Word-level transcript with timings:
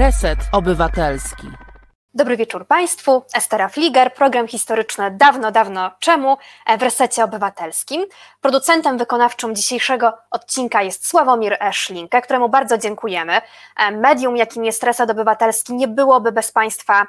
Reset 0.00 0.48
Obywatelski. 0.52 1.69
Dobry 2.14 2.36
wieczór 2.36 2.66
Państwu. 2.66 3.24
Estera 3.34 3.68
Fliger, 3.68 4.14
program 4.14 4.48
historyczny 4.48 5.10
dawno, 5.10 5.50
dawno 5.50 5.90
czemu 5.98 6.36
w 6.78 6.82
Resecie 6.82 7.24
Obywatelskim. 7.24 8.06
Producentem 8.40 8.98
wykonawczym 8.98 9.54
dzisiejszego 9.54 10.18
odcinka 10.30 10.82
jest 10.82 11.08
Sławomir 11.08 11.58
Szlinkę, 11.72 12.22
któremu 12.22 12.48
bardzo 12.48 12.78
dziękujemy. 12.78 13.40
Medium, 13.92 14.36
jakim 14.36 14.64
jest 14.64 14.82
Reset 14.82 15.10
Obywatelski, 15.10 15.74
nie 15.74 15.88
byłoby 15.88 16.32
bez 16.32 16.52
Państwa 16.52 17.06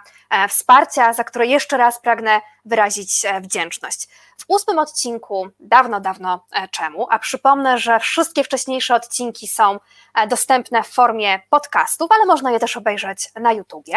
wsparcia, 0.49 1.13
za 1.13 1.23
które 1.23 1.45
jeszcze 1.45 1.77
raz 1.77 1.99
pragnę 1.99 2.41
wyrazić 2.65 3.25
wdzięczność. 3.41 4.07
W 4.37 4.43
ósmym 4.47 4.79
odcinku, 4.79 5.47
dawno, 5.59 5.99
dawno 5.99 6.45
czemu, 6.71 7.07
a 7.09 7.19
przypomnę, 7.19 7.77
że 7.77 7.99
wszystkie 7.99 8.43
wcześniejsze 8.43 8.95
odcinki 8.95 9.47
są 9.47 9.79
dostępne 10.27 10.83
w 10.83 10.87
formie 10.87 11.41
podcastów, 11.49 12.11
ale 12.11 12.25
można 12.25 12.51
je 12.51 12.59
też 12.59 12.77
obejrzeć 12.77 13.29
na 13.35 13.53
YouTubie. 13.53 13.93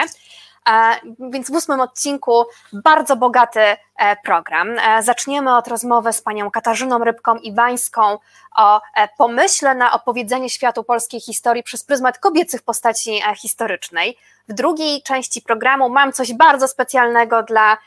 Więc 1.19 1.51
w 1.51 1.55
ósmym 1.55 1.81
odcinku 1.81 2.45
bardzo 2.73 3.17
bogaty 3.17 3.61
e, 3.61 3.77
program. 4.25 4.79
E, 4.79 5.03
zaczniemy 5.03 5.57
od 5.57 5.69
rozmowy 5.69 6.13
z 6.13 6.23
panią 6.23 6.51
Katarzyną 6.51 7.05
Rybką 7.05 7.37
Iwańską 7.37 8.19
o 8.57 8.81
e, 8.95 9.09
pomyśle 9.19 9.75
na 9.75 9.93
opowiedzenie 9.93 10.51
światu 10.51 10.85
polskiej 10.85 11.21
historii 11.21 11.63
przez 11.63 11.85
pryzmat 11.85 12.19
kobiecych 12.19 12.63
postaci 12.63 13.23
historycznej. 13.37 14.19
W 14.49 14.53
drugiej 14.53 15.03
części 15.03 15.43
programu 15.43 15.89
mam 15.89 16.13
coś 16.13 16.33
bardzo 16.33 16.69
specjalnego 16.69 17.43
dla 17.43 17.79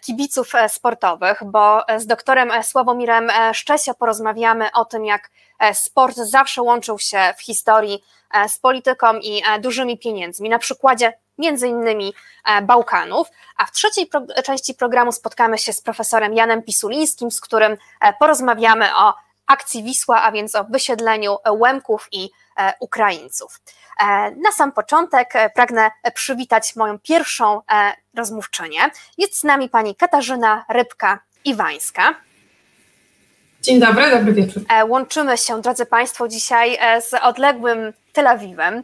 kibiców 0.00 0.52
sportowych, 0.68 1.42
bo 1.44 1.80
z 1.96 2.06
doktorem 2.06 2.50
Sławomirem 2.62 3.28
Szczesio 3.52 3.94
porozmawiamy 3.94 4.72
o 4.74 4.84
tym, 4.84 5.04
jak 5.04 5.30
sport 5.72 6.16
zawsze 6.16 6.62
łączył 6.62 6.98
się 6.98 7.34
w 7.38 7.42
historii 7.42 8.04
z 8.48 8.58
polityką 8.58 9.18
i 9.18 9.42
dużymi 9.60 9.98
pieniędzmi. 9.98 10.48
Na 10.48 10.58
przykładzie 10.58 11.12
między 11.38 11.68
innymi 11.68 12.14
e, 12.44 12.62
Bałkanów, 12.62 13.28
a 13.56 13.66
w 13.66 13.72
trzeciej 13.72 14.06
pro 14.06 14.26
części 14.44 14.74
programu 14.74 15.12
spotkamy 15.12 15.58
się 15.58 15.72
z 15.72 15.82
profesorem 15.82 16.34
Janem 16.34 16.62
Pisulińskim, 16.62 17.30
z 17.30 17.40
którym 17.40 17.76
e, 18.00 18.12
porozmawiamy 18.12 18.96
o 18.96 19.14
akcji 19.46 19.82
Wisła, 19.82 20.22
a 20.22 20.32
więc 20.32 20.54
o 20.54 20.64
wysiedleniu 20.64 21.36
Łemków 21.50 22.08
i 22.12 22.30
e, 22.56 22.72
Ukraińców. 22.80 23.60
Na 24.36 24.52
sam 24.52 24.72
początek 24.72 25.32
pragnę 25.54 25.90
przywitać 26.14 26.76
moją 26.76 26.98
pierwszą 26.98 27.60
rozmówczynię. 28.16 28.80
Jest 29.18 29.38
z 29.38 29.44
nami 29.44 29.68
pani 29.68 29.96
Katarzyna 29.96 30.64
Rybka-Iwańska. 30.70 32.14
Dzień 33.60 33.80
dobry, 33.80 34.10
dobry 34.10 34.32
wieczór. 34.32 34.62
Łączymy 34.88 35.38
się, 35.38 35.60
drodzy 35.60 35.86
Państwo, 35.86 36.28
dzisiaj 36.28 36.78
z 37.00 37.14
odległym 37.14 37.92
Tel 38.12 38.26
Awiwem, 38.26 38.82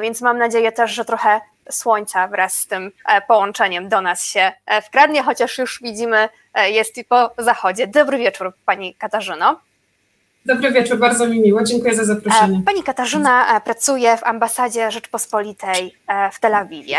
więc 0.00 0.20
mam 0.20 0.38
nadzieję 0.38 0.72
też, 0.72 0.90
że 0.90 1.04
trochę 1.04 1.40
słońca 1.70 2.28
wraz 2.28 2.56
z 2.56 2.66
tym 2.66 2.92
e, 3.08 3.20
połączeniem 3.20 3.88
do 3.88 4.00
nas 4.00 4.24
się 4.24 4.52
e, 4.66 4.82
wkradnie, 4.82 5.22
chociaż 5.22 5.58
już 5.58 5.80
widzimy, 5.82 6.28
e, 6.54 6.70
jest 6.70 6.98
i 6.98 7.04
po 7.04 7.30
zachodzie. 7.38 7.86
Dobry 7.86 8.18
wieczór, 8.18 8.52
Pani 8.66 8.94
Katarzyno. 8.94 9.60
Dobry 10.46 10.70
wieczór, 10.72 10.98
bardzo 10.98 11.26
mi 11.26 11.40
miło, 11.40 11.62
dziękuję 11.62 11.94
za 11.94 12.04
zaproszenie. 12.04 12.62
Pani 12.66 12.82
Katarzyna 12.82 13.60
pracuje 13.60 14.16
w 14.16 14.24
ambasadzie 14.24 14.90
Rzeczpospolitej 14.90 15.94
w 16.32 16.40
Tel 16.40 16.54
Awiwie 16.54 16.98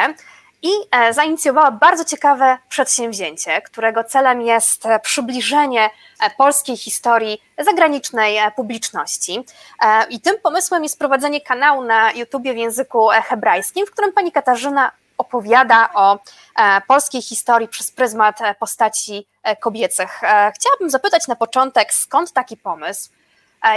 i 0.66 0.72
e, 0.92 1.14
zainicjowała 1.14 1.72
bardzo 1.72 2.06
ciekawe 2.06 2.58
przedsięwzięcie, 2.70 3.62
którego 3.62 4.04
celem 4.04 4.42
jest 4.42 4.86
e, 4.86 5.00
przybliżenie 5.00 5.90
e, 6.20 6.30
polskiej 6.38 6.78
historii 6.78 7.42
zagranicznej 7.58 8.38
publiczności. 8.56 9.46
I 10.10 10.22
tym 10.22 10.36
pomysłem 10.44 10.84
jest 10.84 11.00
prowadzenie 11.00 11.42
kanału 11.42 11.84
na 11.84 12.12
YouTubie 12.12 12.54
w 12.54 12.58
języku 12.58 13.08
hebrajskim, 13.24 13.88
w 13.88 13.92
którym 13.92 14.14
pani 14.14 14.32
Katarzyna 14.32 14.92
opowiada 15.18 15.90
o 15.94 16.20
polskiej 16.88 17.22
historii 17.22 17.68
przez 17.68 17.92
pryzmat 17.92 18.40
postaci 18.60 19.28
kobiecych. 19.60 20.22
Chciałabym 20.56 20.90
zapytać 20.90 21.28
na 21.28 21.36
początek, 21.36 21.94
skąd 21.94 22.34
taki 22.34 22.58
pomysł? 22.58 23.10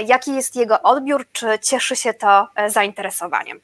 Jaki 0.07 0.35
jest 0.35 0.57
jego 0.57 0.83
odbiór? 0.83 1.27
Czy 1.33 1.59
cieszy 1.59 1.97
się 1.97 2.15
to 2.15 2.49
zainteresowaniem? 2.69 3.61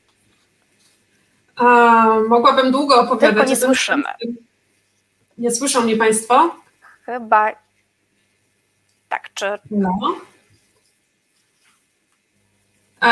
A, 1.57 2.07
mogłabym 2.29 2.73
długo 2.73 3.01
opowiadać. 3.01 3.35
Tylko 3.37 3.51
nie 3.51 3.57
słyszymy. 3.57 4.05
Nie 5.39 5.51
słyszą 5.51 5.81
mnie 5.81 5.97
Państwo? 5.97 6.57
Chyba 7.07 7.53
tak, 9.15 9.35
czy... 9.35 9.59
No. 9.71 10.17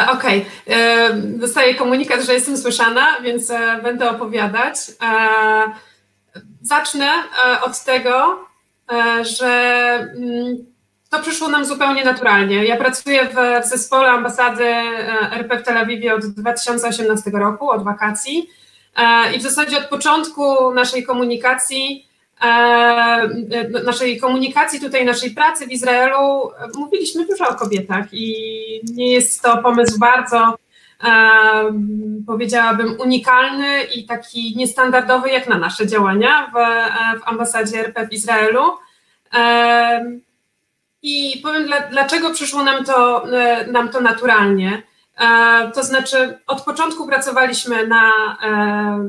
Okej, 0.08 0.47
okay. 0.66 0.76
E, 0.76 1.14
dostaję 1.14 1.75
komunikat, 1.75 2.22
że 2.22 2.34
jestem 2.34 2.56
słyszana, 2.56 3.20
więc 3.20 3.50
e, 3.50 3.81
będę 3.82 4.10
opowiadać. 4.10 4.76
E, 5.02 5.64
zacznę 6.62 7.10
od 7.62 7.84
tego, 7.84 8.44
że 9.22 9.48
mm, 10.16 10.72
to 11.12 11.21
przyszło 11.21 11.49
nam 11.49 11.65
zupełnie 11.65 12.05
naturalnie. 12.05 12.65
Ja 12.65 12.77
pracuję 12.77 13.28
w, 13.28 13.67
zespole 13.69 14.11
ambasady 14.11 14.65
e, 14.65 15.33
RP 15.33 15.59
w 15.59 15.62
Tel 15.62 15.78
Awiwie 15.78 16.15
od 16.15 16.27
2018 16.27 17.31
roku, 17.31 17.71
od 17.71 17.84
wakacji 17.84 18.49
e, 18.97 19.34
i 19.34 19.39
w 19.39 19.43
zasadzie 19.43 19.78
od 19.78 19.84
początku 19.84 20.75
naszej 20.75 21.05
komunikacji, 21.05 22.09
e, 22.43 23.28
naszej 23.84 24.21
komunikacji 24.21 24.81
tutaj, 24.81 25.05
naszej 25.05 25.31
pracy 25.31 25.67
w 25.67 25.73
Izraelu 25.73 26.50
mówiliśmy 26.75 27.27
dużo 27.27 27.49
o 27.49 27.55
kobietach 27.55 28.06
i 28.12 28.34
nie 28.94 29.12
jest 29.12 29.43
to 29.43 29.59
pomysł 29.62 29.99
bardzo 29.99 30.56
powiedziałabym 32.27 33.00
unikalny 33.00 33.83
i 33.83 34.06
taki 34.06 34.55
niestandardowy 34.56 35.31
jak 35.31 35.49
na 35.49 35.59
nasze 35.59 35.87
działania 35.87 36.53
w, 36.55 36.55
w 37.21 37.29
ambasadzie 37.29 37.81
RP 37.81 38.09
w 38.09 38.12
Izraelu. 38.12 38.62
I 41.02 41.40
powiem, 41.42 41.70
dlaczego 41.90 42.30
przyszło 42.30 42.62
nam 42.62 42.84
to, 42.84 43.28
e, 43.32 43.66
nam 43.66 43.88
to 43.88 44.00
naturalnie. 44.00 44.82
E, 45.18 45.70
to 45.74 45.84
znaczy, 45.84 46.38
od 46.46 46.62
początku 46.64 47.06
pracowaliśmy 47.06 47.86
na, 47.86 48.10
e, 48.42 48.50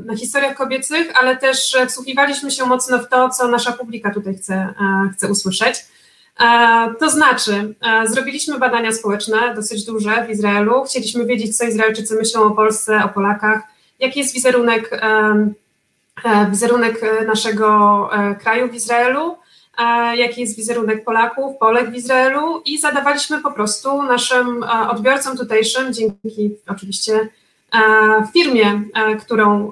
na 0.05 0.17
historiach 0.17 0.55
kobiecych, 0.55 1.21
ale 1.21 1.37
też 1.37 1.77
wsłuchiwaliśmy 1.87 2.51
się 2.51 2.65
mocno 2.65 2.99
w 2.99 3.09
to, 3.09 3.29
co 3.29 3.47
nasza 3.47 3.71
publika 3.71 4.13
tutaj 4.13 4.35
chce, 4.35 4.73
chce 5.13 5.27
usłyszeć. 5.27 5.85
To 6.99 7.09
znaczy, 7.09 7.75
zrobiliśmy 8.05 8.59
badania 8.59 8.91
społeczne 8.91 9.55
dosyć 9.55 9.85
duże 9.85 10.25
w 10.25 10.29
Izraelu. 10.29 10.83
Chcieliśmy 10.83 11.25
wiedzieć, 11.25 11.57
co 11.57 11.65
Izraelczycy 11.65 12.15
myślą 12.15 12.43
o 12.43 12.51
Polsce, 12.51 13.03
o 13.03 13.09
Polakach, 13.09 13.61
jaki 13.99 14.19
jest 14.19 14.33
wizerunek, 14.33 15.01
wizerunek 16.49 17.01
naszego 17.27 18.09
kraju 18.39 18.69
w 18.69 18.75
Izraelu 18.75 19.37
jaki 20.15 20.41
jest 20.41 20.57
wizerunek 20.57 21.03
Polaków, 21.03 21.57
Polek 21.57 21.91
w 21.91 21.95
Izraelu? 21.95 22.61
I 22.65 22.79
zadawaliśmy 22.79 23.41
po 23.41 23.51
prostu 23.51 24.03
naszym 24.03 24.63
e, 24.63 24.89
odbiorcom 24.89 25.37
tutejszym, 25.37 25.93
dzięki 25.93 26.55
oczywiście 26.67 27.13
e, 27.19 27.79
firmie, 28.33 28.81
e, 28.93 29.15
którą 29.15 29.71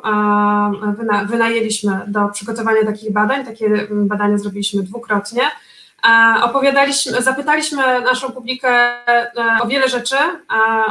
wynajęliśmy 1.25 2.01
do 2.07 2.27
przygotowania 2.27 2.85
takich 2.85 3.11
badań, 3.11 3.45
takie 3.45 3.87
badania 3.91 4.37
zrobiliśmy 4.37 4.83
dwukrotnie, 4.83 5.41
opowiadaliśmy, 6.43 7.21
zapytaliśmy 7.21 8.01
naszą 8.01 8.31
publikę 8.31 8.93
o 9.61 9.67
wiele 9.67 9.89
rzeczy, 9.89 10.15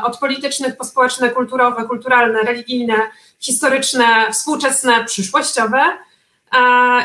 od 0.02 0.18
politycznych 0.18 0.76
po 0.76 0.84
społeczne, 0.84 1.30
kulturowe, 1.30 1.84
kulturalne, 1.84 2.42
religijne, 2.42 2.94
historyczne, 3.40 4.04
współczesne, 4.32 5.04
przyszłościowe. 5.04 5.82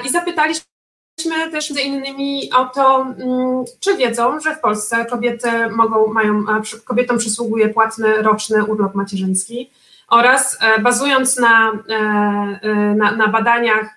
I 0.05 0.09
zapytaliśmy 0.09 0.74
Pytaliśmy 1.15 1.51
też 1.51 1.69
między 1.69 1.81
innymi 1.81 2.49
o 2.53 2.65
to, 2.65 3.01
mm, 3.01 3.65
czy 3.79 3.97
wiedzą, 3.97 4.39
że 4.39 4.55
w 4.55 4.59
Polsce 4.59 5.05
kobiety 5.05 5.49
mogą, 5.69 6.13
mają, 6.13 6.45
kobietom 6.85 7.17
przysługuje 7.17 7.69
płatny 7.69 8.21
roczny 8.21 8.65
urlop 8.65 8.95
macierzyński 8.95 9.69
oraz 10.07 10.57
e, 10.61 10.79
bazując 10.79 11.37
na, 11.37 11.71
e, 11.71 11.95
e, 12.61 12.75
na, 12.75 13.11
na 13.11 13.27
badaniach 13.27 13.89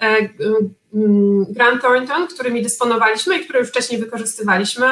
mm, 0.00 1.44
Grant 1.48 1.82
Thornton, 1.82 2.26
którymi 2.26 2.62
dysponowaliśmy 2.62 3.38
i 3.38 3.44
które 3.44 3.58
już 3.58 3.68
wcześniej 3.68 4.00
wykorzystywaliśmy, 4.00 4.86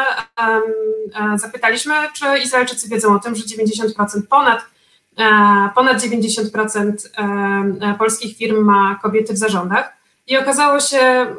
zapytaliśmy, 1.37 1.95
czy 2.15 2.25
Izraelczycy 2.45 2.89
wiedzą 2.89 3.15
o 3.15 3.19
tym, 3.19 3.35
że 3.35 3.45
90% 3.45 4.23
ponad 4.31 4.65
ponad 5.75 6.03
90% 6.03 6.93
polskich 7.99 8.37
firm 8.37 8.65
ma 8.65 8.99
kobiety 9.03 9.33
w 9.33 9.39
zarządach. 9.39 10.02
I 10.27 10.37
okazało 10.37 10.81
się 10.81 10.99
e, 10.99 11.37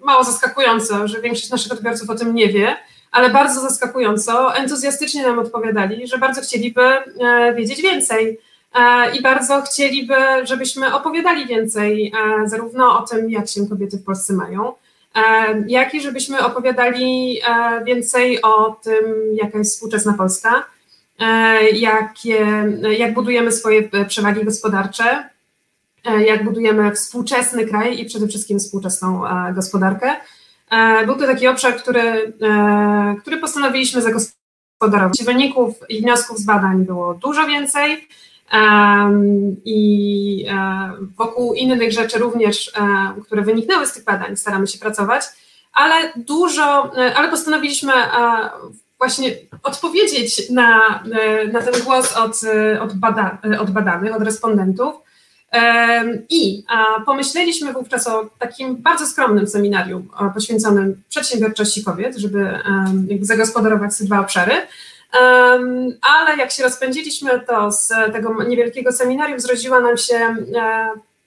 mało 0.00 0.24
zaskakująco, 0.24 1.08
że 1.08 1.20
większość 1.20 1.50
naszych 1.50 1.72
odbiorców 1.72 2.10
o 2.10 2.14
tym 2.14 2.34
nie 2.34 2.48
wie, 2.48 2.76
ale 3.12 3.30
bardzo 3.30 3.60
zaskakująco 3.60 4.56
entuzjastycznie 4.56 5.22
nam 5.22 5.38
odpowiadali, 5.38 6.06
że 6.06 6.18
bardzo 6.18 6.40
chcieliby 6.40 6.82
e, 6.82 7.54
wiedzieć 7.54 7.82
więcej 7.82 8.40
e, 8.74 9.16
i 9.16 9.22
bardzo 9.22 9.62
chcieliby, 9.62 10.14
żebyśmy 10.44 10.94
opowiadali 10.94 11.46
więcej 11.46 12.12
zarówno 12.44 12.98
o 12.98 13.06
tym, 13.06 13.30
jak 13.30 13.48
się 13.48 13.68
kobiety 13.68 13.96
w 13.96 14.04
Polsce 14.04 14.32
mają, 14.32 14.72
jak 15.66 15.94
i 15.94 16.00
żebyśmy 16.00 16.44
opowiadali 16.44 17.40
więcej 17.84 18.42
o 18.42 18.76
tym, 18.82 19.04
jaka 19.42 19.58
jest 19.58 19.74
współczesna 19.74 20.12
Polska, 20.12 20.66
jakie, 21.72 22.46
jak 22.98 23.14
budujemy 23.14 23.52
swoje 23.52 23.88
przewagi 24.08 24.44
gospodarcze, 24.44 25.28
jak 26.26 26.44
budujemy 26.44 26.92
współczesny 26.92 27.66
kraj 27.66 28.00
i 28.00 28.04
przede 28.04 28.28
wszystkim 28.28 28.58
współczesną 28.58 29.22
gospodarkę. 29.54 30.16
Był 31.06 31.14
to 31.14 31.26
taki 31.26 31.48
obszar, 31.48 31.76
który, 31.76 32.32
który 33.20 33.36
postanowiliśmy 33.36 34.02
zagospodarować. 34.02 35.24
Wyników 35.24 35.74
i 35.88 36.00
wniosków 36.00 36.38
z 36.38 36.44
badań 36.44 36.84
było 36.84 37.14
dużo 37.14 37.46
więcej 37.46 38.08
i 39.64 40.46
wokół 41.16 41.54
innych 41.54 41.92
rzeczy 41.92 42.18
również, 42.18 42.72
które 43.24 43.42
wyniknęły 43.42 43.86
z 43.86 43.92
tych 43.92 44.04
badań, 44.04 44.36
staramy 44.36 44.66
się 44.66 44.78
pracować, 44.78 45.22
ale 45.72 46.12
dużo, 46.16 46.92
ale 47.16 47.28
postanowiliśmy 47.28 47.92
właśnie 48.98 49.36
odpowiedzieć 49.62 50.50
na, 50.50 51.02
na 51.52 51.62
ten 51.62 51.82
głos 51.84 52.16
od, 52.16 52.40
od, 52.80 52.94
bada, 52.94 53.38
od 53.60 53.70
badanych, 53.70 54.16
od 54.16 54.22
respondentów. 54.22 54.94
I 56.28 56.64
pomyśleliśmy 57.06 57.72
wówczas 57.72 58.06
o 58.06 58.30
takim 58.38 58.76
bardzo 58.76 59.06
skromnym 59.06 59.46
seminarium 59.46 60.08
poświęconym 60.34 61.02
przedsiębiorczości 61.08 61.84
kobiet, 61.84 62.16
żeby 62.16 62.58
zagospodarować 63.20 63.98
te 63.98 64.04
dwa 64.04 64.20
obszary. 64.20 64.54
Ale 66.02 66.36
jak 66.38 66.50
się 66.50 66.62
rozpędziliśmy, 66.62 67.40
to 67.40 67.72
z 67.72 67.88
tego 68.12 68.42
niewielkiego 68.44 68.92
seminarium 68.92 69.40
zrodziła 69.40 69.80
nam 69.80 69.96
się 69.96 70.14
e, 70.16 70.36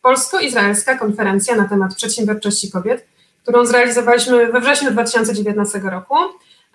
polsko-izraelska 0.02 0.98
konferencja 0.98 1.56
na 1.56 1.68
temat 1.68 1.96
przedsiębiorczości 1.96 2.72
kobiet, 2.72 3.06
którą 3.44 3.66
zrealizowaliśmy 3.66 4.52
we 4.52 4.62
wrześniu 4.62 4.92
2019 4.92 5.80
roku. 5.80 6.16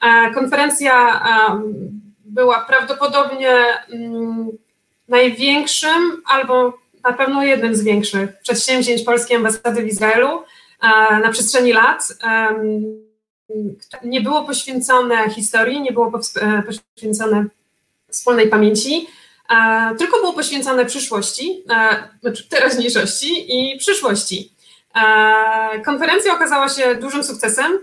E, 0.03 0.35
konferencja 0.35 1.23
była 2.25 2.61
prawdopodobnie 2.61 3.65
mm, 3.93 4.49
największym 5.09 6.23
albo 6.27 6.84
na 7.05 7.13
pewno 7.13 7.45
jednym 7.45 7.75
z 7.75 7.83
większych 7.83 8.31
przedsięwzięć 8.43 9.03
polskiej 9.03 9.37
ambasady 9.37 9.83
w 9.83 9.87
Izraelu 9.87 10.29
e, 10.29 11.19
na 11.19 11.31
przestrzeni 11.31 11.73
lat. 11.73 12.09
Nie 14.05 14.21
było 14.21 14.45
poświęcone 14.45 15.31
historii, 15.31 15.81
nie 15.81 15.93
było 15.93 16.21
e, 16.41 16.63
poświęcone 16.63 17.47
wspólnej 18.11 18.49
pamięci, 18.49 19.07
tylko 19.99 20.17
było 20.21 20.33
poświęcone 20.33 20.87
przyszłości, 20.87 21.65
znaczy 22.21 22.49
teraźniejszości 22.49 23.29
i 23.49 23.79
przyszłości. 23.79 24.55
Konferencja 25.85 26.35
okazała 26.35 26.69
się 26.69 26.95
dużym 26.95 27.25
sukcesem. 27.25 27.79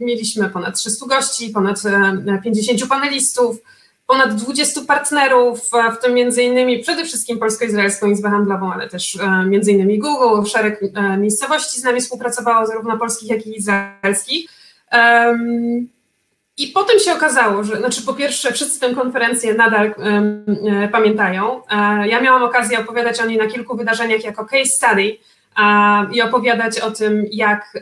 Mieliśmy 0.00 0.50
ponad 0.50 0.78
300 0.78 1.06
gości, 1.06 1.50
ponad 1.50 1.82
50 2.44 2.82
e, 2.82 2.86
panelistów, 2.86 3.56
ponad 4.08 4.34
20 4.34 4.80
partnerów, 4.86 5.70
w 5.92 6.02
tym 6.02 6.14
między 6.14 6.42
innymi 6.42 6.78
przede 6.78 7.04
wszystkim 7.04 7.38
Polsko-Izraelską 7.38 8.06
Izbę 8.06 8.30
Handlową, 8.30 8.72
ale 8.72 8.88
też 8.88 9.16
e, 9.16 9.44
między 9.46 9.72
innymi 9.72 9.98
Google, 9.98 10.48
szereg 10.48 10.80
e, 10.82 11.16
miejscowości 11.16 11.80
z 11.80 11.84
nami 11.84 12.00
współpracowało, 12.00 12.66
zarówno 12.66 12.98
polskich, 12.98 13.30
jak 13.30 13.46
i 13.46 13.56
izraelskich. 13.56 14.50
I 16.56 16.68
potem 16.68 16.98
się 16.98 17.12
okazało, 17.12 17.64
że, 17.64 17.76
znaczy 17.76 18.02
po 18.02 18.14
pierwsze, 18.14 18.52
wszyscy 18.52 18.80
tę 18.80 18.94
konferencję 18.94 19.54
nadal 19.54 19.94
pamiętają. 20.92 21.62
ja 22.04 22.20
miałam 22.20 22.42
okazję 22.42 22.80
opowiadać 22.80 23.20
o 23.20 23.26
niej 23.26 23.38
na 23.38 23.46
kilku 23.46 23.76
wydarzeniach 23.76 24.24
jako 24.24 24.44
case 24.44 24.64
study, 24.64 25.16
i 26.12 26.22
opowiadać 26.22 26.80
o 26.80 26.90
tym, 26.90 27.24
jak, 27.32 27.80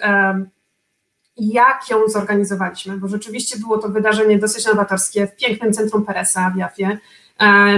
jak 1.38 1.90
ją 1.90 2.08
zorganizowaliśmy, 2.08 2.96
bo 2.96 3.08
rzeczywiście 3.08 3.58
było 3.58 3.78
to 3.78 3.88
wydarzenie 3.88 4.38
dosyć 4.38 4.66
nowatorskie 4.66 5.26
w 5.26 5.36
pięknym 5.36 5.72
centrum 5.72 6.04
Peresa 6.04 6.50
w 6.54 6.58
Jafie. 6.58 6.98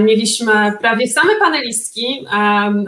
Mieliśmy 0.03 0.73
prawie 0.81 1.09
same 1.09 1.37
panelistki, 1.37 2.27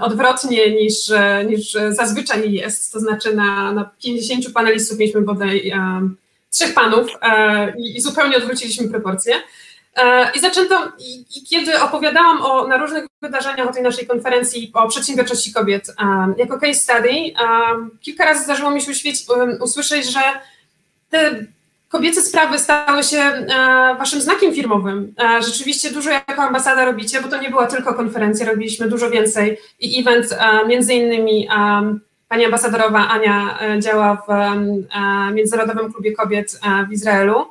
odwrotnie 0.01 0.83
niż, 0.83 1.13
niż 1.49 1.77
zazwyczaj 1.89 2.53
jest, 2.53 2.93
to 2.93 3.01
znaczy 3.01 3.35
na, 3.35 3.73
na 3.73 3.91
50 4.03 4.53
panelistów 4.53 4.99
mieliśmy 4.99 5.21
bodaj 5.21 5.73
trzech 6.51 6.75
panów 6.75 7.11
e, 7.23 7.73
i 7.79 8.01
zupełnie 8.01 8.37
odwróciliśmy 8.37 8.89
proporcje. 8.89 9.35
E, 9.97 10.31
I 10.35 10.41
zaczęto, 10.41 10.93
i, 10.99 11.25
i, 11.37 11.47
kiedy 11.47 11.81
opowiadałam 11.81 12.43
o, 12.43 12.69
na 12.69 12.77
różnych 12.77 13.07
wydarzeniach 13.23 13.69
o 13.69 13.73
tej 13.73 13.83
naszej 13.83 14.07
konferencji 14.07 14.71
o 14.75 14.89
przedsiębiorczości 14.89 15.53
kobiet 15.53 15.95
um, 15.99 16.35
jako 16.39 16.59
case 16.59 16.75
study, 16.75 17.09
um, 17.09 17.91
kilka 18.01 18.25
razy 18.25 18.45
zdarzyło 18.45 18.71
mi 18.71 18.83
się 18.83 18.93
um, 19.29 19.59
usłyszeć, 19.63 20.13
że 20.13 20.21
te 21.11 21.47
kobiece 21.91 22.23
sprawy 22.23 22.59
stały 22.59 23.03
się 23.03 23.19
e, 23.19 23.47
waszym 23.99 24.21
znakiem 24.21 24.55
firmowym. 24.55 25.15
E, 25.19 25.43
rzeczywiście 25.43 25.91
dużo 25.91 26.11
jako 26.11 26.43
ambasada 26.43 26.85
robicie, 26.85 27.21
bo 27.21 27.29
to 27.29 27.41
nie 27.41 27.51
była 27.51 27.67
tylko 27.67 27.95
konferencja, 27.95 28.47
robiliśmy 28.47 28.89
dużo 28.89 29.11
więcej 29.11 29.59
i 29.81 30.01
event, 30.01 30.27
e, 30.33 30.67
między 30.67 30.95
innymi 30.95 31.49
pani 32.29 32.45
ambasadorowa 32.45 33.09
Ania 33.09 33.59
działa 33.79 34.23
w 34.29 35.35
Międzynarodowym 35.35 35.93
Klubie 35.93 36.13
Kobiet 36.13 36.61
w 36.89 36.93
Izraelu 36.93 37.47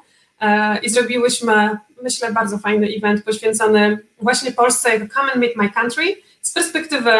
i 0.83 0.89
zrobiłyśmy 0.89 1.77
myślę, 2.03 2.31
bardzo 2.31 2.57
fajny 2.57 2.87
event 2.97 3.23
poświęcony 3.23 3.99
właśnie 4.21 4.51
Polsce 4.51 4.89
jako 4.89 5.13
Come 5.13 5.31
and 5.31 5.41
Meet 5.41 5.55
My 5.55 5.69
Country 5.69 6.15
z 6.41 6.51
perspektywy 6.51 7.11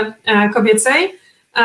kobiecej. 0.54 1.20
E, 1.56 1.64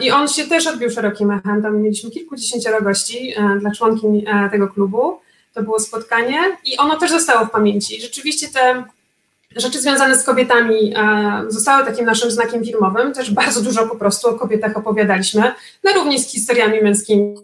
I 0.00 0.10
on 0.10 0.28
się 0.28 0.46
też 0.46 0.66
odbił 0.66 0.90
szerokim 0.90 1.30
echem. 1.30 1.62
Tam 1.62 1.82
mieliśmy 1.82 2.10
kilkudziesięcioro 2.10 2.82
gości 2.82 3.34
e, 3.36 3.58
dla 3.60 3.70
członkiń 3.70 4.24
tego 4.50 4.68
klubu. 4.68 5.20
To 5.54 5.62
było 5.62 5.80
spotkanie 5.80 6.38
i 6.64 6.76
ono 6.76 6.96
też 6.96 7.10
zostało 7.10 7.46
w 7.46 7.50
pamięci. 7.50 8.00
Rzeczywiście 8.00 8.48
te 8.48 8.84
rzeczy 9.56 9.80
związane 9.80 10.18
z 10.18 10.24
kobietami 10.24 10.94
zostały 11.48 11.84
takim 11.84 12.06
naszym 12.06 12.30
znakiem 12.30 12.64
filmowym. 12.64 13.12
Też 13.12 13.30
bardzo 13.30 13.62
dużo 13.62 13.86
po 13.86 13.96
prostu 13.96 14.28
o 14.28 14.34
kobietach 14.34 14.76
opowiadaliśmy, 14.76 15.52
na 15.84 15.92
równi 15.92 16.18
z 16.18 16.32
historiami 16.32 16.82
męskimi 16.82 17.34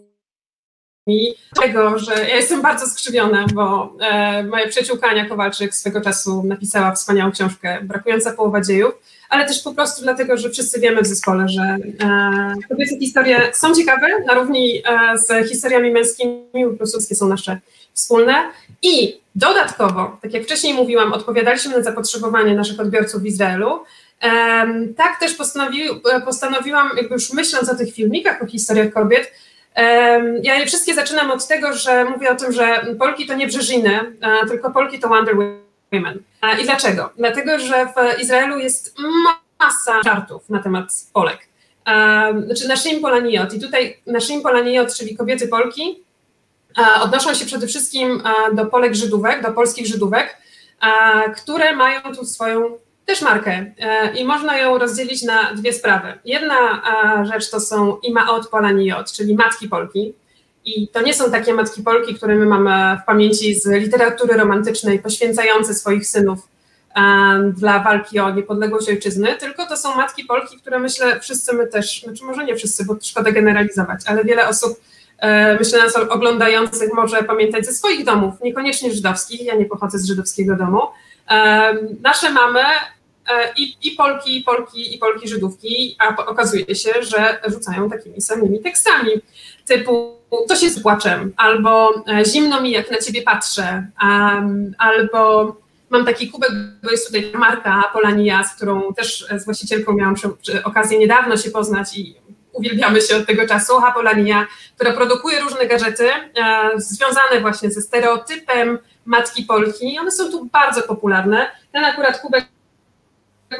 mi 1.07 1.33
tego, 1.61 1.99
że 1.99 2.13
ja 2.13 2.35
jestem 2.35 2.61
bardzo 2.61 2.85
skrzywiona, 2.85 3.45
bo 3.53 3.93
e, 3.99 4.43
moja 4.43 4.67
przyjaciółka 4.67 5.07
Ania 5.07 5.25
Kowalczyk 5.25 5.75
swego 5.75 6.01
czasu 6.01 6.43
napisała 6.45 6.91
wspaniałą 6.91 7.31
książkę 7.31 7.79
Brakująca 7.83 8.33
połowa 8.33 8.61
dziejów, 8.61 8.93
ale 9.29 9.45
też 9.45 9.63
po 9.63 9.73
prostu 9.73 10.01
dlatego, 10.01 10.37
że 10.37 10.49
wszyscy 10.49 10.79
wiemy 10.79 11.01
w 11.01 11.07
zespole, 11.07 11.49
że 11.49 11.61
e, 11.61 12.53
kobiece 12.69 12.99
historie 12.99 13.51
są 13.53 13.75
ciekawe, 13.75 14.07
na 14.27 14.33
równi 14.33 14.81
e, 14.85 15.17
z 15.17 15.49
historiami 15.49 15.91
męskimi, 15.91 16.65
po 16.71 16.77
prostu 16.77 17.01
są 17.01 17.27
nasze 17.27 17.59
wspólne. 17.93 18.35
I 18.81 19.19
dodatkowo, 19.35 20.17
tak 20.21 20.33
jak 20.33 20.43
wcześniej 20.43 20.73
mówiłam, 20.73 21.13
odpowiadaliśmy 21.13 21.77
na 21.77 21.83
zapotrzebowanie 21.83 22.55
naszych 22.55 22.79
odbiorców 22.79 23.21
w 23.21 23.25
Izraelu, 23.25 23.79
e, 24.21 24.65
tak 24.97 25.19
też 25.19 25.33
postanowi, 25.33 25.81
postanowiłam, 26.25 26.89
jakby 26.97 27.13
już 27.13 27.33
myśląc 27.33 27.69
o 27.69 27.75
tych 27.75 27.93
filmikach 27.93 28.41
o 28.41 28.47
historiach 28.47 28.93
kobiet, 28.93 29.31
ja 30.43 30.55
je 30.55 30.65
wszystkie 30.65 30.93
zaczynam 30.93 31.31
od 31.31 31.47
tego, 31.47 31.73
że 31.73 32.05
mówię 32.05 32.31
o 32.31 32.35
tym, 32.35 32.51
że 32.51 32.85
Polki 32.99 33.27
to 33.27 33.33
nie 33.33 33.47
Brzeżiny, 33.47 33.99
tylko 34.49 34.71
Polki 34.71 34.99
to 34.99 35.09
Wonder 35.09 35.35
Women. 35.93 36.23
I 36.61 36.63
dlaczego? 36.63 37.09
Dlatego, 37.17 37.59
że 37.59 37.85
w 37.85 38.21
Izraelu 38.21 38.59
jest 38.59 38.97
masa 39.59 40.03
żartów 40.03 40.49
na 40.49 40.63
temat 40.63 40.89
Polek. 41.13 41.47
Znaczy 42.45 42.67
Naszym 42.67 43.01
Polaniot. 43.01 43.53
I 43.53 43.59
tutaj 43.59 43.97
Naszym 44.07 44.41
Polaniot, 44.41 44.95
czyli 44.95 45.17
kobiety 45.17 45.47
Polki, 45.47 46.03
odnoszą 47.01 47.33
się 47.33 47.45
przede 47.45 47.67
wszystkim 47.67 48.23
do 48.53 48.65
Polek 48.65 48.95
Żydówek, 48.95 49.41
do 49.41 49.51
polskich 49.51 49.87
Żydówek, 49.87 50.37
które 51.35 51.75
mają 51.75 52.01
tu 52.01 52.25
swoją 52.25 52.77
też 53.05 53.21
markę 53.21 53.65
e, 53.79 54.15
i 54.17 54.25
można 54.25 54.57
ją 54.57 54.77
rozdzielić 54.77 55.23
na 55.23 55.53
dwie 55.53 55.73
sprawy. 55.73 56.13
Jedna 56.25 56.81
rzecz 57.33 57.49
to 57.49 57.59
są 57.59 57.97
imaot 57.97 58.49
polaniot, 58.49 59.11
czyli 59.11 59.35
matki 59.35 59.67
Polki. 59.67 60.13
I 60.67 60.87
to 60.87 61.01
nie 61.01 61.13
są 61.13 61.31
takie 61.31 61.53
matki 61.53 61.83
Polki, 61.83 62.15
które 62.15 62.35
my 62.35 62.45
mamy 62.45 62.97
w 63.03 63.05
pamięci 63.05 63.55
z 63.55 63.65
literatury 63.65 64.37
romantycznej, 64.37 64.99
poświęcające 64.99 65.73
swoich 65.73 66.07
synów 66.07 66.47
e, 66.95 67.51
dla 67.57 67.79
walki 67.79 68.19
o 68.19 68.29
niepodległość 68.29 68.89
ojczyzny, 68.89 69.37
tylko 69.39 69.65
to 69.65 69.77
są 69.77 69.95
matki 69.95 70.25
Polki, 70.25 70.57
które 70.57 70.79
myślę 70.79 71.19
wszyscy 71.19 71.55
my 71.55 71.67
też, 71.67 72.01
znaczy 72.03 72.25
może 72.25 72.45
nie 72.45 72.55
wszyscy, 72.55 72.85
bo 72.85 72.95
szkoda 73.01 73.31
generalizować, 73.31 74.01
ale 74.05 74.23
wiele 74.23 74.47
osób 74.47 74.79
myślę 75.59 75.79
nas 75.79 75.95
oglądających 75.95 76.93
może 76.93 77.23
pamiętać 77.23 77.65
ze 77.65 77.73
swoich 77.73 78.05
domów, 78.05 78.33
niekoniecznie 78.43 78.93
żydowskich, 78.93 79.41
ja 79.41 79.55
nie 79.55 79.65
pochodzę 79.65 79.99
z 79.99 80.05
żydowskiego 80.05 80.55
domu. 80.55 80.81
Nasze 82.01 82.31
mamy 82.31 82.59
E, 82.59 82.96
i, 83.57 83.77
i 83.83 83.91
Polki, 83.91 84.37
i 84.37 84.43
Polki, 84.43 84.95
i 84.95 84.97
Polki 84.97 85.27
Żydówki, 85.27 85.95
a 85.99 86.25
okazuje 86.25 86.75
się, 86.75 86.93
że 87.01 87.39
rzucają 87.47 87.89
takimi 87.89 88.21
samymi 88.21 88.59
tekstami, 88.59 89.11
typu 89.65 90.17
to 90.47 90.55
się 90.55 90.69
z 90.69 90.81
płaczem, 90.81 91.33
albo 91.37 92.03
e, 92.07 92.25
zimno 92.25 92.61
mi 92.61 92.71
jak 92.71 92.91
na 92.91 92.97
ciebie 92.97 93.21
patrzę, 93.21 93.87
um, 94.03 94.75
albo 94.77 95.55
mam 95.89 96.05
taki 96.05 96.31
kubek, 96.31 96.51
bo 96.83 96.91
jest 96.91 97.07
tutaj 97.07 97.31
marka 97.33 97.83
Polania, 97.93 98.43
z 98.43 98.55
którą 98.55 98.93
też 98.93 99.27
z 99.37 99.45
właścicielką 99.45 99.93
miałam 99.93 100.15
okazję 100.63 100.99
niedawno 100.99 101.37
się 101.37 101.51
poznać 101.51 101.97
i 101.97 102.15
uwielbiamy 102.53 103.01
się 103.01 103.15
od 103.15 103.25
tego 103.27 103.47
czasu, 103.47 103.73
Polania, 103.93 104.47
która 104.75 104.93
produkuje 104.93 105.39
różne 105.39 105.65
gadżety 105.65 106.09
e, 106.09 106.69
związane 106.77 107.41
właśnie 107.41 107.71
ze 107.71 107.81
stereotypem 107.81 108.79
matki 109.05 109.43
Polki. 109.43 109.99
One 109.99 110.11
są 110.11 110.31
tu 110.31 110.45
bardzo 110.45 110.81
popularne. 110.81 111.51
Ten 111.71 111.85
akurat 111.85 112.19
kubek 112.19 112.45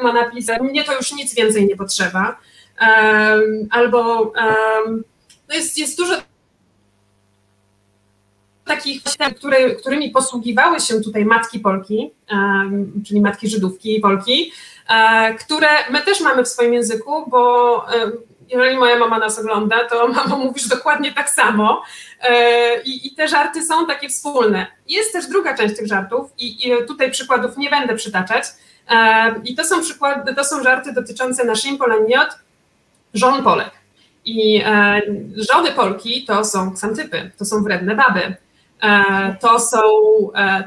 ma 0.02 0.12
napis, 0.12 0.46
mnie 0.60 0.84
to 0.84 0.96
już 0.96 1.12
nic 1.12 1.34
więcej 1.34 1.66
nie 1.66 1.76
potrzeba. 1.76 2.38
albo 3.70 4.32
no 5.48 5.54
jest, 5.54 5.78
jest 5.78 5.98
dużo 5.98 6.14
takich, 8.64 9.02
które, 9.36 9.70
którymi 9.70 10.10
posługiwały 10.10 10.80
się 10.80 11.00
tutaj 11.00 11.24
matki 11.24 11.60
Polki, 11.60 12.10
czyli 13.06 13.20
matki 13.20 13.48
Żydówki 13.48 13.96
i 13.96 14.00
Polki, 14.00 14.52
e, 14.88 15.34
które 15.34 15.68
my 15.90 16.00
też 16.00 16.20
mamy 16.20 16.44
w 16.44 16.48
swoim 16.48 16.74
języku, 16.74 17.30
bo 17.30 17.84
jeżeli 18.50 18.78
moja 18.78 18.98
mama 18.98 19.18
nas 19.18 19.38
ogląda, 19.38 19.88
to 19.88 20.08
mamo 20.16 20.38
mówisz 20.38 20.68
dokładnie 20.68 21.12
tak 21.12 21.30
samo 21.30 21.82
e, 22.20 22.82
I, 22.82 23.06
i, 23.06 23.14
te 23.14 23.28
żarty 23.28 23.66
są 23.66 23.86
takie 23.86 24.08
wspólne. 24.08 24.66
Jest 24.88 25.12
też 25.12 25.26
druga 25.26 25.56
część 25.56 25.76
tych 25.76 25.86
żartów 25.86 26.30
i, 26.38 26.68
i 26.68 26.86
tutaj 26.86 27.10
przykładów 27.10 27.56
nie 27.56 27.70
będę 27.70 27.94
przytaczać 27.94 28.44
i 29.44 29.54
to 29.54 29.64
są 29.64 29.82
przykłady, 29.82 30.34
to 30.34 30.44
są 30.44 30.62
żarty 30.62 30.92
dotyczące 30.92 31.44
naszym 31.44 31.78
poleniot, 31.78 32.28
żon 33.14 33.42
Polek. 33.42 33.70
I 34.24 34.62
e, 34.64 35.00
żony 35.52 35.72
Polki 35.72 36.24
to 36.24 36.44
są 36.44 36.74
ksantypy, 36.74 37.30
to 37.38 37.44
są 37.44 37.62
wredne 37.62 37.94
baby, 37.96 38.36
to 39.40 39.60
są 39.60 39.80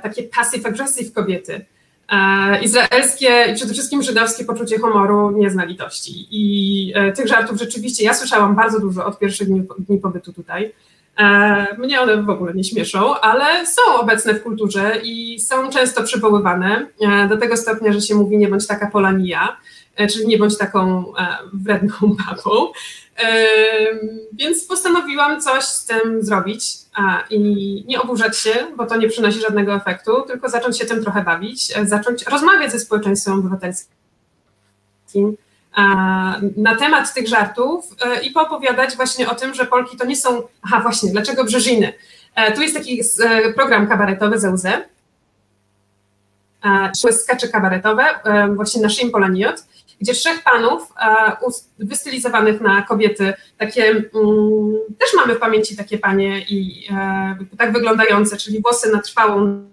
takie 0.02 0.24
passive-aggressive 0.24 1.14
kobiety, 1.14 1.66
E, 2.12 2.64
izraelskie 2.64 3.54
przede 3.56 3.74
wszystkim 3.74 4.04
żydowskie 4.04 4.46
poczucie 4.46 4.80
humoru 4.80 5.32
nie 5.32 5.50
zna 5.50 5.66
litości. 5.66 6.28
I 6.32 6.94
e, 6.96 7.12
tych 7.12 7.28
żartów 7.28 7.60
rzeczywiście 7.60 8.04
ja 8.04 8.14
słyszałam 8.14 8.56
bardzo 8.56 8.80
dużo 8.80 9.06
od 9.06 9.20
pierwszych 9.20 9.48
dni 9.80 9.98
pobytu 9.98 10.34
tutaj. 10.34 10.74
E, 11.22 11.78
mnie 11.78 12.02
one 12.02 12.24
w 12.24 12.30
ogóle 12.30 12.54
nie 12.54 12.64
śmieszą, 12.64 13.16
ale 13.16 13.66
są 13.68 13.82
obecne 14.00 14.34
w 14.34 14.44
kulturze 14.44 14.98
i 15.04 15.40
są 15.40 15.70
często 15.70 16.04
przywoływane 16.04 16.88
do 17.30 17.38
tego 17.38 17.58
stopnia, 17.58 17.94
że 17.94 18.02
się 18.02 18.16
mówi 18.16 18.38
nie 18.38 18.48
bądź 18.48 18.68
taka 18.68 18.92
polamija, 18.92 19.58
czyli 20.12 20.28
nie 20.28 20.38
bądź 20.38 20.58
taką 20.58 21.14
wredną 21.54 21.94
babą. 22.26 22.72
Więc 24.34 24.66
postanowiłam 24.66 25.42
coś 25.42 25.64
z 25.64 25.86
tym 25.86 26.24
zrobić 26.24 26.82
i 27.30 27.84
nie 27.88 28.02
oburzać 28.02 28.38
się, 28.38 28.54
bo 28.78 28.86
to 28.86 28.98
nie 28.98 29.10
przynosi 29.10 29.42
żadnego 29.42 29.74
efektu, 29.74 30.22
tylko 30.28 30.50
zacząć 30.50 30.78
się 30.78 30.86
tym 30.86 31.04
trochę 31.04 31.24
bawić, 31.24 31.78
e, 31.78 31.86
zacząć 31.86 32.26
rozmawiać 32.26 32.72
ze 32.72 32.80
społeczeństwem 32.80 33.40
obywatelskim 33.40 35.38
na 36.58 36.76
temat 36.80 37.14
tych 37.14 37.28
żartów 37.28 37.86
e, 38.06 38.22
i 38.24 38.32
poopowiadać 38.32 38.96
właśnie 38.96 39.30
o 39.30 39.36
tym, 39.36 39.54
że 39.54 39.66
Polki 39.66 39.98
to 39.98 40.06
nie 40.06 40.16
są, 40.16 40.44
aha 40.62 40.82
właśnie, 40.82 41.12
dlaczego 41.12 41.44
Brzeżiny? 41.44 41.94
E, 42.36 42.52
tu 42.52 42.62
jest 42.62 42.76
taki 42.76 43.02
program 43.56 43.88
kabaretowy 43.88 44.40
ZEUZ, 44.40 44.64
skacze 47.24 47.48
kabaretowe, 47.48 48.04
właśnie 48.56 48.82
na 48.82 48.90
Shim 48.90 49.12
Polaniot, 49.12 49.66
gdzie 50.02 50.14
trzech 50.14 50.44
panów 50.44 50.94
e, 51.02 51.36
wystylizowanych 51.80 52.62
na 52.62 52.82
kobiety, 52.82 53.34
takie 53.58 53.90
mm, 53.90 54.06
też 55.00 55.10
mamy 55.16 55.36
w 55.36 55.40
pamięci 55.40 55.78
takie 55.78 55.98
panie 55.98 56.46
i 56.50 56.88
e, 56.92 57.38
tak 57.58 57.74
wyglądające, 57.74 58.38
czyli 58.38 58.62
włosy 58.62 58.92
na 58.92 59.02
trwałą, 59.02 59.66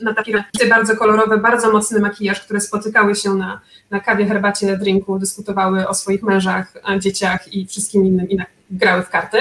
na 0.00 0.14
takie 0.14 0.44
bardzo 0.70 0.96
kolorowe, 0.96 1.38
bardzo 1.38 1.72
mocny 1.72 2.00
makijaż, 2.00 2.40
które 2.40 2.60
spotykały 2.60 3.14
się 3.14 3.34
na, 3.34 3.60
na 3.90 4.00
kawie, 4.00 4.26
herbacie, 4.26 4.76
drinku, 4.76 5.18
dyskutowały 5.18 5.88
o 5.88 5.94
swoich 5.94 6.22
mężach, 6.22 6.72
dzieciach 6.98 7.54
i 7.54 7.66
wszystkim 7.66 8.06
innym 8.06 8.30
i 8.30 8.38
grały 8.70 9.02
w 9.02 9.10
karty. 9.10 9.38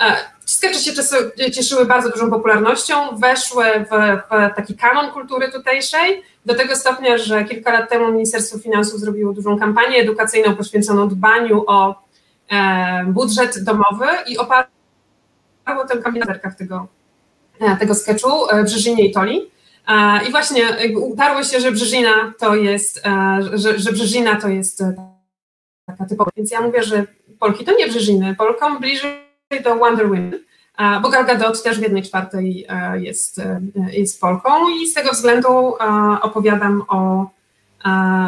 E, 0.00 0.16
Skecze 0.44 0.78
się 0.78 0.92
cieszyły 1.52 1.86
bardzo 1.86 2.10
dużą 2.10 2.30
popularnością, 2.30 3.16
weszły 3.16 3.64
w, 3.64 3.90
w, 3.90 4.54
taki 4.56 4.76
kanon 4.76 5.10
kultury 5.10 5.52
tutejszej, 5.52 6.22
do 6.46 6.54
tego 6.54 6.76
stopnia, 6.76 7.18
że 7.18 7.44
kilka 7.44 7.72
lat 7.72 7.90
temu 7.90 8.12
Ministerstwo 8.12 8.58
Finansów 8.58 9.00
zrobiło 9.00 9.32
dużą 9.32 9.58
kampanię 9.58 9.96
edukacyjną 9.96 10.56
poświęconą 10.56 11.08
dbaniu 11.08 11.64
o 11.66 12.02
e, 12.50 13.04
budżet 13.06 13.64
domowy 13.64 14.06
i 14.26 14.38
oparło 14.38 15.84
tę 15.88 15.94
kampanię 15.94 16.20
na 16.20 16.50
tego, 16.50 16.86
e, 17.60 17.76
tego 17.76 17.94
sketchu 17.94 18.50
e, 18.50 18.64
Brzeżynie 18.64 19.06
i 19.06 19.12
Toli. 19.12 19.50
I 20.28 20.30
właśnie 20.30 20.62
utarło 20.96 21.44
się, 21.44 21.60
że 21.60 21.72
Brzeżyna 21.72 22.32
to 22.38 22.54
jest, 22.54 23.06
e, 23.06 23.38
że, 23.54 23.78
że 23.78 23.92
Brzeżyna 23.92 24.40
to 24.40 24.48
jest 24.48 24.80
e, 24.80 24.94
taka 25.86 26.04
typowa. 26.04 26.30
Więc 26.36 26.50
ja 26.50 26.60
mówię, 26.60 26.82
że 26.82 27.04
Polki 27.38 27.64
to 27.64 27.72
nie 27.78 27.86
Brzeżyny, 27.86 28.34
Polkom 28.34 28.80
bliżej 28.80 29.24
do 29.64 29.76
Wonder 29.76 30.06
Woman, 30.06 30.32
bo 31.02 31.08
Gal 31.08 31.26
Gadot 31.26 31.62
też 31.62 31.78
w 31.78 31.82
jednej 31.82 32.02
czwartej 32.02 32.66
e, 32.68 33.00
jest, 33.00 33.40
jest 33.92 34.20
Polką 34.20 34.50
i 34.68 34.86
z 34.86 34.94
tego 34.94 35.10
względu 35.10 35.74
opowiadam 36.22 36.82
o, 36.88 37.26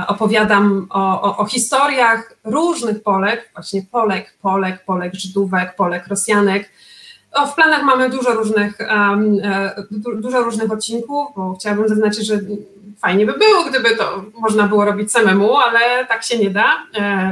opowiadam 0.09 0.87
o, 0.91 1.23
o, 1.23 1.37
o, 1.37 1.47
historiach 1.47 2.37
różnych 2.45 3.03
Polek, 3.03 3.51
właśnie 3.55 3.83
Polek, 3.91 4.39
Polek, 4.43 4.85
Polek, 4.85 5.15
Żydówek, 5.15 5.77
Polek, 5.77 6.07
Rosjanek. 6.07 6.71
W 7.53 7.55
planach 7.55 7.83
mamy 7.83 8.11
dużo 8.11 8.35
różnych, 8.35 8.79
um, 8.81 9.39
dużo 10.17 10.43
różnych 10.43 10.73
odcinków, 10.73 11.29
bo 11.37 11.55
chciałabym 11.55 11.89
zaznaczyć, 11.89 12.27
że 12.27 12.39
fajnie 12.99 13.27
by 13.27 13.33
było, 13.33 13.65
gdyby 13.71 13.97
to 13.97 14.25
można 14.39 14.69
było 14.69 14.85
robić 14.85 15.13
samemu, 15.13 15.57
ale 15.57 16.07
tak 16.07 16.23
się 16.23 16.39
nie 16.39 16.51
da, 16.51 16.67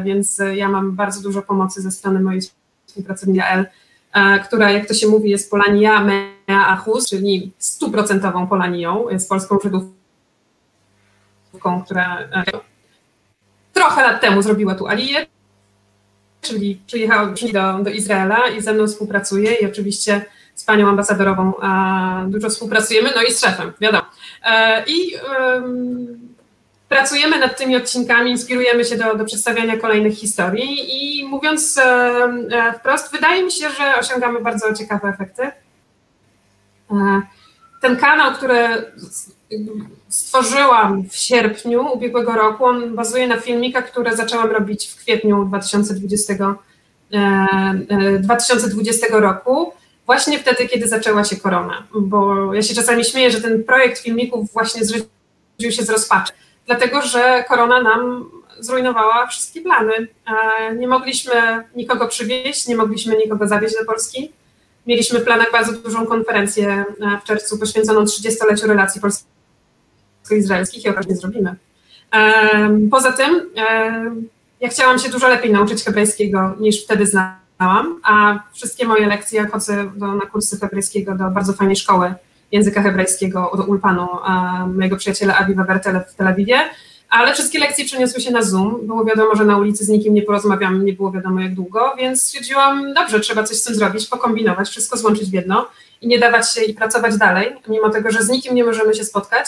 więc 0.05 0.41
ja 0.55 0.69
mam 0.69 0.93
bardzo 0.93 1.23
dużo 1.23 1.43
pomocy 1.43 1.83
ze 1.83 1.91
strony 1.91 2.21
mojej 2.21 2.41
współpracownika 2.87 3.49
L, 3.49 3.67
E, 4.15 4.39
która, 4.39 4.71
jak 4.71 4.89
to 4.89 4.95
się 4.95 5.09
mówi, 5.09 5.31
jest 5.31 5.51
Polania 5.51 6.05
Mea 6.05 6.67
Achus, 6.67 7.09
czyli 7.09 7.53
stuprocentową 7.59 8.47
Polanią, 8.47 9.09
jest 9.09 9.29
polską 9.29 9.59
Żydówką, 9.63 9.93
która 11.85 12.19
e, 12.19 12.45
trochę 13.73 14.03
lat 14.03 14.21
temu 14.21 14.43
zrobiła 14.43 14.75
tu 14.75 14.87
Aliję, 14.87 15.27
czyli 16.45 16.81
przyjechała 16.87 17.35
do, 17.53 17.85
do 17.85 17.91
Izraela 17.91 18.49
i 18.49 18.61
ze 18.61 18.73
mną 18.73 18.87
współpracuje 18.87 19.55
i 19.55 19.67
oczywiście 19.67 20.25
z 20.55 20.65
panią 20.65 20.89
ambasadorową 20.89 21.53
dużo 22.27 22.51
współpracujemy, 22.51 23.11
no 23.17 23.23
i 23.23 23.33
z 23.33 23.41
szefem, 23.41 23.73
wiadomo. 23.81 24.05
E, 24.45 24.85
I 24.87 25.13
pracujemy 26.89 27.39
nad 27.39 27.59
tymi 27.59 27.77
odcinkami, 27.77 28.31
inspirujemy 28.31 28.85
się 28.85 28.97
do, 28.97 29.15
do 29.15 29.25
przedstawiania 29.25 29.77
kolejnych 29.77 30.15
historii 30.15 30.79
i 30.89 31.25
mówiąc 31.25 31.79
e, 31.79 31.83
e, 32.51 32.73
wprost, 32.73 33.13
wydaje 33.13 33.45
mi 33.45 33.53
się, 33.53 33.71
że 33.71 33.99
osiągamy 33.99 34.41
bardzo 34.41 34.75
ciekawe 34.75 35.09
efekty. 35.09 35.51
Ten 37.81 37.97
kanał, 37.97 38.33
który 38.33 38.93
stworzyłam 40.09 41.09
w 41.09 41.17
sierpniu 41.17 41.87
ubiegłego 41.95 42.33
roku, 42.33 42.65
on 42.65 42.95
bazuje 42.95 43.29
na 43.29 43.41
filmikach, 43.41 43.91
które 43.91 44.17
zaczęłam 44.17 44.51
robić 44.51 44.87
w 44.87 44.97
kwietniu 44.97 45.45
2020, 45.45 46.57
2020 48.21 49.07
roku, 49.11 49.73
właśnie 50.07 50.39
wtedy, 50.39 50.69
kiedy 50.69 50.89
zaczęła 50.89 51.25
się 51.25 51.37
korona. 51.37 51.87
Bo 52.01 52.55
ja 52.55 52.63
się 52.63 52.75
czasami 52.75 53.05
śmieję, 53.05 53.31
że 53.31 53.41
ten 53.41 53.65
projekt 53.65 53.99
filmików 53.99 54.53
właśnie 54.53 54.85
zrodził 54.85 55.71
się 55.71 55.83
z 55.83 55.91
rozpaczy 55.91 56.33
dlatego 56.67 57.03
że 57.03 57.45
korona 57.49 57.83
nam 57.83 58.31
zrujnowała 58.61 59.27
wszystkie 59.27 59.61
plany. 59.61 59.93
E, 60.71 60.75
nie 60.75 60.89
mogliśmy 60.89 61.33
nikogo 61.77 62.09
przywieźć, 62.09 62.67
nie 62.67 62.77
mogliśmy 62.77 63.17
nikogo 63.17 63.49
zawieźć 63.49 63.75
do 63.79 63.85
Polski. 63.85 64.33
Mieliśmy 64.87 65.19
w 65.19 65.25
planach 65.25 65.53
bardzo 65.53 65.73
dużą 65.73 66.07
konferencję 66.07 66.85
e, 67.01 67.21
w 67.21 67.25
czerwcu 67.25 67.59
poświęconą 67.59 68.05
30-leciu 68.05 68.67
relacji 68.67 69.01
polsko-izraelskich 70.25 70.85
i 70.85 70.89
okaże 70.89 71.09
nie 71.09 71.17
zrobimy. 71.17 71.55
Poza 72.91 73.13
tym 73.13 73.51
ja 74.61 74.69
chciałam 74.69 74.99
się 74.99 75.11
dużo 75.11 75.29
lepiej 75.29 75.53
nauczyć 75.53 75.85
hebrajskiego 75.85 76.55
niż 76.61 76.85
wtedy 76.85 77.07
znałam, 77.07 78.01
a 78.03 78.39
wszystkie 78.53 78.87
moje 78.87 79.07
lekcje 79.07 79.47
chodzę 79.47 79.91
do, 79.97 80.15
na 80.15 80.27
kursy 80.27 80.59
hebrajskiego 80.61 81.15
do 81.15 81.25
bardzo 81.31 81.53
fajnej 81.53 81.77
szkoły 81.77 82.15
języka 82.53 82.83
hebrajskiego 82.83 83.53
do 83.57 83.65
Ulpanu 83.65 84.09
mojego 84.75 84.97
przyjaciela 84.97 85.39
Aviva 85.39 85.65
Bertele 85.65 86.05
w 86.09 86.15
Tel 86.15 86.27
Awiwie, 86.27 86.61
ale 87.11 87.35
wszystkie 87.35 87.59
lekcje 87.59 87.85
przeniosły 87.85 88.21
się 88.21 88.31
na 88.31 88.43
Zoom. 88.43 88.87
Było 88.87 89.05
wiadomo, 89.05 89.35
że 89.35 89.45
na 89.45 89.59
ulicy 89.59 89.85
z 89.85 89.89
nikim 89.89 90.15
nie 90.15 90.23
porozmawiam, 90.23 90.85
nie 90.85 90.93
było 90.93 91.13
wiadomo 91.13 91.41
jak 91.41 91.55
długo, 91.55 91.95
więc 91.99 92.23
stwierdziłam, 92.23 92.95
dobrze, 92.95 93.21
trzeba 93.21 93.43
coś 93.43 93.57
z 93.57 93.65
tym 93.65 93.75
zrobić, 93.75 94.07
pokombinować, 94.07 94.69
wszystko 94.69 94.97
złączyć 94.97 95.31
w 95.31 95.33
jedno 95.33 95.69
i 96.01 96.09
nie 96.09 96.19
dawać 96.19 96.53
się 96.53 96.65
i 96.65 96.75
pracować 96.75 97.17
dalej, 97.17 97.57
mimo 97.69 97.91
tego, 97.91 98.11
że 98.11 98.23
z 98.23 98.29
nikim 98.29 98.55
nie 98.55 98.65
możemy 98.65 98.95
się 98.95 99.05
spotkać. 99.05 99.47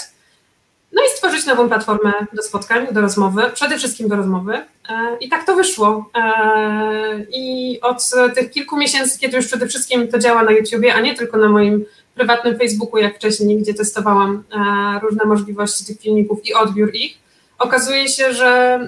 No 0.96 1.02
i 1.02 1.16
stworzyć 1.16 1.46
nową 1.46 1.68
platformę 1.68 2.12
do 2.32 2.42
spotkań, 2.42 2.86
do 2.92 3.00
rozmowy, 3.00 3.42
przede 3.54 3.78
wszystkim 3.78 4.08
do 4.08 4.16
rozmowy. 4.16 4.54
E, 4.88 5.16
I 5.20 5.28
tak 5.28 5.46
to 5.46 5.56
wyszło. 5.56 6.10
E, 6.14 7.26
I 7.32 7.78
od 7.82 8.10
tych 8.34 8.50
kilku 8.50 8.76
miesięcy, 8.76 9.18
kiedy 9.18 9.36
już 9.36 9.46
przede 9.46 9.66
wszystkim 9.66 10.08
to 10.08 10.18
działa 10.18 10.42
na 10.42 10.52
YouTubie, 10.52 10.94
a 10.94 11.00
nie 11.00 11.14
tylko 11.14 11.38
na 11.38 11.48
moim 11.48 11.84
prywatnym 12.14 12.58
Facebooku, 12.58 12.98
jak 12.98 13.16
wcześniej, 13.16 13.58
gdzie 13.58 13.74
testowałam 13.74 14.42
e, 14.52 15.00
różne 15.00 15.24
możliwości 15.24 15.84
tych 15.84 16.00
filmików 16.00 16.46
i 16.46 16.54
odbiór 16.54 16.94
ich, 16.94 17.18
okazuje 17.58 18.08
się, 18.08 18.32
że, 18.32 18.80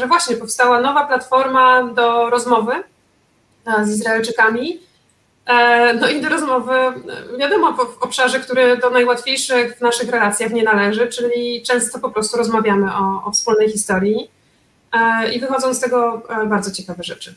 że 0.00 0.06
właśnie 0.06 0.36
powstała 0.36 0.80
nowa 0.80 1.06
platforma 1.06 1.82
do 1.82 2.30
rozmowy 2.30 2.72
z 3.82 3.90
Izraelczykami. 3.90 4.80
No 6.00 6.08
i 6.08 6.20
do 6.20 6.28
rozmowy, 6.28 6.72
wiadomo, 7.38 7.72
w 7.72 8.02
obszarze, 8.02 8.40
który 8.40 8.76
do 8.76 8.90
najłatwiejszych 8.90 9.76
w 9.76 9.80
naszych 9.80 10.10
relacjach 10.10 10.52
nie 10.52 10.62
należy, 10.62 11.06
czyli 11.06 11.62
często 11.62 11.98
po 11.98 12.10
prostu 12.10 12.36
rozmawiamy 12.36 12.94
o, 12.94 13.22
o 13.24 13.32
wspólnej 13.32 13.70
historii. 13.70 14.30
i 15.34 15.40
wychodzą 15.40 15.74
z 15.74 15.80
tego 15.80 16.22
bardzo 16.46 16.70
ciekawe 16.70 17.02
rzeczy. 17.02 17.34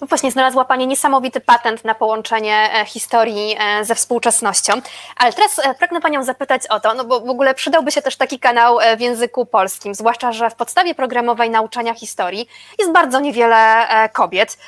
No 0.00 0.06
właśnie, 0.06 0.30
znalazła 0.30 0.64
Pani 0.64 0.86
niesamowity 0.86 1.40
patent 1.40 1.84
na 1.84 1.94
połączenie 1.94 2.70
e, 2.74 2.84
historii 2.84 3.56
e, 3.58 3.84
ze 3.84 3.94
współczesnością. 3.94 4.72
Ale 5.16 5.32
teraz 5.32 5.58
e, 5.58 5.74
pragnę 5.74 6.00
Panią 6.00 6.24
zapytać 6.24 6.66
o 6.66 6.80
to, 6.80 6.94
no 6.94 7.04
bo 7.04 7.20
w 7.20 7.30
ogóle 7.30 7.54
przydałby 7.54 7.92
się 7.92 8.02
też 8.02 8.16
taki 8.16 8.38
kanał 8.38 8.78
w 8.96 9.00
języku 9.00 9.46
polskim, 9.46 9.94
zwłaszcza, 9.94 10.32
że 10.32 10.50
w 10.50 10.54
podstawie 10.54 10.94
programowej 10.94 11.50
nauczania 11.50 11.94
historii 11.94 12.48
jest 12.78 12.92
bardzo 12.92 13.20
niewiele 13.20 13.86
kobiet. 14.12 14.58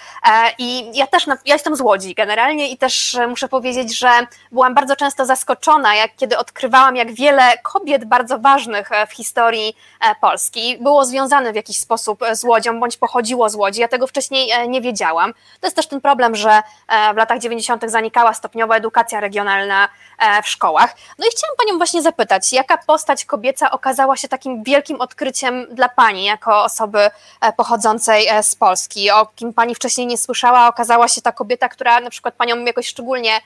I 0.58 0.90
ja 0.94 1.06
też, 1.06 1.26
ja 1.26 1.34
jestem 1.44 1.76
z 1.76 1.80
Łodzi 1.80 2.14
generalnie 2.14 2.70
i 2.70 2.78
też 2.78 3.16
muszę 3.28 3.48
powiedzieć, 3.48 3.98
że 3.98 4.10
byłam 4.52 4.74
bardzo 4.74 4.96
często 4.96 5.26
zaskoczona, 5.26 5.94
jak 5.94 6.10
kiedy 6.16 6.38
odkrywałam, 6.38 6.96
jak 6.96 7.12
wiele 7.12 7.58
kobiet 7.62 8.04
bardzo 8.04 8.38
ważnych 8.38 8.90
w 9.08 9.12
historii 9.12 9.76
Polski 10.20 10.78
było 10.80 11.04
związane 11.04 11.52
w 11.52 11.56
jakiś 11.56 11.78
sposób 11.78 12.20
z 12.32 12.44
Łodzią, 12.44 12.80
bądź 12.80 12.96
pochodziło 12.96 13.48
z 13.50 13.54
Łodzi. 13.54 13.80
Ja 13.80 13.88
tego 13.88 14.06
wcześniej 14.06 14.68
nie 14.68 14.80
wiedziałam. 14.80 15.17
To 15.60 15.66
jest 15.66 15.76
też 15.76 15.86
ten 15.86 16.00
problem, 16.00 16.36
że 16.36 16.62
e, 16.88 17.14
w 17.14 17.16
latach 17.16 17.38
90. 17.38 17.90
zanikała 17.90 18.34
stopniowo 18.34 18.76
edukacja 18.76 19.20
regionalna 19.20 19.88
e, 20.18 20.42
w 20.42 20.48
szkołach. 20.48 20.96
No 21.18 21.26
i 21.26 21.30
chciałam 21.30 21.56
Panią 21.56 21.76
właśnie 21.78 22.02
zapytać, 22.02 22.52
jaka 22.52 22.78
postać 22.78 23.24
kobieca 23.24 23.70
okazała 23.70 24.16
się 24.16 24.28
takim 24.28 24.62
wielkim 24.62 25.00
odkryciem 25.00 25.66
dla 25.70 25.88
Pani, 25.88 26.24
jako 26.24 26.64
osoby 26.64 26.98
e, 27.40 27.52
pochodzącej 27.52 28.28
z 28.42 28.54
Polski, 28.54 29.10
o 29.10 29.26
kim 29.26 29.52
Pani 29.52 29.74
wcześniej 29.74 30.06
nie 30.06 30.18
słyszała, 30.18 30.68
okazała 30.68 31.08
się 31.08 31.22
ta 31.22 31.32
kobieta, 31.32 31.68
która 31.68 32.00
na 32.00 32.10
przykład 32.10 32.34
Panią 32.34 32.64
jakoś 32.64 32.86
szczególnie 32.86 33.40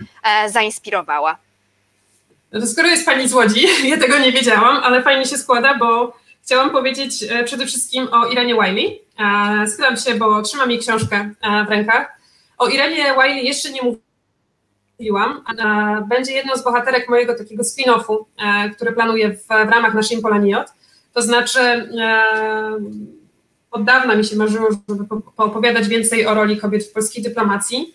zainspirowała? 0.47 1.37
No 2.53 2.67
skoro 2.67 2.89
jest 2.89 3.07
Pani 3.07 3.29
z 3.29 3.35
Łodzi, 3.35 3.67
ja 3.91 3.97
tego 3.99 4.19
nie 4.19 4.33
wiedziałam, 4.33 4.77
ale 4.85 5.03
fajnie 5.03 5.27
się 5.27 5.39
składa, 5.39 5.75
bo 5.75 6.17
chciałam 6.45 6.71
powiedzieć 6.71 7.25
przede 7.45 7.67
wszystkim 7.67 8.09
o 8.13 8.27
Iranie 8.27 8.55
Wiley, 8.55 9.01
E, 9.23 9.67
schylam 9.67 9.97
się, 9.97 10.15
bo 10.15 10.43
trzymam 10.43 10.71
jej 10.71 10.81
książkę 10.81 11.31
e, 11.43 11.65
w 11.65 11.69
rękach. 11.69 12.19
O 12.59 12.69
Irenie 12.69 13.15
Wiley 13.15 13.47
jeszcze 13.47 13.73
nie 13.73 13.81
mówiłam. 14.99 15.45
E, 15.59 16.07
będzie 16.09 16.33
jedną 16.33 16.57
z 16.57 16.65
bohaterek 16.65 17.09
mojego 17.09 17.35
takiego 17.35 17.63
spin-offu, 17.63 18.25
który 18.77 18.93
planuję 18.93 19.31
w, 19.31 19.47
w 19.47 19.51
ramach 19.51 19.95
naszej 19.95 20.21
Polaniot. 20.21 20.67
To 21.15 21.23
znaczy, 21.23 21.89
od 23.71 23.85
dawna 23.85 24.15
mi 24.15 24.25
się 24.25 24.37
marzyło, 24.37 24.69
żeby 24.89 25.05
poopowiadać 25.37 25.89
więcej 25.89 26.27
o 26.27 26.35
roli 26.35 26.57
kobiet 26.61 26.85
w 26.85 26.93
polskiej 26.93 27.23
dyplomacji, 27.23 27.95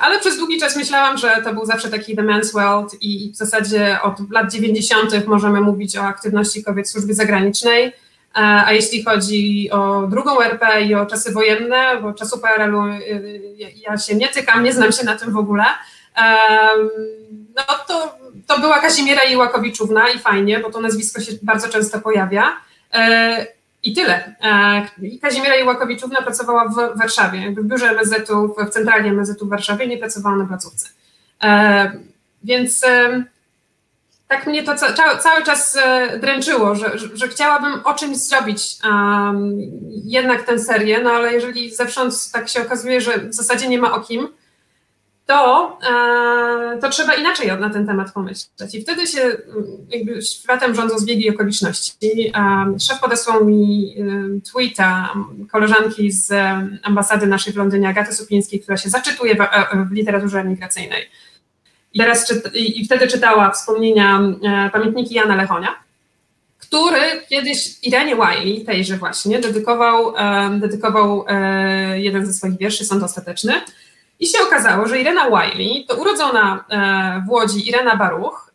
ale 0.00 0.20
przez 0.20 0.38
długi 0.38 0.60
czas 0.60 0.76
myślałam, 0.76 1.18
że 1.18 1.40
to 1.44 1.54
był 1.54 1.66
zawsze 1.66 1.90
taki 1.90 2.16
the 2.16 2.22
man's 2.22 2.52
world 2.52 3.02
i 3.02 3.32
w 3.32 3.36
zasadzie 3.36 3.98
od 4.02 4.30
lat 4.30 4.52
90. 4.52 5.26
możemy 5.26 5.60
mówić 5.60 5.96
o 5.96 6.02
aktywności 6.02 6.64
kobiet 6.64 6.86
w 6.86 6.90
służbie 6.90 7.14
zagranicznej 7.14 7.92
a 8.34 8.72
jeśli 8.72 9.04
chodzi 9.04 9.70
o 9.70 10.06
drugą 10.06 10.40
RP 10.40 10.82
i 10.82 10.94
o 10.94 11.06
czasy 11.06 11.32
wojenne, 11.32 12.00
bo 12.02 12.12
czasu 12.12 12.38
PRL-u 12.38 12.86
y, 12.86 13.42
ja 13.76 13.98
się 13.98 14.14
nie 14.14 14.28
tykam, 14.28 14.64
nie 14.64 14.72
znam 14.72 14.92
się 14.92 15.04
na 15.04 15.16
tym 15.16 15.32
w 15.32 15.36
ogóle, 15.36 15.64
no 17.56 17.62
to, 17.88 18.18
to 18.46 18.60
była 18.60 18.80
Kazimiera 18.80 19.24
Iłakowiczówna 19.24 20.08
i 20.08 20.18
fajnie, 20.18 20.60
bo 20.60 20.70
to 20.70 20.80
nazwisko 20.80 21.20
się 21.20 21.32
bardzo 21.42 21.68
często 21.68 22.00
pojawia. 22.00 22.56
E, 22.92 23.46
I 23.82 23.94
tyle. 23.94 24.34
E, 24.42 25.18
Kazimiera 25.22 25.56
Iłakowiczówna 25.56 26.22
pracowała 26.22 26.68
w 26.68 26.98
Warszawie, 26.98 27.50
w 27.50 27.64
biurze 27.64 27.90
MSZ-u, 27.90 28.54
w 28.54 28.70
centrali 28.70 29.08
MSZ-u 29.08 29.46
w 29.46 29.50
Warszawie, 29.50 29.86
nie 29.86 29.98
pracowała 29.98 30.36
na 30.36 30.46
placówce. 30.46 30.88
E, 31.42 31.92
więc 32.44 32.84
tak 34.34 34.46
mnie 34.46 34.62
to 34.62 34.74
ca 34.76 35.16
cały 35.16 35.44
czas 35.44 35.76
e, 35.76 36.18
dręczyło, 36.18 36.74
że, 36.74 36.98
że, 37.14 37.28
chciałabym 37.28 37.80
o 37.84 37.94
czymś 37.94 38.16
zrobić 38.16 38.76
um, 38.84 39.52
jednak 40.04 40.42
tę 40.42 40.58
serię, 40.58 41.00
no 41.02 41.10
ale 41.10 41.32
jeżeli 41.32 41.74
zewsząd 41.74 42.30
tak 42.32 42.48
się 42.48 42.62
okazuje, 42.62 43.00
że 43.00 43.18
w 43.18 43.34
zasadzie 43.34 43.68
nie 43.68 43.78
ma 43.78 43.92
o 43.92 44.00
kim, 44.00 44.28
to, 45.26 45.78
e, 45.90 46.78
to 46.78 46.90
trzeba 46.90 47.14
inaczej 47.14 47.48
na 47.60 47.70
ten 47.70 47.86
temat 47.86 48.12
pomyśleć. 48.12 48.74
I 48.74 48.82
wtedy 48.82 49.06
się 49.06 49.20
mm, 49.20 49.36
jakby 49.88 50.22
światem 50.22 50.74
rządzą 50.74 50.98
zbiegi 50.98 51.30
okoliczności. 51.30 51.92
Szef 52.80 53.00
podesłał 53.00 53.44
mi 53.44 53.94
tweeta 54.52 55.14
koleżanki 55.52 56.12
z 56.12 56.32
ambasady 56.82 57.26
naszej 57.26 57.52
w 57.52 57.56
Londynie, 57.56 57.88
Agaty 57.88 58.14
Supińskiej, 58.14 58.60
która 58.60 58.76
się 58.76 58.90
zaczytuje 58.90 59.34
w, 59.34 59.38
w 59.88 59.92
literaturze 59.92 60.40
emigracyjnej 60.40 61.08
i, 61.94 61.98
teraz 61.98 62.32
i 62.54 62.84
wtedy 62.84 63.08
czytała 63.08 63.50
wspomnienia, 63.50 64.20
e, 64.44 64.70
pamiętniki 64.72 65.14
Jana 65.14 65.36
Lechonia, 65.36 65.68
który 66.58 67.00
kiedyś 67.28 67.78
Irenie 67.82 68.16
Wiley, 68.16 68.64
tejże 68.64 68.96
właśnie, 68.96 69.38
dedykował, 69.38 70.16
e, 70.16 70.50
dedykował 70.60 71.24
e, 71.28 72.00
jeden 72.00 72.26
ze 72.26 72.32
swoich 72.32 72.58
wierszy, 72.58 72.84
Sąd 72.84 73.02
Ostateczny. 73.02 73.52
I 74.20 74.26
się 74.26 74.38
okazało, 74.46 74.86
że 74.86 75.00
Irena 75.00 75.24
Wiley 75.30 75.86
to 75.88 75.96
urodzona 75.96 76.64
w 77.26 77.30
Łodzi 77.30 77.68
Irena 77.68 77.96
Baruch, 77.96 78.52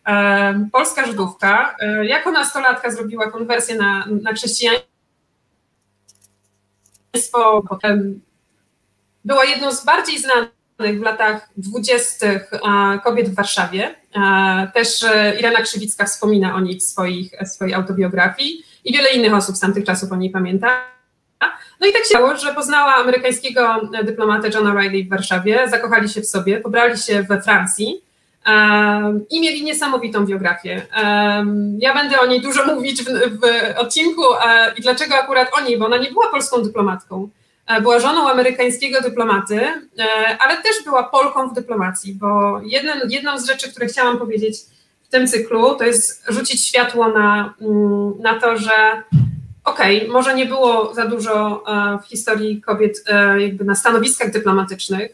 polska 0.71 1.06
Żydówka, 1.06 1.75
jako 2.04 2.32
nastolatka 2.32 2.91
zrobiła 2.91 3.32
konwersję 3.32 3.75
na, 3.75 4.06
na 4.21 4.34
chrześcijaństwo, 4.34 4.84
była 9.25 9.45
jedną 9.45 9.71
z 9.71 9.86
bardziej 9.86 10.19
znanych 10.19 10.59
w 10.80 11.02
latach 11.02 11.50
dwudziestych 11.58 12.52
kobiet 13.04 13.30
w 13.30 13.36
Warszawie. 13.36 13.96
Też 14.74 15.04
e, 15.04 15.39
Irena 15.39 15.62
Krzywicka 15.62 16.06
wspomina 16.06 16.56
o 16.56 16.60
niej 16.60 16.80
w 16.80 16.84
swoich, 16.84 17.32
swojej 17.46 17.74
autobiografii 17.74 18.63
i 18.86 18.94
wiele 18.94 19.10
innych 19.10 19.34
osób 19.34 19.56
z 19.56 19.60
tamtych 19.60 19.84
czasów 19.84 20.12
o 20.12 20.15
niej 20.15 20.30
pamięta. 20.30 20.68
No 21.80 21.88
i 21.88 21.94
tak 21.94 22.02
się 22.02 22.10
stało, 22.10 22.38
że 22.38 22.54
poznała 22.54 22.96
amerykańskiego 22.96 23.89
dyplomatę 24.04 24.50
Johna 24.54 24.82
Riley 24.82 25.04
w 25.04 25.10
Warszawie, 25.10 25.68
zakochali 25.70 26.10
się 26.10 26.22
w 26.22 26.28
sobie, 26.28 26.60
pobrali 26.60 26.98
się 26.98 27.24
we 27.24 27.42
Francji 27.42 28.02
i 29.30 29.42
mieli 29.42 29.63
niesamowitą 29.63 30.26
biografię. 30.26 30.82
Ja 31.78 31.94
będę 31.94 32.20
o 32.20 32.26
niej 32.26 32.42
dużo 32.42 32.65
mówić 32.76 33.04
w, 33.04 33.08
w 33.39 33.44
odcinku 33.78 34.24
i 34.78 34.82
dlaczego 34.82 35.15
akurat 35.15 35.48
o 35.58 35.62
niej, 35.62 35.78
bo 35.78 35.86
ona 35.86 35.98
nie 35.98 36.12
była 36.12 36.28
polską 36.28 36.62
dyplomatką. 36.62 37.30
E, 37.70 37.82
była 37.82 38.00
żoną 38.00 38.30
amerykańskiego 38.30 39.02
dyplomaty, 39.02 39.56
e, 39.56 40.38
ale 40.40 40.58
też 40.58 40.84
była 40.86 41.04
Polką 41.04 41.50
w 41.50 41.54
dyplomacji, 41.54 42.14
bo 42.14 42.62
jedną, 42.64 42.92
jedną 43.10 43.40
z 43.40 43.48
rzeczy, 43.48 43.72
które 43.72 43.88
chciałam 43.88 44.18
powiedzieć 44.18 44.58
w 45.04 45.10
tym 45.10 45.28
cyklu, 45.28 45.76
to 45.76 45.84
jest 45.84 46.26
rzucić 46.28 46.66
światło 46.66 47.08
na, 47.08 47.54
mm, 47.62 48.14
na 48.20 48.40
to, 48.40 48.58
że 48.58 49.04
okej, 49.64 49.98
okay, 49.98 50.14
może 50.14 50.36
nie 50.36 50.46
było 50.46 50.94
za 50.94 51.06
dużo 51.06 51.64
e, 51.68 52.00
w 52.04 52.08
historii 52.08 52.62
kobiet 52.62 53.04
jakby 53.38 53.64
na 53.64 53.76
stanowiskach 53.76 54.32
dyplomatycznych, 54.32 55.12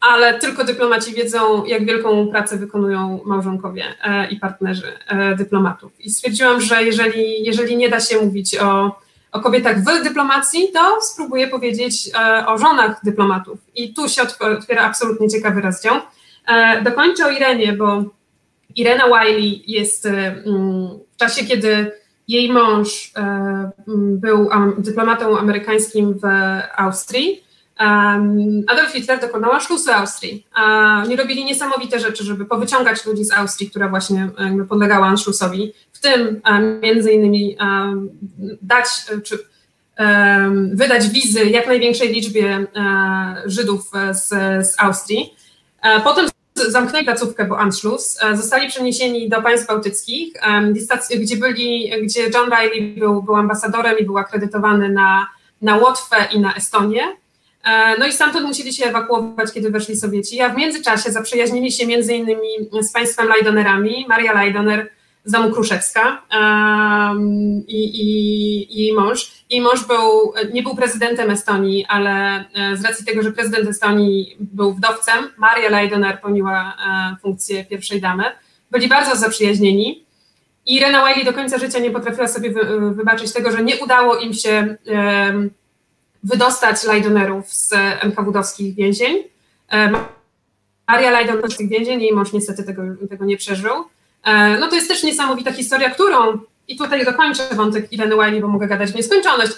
ale 0.00 0.38
tylko 0.38 0.64
dyplomaci 0.64 1.14
wiedzą, 1.14 1.64
jak 1.64 1.84
wielką 1.84 2.28
pracę 2.28 2.56
wykonują 2.56 3.20
małżonkowie 3.24 3.84
i 4.30 4.36
partnerzy 4.36 4.92
dyplomatów. 5.38 5.92
I 6.00 6.10
stwierdziłam, 6.10 6.60
że 6.60 6.84
jeżeli, 6.84 7.44
jeżeli 7.44 7.76
nie 7.76 7.88
da 7.88 8.00
się 8.00 8.20
mówić 8.20 8.58
o 8.58 9.00
o 9.32 9.40
kobietach 9.40 9.80
w 9.80 10.02
dyplomacji, 10.04 10.72
to 10.72 11.00
spróbuję 11.00 11.48
powiedzieć 11.48 12.10
e, 12.14 12.46
o 12.46 12.58
żonach 12.58 13.00
dyplomatów. 13.04 13.58
I 13.74 13.94
tu 13.94 14.08
się 14.08 14.22
otwiera 14.40 14.82
absolutnie 14.82 15.28
ciekawy 15.28 15.60
rozdział. 15.60 15.94
E, 16.46 16.82
dokończę 16.82 17.26
o 17.26 17.30
Irenie, 17.30 17.72
bo 17.72 18.04
Irena 18.76 19.04
Wiley 19.06 19.62
jest 19.66 20.06
e, 20.06 20.42
w 21.12 21.16
czasie, 21.16 21.44
kiedy 21.44 21.92
jej 22.28 22.52
mąż 22.52 23.12
był 23.96 24.48
dyplomatą 24.78 25.38
amerykańskim 25.38 26.14
w 26.14 26.24
Austrii, 26.76 27.42
Adolf 28.66 28.92
Hitler 28.92 29.20
dokonał 29.20 29.60
szlusu 29.60 29.92
Austrii. 29.92 30.46
Oni 31.02 31.16
robili 31.16 31.44
niesamowite 31.44 32.00
rzeczy, 32.00 32.24
żeby 32.24 32.44
powyciągać 32.44 33.06
ludzi 33.06 33.24
z 33.24 33.32
Austrii, 33.32 33.70
która 33.70 33.88
właśnie 33.88 34.28
podlegała 34.68 35.06
Anschlussowi, 35.06 35.72
tym 36.02 36.40
między 36.82 37.12
innymi 37.12 37.56
dać 38.62 38.86
czy 39.24 39.38
wydać 40.72 41.08
wizy 41.08 41.44
jak 41.44 41.66
największej 41.66 42.08
liczbie 42.08 42.66
e, 42.76 43.42
Żydów 43.46 43.90
z, 44.10 44.28
z 44.66 44.74
Austrii. 44.78 45.34
E, 45.82 46.00
potem 46.00 46.28
zamknęli 46.68 47.04
placówkę, 47.04 47.44
bo 47.44 47.58
Anschluss, 47.58 48.18
e, 48.22 48.36
zostali 48.36 48.68
przeniesieni 48.68 49.28
do 49.28 49.42
państw 49.42 49.66
bałtyckich, 49.68 50.34
gdzie, 51.20 51.36
byli, 51.36 51.92
gdzie 52.02 52.30
John 52.34 52.50
Riley 52.50 52.94
był, 52.98 53.22
był 53.22 53.36
ambasadorem 53.36 53.98
i 53.98 54.04
był 54.04 54.18
akredytowany 54.18 54.88
na, 54.88 55.28
na 55.62 55.76
Łotwę 55.76 56.16
i 56.32 56.40
na 56.40 56.54
Estonię. 56.54 57.02
No 57.98 58.06
i 58.06 58.12
stamtąd 58.12 58.46
musieli 58.46 58.74
się 58.74 58.84
ewakuować, 58.84 59.52
kiedy 59.52 59.70
weszli 59.70 59.96
Sowieci. 59.96 60.40
A 60.40 60.48
w 60.48 60.56
międzyczasie 60.56 61.12
zaprzyjaźnili 61.12 61.72
się 61.72 61.86
między 61.86 62.14
innymi 62.14 62.48
z 62.80 62.92
państwem 62.92 63.28
Lajdonerami, 63.28 64.06
Maria 64.08 64.32
Lajdoner 64.32 64.90
z 65.24 65.32
domu 65.32 65.50
Kruszewska 65.50 66.22
um, 66.32 67.66
i, 67.66 67.84
i, 67.84 68.80
i 68.80 68.86
jej 68.86 68.96
mąż. 68.96 69.32
Jej 69.50 69.60
mąż 69.60 69.86
był, 69.86 70.32
nie 70.52 70.62
był 70.62 70.76
prezydentem 70.76 71.30
Estonii, 71.30 71.86
ale 71.88 72.44
e, 72.54 72.76
z 72.76 72.84
racji 72.84 73.06
tego, 73.06 73.22
że 73.22 73.32
prezydent 73.32 73.68
Estonii 73.68 74.36
był 74.40 74.74
wdowcem, 74.74 75.24
Maria 75.36 75.70
Lajdoner 75.70 76.20
pełniła 76.20 76.76
e, 76.86 77.16
funkcję 77.22 77.64
pierwszej 77.64 78.00
damy. 78.00 78.24
Byli 78.70 78.88
bardzo 78.88 79.16
zaprzyjaźnieni. 79.16 80.04
I 80.66 80.80
Rena 80.80 81.06
Wiley 81.06 81.24
do 81.24 81.32
końca 81.32 81.58
życia 81.58 81.78
nie 81.78 81.90
potrafiła 81.90 82.28
sobie 82.28 82.50
wy, 82.50 82.94
wybaczyć 82.94 83.32
tego, 83.32 83.52
że 83.52 83.62
nie 83.62 83.76
udało 83.76 84.16
im 84.16 84.34
się 84.34 84.76
wydostać 86.24 86.84
Lajdonerów 86.84 87.52
z 87.52 87.72
NKWD-owskich 88.00 88.74
więzień. 88.74 89.16
Um, 89.72 89.96
Maria 90.88 91.10
Lajdon 91.10 91.50
z 91.50 91.56
tych 91.56 91.68
więzień, 91.68 92.02
jej 92.02 92.12
mąż 92.12 92.32
niestety 92.32 92.64
tego, 92.64 92.82
tego 93.10 93.24
nie 93.24 93.36
przeżył. 93.36 93.72
Um, 94.26 94.60
no 94.60 94.68
to 94.68 94.74
jest 94.74 94.88
też 94.88 95.02
niesamowita 95.02 95.52
historia, 95.52 95.90
którą, 95.90 96.38
i 96.68 96.76
tutaj 96.76 97.04
dokończę 97.04 97.48
wątek 97.52 97.92
Ireny 97.92 98.14
Wiley, 98.14 98.40
bo 98.40 98.48
mogę 98.48 98.66
gadać 98.66 98.90
w 98.92 98.94
nieskończoność, 98.94 99.52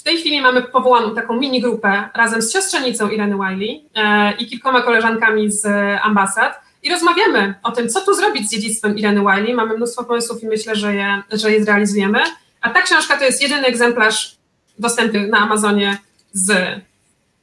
w 0.00 0.02
tej 0.02 0.16
chwili 0.16 0.40
mamy 0.40 0.62
powołaną 0.62 1.14
taką 1.14 1.36
mini 1.36 1.60
grupę 1.60 2.08
razem 2.14 2.42
z 2.42 2.52
siostrzenicą 2.52 3.08
Ireny 3.08 3.36
Wiley 3.36 3.84
e, 3.94 4.32
i 4.38 4.46
kilkoma 4.46 4.82
koleżankami 4.82 5.50
z 5.52 5.66
ambasad 6.02 6.60
i 6.82 6.90
rozmawiamy 6.90 7.54
o 7.62 7.72
tym, 7.72 7.88
co 7.88 8.00
tu 8.00 8.14
zrobić 8.14 8.48
z 8.48 8.50
dziedzictwem 8.50 8.98
Ireny 8.98 9.20
Wiley. 9.20 9.54
Mamy 9.54 9.76
mnóstwo 9.76 10.04
pomysłów 10.04 10.42
i 10.42 10.46
myślę, 10.46 10.76
że 10.76 10.94
je, 10.94 11.22
że 11.32 11.52
je 11.52 11.64
zrealizujemy. 11.64 12.18
A 12.60 12.70
ta 12.70 12.82
książka 12.82 13.16
to 13.16 13.24
jest 13.24 13.42
jedyny 13.42 13.66
egzemplarz 13.66 14.36
dostępny 14.78 15.28
na 15.28 15.38
Amazonie 15.38 15.98
z 16.32 16.80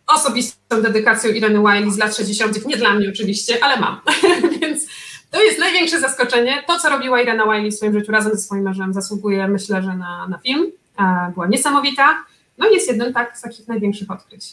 osobistą 0.08 0.82
dedykacją 0.82 1.32
Ireny 1.32 1.60
Wiley 1.60 1.92
z 1.92 1.98
lat 1.98 2.16
60. 2.16 2.66
Nie 2.66 2.78
dla 2.78 2.94
mnie 2.94 3.10
oczywiście, 3.10 3.64
ale 3.64 3.80
mam. 3.80 4.02
Więc 4.62 4.86
to 5.32 5.44
jest 5.44 5.60
największe 5.60 6.00
zaskoczenie. 6.00 6.64
To, 6.68 6.80
co 6.80 6.90
robiła 6.90 7.22
Irena 7.22 7.44
Wiley 7.44 7.72
w 7.72 7.76
swoim 7.76 8.00
życiu 8.00 8.12
razem 8.12 8.32
ze 8.32 8.38
swoim 8.38 8.64
mężem, 8.64 8.94
zasługuje 8.94 9.48
myślę, 9.48 9.82
że 9.82 9.96
na, 9.96 10.28
na 10.28 10.38
film. 10.38 10.72
E, 11.00 11.32
była 11.34 11.48
niesamowita. 11.48 12.24
No 12.58 12.70
i 12.70 12.74
jest 12.74 12.88
jeden 12.88 13.14
tak 13.14 13.38
z 13.38 13.42
takich 13.42 13.68
największych 13.68 14.12
odkryć. 14.12 14.46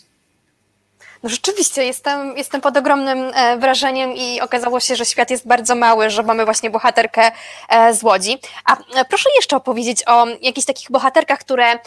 No 1.22 1.30
rzeczywiście, 1.30 1.84
jestem, 1.84 2.36
jestem 2.36 2.60
pod 2.60 2.76
ogromnym 2.76 3.18
e, 3.34 3.58
wrażeniem 3.58 4.12
i 4.12 4.40
okazało 4.40 4.80
się, 4.80 4.96
że 4.96 5.04
świat 5.04 5.30
jest 5.30 5.46
bardzo 5.46 5.74
mały, 5.74 6.10
że 6.10 6.22
mamy 6.22 6.44
właśnie 6.44 6.70
bohaterkę 6.70 7.32
e, 7.68 7.94
z 7.94 8.02
Łodzi. 8.02 8.38
A 8.64 8.76
proszę 9.08 9.28
jeszcze 9.36 9.56
opowiedzieć 9.56 10.02
o 10.06 10.26
jakichś 10.40 10.66
takich 10.66 10.90
bohaterkach, 10.90 11.38
które 11.38 11.78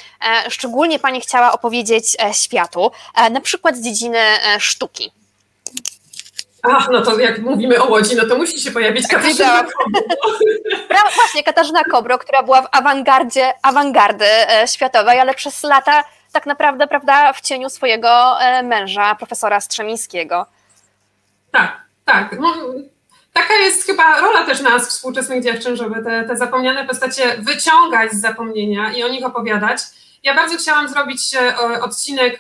szczególnie 0.50 1.00
Pani 1.00 1.22
chciała 1.22 1.52
opowiedzieć 1.52 2.18
światu, 2.34 2.92
na 3.32 3.42
przykład 3.42 3.78
z 3.78 3.82
dziedziny 3.82 4.20
sztuki. 4.60 5.12
Ach, 6.64 6.90
no 6.92 7.02
to 7.02 7.20
jak 7.20 7.40
mówimy 7.40 7.82
o 7.84 7.88
Łodzi, 7.88 8.16
no 8.16 8.26
to 8.26 8.38
musi 8.38 8.62
się 8.62 8.72
pojawić 8.72 9.08
tak, 9.08 9.22
Katarzyna 9.22 9.64
Kobro. 9.64 10.02
Właśnie, 11.16 11.44
Katarzyna 11.44 11.84
Kobro, 11.84 12.18
która 12.18 12.44
była 12.44 12.62
w 12.62 12.68
awangardzie, 12.72 13.54
awangardy 13.64 14.26
światowej, 14.66 15.20
ale 15.20 15.34
przez 15.34 15.64
lata 15.64 16.04
tak 16.32 16.46
naprawdę 16.46 16.88
prawda, 16.88 17.34
w 17.34 17.42
cieniu 17.42 17.70
swojego 17.70 18.42
e, 18.42 18.64
męża, 18.64 19.16
profesora 19.16 19.62
Strzemińskiego. 19.62 20.46
Tak, 21.52 21.82
tak. 22.06 22.40
No, 22.40 22.54
taka 23.34 23.54
jest 23.54 23.86
chyba 23.86 24.20
rola 24.20 24.46
też 24.46 24.62
nas, 24.62 24.90
współczesnych 24.90 25.44
dziewczyn, 25.44 25.76
żeby 25.76 26.04
te, 26.04 26.24
te 26.24 26.38
zapomniane 26.38 26.86
postacie 26.86 27.36
wyciągać 27.40 28.12
z 28.12 28.22
zapomnienia 28.22 28.94
i 28.94 29.04
o 29.04 29.08
nich 29.08 29.26
opowiadać. 29.26 29.80
Ja 30.28 30.36
bardzo 30.36 30.58
chciałam 30.58 30.90
zrobić 30.90 31.36
e, 31.36 31.82
odcinek, 31.82 32.40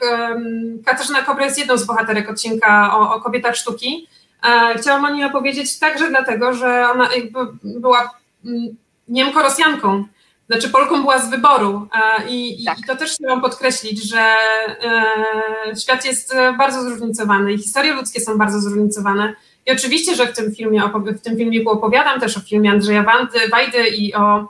Katarzyna 0.85 1.21
Kobra 1.21 1.45
jest 1.45 1.57
jedną 1.57 1.77
z 1.77 1.83
bohaterek 1.83 2.29
odcinka 2.29 2.97
o, 2.97 3.15
o 3.15 3.21
kobietach 3.21 3.55
sztuki. 3.55 4.07
E, 4.43 4.77
chciałam 4.77 5.05
o 5.05 5.09
niej 5.09 5.23
opowiedzieć 5.23 5.79
także 5.79 6.09
dlatego, 6.09 6.53
że 6.53 6.89
ona 6.93 7.15
jakby 7.15 7.39
była 7.63 8.19
mm, 8.45 8.77
Niemko-Rosjanką, 9.09 10.03
znaczy 10.47 10.69
Polką 10.69 11.01
była 11.01 11.19
z 11.19 11.29
wyboru 11.29 11.87
i, 12.29 12.65
tak. 12.65 12.79
i 12.79 12.83
to 12.83 12.95
też 12.95 13.11
chciałam 13.11 13.41
podkreślić, 13.41 14.09
że 14.09 14.19
e, 14.19 15.75
świat 15.81 16.05
jest 16.05 16.33
bardzo 16.57 16.81
zróżnicowany 16.81 17.53
i 17.53 17.57
historie 17.57 17.93
ludzkie 17.93 18.21
są 18.21 18.37
bardzo 18.37 18.61
zróżnicowane. 18.61 19.33
I 19.65 19.71
oczywiście, 19.71 20.15
że 20.15 20.27
w 20.27 20.35
tym 20.35 20.55
filmie, 20.55 20.81
w 21.17 21.21
tym 21.21 21.37
filmiku 21.37 21.69
opowiadam 21.69 22.19
też 22.19 22.37
o 22.37 22.39
filmie 22.39 22.71
Andrzeja 22.71 23.05
Wajdy 23.51 23.87
i 23.87 24.13
o, 24.13 24.39
e, 24.39 24.47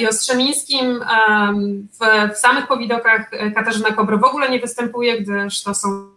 i 0.00 0.08
o 0.08 0.12
Strzemińskim. 0.12 1.02
E, 1.02 1.06
w, 2.00 2.34
w 2.34 2.38
samych 2.38 2.66
powidokach 2.66 3.30
Katarzyna 3.54 3.92
Kobro 3.92 4.18
w 4.18 4.24
ogóle 4.24 4.50
nie 4.50 4.60
występuje, 4.60 5.20
gdyż 5.20 5.62
to 5.62 5.74
są 5.74 6.10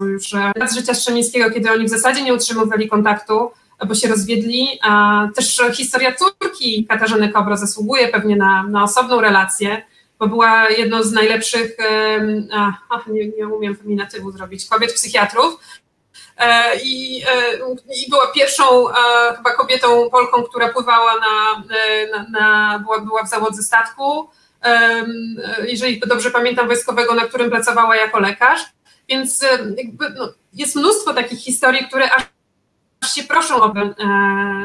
już 0.00 0.30
z 0.66 0.74
życia 0.74 0.94
Strzemińskiego, 0.94 1.50
kiedy 1.50 1.72
oni 1.72 1.84
w 1.84 1.90
zasadzie 1.90 2.22
nie 2.22 2.34
utrzymywali 2.34 2.88
kontaktu 2.88 3.50
bo 3.86 3.94
się 3.94 4.08
rozwiedli. 4.08 4.78
A 4.82 5.22
też 5.34 5.62
historia 5.74 6.14
córki 6.14 6.86
Katarzyny 6.88 7.32
Kobro 7.32 7.56
zasługuje 7.56 8.08
pewnie 8.08 8.36
na, 8.36 8.62
na 8.62 8.82
osobną 8.82 9.20
relację, 9.20 9.82
bo 10.18 10.26
była 10.26 10.70
jedną 10.70 11.02
z 11.02 11.12
najlepszych, 11.12 11.76
ach, 12.90 13.06
nie, 13.06 13.28
nie 13.28 13.48
umiem 13.48 13.76
feminatywu 13.76 14.32
zrobić, 14.32 14.66
kobiet 14.68 14.94
psychiatrów. 14.94 15.60
E, 16.38 16.76
I, 16.82 17.22
e, 17.22 17.58
I, 18.06 18.10
była 18.10 18.26
pierwszą 18.26 18.88
e, 18.88 18.92
chyba 19.36 19.52
kobietą 19.52 20.10
Polką, 20.10 20.42
która 20.42 20.68
pływała 20.68 21.12
na, 21.14 21.62
na, 22.12 22.26
na 22.30 22.78
była, 22.78 23.00
była 23.00 23.24
w 23.24 23.28
załodze 23.28 23.62
statku, 23.62 24.30
jeżeli 25.66 26.00
dobrze 26.06 26.30
pamiętam, 26.30 26.66
wojskowego, 26.66 27.14
na 27.14 27.24
którym 27.24 27.50
pracowała 27.50 27.96
jako 27.96 28.18
lekarz. 28.18 28.60
Więc 29.08 29.44
jakby, 29.76 30.10
no, 30.10 30.28
jest 30.52 30.76
mnóstwo 30.76 31.14
takich 31.14 31.38
historii, 31.38 31.88
które 31.88 32.10
aż 32.12 33.14
się 33.14 33.22
proszą, 33.24 33.62
o, 33.62 33.72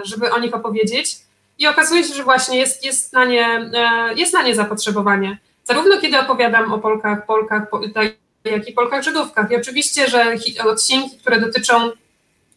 żeby 0.04 0.32
o 0.32 0.40
nich 0.40 0.54
opowiedzieć. 0.54 1.18
I 1.60 1.68
okazuje 1.68 2.04
się, 2.04 2.14
że 2.14 2.24
właśnie 2.24 2.58
jest, 2.58 2.86
jest, 2.86 3.14
na, 3.14 3.26
nie, 3.26 3.72
jest 4.16 4.34
na 4.34 4.42
nie 4.42 4.56
zapotrzebowanie. 4.56 5.38
Zarówno 5.64 6.02
kiedy 6.02 6.20
opowiadam 6.20 6.74
o 6.74 6.80
Polkach, 6.80 7.26
Polkach, 7.26 7.64
tak, 7.94 8.12
jak 8.52 8.70
i 8.70 8.74
Polkach 8.74 9.04
Żydówkach. 9.04 9.52
I 9.52 9.56
oczywiście, 9.56 10.08
że 10.08 10.38
odcinki, 10.66 11.18
które 11.18 11.42
dotyczą, 11.42 11.92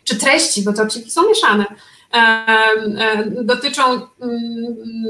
czy 0.05 0.17
treści, 0.17 0.63
bo 0.63 0.73
te 0.73 0.83
odcinki 0.83 1.11
są 1.11 1.29
mieszane, 1.29 1.65
e, 2.15 3.25
dotyczą 3.31 3.83
mm, 3.93 4.07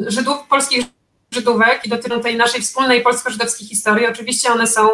Żydów, 0.07 0.37
polskich 0.49 0.85
Żydówek 1.31 1.81
i 1.85 1.89
dotyczą 1.89 2.21
tej 2.21 2.37
naszej 2.37 2.62
wspólnej 2.62 3.03
polsko-żydowskiej 3.03 3.69
historii. 3.69 4.07
Oczywiście 4.07 4.53
one 4.53 4.67
są 4.67 4.89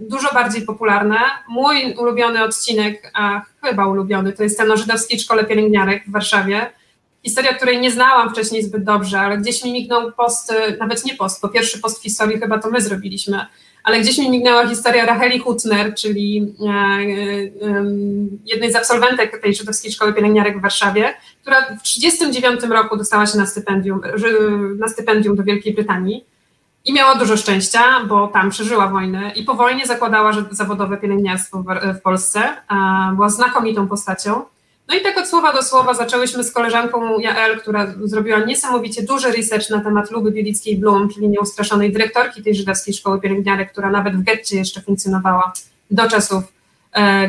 dużo 0.00 0.28
bardziej 0.34 0.62
popularne. 0.62 1.18
Mój 1.48 1.94
ulubiony 1.94 2.44
odcinek, 2.44 3.10
a 3.14 3.42
chyba 3.62 3.86
ulubiony, 3.86 4.32
to 4.32 4.42
jest 4.42 4.58
ten 4.58 4.70
o 4.70 4.76
żydowskiej 4.76 5.20
szkole 5.20 5.44
pielęgniarek 5.44 6.04
w 6.06 6.12
Warszawie. 6.12 6.70
Historia, 7.24 7.54
której 7.54 7.80
nie 7.80 7.90
znałam 7.90 8.30
wcześniej 8.30 8.62
zbyt 8.62 8.84
dobrze, 8.84 9.20
ale 9.20 9.38
gdzieś 9.38 9.64
mi 9.64 9.72
mignął 9.72 10.12
post, 10.12 10.54
nawet 10.78 11.04
nie 11.04 11.14
post, 11.14 11.42
bo 11.42 11.48
pierwszy 11.48 11.80
post 11.80 12.00
w 12.00 12.02
historii 12.02 12.40
chyba 12.40 12.58
to 12.58 12.70
my 12.70 12.80
zrobiliśmy, 12.80 13.46
ale 13.84 14.00
gdzieś 14.00 14.18
mi 14.18 14.30
mignęła 14.30 14.68
historia 14.68 15.06
Racheli 15.06 15.38
Hutner, 15.38 15.94
czyli 15.94 16.54
e, 16.60 16.70
e, 16.70 17.04
jednej 18.44 18.72
z 18.72 18.76
absolwentek 18.76 19.40
tej 19.42 19.54
żydowskiej 19.54 19.92
szkoły 19.92 20.12
pielęgniarek 20.12 20.58
w 20.58 20.62
Warszawie, 20.62 21.14
która 21.42 21.60
w 21.60 21.82
1939 21.82 22.62
roku 22.62 22.96
dostała 22.96 23.26
się 23.26 23.38
na 23.38 23.46
stypendium, 23.46 24.00
na 24.78 24.88
stypendium 24.88 25.36
do 25.36 25.42
Wielkiej 25.42 25.74
Brytanii 25.74 26.24
i 26.84 26.92
miała 26.92 27.14
dużo 27.14 27.36
szczęścia, 27.36 27.82
bo 28.08 28.28
tam 28.28 28.50
przeżyła 28.50 28.88
wojnę 28.88 29.32
i 29.36 29.42
po 29.42 29.54
wojnie 29.54 29.86
zakładała 29.86 30.32
zawodowe 30.50 30.96
pielęgniarstwo 30.96 31.64
w 31.98 32.00
Polsce. 32.00 32.42
Była 33.14 33.28
znakomitą 33.28 33.88
postacią. 33.88 34.42
No 34.88 34.94
i 34.94 35.02
tak 35.02 35.18
od 35.18 35.28
słowa 35.28 35.52
do 35.52 35.62
słowa 35.62 35.94
zaczęłyśmy 35.94 36.44
z 36.44 36.52
koleżanką 36.52 37.18
Jael, 37.18 37.60
która 37.60 37.94
zrobiła 38.04 38.38
niesamowicie 38.38 39.02
duży 39.02 39.32
research 39.32 39.70
na 39.70 39.80
temat 39.80 40.10
Luby 40.10 40.30
Bielickiej-Blum, 40.30 41.08
czyli 41.14 41.28
nieustraszonej 41.28 41.92
dyrektorki 41.92 42.42
tej 42.42 42.54
żydowskiej 42.54 42.94
szkoły 42.94 43.20
pielęgniarek, 43.20 43.72
która 43.72 43.90
nawet 43.90 44.16
w 44.16 44.22
getcie 44.22 44.56
jeszcze 44.56 44.80
funkcjonowała 44.80 45.52
do 45.90 46.08
czasów 46.08 46.44
e. 46.96 47.28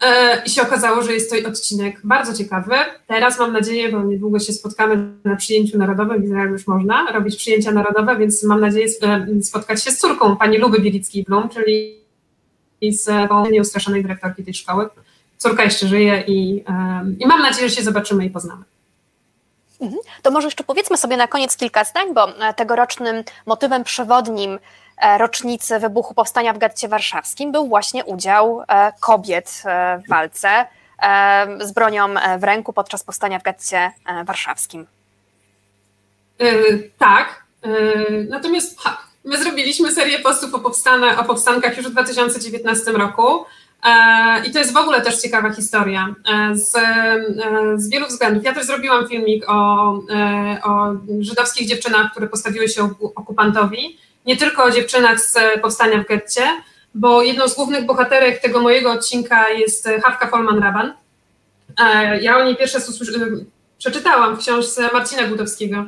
E, 0.00 0.42
I 0.46 0.50
się 0.50 0.62
okazało, 0.62 1.02
że 1.02 1.12
jest 1.12 1.30
to 1.30 1.48
odcinek 1.48 2.00
bardzo 2.04 2.34
ciekawy. 2.34 2.74
Teraz 3.06 3.38
mam 3.38 3.52
nadzieję, 3.52 3.92
bo 3.92 4.02
niedługo 4.02 4.38
się 4.38 4.52
spotkamy 4.52 5.12
na 5.24 5.36
przyjęciu 5.36 5.78
narodowym, 5.78 6.22
w 6.22 6.24
Izraelu 6.24 6.52
już 6.52 6.66
można 6.66 7.12
robić 7.12 7.36
przyjęcia 7.36 7.72
narodowe, 7.72 8.16
więc 8.16 8.44
mam 8.44 8.60
nadzieję 8.60 8.88
spotkać 9.42 9.84
się 9.84 9.90
z 9.90 9.98
córką 9.98 10.36
pani 10.36 10.58
Luby 10.58 10.78
Bielickiej-Blum, 10.80 11.48
czyli 11.48 11.98
z 12.92 13.10
nieustraszonej 13.50 14.02
dyrektorki 14.02 14.44
tej 14.44 14.54
szkoły. 14.54 14.88
Córka 15.38 15.64
jeszcze 15.64 15.86
żyje 15.86 16.24
i, 16.26 16.64
i 17.18 17.26
mam 17.26 17.42
nadzieję, 17.42 17.68
że 17.68 17.74
się 17.74 17.82
zobaczymy 17.82 18.24
i 18.24 18.30
poznamy. 18.30 18.64
Mhm. 19.80 20.00
To 20.22 20.30
może 20.30 20.46
jeszcze 20.46 20.64
powiedzmy 20.64 20.96
sobie 20.96 21.16
na 21.16 21.28
koniec 21.28 21.56
kilka 21.56 21.84
zdań, 21.84 22.14
bo 22.14 22.48
e, 22.48 22.54
tegorocznym 22.54 23.24
motywem 23.46 23.84
przewodnim 23.84 24.58
E, 25.00 25.18
rocznicy 25.18 25.78
wybuchu 25.78 26.14
powstania 26.14 26.52
w 26.52 26.58
getcie 26.58 26.88
warszawskim 26.88 27.52
był 27.52 27.68
właśnie 27.68 28.04
udział 28.04 28.62
e, 28.68 28.92
kobiet 29.00 29.62
w 30.06 30.08
walce 30.08 30.66
z 31.60 31.72
bronią 31.72 32.14
w 32.38 32.44
ręku 32.44 32.72
podczas 32.72 33.04
powstania 33.04 33.38
w 33.38 33.42
getcie 33.42 33.92
warszawskim. 34.24 34.86
tak, 36.98 37.44
natomiast 38.28 38.78
my 39.24 39.38
zrobiliśmy 39.42 39.92
serię 39.92 40.18
postów 40.18 40.54
o, 40.54 40.58
powstane, 40.58 41.18
o 41.18 41.24
powstankach 41.24 41.76
już 41.76 41.86
w 41.86 41.90
2019 41.90 42.92
roku. 42.92 43.44
I 44.46 44.50
to 44.52 44.58
jest 44.58 44.72
w 44.72 44.76
ogóle 44.76 45.00
też 45.00 45.20
ciekawa 45.20 45.52
historia 45.52 46.14
z, 46.52 46.72
z 47.76 47.90
wielu 47.90 48.06
względów. 48.06 48.44
Ja 48.44 48.54
też 48.54 48.66
zrobiłam 48.66 49.08
filmik 49.08 49.44
o, 49.48 49.54
o 50.64 50.92
żydowskich 51.20 51.68
dziewczynach, 51.68 52.10
które 52.10 52.26
postawiły 52.26 52.68
się 52.68 52.90
okupantowi 53.14 53.98
nie 54.28 54.36
tylko 54.36 54.64
o 54.64 54.70
dziewczynach 54.70 55.20
z 55.20 55.60
powstania 55.62 56.02
w 56.02 56.06
getcie, 56.06 56.42
bo 56.94 57.22
jedną 57.22 57.48
z 57.48 57.54
głównych 57.54 57.86
bohaterek 57.86 58.40
tego 58.40 58.60
mojego 58.60 58.92
odcinka 58.92 59.48
jest 59.48 59.88
Hawka 60.04 60.26
Folman-Raban. 60.26 60.92
Ja 62.20 62.38
o 62.38 62.44
niej 62.44 62.56
pierwsze 62.56 62.78
przeczytałam 63.78 64.36
w 64.36 64.38
książce 64.38 64.88
Marcina 64.92 65.24
Gutowskiego, 65.24 65.84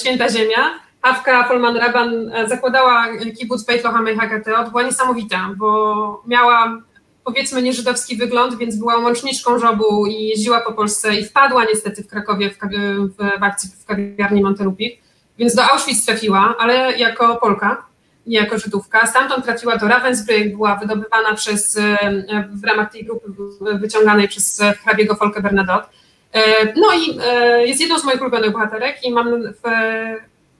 Święta 0.00 0.28
Ziemia. 0.28 0.74
Hawka 1.02 1.48
Polman-Raban 1.48 2.30
zakładała 2.48 3.06
kibuc 3.38 3.64
Beit 3.64 3.84
Lohamej 3.84 4.16
HKT, 4.16 4.70
była 4.70 4.82
niesamowita, 4.82 5.50
bo 5.56 6.22
miała 6.26 6.78
powiedzmy 7.28 7.62
nieżydowski 7.62 8.16
wygląd, 8.16 8.58
więc 8.58 8.76
była 8.76 8.96
łączniczką 8.96 9.58
żobu 9.58 10.06
i 10.06 10.24
jeździła 10.24 10.60
po 10.60 10.72
Polsce 10.72 11.14
i 11.14 11.24
wpadła 11.24 11.64
niestety 11.64 12.02
w 12.02 12.06
Krakowie 12.06 12.50
w, 12.50 12.58
w, 12.58 13.40
w 13.40 13.42
akcji 13.42 13.70
w 13.80 13.84
kawiarni 13.84 14.42
Montelupich, 14.42 14.98
więc 15.38 15.54
do 15.54 15.62
Auschwitz 15.62 16.06
trafiła, 16.06 16.54
ale 16.58 16.98
jako 16.98 17.36
Polka, 17.36 17.86
nie 18.26 18.38
jako 18.38 18.58
Żydówka. 18.58 19.06
Stamtąd 19.06 19.44
trafiła 19.44 19.76
do 19.76 19.86
Ravensbrück, 19.86 20.50
była 20.50 20.76
wydobywana 20.76 21.34
przez, 21.34 21.78
e, 21.78 21.98
w 22.52 22.64
ramach 22.64 22.92
tej 22.92 23.04
grupy 23.04 23.26
wyciąganej 23.74 24.28
przez 24.28 24.62
hrabiego 24.84 25.14
Folke 25.14 25.42
Bernadotte. 25.42 25.88
E, 26.32 26.64
no 26.64 26.88
i 26.94 27.18
e, 27.22 27.66
jest 27.66 27.80
jedną 27.80 27.98
z 27.98 28.04
moich 28.04 28.20
ulubionych 28.20 28.52
bohaterek 28.52 28.96
i 29.04 29.12
mam 29.12 29.42
w, 29.42 29.62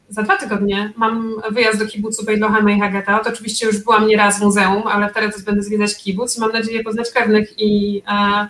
za 0.08 0.22
dwa 0.22 0.36
tygodnie 0.36 0.92
mam 0.96 1.34
wyjazd 1.50 1.78
do 1.78 1.86
kibucu 1.86 2.24
Bejlohama 2.24 2.70
i 2.70 2.80
Hageta. 2.80 3.18
To 3.18 3.30
oczywiście 3.30 3.66
już 3.66 3.78
byłam 3.78 4.06
nieraz 4.06 4.38
w 4.38 4.42
muzeum, 4.42 4.82
ale 4.86 5.10
teraz 5.10 5.42
będę 5.42 5.62
zwiedzać 5.62 6.02
kibuc 6.02 6.36
i 6.36 6.40
mam 6.40 6.52
nadzieję 6.52 6.84
poznać 6.84 7.10
krewnych 7.10 7.54
i 7.58 8.02
e, 8.08 8.48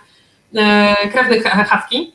e, 0.54 1.08
krewnych 1.08 1.44
Hawki, 1.44 2.12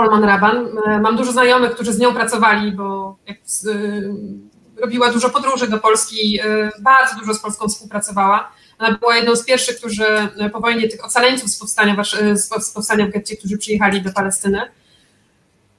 Folman 0.00 0.24
Raban. 0.24 0.68
E, 0.86 1.00
mam 1.00 1.16
dużo 1.16 1.32
znajomych, 1.32 1.70
którzy 1.70 1.92
z 1.92 1.98
nią 1.98 2.14
pracowali, 2.14 2.72
bo 2.72 3.16
jak, 3.26 3.36
e, 3.36 4.80
robiła 4.80 5.12
dużo 5.12 5.30
podróży 5.30 5.68
do 5.68 5.78
Polski, 5.78 6.40
e, 6.40 6.70
bardzo 6.80 7.20
dużo 7.20 7.34
z 7.34 7.38
Polską 7.38 7.68
współpracowała. 7.68 8.52
Ona 8.78 8.98
była 8.98 9.16
jedną 9.16 9.36
z 9.36 9.44
pierwszych, 9.44 9.76
którzy 9.76 10.04
po 10.52 10.60
wojnie 10.60 10.88
tych 10.88 11.04
ocaleńców 11.04 11.50
z 11.50 11.58
powstania, 11.58 11.96
z 12.34 12.72
powstania 12.74 13.06
w 13.06 13.10
getcie, 13.10 13.36
którzy 13.36 13.58
przyjechali 13.58 14.02
do 14.02 14.12
Palestyny. 14.12 14.60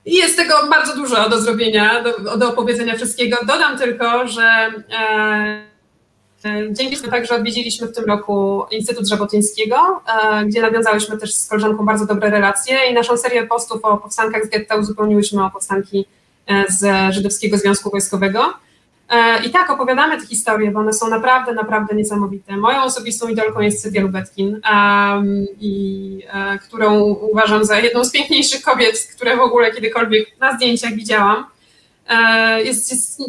I 0.06 0.16
jest 0.16 0.38
tego 0.38 0.68
bardzo 0.70 0.96
dużo 0.96 1.30
do 1.30 1.42
zrobienia, 1.42 2.04
do, 2.04 2.38
do 2.38 2.50
opowiedzenia 2.50 2.96
wszystkiego. 2.96 3.38
Dodam 3.48 3.78
tylko, 3.78 4.28
że 4.28 4.44
e, 4.92 5.72
dzięki 6.72 6.98
temu 6.98 7.12
także 7.12 7.36
odwiedziliśmy 7.36 7.88
w 7.88 7.96
tym 7.96 8.06
roku 8.06 8.64
Instytut 8.72 9.08
Żabotyńskiego, 9.08 10.02
e, 10.24 10.46
gdzie 10.46 10.62
nawiązałyśmy 10.62 11.18
też 11.18 11.36
z 11.36 11.48
koleżanką 11.48 11.86
bardzo 11.86 12.06
dobre 12.06 12.30
relacje 12.30 12.78
i 12.90 12.94
naszą 12.94 13.18
serię 13.18 13.48
postów 13.48 13.86
o 13.86 13.98
powstankach 13.98 14.46
z 14.46 14.50
getta 14.50 14.76
uzupełniłyśmy 14.76 15.46
o 15.46 15.50
powstanki 15.50 16.06
e, 16.48 16.66
z 16.70 17.14
Żydowskiego 17.14 17.58
Związku 17.58 17.92
Wojskowego. 17.92 18.54
E, 19.12 19.44
I 19.46 19.50
tak, 19.50 19.70
opowiadamy 19.70 20.22
te 20.22 20.28
historie, 20.28 20.72
bo 20.72 20.80
one 20.80 20.94
są 20.94 21.10
naprawdę, 21.10 21.54
naprawdę 21.54 21.96
niesamowite. 21.96 22.58
Moją 22.58 22.84
osobistą 22.84 23.28
idolką 23.28 23.62
jest 23.62 23.82
Sylwia 23.82 24.02
Lubetkin, 24.02 24.62
um, 24.72 25.46
i, 25.60 26.24
e, 26.34 26.60
którą 26.60 27.02
uważam 27.04 27.66
za 27.66 27.80
jedną 27.80 28.04
z 28.04 28.12
piękniejszych 28.12 28.62
kobiet, 28.62 29.08
które 29.16 29.38
w 29.38 29.40
ogóle 29.40 29.72
kiedykolwiek 29.72 30.40
na 30.40 30.56
zdjęciach 30.56 30.94
widziałam. 30.94 31.46
E, 32.10 32.64
jest, 32.64 32.92
jest, 32.92 33.22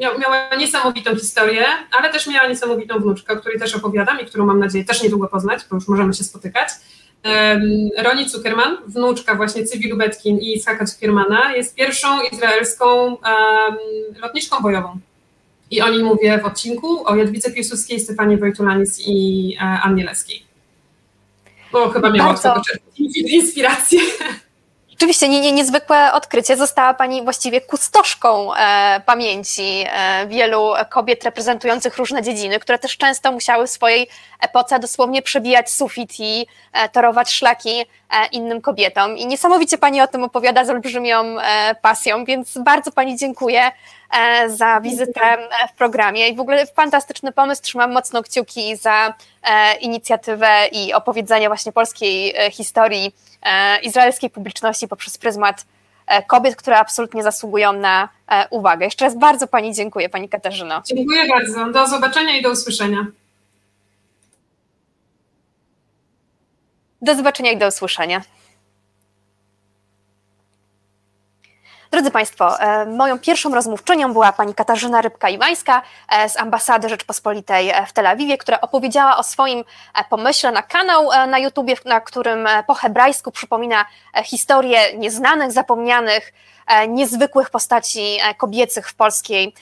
miała 0.00 0.56
niesamowitą 0.58 1.16
historię, 1.16 1.64
ale 1.92 2.12
też 2.12 2.26
miała 2.26 2.48
niesamowitą 2.48 2.98
wnuczkę, 2.98 3.32
o 3.34 3.36
której 3.36 3.58
też 3.58 3.74
opowiadam 3.74 4.20
i 4.20 4.26
którą 4.26 4.46
mam 4.46 4.58
nadzieję 4.58 4.84
też 4.84 5.02
niedługo 5.02 5.28
poznać, 5.28 5.60
bo 5.70 5.76
już 5.76 5.88
możemy 5.88 6.14
się 6.14 6.24
spotykać. 6.24 6.68
Roni 7.98 8.28
Zuckerman, 8.28 8.76
wnuczka 8.86 9.34
właśnie 9.34 9.64
Cywi 9.64 9.90
Lubetkin 9.90 10.38
i 10.38 10.54
Isaka 10.54 10.86
Zuckermana, 10.86 11.52
jest 11.56 11.74
pierwszą 11.74 12.22
izraelską 12.32 13.04
um, 13.04 13.18
lotniczką 14.22 14.60
bojową. 14.62 15.00
I 15.70 15.82
o 15.82 15.88
niej 15.88 16.02
mówię 16.02 16.38
w 16.38 16.46
odcinku 16.46 17.08
o 17.08 17.16
Jadwice 17.16 17.50
Piłsudskiej, 17.50 18.00
Stefanie 18.00 18.36
Wojtulanis 18.36 19.02
i 19.06 19.56
e, 19.56 19.60
Annie 19.60 20.04
Leskiej. 20.04 20.42
Bo 21.72 21.88
chyba 21.88 22.10
miała 22.10 22.32
Bardzo... 22.32 22.54
od 22.54 22.66
tego 22.66 22.84
inspirację. 23.14 24.00
Oczywiście 25.00 25.28
nie, 25.28 25.40
nie, 25.40 25.52
niezwykłe 25.52 26.12
odkrycie. 26.12 26.56
Została 26.56 26.94
Pani 26.94 27.22
właściwie 27.22 27.60
kustoszką 27.60 28.54
e, 28.54 29.02
pamięci 29.06 29.84
e, 29.86 30.26
wielu 30.26 30.72
kobiet 30.90 31.24
reprezentujących 31.24 31.96
różne 31.96 32.22
dziedziny, 32.22 32.58
które 32.58 32.78
też 32.78 32.96
często 32.96 33.32
musiały 33.32 33.66
w 33.66 33.70
swojej 33.70 34.08
epoce 34.40 34.78
dosłownie 34.78 35.22
przebijać 35.22 35.70
sufit 35.70 36.10
i 36.18 36.46
e, 36.72 36.88
torować 36.88 37.30
szlaki 37.30 37.70
e, 37.70 37.84
innym 38.32 38.60
kobietom. 38.60 39.16
I 39.16 39.26
niesamowicie 39.26 39.78
Pani 39.78 40.00
o 40.00 40.06
tym 40.06 40.24
opowiada 40.24 40.64
z 40.64 40.70
olbrzymią 40.70 41.40
e, 41.40 41.74
pasją, 41.82 42.24
więc 42.24 42.58
bardzo 42.58 42.92
Pani 42.92 43.16
dziękuję 43.16 43.70
za 44.46 44.80
wizytę 44.80 45.48
w 45.74 45.76
programie 45.76 46.28
i 46.28 46.36
w 46.36 46.40
ogóle 46.40 46.66
fantastyczny 46.66 47.32
pomysł. 47.32 47.62
Trzymam 47.62 47.92
mocno 47.92 48.22
kciuki 48.22 48.76
za 48.76 49.14
inicjatywę 49.80 50.66
i 50.72 50.92
opowiedzenie 50.92 51.48
właśnie 51.48 51.72
polskiej 51.72 52.34
historii 52.50 53.12
E, 53.42 53.80
izraelskiej 53.80 54.30
publiczności 54.30 54.88
poprzez 54.88 55.18
pryzmat 55.18 55.66
e, 56.06 56.22
kobiet, 56.22 56.56
które 56.56 56.78
absolutnie 56.78 57.22
zasługują 57.22 57.72
na 57.72 58.08
e, 58.28 58.48
uwagę. 58.50 58.84
Jeszcze 58.84 59.04
raz 59.04 59.18
bardzo 59.18 59.46
Pani 59.46 59.74
dziękuję, 59.74 60.08
Pani 60.08 60.28
Katarzyno. 60.28 60.82
Dziękuję 60.86 61.28
bardzo. 61.28 61.72
Do 61.72 61.86
zobaczenia 61.86 62.36
i 62.36 62.42
do 62.42 62.50
usłyszenia. 62.50 63.06
Do 67.02 67.14
zobaczenia 67.14 67.52
i 67.52 67.58
do 67.58 67.66
usłyszenia. 67.66 68.22
Drodzy 71.90 72.10
Państwo, 72.10 72.60
e, 72.60 72.86
moją 72.86 73.18
pierwszą 73.18 73.54
rozmówczynią 73.54 74.12
była 74.12 74.32
pani 74.32 74.54
Katarzyna 74.54 75.02
Rybka-Iwańska 75.02 75.80
e, 76.08 76.28
z 76.28 76.36
Ambasady 76.36 76.88
Rzeczpospolitej 76.88 77.72
w 77.86 77.92
Tel 77.92 78.06
Awiwie, 78.06 78.38
która 78.38 78.60
opowiedziała 78.60 79.16
o 79.16 79.22
swoim 79.22 79.58
e, 79.58 80.04
pomyśle 80.10 80.52
na 80.52 80.62
kanał 80.62 81.08
na 81.28 81.38
YouTubie, 81.38 81.74
na 81.84 82.00
którym 82.00 82.48
po 82.66 82.74
hebrajsku 82.74 83.30
przypomina 83.30 83.84
historię 84.24 84.98
nieznanych, 84.98 85.52
zapomnianych, 85.52 86.32
niezwykłych 86.88 87.50
postaci 87.50 88.18
kobiecych 88.36 88.88
w 88.88 88.94
polskiej 88.94 89.54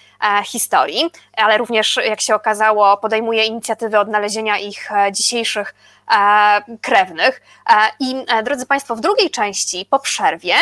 historii, 0.44 1.10
ale 1.36 1.58
również, 1.58 1.98
jak 2.08 2.20
się 2.20 2.34
okazało, 2.34 2.96
podejmuje 2.96 3.44
inicjatywy 3.44 3.98
odnalezienia 3.98 4.58
ich 4.58 4.90
dzisiejszych 5.12 5.74
krewnych. 6.82 7.42
I 8.00 8.14
drodzy 8.44 8.66
Państwo, 8.66 8.96
w 8.96 9.00
drugiej 9.00 9.30
części, 9.30 9.86
po 9.90 9.98
przerwie, 9.98 10.54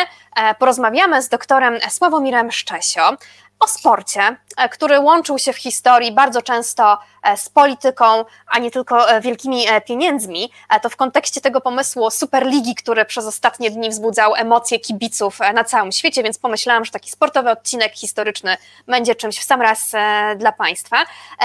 porozmawiamy 0.59 1.21
z 1.21 1.29
doktorem 1.29 1.79
Sławomirem 1.89 2.51
Szczesio, 2.51 3.17
o 3.59 3.67
sporcie, 3.67 4.37
e, 4.57 4.69
który 4.69 4.99
łączył 4.99 5.39
się 5.39 5.53
w 5.53 5.57
historii 5.57 6.11
bardzo 6.11 6.41
często 6.41 6.97
e, 7.23 7.37
z 7.37 7.49
polityką, 7.49 8.25
a 8.47 8.59
nie 8.59 8.71
tylko 8.71 9.09
e, 9.09 9.21
wielkimi 9.21 9.65
pieniędzmi, 9.85 10.51
to 10.81 10.89
w 10.89 10.95
kontekście 10.95 11.41
tego 11.41 11.61
pomysłu 11.61 12.11
Superligi, 12.11 12.75
który 12.75 13.05
przez 13.05 13.25
ostatnie 13.25 13.71
dni 13.71 13.89
wzbudzał 13.89 14.35
emocje 14.35 14.79
kibiców 14.79 15.39
na 15.53 15.63
całym 15.63 15.91
świecie, 15.91 16.23
więc 16.23 16.39
pomyślałam, 16.39 16.85
że 16.85 16.91
taki 16.91 17.11
sportowy 17.11 17.51
odcinek 17.51 17.93
historyczny 17.93 18.57
będzie 18.87 19.15
czymś 19.15 19.39
w 19.39 19.43
sam 19.43 19.61
raz 19.61 19.91
dla 20.37 20.51
Państwa. 20.51 20.97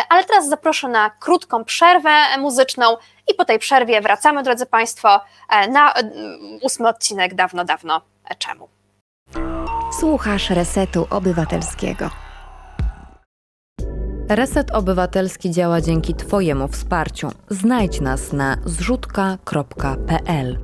Ale 0.08 0.24
teraz 0.24 0.48
zaproszę 0.48 0.88
na 0.88 1.10
krótką 1.10 1.64
przerwę 1.64 2.38
muzyczną 2.38 2.96
i 3.32 3.34
po 3.34 3.44
tej 3.44 3.58
przerwie 3.58 4.00
wracamy, 4.00 4.42
drodzy 4.42 4.66
Państwo, 4.66 5.20
na 5.68 5.94
ósmy 6.62 6.88
odcinek 6.88 7.34
dawno, 7.34 7.64
dawno 7.64 8.00
czemu. 8.38 8.81
Słuchasz 10.02 10.50
Resetu 10.50 11.06
Obywatelskiego. 11.10 12.10
Reset 14.28 14.70
Obywatelski 14.70 15.50
działa 15.50 15.80
dzięki 15.80 16.14
Twojemu 16.14 16.68
wsparciu. 16.68 17.30
Znajdź 17.50 18.00
nas 18.00 18.32
na 18.32 18.56
zrzutka.pl. 18.64 20.58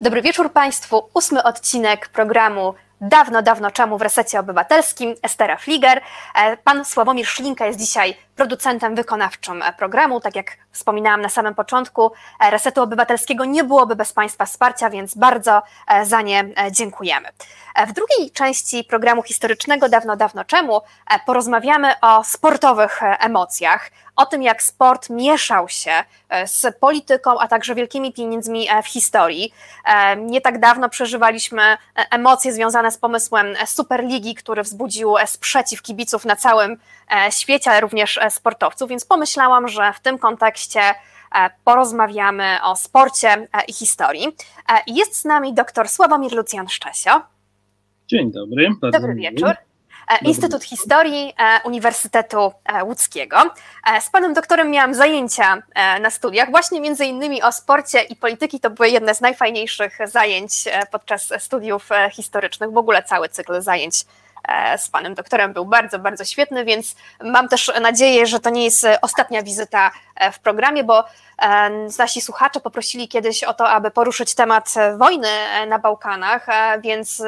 Dobry 0.00 0.22
wieczór 0.22 0.52
Państwu. 0.52 1.02
Ósmy 1.14 1.42
odcinek 1.42 2.08
programu 2.08 2.74
Dawno, 3.04 3.42
dawno 3.42 3.70
czemu 3.70 3.98
w 3.98 4.02
resecie 4.02 4.40
obywatelskim 4.40 5.14
Estera 5.22 5.56
Fliger. 5.56 6.00
E, 6.34 6.56
pan 6.56 6.84
Sławomir 6.84 7.26
Szlinka 7.26 7.66
jest 7.66 7.78
dzisiaj 7.78 8.14
producentem 8.36 8.94
wykonawczym 8.94 9.64
programu. 9.78 10.20
Tak 10.20 10.36
jak 10.36 10.56
wspominałam 10.72 11.20
na 11.20 11.28
samym 11.28 11.54
początku, 11.54 12.12
e, 12.40 12.50
Resetu 12.50 12.82
Obywatelskiego 12.82 13.44
nie 13.44 13.64
byłoby 13.64 13.96
bez 13.96 14.12
Państwa 14.12 14.46
wsparcia, 14.46 14.90
więc 14.90 15.14
bardzo 15.14 15.62
e, 15.88 16.06
za 16.06 16.22
nie 16.22 16.44
dziękujemy. 16.70 17.28
W 17.86 17.92
drugiej 17.92 18.30
części 18.30 18.84
programu 18.84 19.22
historycznego 19.22 19.88
Dawno, 19.88 20.16
dawno 20.16 20.44
czemu 20.44 20.80
porozmawiamy 21.26 22.00
o 22.00 22.24
sportowych 22.24 23.00
emocjach, 23.02 23.90
o 24.16 24.26
tym, 24.26 24.42
jak 24.42 24.62
sport 24.62 25.10
mieszał 25.10 25.68
się 25.68 26.04
z 26.46 26.78
polityką, 26.78 27.38
a 27.38 27.48
także 27.48 27.74
wielkimi 27.74 28.12
pieniędzmi 28.12 28.68
w 28.82 28.86
historii. 28.86 29.54
Nie 30.16 30.40
tak 30.40 30.60
dawno 30.60 30.88
przeżywaliśmy 30.88 31.76
emocje 32.10 32.52
związane 32.52 32.90
z 32.90 32.98
pomysłem 32.98 33.46
Superligi, 33.66 34.34
który 34.34 34.62
wzbudził 34.62 35.14
sprzeciw 35.26 35.82
kibiców 35.82 36.24
na 36.24 36.36
całym 36.36 36.76
e, 37.10 37.32
świecie, 37.32 37.70
ale 37.70 37.80
również 37.80 38.18
e, 38.18 38.30
sportowców, 38.30 38.88
więc 38.88 39.04
pomyślałam, 39.04 39.68
że 39.68 39.92
w 39.92 40.00
tym 40.00 40.18
kontekście 40.18 40.80
e, 40.80 40.94
porozmawiamy 41.64 42.58
o 42.62 42.76
sporcie 42.76 43.48
i 43.68 43.72
historii. 43.72 44.36
Jest 44.86 45.16
z 45.16 45.24
nami 45.24 45.54
dr 45.54 45.88
Sławomir 45.88 46.32
Lucjan 46.32 46.68
Szczesio. 46.68 47.31
Dzień 48.12 48.32
dobry. 48.32 48.68
Dobry 48.92 49.14
wieczór. 49.14 49.50
Instytut 50.22 50.64
Historii 50.64 51.34
Uniwersytetu 51.64 52.52
Łódzkiego. 52.84 53.36
Z 54.00 54.10
panem 54.10 54.34
doktorem 54.34 54.70
miałam 54.70 54.94
zajęcia 54.94 55.62
na 56.00 56.10
studiach, 56.10 56.50
właśnie 56.50 56.80
między 56.80 57.04
innymi 57.04 57.42
o 57.42 57.52
sporcie 57.52 58.02
i 58.02 58.16
polityki. 58.16 58.60
To 58.60 58.70
były 58.70 58.88
jedne 58.88 59.14
z 59.14 59.20
najfajniejszych 59.20 59.98
zajęć 60.04 60.52
podczas 60.90 61.32
studiów 61.38 61.88
historycznych, 62.12 62.70
w 62.72 62.76
ogóle 62.76 63.02
cały 63.02 63.28
cykl 63.28 63.60
zajęć 63.60 64.04
E, 64.04 64.31
z 64.76 64.88
panem 64.88 65.14
doktorem 65.14 65.52
był 65.52 65.64
bardzo, 65.64 65.98
bardzo 65.98 66.24
świetny, 66.24 66.64
więc 66.64 66.96
mam 67.22 67.48
też 67.48 67.72
nadzieję, 67.80 68.26
że 68.26 68.40
to 68.40 68.50
nie 68.50 68.64
jest 68.64 68.86
ostatnia 69.02 69.42
wizyta 69.42 69.90
e, 70.16 70.32
w 70.32 70.38
programie, 70.38 70.84
bo 70.84 71.04
e, 71.38 71.70
nasi 71.98 72.20
słuchacze 72.20 72.60
poprosili 72.60 73.08
kiedyś 73.08 73.44
o 73.44 73.54
to, 73.54 73.68
aby 73.68 73.90
poruszyć 73.90 74.34
temat 74.34 74.74
wojny 74.98 75.28
na 75.66 75.78
Bałkanach, 75.78 76.46
więc 76.80 77.22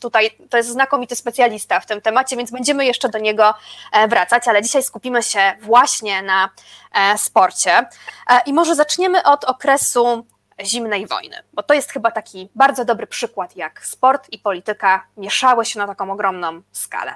tutaj 0.00 0.30
to 0.50 0.56
jest 0.56 0.68
znakomity 0.68 1.16
specjalista 1.16 1.80
w 1.80 1.86
tym 1.86 2.00
temacie, 2.00 2.36
więc 2.36 2.50
będziemy 2.50 2.86
jeszcze 2.86 3.08
do 3.08 3.18
niego 3.18 3.54
wracać, 4.08 4.48
ale 4.48 4.62
dzisiaj 4.62 4.82
skupimy 4.82 5.22
się 5.22 5.52
właśnie 5.60 6.22
na 6.22 6.50
sporcie. 7.16 7.86
I 8.46 8.52
może 8.52 8.74
zaczniemy 8.74 9.22
od 9.22 9.44
okresu 9.44 10.26
zimnej 10.64 11.06
wojny, 11.06 11.36
bo 11.52 11.62
to 11.62 11.74
jest 11.74 11.90
chyba 11.90 12.10
taki 12.10 12.48
bardzo 12.54 12.84
dobry 12.84 13.06
przykład, 13.06 13.56
jak 13.56 13.86
sport 13.86 14.32
i 14.32 14.38
polityka 14.38 15.06
mieszały 15.16 15.64
się 15.64 15.78
na 15.78 15.86
taką 15.86 16.12
ogromną 16.12 16.62
skalę. 16.72 17.14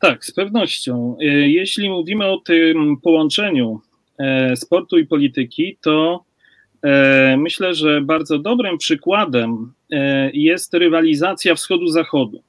Tak, 0.00 0.24
z 0.24 0.32
pewnością. 0.32 1.16
E, 1.20 1.24
jeśli 1.26 1.90
mówimy 1.90 2.26
o 2.26 2.38
tym 2.38 2.96
połączeniu 3.02 3.80
e, 4.18 4.56
sportu 4.56 4.98
i 4.98 5.06
polityki, 5.06 5.76
to 5.80 6.24
e, 6.82 7.36
myślę, 7.36 7.74
że 7.74 8.00
bardzo 8.00 8.38
dobrym 8.38 8.78
przykładem 8.78 9.72
jest 10.32 10.74
rywalizacja 10.74 11.54
wschodu-zachodu. 11.54 12.42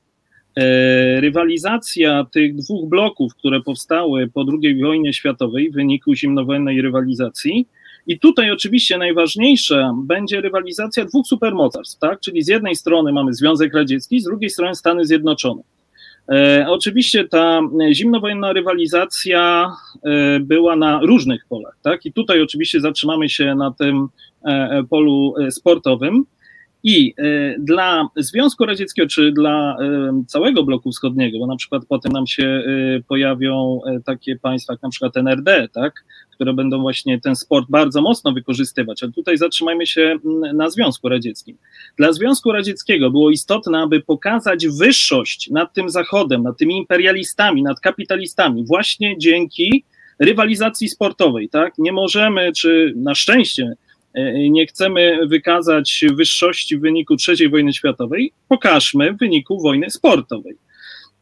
Rywalizacja 1.20 2.26
tych 2.32 2.56
dwóch 2.56 2.90
bloków, 2.90 3.36
które 3.36 3.62
powstały 3.62 4.28
po 4.28 4.46
II 4.64 4.82
wojnie 4.84 5.14
światowej 5.14 5.72
w 5.72 5.74
wyniku 5.74 6.16
zimnowojennej 6.16 6.82
rywalizacji, 6.82 7.68
i 8.08 8.20
tutaj 8.20 8.52
oczywiście 8.52 8.98
najważniejsza 8.98 9.94
będzie 10.04 10.42
rywalizacja 10.42 11.06
dwóch 11.06 11.28
supermocarstw, 11.28 12.00
tak? 12.00 12.20
Czyli 12.20 12.44
z 12.44 12.48
jednej 12.48 12.76
strony 12.76 13.14
mamy 13.14 13.34
Związek 13.34 13.74
Radziecki, 13.74 14.20
z 14.20 14.24
drugiej 14.24 14.50
strony 14.50 14.76
Stany 14.76 15.06
Zjednoczone. 15.06 15.62
E, 16.30 16.66
oczywiście 16.70 17.28
ta 17.28 17.62
zimnowojenna 17.92 18.54
rywalizacja 18.54 19.72
e, 20.04 20.40
była 20.40 20.76
na 20.76 21.00
różnych 21.02 21.46
polach, 21.50 21.78
tak? 21.82 22.06
I 22.06 22.14
tutaj 22.14 22.42
oczywiście 22.42 22.82
zatrzymamy 22.82 23.30
się 23.30 23.56
na 23.56 23.72
tym 23.72 24.08
e, 24.46 24.84
polu 24.90 25.34
sportowym. 25.50 26.26
I 26.84 27.14
dla 27.60 28.08
Związku 28.16 28.66
Radzieckiego, 28.66 29.10
czy 29.10 29.32
dla 29.32 29.78
całego 30.28 30.64
bloku 30.64 30.92
wschodniego, 30.92 31.40
bo 31.40 31.48
na 31.48 31.56
przykład 31.56 31.84
potem 31.90 32.12
nam 32.12 32.28
się 32.28 32.64
pojawią 33.08 33.82
takie 34.06 34.36
państwa 34.36 34.74
jak 34.74 34.82
na 34.82 34.90
przykład 34.90 35.18
NRD, 35.18 35.68
tak, 35.74 36.06
które 36.32 36.54
będą 36.54 36.82
właśnie 36.82 37.22
ten 37.22 37.36
sport 37.36 37.66
bardzo 37.70 38.02
mocno 38.02 38.32
wykorzystywać. 38.32 39.04
Ale 39.04 39.12
tutaj 39.12 39.38
zatrzymajmy 39.38 39.88
się 39.88 40.18
na 40.54 40.70
Związku 40.70 41.10
Radzieckim. 41.10 41.58
Dla 41.98 42.14
Związku 42.14 42.52
Radzieckiego 42.52 43.12
było 43.12 43.30
istotne, 43.30 43.80
aby 43.80 44.02
pokazać 44.02 44.68
wyższość 44.68 45.50
nad 45.50 45.74
tym 45.74 45.90
Zachodem, 45.90 46.44
nad 46.44 46.58
tymi 46.58 46.78
imperialistami, 46.78 47.64
nad 47.64 47.80
kapitalistami, 47.80 48.66
właśnie 48.66 49.18
dzięki 49.18 49.84
rywalizacji 50.20 50.90
sportowej. 50.90 51.50
Tak? 51.50 51.74
Nie 51.78 51.92
możemy, 51.92 52.52
czy 52.52 52.94
na 52.96 53.16
szczęście, 53.16 53.74
nie 54.50 54.68
chcemy 54.68 55.28
wykazać 55.28 56.06
wyższości 56.14 56.78
w 56.78 56.82
wyniku 56.82 57.16
III 57.28 57.50
wojny 57.50 57.74
światowej, 57.74 58.34
pokażmy 58.48 59.14
w 59.14 59.18
wyniku 59.18 59.62
wojny 59.62 59.90
sportowej. 59.90 60.56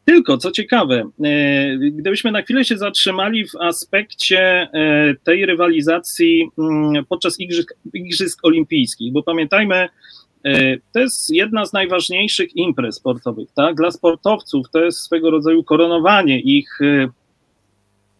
Tylko, 0.04 0.38
co 0.38 0.50
ciekawe, 0.50 1.10
e, 1.24 1.76
gdybyśmy 1.78 2.32
na 2.32 2.42
chwilę 2.42 2.64
się 2.64 2.78
zatrzymali 2.78 3.48
w 3.48 3.56
aspekcie 3.60 4.40
e, 4.40 5.14
tej 5.24 5.46
rywalizacji 5.46 6.48
mm, 6.58 7.04
podczas 7.04 7.40
Igrzysk, 7.40 7.74
Igrzysk 7.94 8.38
Olimpijskich, 8.42 9.12
bo 9.12 9.22
pamiętajmy, 9.22 9.88
e, 10.44 10.76
to 10.92 11.00
jest 11.00 11.30
jedna 11.30 11.66
z 11.66 11.72
najważniejszych 11.72 12.56
imprez 12.56 12.96
sportowych. 12.96 13.48
Tak? 13.54 13.74
Dla 13.74 13.90
sportowców 13.90 14.70
to 14.70 14.84
jest 14.84 14.98
swego 14.98 15.30
rodzaju 15.30 15.64
koronowanie 15.64 16.40
ich 16.40 16.78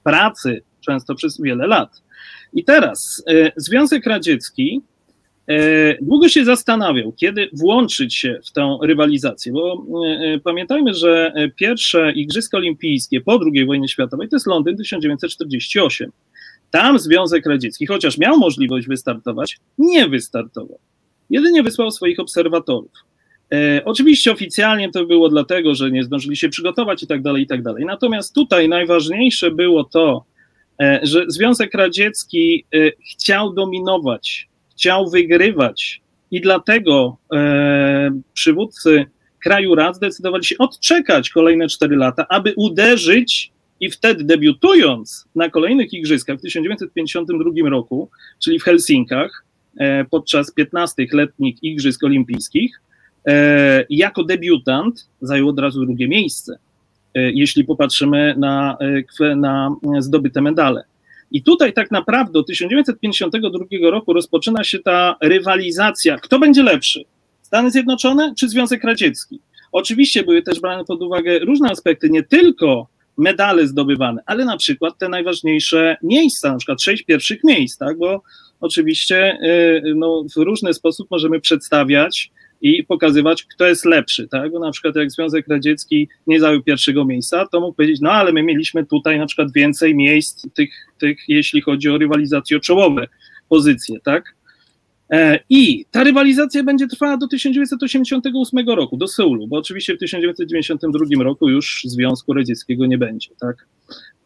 pracy, 0.04 0.62
często 0.80 1.14
przez 1.14 1.40
wiele 1.40 1.66
lat. 1.66 2.02
I 2.52 2.64
teraz 2.64 3.24
Związek 3.56 4.06
Radziecki 4.06 4.82
E, 5.50 5.96
długo 6.02 6.28
się 6.28 6.44
zastanawiał, 6.44 7.12
kiedy 7.12 7.48
włączyć 7.52 8.14
się 8.14 8.40
w 8.44 8.52
tę 8.52 8.78
rywalizację, 8.82 9.52
bo 9.52 9.84
e, 10.06 10.08
e, 10.08 10.38
pamiętajmy, 10.38 10.94
że 10.94 11.32
pierwsze 11.56 12.12
Igrzyska 12.12 12.56
Olimpijskie 12.56 13.20
po 13.20 13.40
II 13.54 13.66
wojnie 13.66 13.88
światowej 13.88 14.28
to 14.28 14.36
jest 14.36 14.46
Londyn 14.46 14.76
1948. 14.76 16.12
Tam 16.70 16.98
Związek 16.98 17.46
Radziecki, 17.46 17.86
chociaż 17.86 18.18
miał 18.18 18.38
możliwość 18.38 18.86
wystartować, 18.86 19.58
nie 19.78 20.08
wystartował. 20.08 20.78
Jedynie 21.30 21.62
wysłał 21.62 21.90
swoich 21.90 22.20
obserwatorów. 22.20 22.92
E, 23.52 23.82
oczywiście 23.84 24.32
oficjalnie 24.32 24.90
to 24.90 25.06
było 25.06 25.28
dlatego, 25.28 25.74
że 25.74 25.90
nie 25.90 26.04
zdążyli 26.04 26.36
się 26.36 26.48
przygotować 26.48 27.02
i 27.02 27.06
tak 27.06 27.22
dalej, 27.22 27.42
i 27.42 27.46
tak 27.46 27.62
dalej. 27.62 27.84
Natomiast 27.84 28.34
tutaj 28.34 28.68
najważniejsze 28.68 29.50
było 29.50 29.84
to, 29.84 30.24
e, 30.24 30.39
że 31.02 31.24
Związek 31.28 31.74
Radziecki 31.74 32.64
e, 32.74 32.78
chciał 33.12 33.52
dominować 33.52 34.50
chciał 34.80 35.10
wygrywać 35.10 36.00
i 36.30 36.40
dlatego 36.40 37.16
e, 37.32 38.20
przywódcy 38.32 39.04
kraju 39.44 39.74
rad 39.74 39.96
zdecydowali 39.96 40.44
się 40.44 40.58
odczekać 40.58 41.30
kolejne 41.30 41.68
cztery 41.68 41.96
lata, 41.96 42.26
aby 42.28 42.54
uderzyć 42.56 43.52
i 43.80 43.90
wtedy 43.90 44.24
debiutując 44.24 45.28
na 45.34 45.50
kolejnych 45.50 45.92
igrzyskach 45.92 46.38
w 46.38 46.42
1952 46.42 47.68
roku, 47.70 48.08
czyli 48.38 48.58
w 48.58 48.62
Helsinkach, 48.62 49.44
e, 49.76 50.04
podczas 50.04 50.52
15 50.52 51.06
letnich 51.12 51.62
Igrzysk 51.62 52.04
Olimpijskich, 52.04 52.80
e, 53.26 53.84
jako 53.90 54.24
debiutant 54.24 55.08
zajął 55.20 55.48
od 55.48 55.58
razu 55.58 55.80
drugie 55.80 56.08
miejsce, 56.08 56.54
e, 56.54 56.58
jeśli 57.14 57.64
popatrzymy 57.64 58.34
na, 58.38 58.76
e, 59.20 59.36
na 59.36 59.76
zdobyte 59.98 60.40
medale. 60.40 60.84
I 61.32 61.42
tutaj 61.42 61.72
tak 61.72 61.90
naprawdę 61.90 62.38
od 62.38 62.46
1952 62.46 63.90
roku 63.90 64.12
rozpoczyna 64.12 64.64
się 64.64 64.78
ta 64.78 65.16
rywalizacja. 65.22 66.16
Kto 66.16 66.38
będzie 66.38 66.62
lepszy? 66.62 67.04
Stany 67.42 67.70
Zjednoczone 67.70 68.34
czy 68.38 68.48
Związek 68.48 68.84
Radziecki? 68.84 69.40
Oczywiście 69.72 70.22
były 70.22 70.42
też 70.42 70.60
brane 70.60 70.84
pod 70.84 71.02
uwagę 71.02 71.38
różne 71.38 71.70
aspekty, 71.70 72.10
nie 72.10 72.22
tylko 72.22 72.86
medale 73.16 73.66
zdobywane, 73.66 74.22
ale 74.26 74.44
na 74.44 74.56
przykład 74.56 74.98
te 74.98 75.08
najważniejsze 75.08 75.96
miejsca, 76.02 76.52
na 76.52 76.58
przykład 76.58 76.82
sześć 76.82 77.02
pierwszych 77.02 77.44
miejsc, 77.44 77.78
tak? 77.78 77.98
bo 77.98 78.22
oczywiście 78.60 79.38
y, 79.42 79.94
no, 79.96 80.24
w 80.36 80.36
różny 80.36 80.74
sposób 80.74 81.10
możemy 81.10 81.40
przedstawiać 81.40 82.30
i 82.60 82.84
pokazywać, 82.84 83.44
kto 83.44 83.66
jest 83.66 83.84
lepszy, 83.84 84.28
tak? 84.28 84.52
Bo 84.52 84.58
na 84.58 84.70
przykład 84.70 84.96
jak 84.96 85.10
Związek 85.10 85.48
Radziecki 85.48 86.08
nie 86.26 86.40
zajął 86.40 86.62
pierwszego 86.62 87.04
miejsca, 87.04 87.46
to 87.46 87.60
mógł 87.60 87.74
powiedzieć, 87.74 88.00
no 88.00 88.10
ale 88.10 88.32
my 88.32 88.42
mieliśmy 88.42 88.86
tutaj 88.86 89.18
na 89.18 89.26
przykład 89.26 89.52
więcej 89.52 89.94
miejsc 89.94 90.46
tych, 90.54 90.70
tych 90.98 91.18
jeśli 91.28 91.60
chodzi 91.60 91.88
o 91.88 91.98
rywalizację 91.98 92.56
o 92.56 92.60
czołowe 92.60 93.06
pozycje, 93.48 94.00
tak? 94.04 94.34
E, 95.10 95.38
I 95.50 95.84
ta 95.90 96.04
rywalizacja 96.04 96.62
będzie 96.62 96.86
trwała 96.86 97.16
do 97.16 97.28
1988 97.28 98.68
roku, 98.68 98.96
do 98.96 99.08
Seulu, 99.08 99.48
bo 99.48 99.56
oczywiście 99.56 99.94
w 99.94 99.98
1992 99.98 101.24
roku 101.24 101.48
już 101.48 101.82
Związku 101.84 102.34
Radzieckiego 102.34 102.86
nie 102.86 102.98
będzie, 102.98 103.28
tak? 103.40 103.66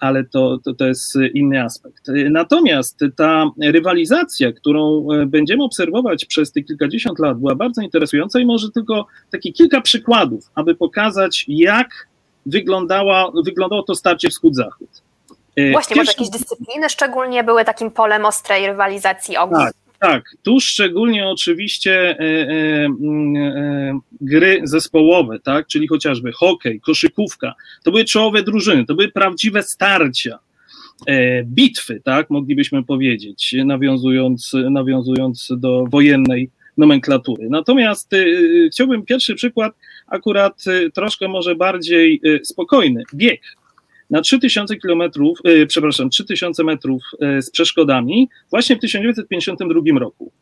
Ale 0.00 0.24
to, 0.24 0.58
to, 0.64 0.74
to 0.74 0.86
jest 0.86 1.18
inny 1.34 1.62
aspekt. 1.62 2.10
Natomiast 2.30 3.00
ta 3.16 3.50
rywalizacja, 3.62 4.52
którą 4.52 5.06
e, 5.12 5.26
będziemy 5.26 5.64
obserwować 5.64 6.24
przez 6.24 6.52
te 6.52 6.62
kilkadziesiąt 6.62 7.18
lat, 7.18 7.38
była 7.38 7.54
bardzo 7.54 7.82
interesująca 7.82 8.40
i 8.40 8.46
może 8.46 8.70
tylko 8.70 9.06
takie 9.30 9.52
kilka 9.52 9.80
przykładów, 9.80 10.50
aby 10.54 10.74
pokazać, 10.74 11.44
jak 11.48 12.08
wyglądała, 12.46 13.32
wyglądało 13.44 13.82
to 13.82 13.94
starcie 13.94 14.28
wschód-zachód. 14.28 14.88
E, 15.56 15.72
Właśnie, 15.72 15.94
Pierwszy... 15.96 16.12
może 16.20 16.28
jakieś 16.28 16.40
dyscypliny 16.40 16.88
szczególnie 16.88 17.44
były 17.44 17.64
takim 17.64 17.90
polem 17.90 18.24
ostrej 18.24 18.66
rywalizacji 18.66 19.36
ognia. 19.36 19.58
Tak, 19.58 19.74
tak, 19.98 20.36
tu 20.42 20.60
szczególnie 20.60 21.28
oczywiście 21.28 22.18
e, 22.18 22.20
e, 22.20 22.86
e, 22.86 24.00
gry 24.20 24.60
zespołowe, 24.64 25.38
tak, 25.40 25.66
czyli 25.66 25.88
chociażby 25.88 26.32
hokej, 26.32 26.80
koszykówka, 26.80 27.54
to 27.84 27.90
były 27.90 28.04
czołowe 28.04 28.42
drużyny, 28.42 28.84
to 28.84 28.94
były 28.94 29.08
prawdziwe 29.08 29.62
starcia, 29.62 30.38
bitwy, 31.44 32.00
tak, 32.04 32.30
moglibyśmy 32.30 32.84
powiedzieć, 32.84 33.54
nawiązując, 33.64 34.52
nawiązując 34.70 35.48
do 35.56 35.84
wojennej 35.90 36.50
nomenklatury. 36.76 37.48
Natomiast 37.50 38.10
chciałbym 38.72 39.04
pierwszy 39.04 39.34
przykład, 39.34 39.74
akurat 40.06 40.64
troszkę 40.94 41.28
może 41.28 41.54
bardziej 41.54 42.20
spokojny, 42.42 43.02
bieg 43.14 43.40
na 44.10 44.20
3000 44.20 44.76
kilometrów, 44.76 45.38
e, 45.44 45.66
przepraszam, 45.66 46.10
3000 46.10 46.64
metrów 46.64 47.02
e, 47.20 47.42
z 47.42 47.50
przeszkodami 47.50 48.28
właśnie 48.50 48.76
w 48.76 48.80
1952 48.80 49.98
roku. 49.98 50.32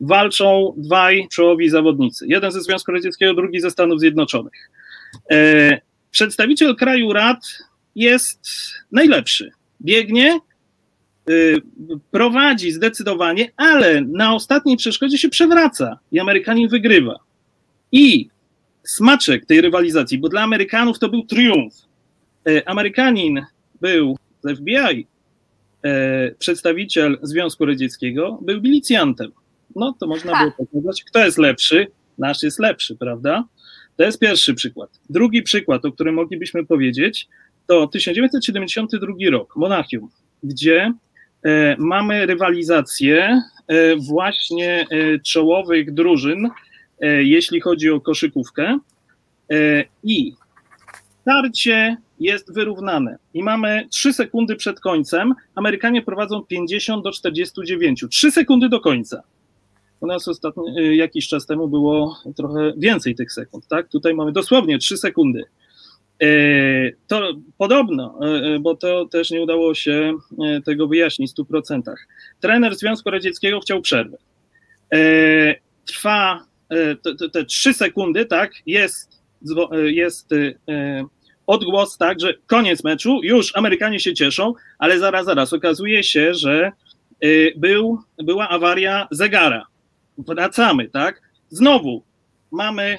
Walczą 0.00 0.74
dwaj 0.76 1.28
czołowi 1.30 1.70
zawodnicy. 1.70 2.26
Jeden 2.28 2.50
ze 2.50 2.60
Związku 2.60 2.92
Radzieckiego, 2.92 3.34
drugi 3.34 3.60
ze 3.60 3.70
Stanów 3.70 4.00
Zjednoczonych. 4.00 4.70
E, 5.30 5.80
przedstawiciel 6.10 6.76
kraju 6.76 7.12
rad 7.12 7.38
jest 7.94 8.40
najlepszy. 8.92 9.50
Biegnie, 9.80 10.40
prowadzi 12.10 12.72
zdecydowanie, 12.72 13.52
ale 13.56 14.00
na 14.00 14.34
ostatniej 14.34 14.76
przeszkodzie 14.76 15.18
się 15.18 15.28
przewraca 15.28 15.98
i 16.12 16.20
Amerykanin 16.20 16.68
wygrywa. 16.68 17.18
I 17.92 18.28
smaczek 18.82 19.46
tej 19.46 19.60
rywalizacji, 19.60 20.18
bo 20.18 20.28
dla 20.28 20.42
Amerykanów 20.42 20.98
to 20.98 21.08
był 21.08 21.22
triumf. 21.22 21.87
E, 22.48 22.68
Amerykanin 22.68 23.46
był 23.80 24.16
z 24.44 24.58
FBI, 24.58 25.06
e, 25.84 26.30
przedstawiciel 26.38 27.18
Związku 27.22 27.66
Radzieckiego, 27.66 28.38
był 28.42 28.60
milicjantem. 28.60 29.32
No 29.76 29.94
to 30.00 30.06
można 30.06 30.34
Ha. 30.34 30.52
było 30.56 30.68
pokazać, 30.68 31.04
kto 31.04 31.24
jest 31.24 31.38
lepszy. 31.38 31.86
Nasz 32.18 32.42
jest 32.42 32.58
lepszy, 32.58 32.96
prawda? 32.96 33.44
To 33.96 34.04
jest 34.04 34.18
pierwszy 34.18 34.54
przykład. 34.54 34.90
Drugi 35.10 35.42
przykład, 35.42 35.84
o 35.84 35.92
którym 35.92 36.14
moglibyśmy 36.14 36.66
powiedzieć, 36.66 37.28
to 37.66 37.86
1972 37.86 39.30
rok, 39.30 39.56
Monachium, 39.56 40.08
gdzie 40.42 40.92
e, 41.44 41.76
mamy 41.78 42.26
rywalizację 42.26 43.42
właśnie 44.08 44.86
czołowych 45.24 45.94
drużyn, 45.94 46.50
jeśli 47.18 47.60
chodzi 47.60 47.90
o 47.90 48.00
koszykówkę. 48.00 48.78
I 50.04 50.32
starcie 51.28 51.96
jest 52.20 52.54
wyrównane. 52.54 53.18
I 53.34 53.42
mamy 53.42 53.86
3 53.90 54.12
sekundy 54.12 54.56
przed 54.56 54.80
końcem. 54.80 55.34
Amerykanie 55.54 56.02
prowadzą 56.02 56.42
50 56.42 57.04
do 57.04 57.12
49. 57.12 58.04
3 58.10 58.30
sekundy 58.30 58.68
do 58.68 58.80
końca. 58.80 59.22
U 60.00 60.06
nas 60.06 60.28
ostatnio, 60.28 60.62
e, 60.76 60.96
jakiś 60.96 61.28
czas 61.28 61.46
temu 61.46 61.68
było 61.68 62.18
trochę 62.36 62.72
więcej 62.76 63.14
tych 63.14 63.32
sekund, 63.32 63.66
tak? 63.68 63.88
Tutaj 63.88 64.14
mamy 64.14 64.32
dosłownie 64.32 64.78
3 64.78 64.96
sekundy. 64.96 65.44
E, 66.22 66.26
To 67.06 67.32
podobno, 67.58 68.18
e, 68.22 68.58
bo 68.58 68.76
to 68.76 69.04
też 69.06 69.30
nie 69.30 69.42
udało 69.42 69.74
się 69.74 70.14
tego 70.64 70.88
wyjaśnić 70.88 71.30
w 71.30 71.34
100%. 71.34 71.94
Trener 72.40 72.76
Związku 72.76 73.10
Radzieckiego 73.10 73.60
chciał 73.60 73.80
przerwę. 73.80 74.16
Trwa 75.84 76.44
te, 77.02 77.14
te, 77.14 77.28
te 77.28 77.44
3 77.44 77.74
sekundy, 77.74 78.24
tak? 78.26 78.52
Jest, 78.66 79.22
jest 79.86 80.30
odgłos, 81.48 81.98
tak, 81.98 82.20
że 82.20 82.34
koniec 82.46 82.84
meczu, 82.84 83.20
już 83.22 83.56
Amerykanie 83.56 84.00
się 84.00 84.14
cieszą, 84.14 84.54
ale 84.78 84.98
zaraz, 84.98 85.26
zaraz 85.26 85.52
okazuje 85.52 86.04
się, 86.04 86.34
że 86.34 86.72
y, 87.24 87.52
był, 87.56 88.02
była 88.18 88.48
awaria 88.48 89.08
zegara. 89.10 89.66
Wracamy, 90.18 90.88
tak? 90.88 91.22
Znowu 91.48 92.02
mamy 92.52 92.98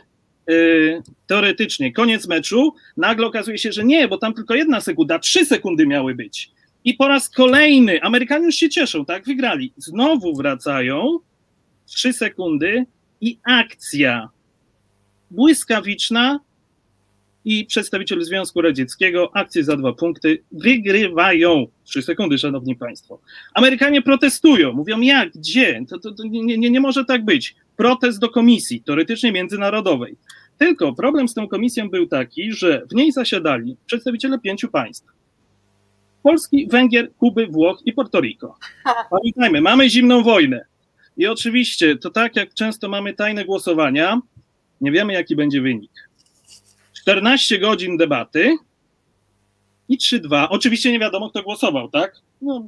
y, 0.50 1.02
teoretycznie 1.28 1.94
koniec 1.94 2.28
meczu, 2.28 2.74
nagle 2.98 3.28
okazuje 3.28 3.58
się, 3.58 3.72
że 3.72 3.84
nie, 3.84 4.08
bo 4.08 4.18
tam 4.18 4.34
tylko 4.34 4.56
jedna 4.56 4.82
sekunda, 4.82 5.20
trzy 5.20 5.46
sekundy 5.46 5.88
miały 5.88 6.16
być. 6.16 6.52
I 6.84 6.94
po 6.94 7.08
raz 7.08 7.30
kolejny 7.30 8.02
Amerykanie 8.02 8.46
już 8.46 8.56
się 8.56 8.70
cieszą, 8.70 9.06
tak? 9.06 9.26
Wygrali. 9.26 9.74
Znowu 9.78 10.36
wracają, 10.36 11.20
trzy 11.86 12.14
sekundy 12.14 12.86
i 13.22 13.40
akcja 13.44 14.30
błyskawiczna, 15.32 16.40
i 17.50 17.66
przedstawiciel 17.66 18.24
Związku 18.24 18.62
Radzieckiego, 18.62 19.32
akcje 19.34 19.64
za 19.64 19.78
dwa 19.78 19.94
punkty, 19.94 20.44
wygrywają. 20.52 21.68
Trzy 21.84 22.02
sekundy, 22.02 22.38
szanowni 22.38 22.76
państwo. 22.76 23.20
Amerykanie 23.54 24.02
protestują, 24.02 24.74
mówią 24.74 25.02
jak, 25.02 25.32
gdzie, 25.32 25.82
to, 25.90 26.00
to, 26.00 26.12
to 26.12 26.24
nie, 26.24 26.58
nie, 26.58 26.70
nie 26.70 26.80
może 26.80 27.06
tak 27.06 27.26
być. 27.26 27.56
Protest 27.76 28.20
do 28.20 28.30
komisji, 28.30 28.82
teoretycznie 28.82 29.32
międzynarodowej. 29.32 30.16
Tylko 30.58 30.94
problem 30.94 31.28
z 31.28 31.34
tą 31.34 31.48
komisją 31.48 31.90
był 31.90 32.08
taki, 32.08 32.54
że 32.54 32.82
w 32.92 32.96
niej 32.96 33.12
zasiadali 33.12 33.78
przedstawiciele 33.86 34.40
pięciu 34.40 34.68
państw. 34.68 35.08
Polski, 36.24 36.68
Węgier, 36.68 37.14
Kuby, 37.14 37.48
Włoch 37.48 37.82
i 37.86 37.94
Porto 37.94 38.22
Rico. 38.22 38.56
Pamiętajmy, 39.12 39.62
mamy 39.62 39.90
zimną 39.90 40.24
wojnę. 40.24 40.66
I 41.18 41.28
oczywiście, 41.28 41.98
to 41.98 42.10
tak 42.10 42.36
jak 42.36 42.54
często 42.54 42.90
mamy 42.90 43.14
tajne 43.14 43.46
głosowania, 43.46 44.22
nie 44.82 44.92
wiemy 44.92 45.14
jaki 45.14 45.36
będzie 45.36 45.62
wynik. 45.62 46.09
14 47.10 47.60
godzin 47.60 47.98
debaty 47.98 48.58
i 49.88 49.98
3-2. 49.98 50.48
Oczywiście 50.50 50.92
nie 50.92 51.00
wiadomo, 51.00 51.30
kto 51.30 51.44
głosował, 51.44 51.90
tak? 51.90 52.16
No, 52.42 52.68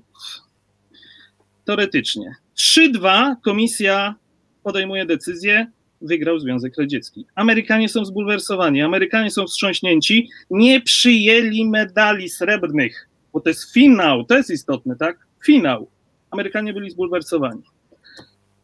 teoretycznie. 1.65 2.35
3-2 2.57 3.35
komisja 3.43 4.15
podejmuje 4.63 5.05
decyzję, 5.05 5.71
wygrał 6.01 6.39
Związek 6.39 6.77
Radziecki. 6.77 7.25
Amerykanie 7.35 7.89
są 7.89 8.05
zbulwersowani, 8.05 8.81
Amerykanie 8.81 9.31
są 9.31 9.47
wstrząśnięci, 9.47 10.29
nie 10.49 10.81
przyjęli 10.81 11.65
medali 11.65 12.29
srebrnych, 12.29 13.09
bo 13.33 13.39
to 13.39 13.49
jest 13.49 13.73
finał, 13.73 14.23
to 14.25 14.37
jest 14.37 14.49
istotne, 14.49 14.95
tak? 14.95 15.27
Finał. 15.45 15.89
Amerykanie 16.31 16.73
byli 16.73 16.91
zbulwersowani. 16.91 17.61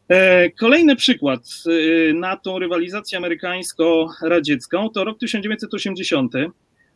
E, 0.10 0.50
Kolejny 0.52 0.96
przykład 0.96 1.42
e, 2.10 2.14
na 2.14 2.38
tą 2.38 2.60
rywalizację 2.60 3.18
amerykańsko-radziecką 3.18 4.90
to 4.90 5.04
rok 5.04 5.20
1980, 5.20 6.34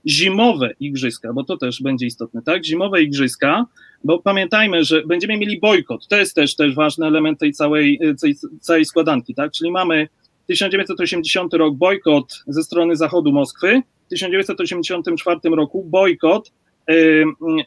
zimowe 0.08 0.74
igrzyska, 0.80 1.34
bo 1.34 1.44
to 1.44 1.58
też 1.58 1.82
będzie 1.82 2.06
istotne, 2.06 2.42
tak? 2.42 2.66
Zimowe 2.66 3.04
igrzyska, 3.04 3.66
bo 4.04 4.20
pamiętajmy, 4.20 4.84
że 4.84 5.06
będziemy 5.06 5.38
mieli 5.38 5.60
bojkot, 5.60 6.08
to 6.08 6.18
jest 6.18 6.36
też, 6.36 6.56
też 6.56 6.76
ważny 6.76 7.08
element 7.08 7.40
tej 7.40 7.54
całej, 7.54 8.00
tej 8.22 8.36
całej 8.62 8.86
składanki, 8.86 9.36
tak? 9.36 9.52
Czyli 9.52 9.72
mamy 9.72 10.08
1980 10.48 11.54
rok 11.54 11.76
bojkot 11.76 12.44
ze 12.48 12.64
strony 12.64 12.96
zachodu 12.96 13.32
Moskwy, 13.32 13.82
w 14.06 14.10
1984 14.10 15.40
roku 15.44 15.84
bojkot 15.84 16.52
e, 16.90 16.94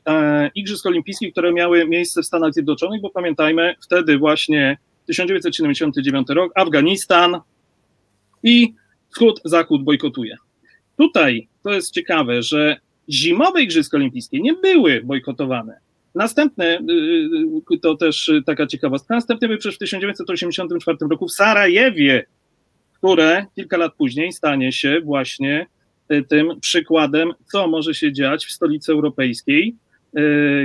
e, 0.07 0.51
Igrzysk 0.55 0.86
Olimpijskich, 0.86 1.32
które 1.32 1.53
miały 1.53 1.88
miejsce 1.88 2.22
w 2.22 2.26
Stanach 2.26 2.53
Zjednoczonych, 2.53 3.01
bo 3.01 3.11
pamiętajmy, 3.11 3.74
wtedy 3.80 4.18
właśnie 4.18 4.78
1979 5.07 6.28
rok, 6.28 6.52
Afganistan 6.55 7.40
i 8.42 8.74
wschód, 9.11 9.40
zachód 9.44 9.84
bojkotuje. 9.84 10.36
Tutaj 10.98 11.48
to 11.62 11.72
jest 11.72 11.90
ciekawe, 11.90 12.42
że 12.42 12.76
zimowe 13.11 13.62
Igrzyska 13.62 13.96
Olimpijskie 13.96 14.40
nie 14.40 14.55
były 14.55 15.02
bojkotowane. 15.05 15.78
Następne, 16.14 16.78
y, 17.72 17.78
to 17.78 17.96
też 17.96 18.30
taka 18.46 18.66
ciekawostka, 18.66 19.14
następne 19.14 19.48
były 19.48 19.59
przecież 19.59 19.76
w 19.76 19.78
1984 19.78 20.98
roku 21.11 21.28
w 21.28 21.32
Sarajewie, 21.32 22.26
które 22.92 23.46
kilka 23.55 23.76
lat 23.76 23.94
później 23.94 24.32
stanie 24.32 24.72
się 24.72 25.00
właśnie 25.00 25.66
y, 26.12 26.24
tym 26.28 26.61
przykładem, 26.61 27.32
co 27.52 27.68
może 27.68 27.94
się 27.94 28.12
dziać 28.12 28.46
w 28.46 28.52
stolicy 28.52 28.92
europejskiej, 28.92 29.68
y, 29.68 29.84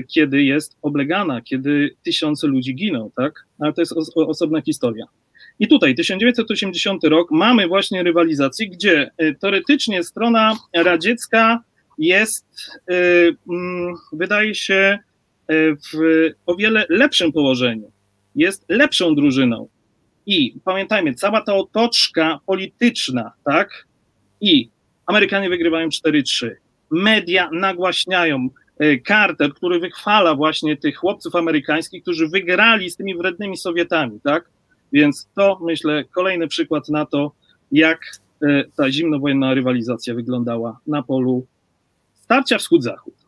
kiedy 0.08 0.44
jest 0.44 0.78
oblegana, 0.82 1.42
kiedy 1.42 1.96
tysiące 2.04 2.48
ludzi 2.48 2.76
giną, 2.76 3.12
tak? 3.16 3.46
Ale 3.60 3.74
to 3.74 3.82
jest 3.82 3.92
os- 3.92 4.12
osobna 4.16 4.62
historia. 4.62 5.06
I 5.60 5.68
tutaj 5.68 5.96
1980 5.96 7.04
rok 7.04 7.32
mamy 7.32 7.68
właśnie 7.68 8.04
rywalizację, 8.04 8.70
gdzie 8.70 9.12
y, 9.22 9.36
teoretycznie 9.42 10.04
strona 10.04 10.58
radziecka 10.76 11.64
jest, 11.98 12.46
y, 12.92 12.94
mm, 13.50 13.96
wydaje 14.14 14.56
się, 14.56 15.00
w 15.94 16.30
o 16.46 16.56
wiele 16.56 16.86
lepszym 16.90 17.32
położeniu. 17.32 17.92
Jest 18.36 18.66
lepszą 18.70 19.16
drużyną. 19.16 19.68
I 20.26 20.56
pamiętajmy, 20.64 21.14
cała 21.14 21.42
ta 21.42 21.56
otoczka 21.56 22.40
polityczna, 22.46 23.32
tak? 23.46 23.88
I 24.42 24.70
Amerykanie 25.06 25.50
wygrywają 25.50 25.90
4-3. 25.90 26.56
Media 26.92 27.50
nagłaśniają 27.54 28.50
Carter, 29.08 29.54
który 29.54 29.80
wychwala 29.80 30.36
właśnie 30.36 30.78
tych 30.78 30.98
chłopców 30.98 31.36
amerykańskich, 31.36 32.02
którzy 32.02 32.28
wygrali 32.28 32.90
z 32.90 32.96
tymi 32.96 33.16
wrednymi 33.16 33.58
Sowietami, 33.58 34.20
tak? 34.22 34.50
Więc 34.94 35.30
to, 35.36 35.60
myślę, 35.62 36.04
kolejny 36.04 36.48
przykład 36.48 36.90
na 36.90 37.06
to, 37.06 37.32
jak 37.72 38.00
e, 38.44 38.64
ta 38.76 38.92
zimnowojenna 38.92 39.54
rywalizacja 39.54 40.14
wyglądała 40.14 40.80
na 40.88 41.04
polu 41.04 41.46
starcia 42.14 42.58
wschód-zachód. 42.58 43.19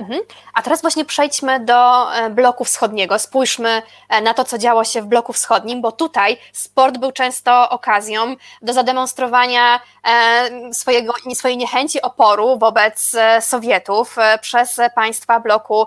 Mhm. 0.00 0.20
A 0.54 0.62
teraz 0.62 0.82
właśnie 0.82 1.04
przejdźmy 1.04 1.60
do 1.60 2.12
e, 2.14 2.30
bloku 2.30 2.64
wschodniego. 2.64 3.18
Spójrzmy 3.18 3.82
e, 4.08 4.20
na 4.20 4.34
to, 4.34 4.44
co 4.44 4.58
działo 4.58 4.84
się 4.84 5.02
w 5.02 5.06
bloku 5.06 5.32
wschodnim, 5.32 5.80
bo 5.80 5.92
tutaj 5.92 6.36
sport 6.52 6.98
był 6.98 7.12
często 7.12 7.70
okazją 7.70 8.36
do 8.62 8.72
zademonstrowania 8.72 9.80
e, 10.04 10.74
swojego, 10.74 11.14
swojej 11.34 11.56
niechęci 11.56 12.02
oporu 12.02 12.58
wobec 12.58 13.16
Sowietów 13.40 14.16
przez 14.40 14.80
państwa 14.94 15.40
bloku 15.40 15.86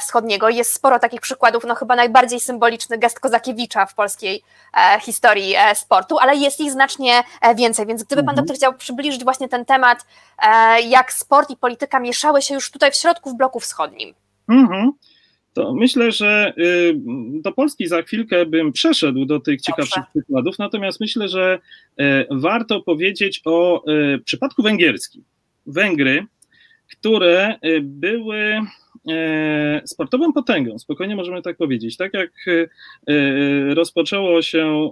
wschodniego. 0.00 0.48
Jest 0.48 0.72
sporo 0.74 0.98
takich 0.98 1.20
przykładów, 1.20 1.64
no 1.64 1.74
chyba 1.74 1.96
najbardziej 1.96 2.40
symboliczny 2.40 2.98
gest 2.98 3.20
Kozakiewicza 3.20 3.86
w 3.86 3.94
polskiej 3.94 4.42
historii 5.00 5.54
sportu, 5.74 6.18
ale 6.18 6.36
jest 6.36 6.60
ich 6.60 6.72
znacznie 6.72 7.24
więcej, 7.54 7.86
więc 7.86 8.02
gdyby 8.02 8.22
pan 8.22 8.30
Mhm. 8.32 8.36
doktor 8.36 8.56
chciał 8.56 8.74
przybliżyć 8.74 9.24
właśnie 9.24 9.48
ten 9.48 9.64
temat, 9.64 10.06
jak 10.84 11.12
sport 11.12 11.50
i 11.50 11.56
polityka 11.56 12.00
mieszały 12.00 12.42
się 12.42 12.54
już 12.54 12.70
tutaj 12.70 12.92
w 12.92 12.94
środku 12.94 13.30
w 13.30 13.34
bloku 13.34 13.51
wschodnim. 13.60 14.14
Mhm. 14.48 14.92
To 15.54 15.74
myślę, 15.74 16.12
że 16.12 16.52
y, 16.58 16.94
do 17.42 17.52
Polski 17.52 17.86
za 17.86 18.02
chwilkę 18.02 18.46
bym 18.46 18.72
przeszedł 18.72 19.24
do 19.24 19.40
tych 19.40 19.60
ciekawszych 19.60 20.04
przykładów, 20.14 20.58
natomiast 20.58 21.00
myślę, 21.00 21.28
że 21.28 21.58
e, 21.98 22.26
warto 22.30 22.80
powiedzieć 22.80 23.40
o 23.44 23.84
e, 23.86 24.18
przypadku 24.18 24.62
węgierskim. 24.62 25.24
Węgry, 25.66 26.26
które 26.90 27.54
były 27.82 28.60
sportową 29.84 30.32
potęgą, 30.32 30.78
spokojnie 30.78 31.16
możemy 31.16 31.42
tak 31.42 31.56
powiedzieć. 31.56 31.96
Tak 31.96 32.14
jak 32.14 32.30
rozpoczęło 33.74 34.42
się 34.42 34.90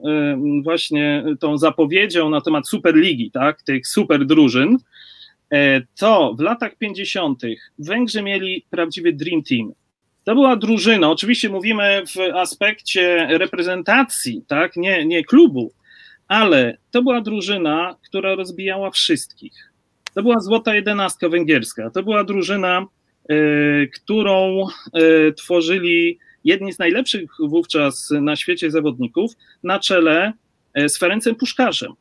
właśnie 0.62 1.24
tą 1.40 1.58
zapowiedzią 1.58 2.30
na 2.30 2.40
temat 2.40 2.68
Superligi, 2.68 3.30
tak, 3.30 3.62
tych 3.62 3.86
super 3.86 4.26
drużyn, 4.26 4.76
to 5.98 6.34
w 6.38 6.40
latach 6.40 6.76
50. 6.76 7.42
Węgrzy 7.78 8.22
mieli 8.22 8.64
prawdziwy 8.70 9.12
dream 9.12 9.42
team. 9.42 9.72
To 10.24 10.34
była 10.34 10.56
drużyna, 10.56 11.10
oczywiście 11.10 11.48
mówimy 11.48 12.02
w 12.06 12.36
aspekcie 12.36 13.26
reprezentacji, 13.38 14.44
tak, 14.48 14.76
nie, 14.76 15.06
nie 15.06 15.24
klubu, 15.24 15.72
ale 16.28 16.76
to 16.90 17.02
była 17.02 17.20
drużyna, 17.20 17.96
która 18.04 18.34
rozbijała 18.34 18.90
wszystkich. 18.90 19.72
To 20.14 20.22
była 20.22 20.40
złota 20.40 20.74
jedenastka 20.74 21.28
węgierska. 21.28 21.90
To 21.90 22.02
była 22.02 22.24
drużyna, 22.24 22.86
y, 23.30 23.90
którą 23.94 24.66
y, 24.68 25.32
tworzyli 25.32 26.18
jedni 26.44 26.72
z 26.72 26.78
najlepszych 26.78 27.30
wówczas 27.38 28.10
na 28.10 28.36
świecie 28.36 28.70
zawodników 28.70 29.32
na 29.62 29.78
czele 29.78 30.32
z 30.88 30.98
Ferencem 30.98 31.34
Puszkarzem. 31.34 31.92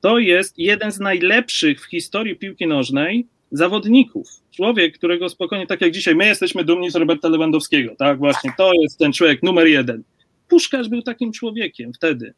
To 0.00 0.18
jest 0.18 0.58
jeden 0.58 0.92
z 0.92 1.00
najlepszych 1.00 1.80
w 1.80 1.90
historii 1.90 2.36
piłki 2.36 2.66
nożnej 2.66 3.26
zawodników. 3.52 4.28
Człowiek, 4.50 4.94
którego 4.98 5.28
spokojnie, 5.28 5.66
tak 5.66 5.80
jak 5.80 5.90
dzisiaj, 5.90 6.14
my 6.14 6.26
jesteśmy 6.26 6.64
dumni 6.64 6.90
z 6.90 6.94
Roberta 6.96 7.28
Lewandowskiego, 7.28 7.94
tak, 7.98 8.18
właśnie, 8.18 8.52
to 8.58 8.72
jest 8.82 8.98
ten 8.98 9.12
człowiek 9.12 9.42
numer 9.42 9.66
jeden. 9.66 10.02
Puszkarz 10.48 10.88
był 10.88 11.02
takim 11.02 11.32
człowiekiem 11.32 11.92
wtedy. 11.92 12.34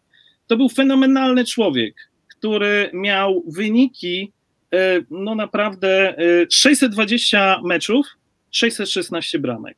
To 0.46 0.56
był 0.56 0.68
fenomenalny 0.68 1.44
człowiek, 1.44 1.94
który 2.28 2.90
miał 2.94 3.44
wyniki, 3.46 4.32
e, 4.74 5.00
no 5.10 5.34
naprawdę, 5.34 6.16
620 6.50 7.56
e, 7.56 7.68
meczów, 7.68 8.06
616 8.50 9.38
bramek 9.38 9.76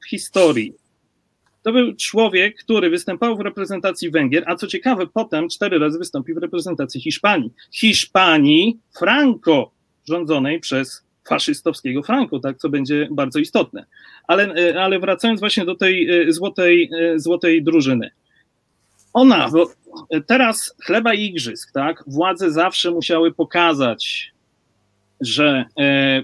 w 0.00 0.08
historii. 0.08 0.83
To 1.64 1.72
był 1.72 1.96
człowiek, 1.96 2.56
który 2.58 2.90
występował 2.90 3.36
w 3.36 3.40
reprezentacji 3.40 4.10
Węgier, 4.10 4.44
a 4.46 4.56
co 4.56 4.66
ciekawe, 4.66 5.06
potem 5.06 5.48
cztery 5.48 5.78
razy 5.78 5.98
wystąpił 5.98 6.34
w 6.34 6.38
reprezentacji 6.38 7.00
Hiszpanii. 7.00 7.50
Hiszpanii 7.72 8.78
Franco, 8.98 9.70
rządzonej 10.08 10.60
przez 10.60 11.04
faszystowskiego 11.28 12.02
Franco, 12.02 12.38
tak, 12.38 12.58
co 12.58 12.68
będzie 12.68 13.08
bardzo 13.10 13.38
istotne. 13.38 13.86
Ale, 14.26 14.54
e, 14.54 14.82
ale 14.82 14.98
wracając 14.98 15.40
właśnie 15.40 15.64
do 15.64 15.74
tej 15.74 16.08
złotej, 16.28 16.90
złotej 17.16 17.62
drużyny. 17.62 18.10
Ona, 19.12 19.48
bo 19.48 19.70
teraz 20.26 20.74
chleba 20.84 21.14
i 21.14 21.24
igrzysk, 21.24 21.72
tak? 21.72 22.04
Władze 22.06 22.50
zawsze 22.50 22.90
musiały 22.90 23.32
pokazać, 23.32 24.32
że 25.20 25.64
e, 25.78 26.22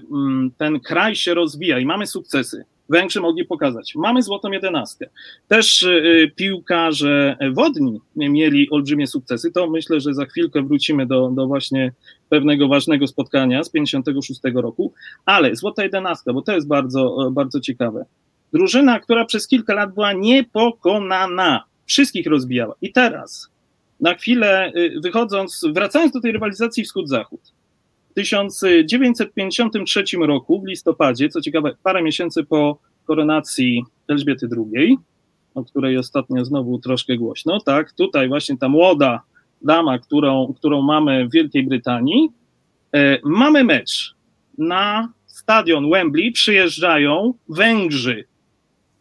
ten 0.57 0.79
kraj 0.79 1.15
się 1.15 1.33
rozwija 1.33 1.79
i 1.79 1.85
mamy 1.85 2.07
sukcesy. 2.07 2.65
Węgrzy 2.91 3.21
mogli 3.21 3.45
pokazać. 3.45 3.95
Mamy 3.95 4.21
złotą 4.21 4.51
jedenastkę. 4.51 5.09
Też 5.47 5.83
e, 5.83 6.01
piłkarze 6.35 7.37
wodni 7.53 7.99
mieli 8.15 8.69
olbrzymie 8.69 9.07
sukcesy. 9.07 9.51
To 9.51 9.69
myślę, 9.69 9.99
że 9.99 10.13
za 10.13 10.25
chwilkę 10.25 10.61
wrócimy 10.61 11.05
do, 11.05 11.29
do 11.29 11.47
właśnie 11.47 11.91
pewnego 12.29 12.67
ważnego 12.67 13.07
spotkania 13.07 13.63
z 13.63 13.69
56 13.69 14.41
roku. 14.53 14.93
Ale 15.25 15.55
złota 15.55 15.83
jedenastka, 15.83 16.33
bo 16.33 16.41
to 16.41 16.55
jest 16.55 16.67
bardzo, 16.67 17.29
bardzo 17.31 17.59
ciekawe. 17.59 18.05
Drużyna, 18.53 18.99
która 18.99 19.25
przez 19.25 19.47
kilka 19.47 19.73
lat 19.73 19.93
była 19.93 20.13
niepokonana 20.13 21.63
wszystkich 21.85 22.27
rozbijała. 22.27 22.75
I 22.81 22.91
teraz, 22.91 23.49
na 23.99 24.13
chwilę 24.13 24.71
y, 24.75 24.99
wychodząc, 25.03 25.65
wracając 25.73 26.13
do 26.13 26.21
tej 26.21 26.31
rywalizacji 26.31 26.83
wschód-zachód, 26.83 27.41
1953 28.13 30.03
roku, 30.19 30.61
w 30.61 30.67
listopadzie, 30.67 31.29
co 31.29 31.41
ciekawe, 31.41 31.75
parę 31.83 32.03
miesięcy 32.03 32.43
po 32.43 32.79
koronacji 33.05 33.83
Elżbiety 34.07 34.47
II, 34.57 34.97
o 35.55 35.63
której 35.63 35.97
ostatnio 35.97 36.45
znowu 36.45 36.79
troszkę 36.79 37.17
głośno, 37.17 37.59
tak, 37.59 37.91
tutaj 37.91 38.27
właśnie 38.27 38.57
ta 38.57 38.69
młoda 38.69 39.21
dama, 39.61 39.99
którą, 39.99 40.53
którą 40.57 40.81
mamy 40.81 41.27
w 41.27 41.31
Wielkiej 41.31 41.63
Brytanii, 41.63 42.29
e, 42.93 43.17
mamy 43.23 43.63
mecz. 43.63 44.15
Na 44.57 45.13
stadion 45.25 45.89
Wembley, 45.89 46.31
przyjeżdżają 46.31 47.33
Węgrzy 47.49 48.23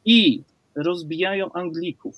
i 0.04 0.42
rozbijają 0.74 1.52
Anglików. 1.52 2.16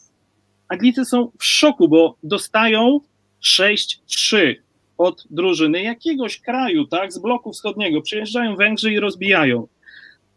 Anglicy 0.69 1.05
są 1.05 1.31
w 1.39 1.45
szoku, 1.45 1.89
bo 1.89 2.17
dostają 2.23 3.01
6-3 3.43 4.57
od 4.99 5.25
drużyny 5.31 5.83
jakiegoś 5.83 6.41
kraju, 6.41 6.87
tak, 6.87 7.13
z 7.13 7.19
bloku 7.19 7.53
wschodniego. 7.53 8.01
Przyjeżdżają 8.01 8.57
Węgrzy 8.57 8.93
i 8.93 9.01
rozbijają. 9.01 9.67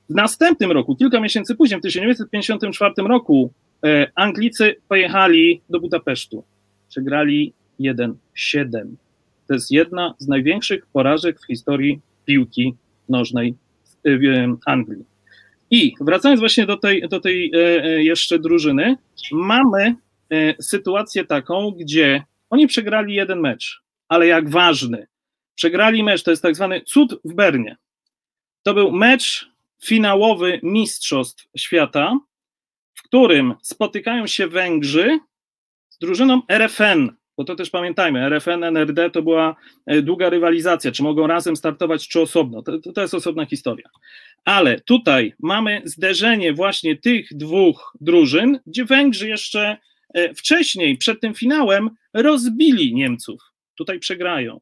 W 0.10 0.16
następnym 0.16 0.72
roku, 0.72 0.96
kilka 0.96 1.20
miesięcy 1.20 1.56
później, 1.56 1.80
w 1.80 1.84
1954 1.84 3.08
roku, 3.08 3.54
e, 3.86 4.12
Anglicy 4.16 4.76
pojechali 4.88 5.62
do 5.70 5.80
Budapesztu. 5.80 6.44
Przegrali 6.90 7.54
1-7. 7.80 8.96
To 9.48 9.54
jest 9.54 9.72
jedna 9.72 10.14
z 10.18 10.28
największych 10.28 10.86
porażek 10.86 11.40
w 11.40 11.48
historii 11.48 12.02
piłki 12.26 12.76
nożnej 13.10 13.56
w 14.06 14.58
Anglii. 14.66 15.06
I 15.72 15.94
wracając 16.02 16.40
właśnie 16.40 16.66
do 16.66 16.78
tej, 16.78 17.10
do 17.10 17.20
tej 17.20 17.52
e, 17.54 17.84
e, 17.84 18.04
jeszcze 18.04 18.40
drużyny, 18.40 18.96
mamy 19.32 19.96
E, 20.32 20.64
sytuację 20.64 21.26
taką, 21.26 21.72
gdzie 21.72 22.24
oni 22.50 22.68
przegrali 22.68 23.14
jeden 23.14 23.40
mecz, 23.40 23.82
ale 24.08 24.28
jak 24.28 24.50
ważny. 24.50 25.08
Przegrali 25.56 26.04
mecz, 26.04 26.24
to 26.24 26.32
jest 26.32 26.44
tak 26.44 26.56
zwany 26.56 26.82
cud 26.82 27.20
w 27.26 27.34
Bernie. 27.34 27.78
To 28.64 28.74
był 28.74 28.92
mecz 28.92 29.50
finałowy 29.84 30.60
Mistrzostw 30.64 31.48
Świata, 31.58 32.20
w 32.94 33.04
którym 33.04 33.54
spotykają 33.62 34.28
się 34.28 34.48
Węgrzy 34.48 35.20
z 35.90 35.98
drużyną 35.98 36.42
RFN, 36.50 37.10
bo 37.38 37.44
to 37.44 37.56
też 37.56 37.70
pamiętajmy, 37.70 38.20
RFN, 38.30 38.64
NRD 38.64 39.10
to 39.10 39.22
była 39.22 39.56
e, 39.86 40.02
długa 40.02 40.30
rywalizacja, 40.30 40.92
czy 40.92 41.04
mogą 41.04 41.28
razem 41.28 41.56
startować, 41.56 42.08
czy 42.08 42.22
osobno, 42.22 42.62
to, 42.62 42.80
to 42.80 43.02
jest 43.02 43.14
osobna 43.14 43.46
historia. 43.46 43.90
Ale 44.46 44.80
tutaj 44.80 45.34
mamy 45.40 45.82
zderzenie 45.86 46.54
właśnie 46.54 46.96
tych 46.96 47.28
dwóch 47.32 47.94
drużyn, 48.02 48.60
gdzie 48.66 48.86
Węgrzy 48.86 49.30
jeszcze 49.30 49.78
E, 50.16 50.34
wcześniej, 50.34 50.98
przed 50.98 51.22
tym 51.22 51.34
finałem, 51.34 51.90
rozbili 52.14 52.94
Niemców. 52.94 53.42
Tutaj 53.78 54.00
przegrają. 54.00 54.60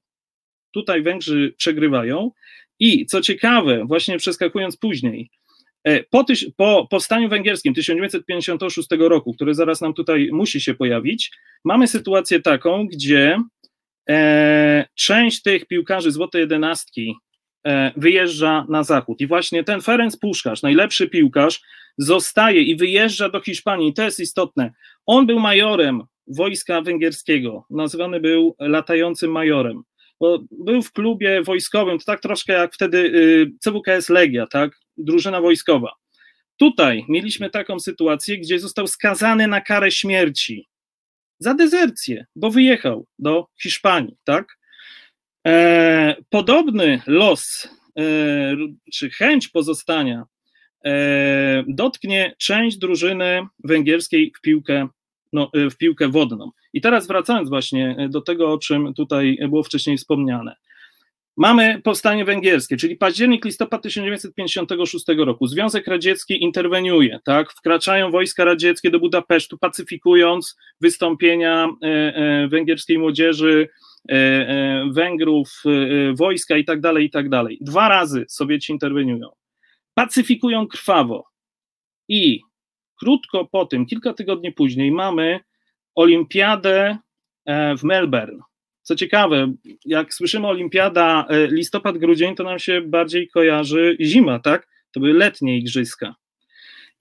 Tutaj 0.71 1.01
Węgrzy 1.01 1.53
przegrywają. 1.57 2.31
I 2.79 3.05
co 3.05 3.21
ciekawe, 3.21 3.85
właśnie 3.85 4.17
przeskakując 4.17 4.77
później, 4.77 5.29
e, 5.83 6.03
po, 6.03 6.23
tyś, 6.23 6.45
po 6.57 6.87
powstaniu 6.89 7.29
węgierskim 7.29 7.73
1956 7.73 8.87
roku, 8.99 9.33
który 9.33 9.53
zaraz 9.53 9.81
nam 9.81 9.93
tutaj 9.93 10.29
musi 10.31 10.61
się 10.61 10.73
pojawić, 10.73 11.31
mamy 11.63 11.87
sytuację 11.87 12.39
taką, 12.39 12.87
gdzie 12.87 13.37
e, 14.09 14.85
część 14.95 15.41
tych 15.41 15.65
piłkarzy 15.65 16.11
Złotej 16.11 16.41
Jedenastki 16.41 17.15
e, 17.67 17.91
wyjeżdża 17.97 18.65
na 18.69 18.83
zachód. 18.83 19.21
I 19.21 19.27
właśnie 19.27 19.63
ten 19.63 19.81
Ferenc 19.81 20.17
Puszkarz, 20.17 20.61
najlepszy 20.61 21.09
piłkarz, 21.09 21.61
zostaje 21.97 22.61
i 22.61 22.75
wyjeżdża 22.75 23.29
do 23.29 23.41
Hiszpanii. 23.41 23.93
To 23.93 24.03
jest 24.03 24.19
istotne. 24.19 24.73
On 25.05 25.25
był 25.25 25.39
majorem 25.39 26.01
wojska 26.27 26.81
węgierskiego, 26.81 27.65
nazywany 27.69 28.19
był 28.19 28.55
latającym 28.59 29.31
majorem, 29.31 29.83
bo 30.19 30.43
był 30.51 30.81
w 30.81 30.91
klubie 30.91 31.43
wojskowym, 31.43 31.99
to 31.99 32.05
tak 32.05 32.21
troszkę 32.21 32.53
jak 32.53 32.73
wtedy 32.73 32.97
y, 32.97 33.51
CWKS 33.59 34.09
Legia, 34.09 34.47
tak, 34.47 34.71
drużyna 34.97 35.41
wojskowa. 35.41 35.91
Tutaj 36.57 37.05
mieliśmy 37.09 37.49
taką 37.49 37.79
sytuację, 37.79 38.37
gdzie 38.37 38.59
został 38.59 38.87
skazany 38.87 39.47
na 39.47 39.61
karę 39.61 39.91
śmierci 39.91 40.67
za 41.39 41.53
dezercję, 41.53 42.25
bo 42.35 42.51
wyjechał 42.51 43.07
do 43.19 43.47
Hiszpanii, 43.61 44.17
tak. 44.23 44.57
E, 45.47 46.15
podobny 46.29 47.01
los, 47.07 47.69
e, 47.99 48.03
czy 48.93 49.09
chęć 49.09 49.47
pozostania 49.47 50.23
dotknie 51.67 52.35
część 52.37 52.77
drużyny 52.77 53.47
węgierskiej 53.63 54.33
w 54.37 54.41
piłkę, 54.41 54.87
no, 55.33 55.49
e, 55.53 55.69
w 55.69 55.77
piłkę 55.77 56.07
wodną. 56.07 56.51
I 56.73 56.81
teraz 56.81 57.07
wracając 57.07 57.49
właśnie 57.49 58.07
do 58.09 58.21
tego, 58.21 58.53
o 58.53 58.57
czym 58.57 58.93
tutaj 58.93 59.37
było 59.49 59.63
wcześniej 59.63 59.97
wspomniane. 59.97 60.55
Mamy 61.37 61.81
powstanie 61.83 62.25
węgierskie, 62.25 62.77
czyli 62.77 62.95
październik, 62.95 63.45
listopad 63.45 63.81
1956 63.81 65.05
roku. 65.17 65.47
Związek 65.47 65.87
Radziecki 65.87 66.43
interweniuje, 66.43 67.19
tak? 67.25 67.51
Wkraczają 67.51 68.11
wojska 68.11 68.45
radzieckie 68.45 68.89
do 68.89 68.99
Budapesztu, 68.99 69.57
pacyfikując 69.57 70.57
wystąpienia 70.81 71.69
e, 71.81 72.47
węgierskiej 72.47 72.99
młodzieży, 72.99 73.69
Węgrów, 74.91 75.63
wojska 76.13 76.57
i 76.57 76.65
tak 76.65 76.81
dalej, 76.81 77.05
i 77.05 77.09
tak 77.09 77.29
dalej. 77.29 77.57
Dwa 77.61 77.89
razy 77.89 78.25
Sowieci 78.27 78.73
interweniują 78.73 79.29
pacyfikują 79.93 80.67
krwawo. 80.67 81.25
I 82.07 82.41
krótko 82.99 83.45
po 83.45 83.65
tym, 83.65 83.85
kilka 83.85 84.13
tygodni 84.13 84.51
później, 84.51 84.91
mamy 84.91 85.39
Olimpiadę 85.95 86.97
e, 87.45 87.77
w 87.77 87.83
Melbourne. 87.83 88.39
co 88.81 88.95
ciekawe, 88.95 89.53
jak 89.85 90.13
słyszymy 90.13 90.47
olimpiada 90.47 91.27
listopad, 91.29 91.97
grudzień, 91.97 92.35
to 92.35 92.43
nam 92.43 92.59
się 92.59 92.81
bardziej 92.81 93.27
kojarzy 93.27 93.97
zima, 94.01 94.39
tak? 94.39 94.67
To 94.91 94.99
były 94.99 95.13
letnie 95.13 95.57
igrzyska. 95.57 96.15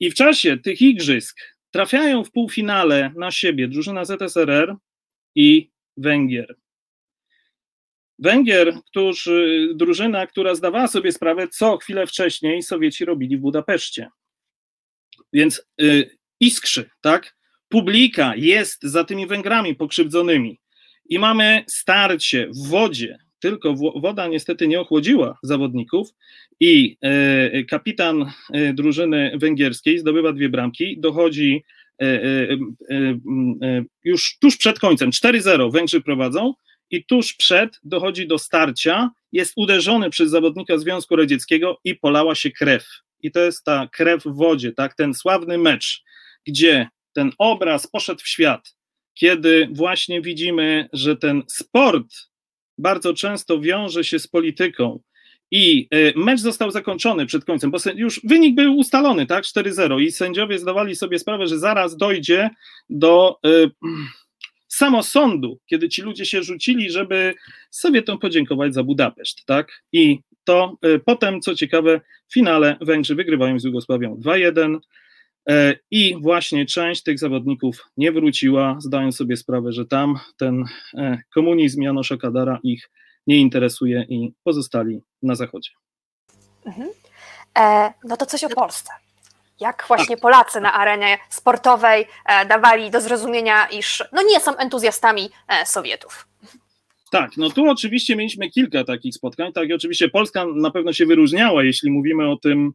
I 0.01 0.11
w 0.11 0.14
czasie 0.14 0.57
tych 0.57 0.82
igrzysk 0.82 1.40
trafiają 1.70 2.24
w 2.24 2.30
półfinale 2.30 3.12
na 3.16 3.30
siebie 3.30 3.68
drużyna 3.68 4.05
ZSRR 4.05 4.76
i 5.34 5.70
Węgier. 5.97 6.57
Węgier, 8.22 8.74
którzy, 8.86 9.68
drużyna, 9.74 10.26
która 10.26 10.54
zdawała 10.54 10.88
sobie 10.88 11.12
sprawę, 11.12 11.48
co 11.48 11.76
chwilę 11.76 12.06
wcześniej 12.06 12.62
Sowieci 12.62 13.04
robili 13.04 13.36
w 13.36 13.40
Budapeszcie. 13.40 14.08
Więc 15.32 15.66
y, 15.82 16.10
iskrzy, 16.40 16.90
tak? 17.00 17.36
Publika 17.68 18.36
jest 18.36 18.82
za 18.82 19.04
tymi 19.04 19.26
Węgrami 19.26 19.74
pokrzywdzonymi. 19.74 20.60
I 21.08 21.18
mamy 21.18 21.64
starcie 21.68 22.48
w 22.56 22.68
wodzie, 22.68 23.18
tylko 23.40 23.74
woda 23.74 24.28
niestety 24.28 24.68
nie 24.68 24.80
ochłodziła 24.80 25.38
zawodników 25.42 26.08
i 26.60 26.96
y, 27.54 27.64
kapitan 27.64 28.22
y, 28.56 28.74
drużyny 28.74 29.32
węgierskiej 29.38 29.98
zdobywa 29.98 30.32
dwie 30.32 30.48
bramki, 30.48 31.00
dochodzi 31.00 31.64
już 34.04 34.38
tuż 34.38 34.56
przed 34.56 34.78
końcem, 34.78 35.10
4-0 35.10 35.72
Węgrzy 35.72 36.00
prowadzą, 36.00 36.54
i 36.93 37.05
tuż 37.05 37.34
przed 37.34 37.80
dochodzi 37.84 38.26
do 38.26 38.38
starcia, 38.38 39.11
jest 39.32 39.53
uderzony 39.57 40.11
przez 40.11 40.30
zawodnika 40.30 40.78
Związku 40.78 41.16
Radzieckiego 41.16 41.78
i 41.84 41.95
polała 41.95 42.34
się 42.34 42.51
krew. 42.51 42.86
I 43.22 43.30
to 43.30 43.40
jest 43.40 43.64
ta 43.64 43.88
krew 43.93 44.24
w 44.24 44.36
wodzie, 44.36 44.72
tak? 44.72 44.95
Ten 44.95 45.14
sławny 45.14 45.59
mecz, 45.59 46.03
gdzie 46.47 46.88
ten 47.12 47.32
obraz 47.38 47.86
poszedł 47.86 48.20
w 48.20 48.28
świat, 48.28 48.76
kiedy 49.14 49.68
właśnie 49.72 50.20
widzimy, 50.20 50.88
że 50.93 51.16
ten 51.16 51.43
sport 51.49 52.07
bardzo 52.78 53.14
często 53.14 53.61
wiąże 53.61 54.05
się 54.05 54.18
z 54.18 54.28
polityką. 54.28 55.01
I 55.51 55.88
e, 55.90 56.18
mecz 56.18 56.40
został 56.40 56.70
zakończony 56.70 57.26
przed 57.26 57.45
końcem, 57.45 57.70
bo 57.70 57.78
już 57.95 58.20
wynik 58.24 58.55
był 58.55 58.76
ustalony, 58.76 59.26
tak? 59.26 59.45
4-0, 59.45 60.01
i 60.01 60.12
sędziowie 60.12 60.59
zdawali 60.59 60.97
sobie 60.97 61.18
sprawę, 61.18 61.47
że 61.47 61.59
zaraz 61.59 61.97
dojdzie 61.97 62.51
do. 62.90 63.38
Yy, 63.45 63.70
samosądu, 64.74 65.58
kiedy 65.66 65.88
ci 65.88 66.02
ludzie 66.02 66.24
się 66.24 66.42
rzucili, 66.42 66.90
żeby 66.90 67.34
Sowietom 67.70 68.18
podziękować 68.18 68.74
za 68.74 68.82
Budapeszt, 68.82 69.44
tak? 69.44 69.82
I 69.92 70.20
to 70.44 70.76
y, 70.86 70.98
potem, 70.98 71.40
co 71.40 71.54
ciekawe, 71.54 72.00
w 72.28 72.32
finale 72.32 72.76
Węgrzy 72.80 73.14
wygrywają 73.14 73.60
z 73.60 73.64
Jugosławią 73.64 74.14
2-1 74.14 74.78
y, 75.50 75.78
i 75.90 76.16
właśnie 76.20 76.66
część 76.66 77.02
tych 77.02 77.18
zawodników 77.18 77.88
nie 77.96 78.12
wróciła, 78.12 78.76
zdając 78.80 79.16
sobie 79.16 79.36
sprawę, 79.36 79.72
że 79.72 79.86
tam 79.86 80.18
ten 80.36 80.64
y, 80.94 81.18
komunizm 81.34 81.82
Janosza 81.82 82.16
Kadara 82.16 82.58
ich 82.62 82.90
nie 83.26 83.38
interesuje 83.38 84.06
i 84.08 84.32
pozostali 84.44 85.00
na 85.22 85.34
zachodzie. 85.34 85.70
Mhm. 86.66 86.88
E, 87.58 87.92
no 88.04 88.16
to 88.16 88.26
coś 88.26 88.44
o 88.44 88.48
Polsce 88.48 88.90
jak 89.62 89.84
właśnie 89.88 90.16
Polacy 90.16 90.60
na 90.60 90.72
arenie 90.72 91.18
sportowej 91.28 92.06
e, 92.26 92.46
dawali 92.46 92.90
do 92.90 93.00
zrozumienia, 93.00 93.66
iż 93.66 94.04
no 94.12 94.22
nie 94.22 94.40
są 94.40 94.56
entuzjastami 94.56 95.30
e, 95.48 95.66
Sowietów. 95.66 96.26
Tak, 97.10 97.36
no 97.36 97.50
tu 97.50 97.70
oczywiście 97.70 98.16
mieliśmy 98.16 98.50
kilka 98.50 98.84
takich 98.84 99.14
spotkań, 99.14 99.52
tak 99.52 99.68
i 99.68 99.72
oczywiście 99.72 100.08
Polska 100.08 100.44
na 100.54 100.70
pewno 100.70 100.92
się 100.92 101.06
wyróżniała, 101.06 101.64
jeśli 101.64 101.90
mówimy 101.90 102.30
o 102.30 102.36
tym, 102.36 102.72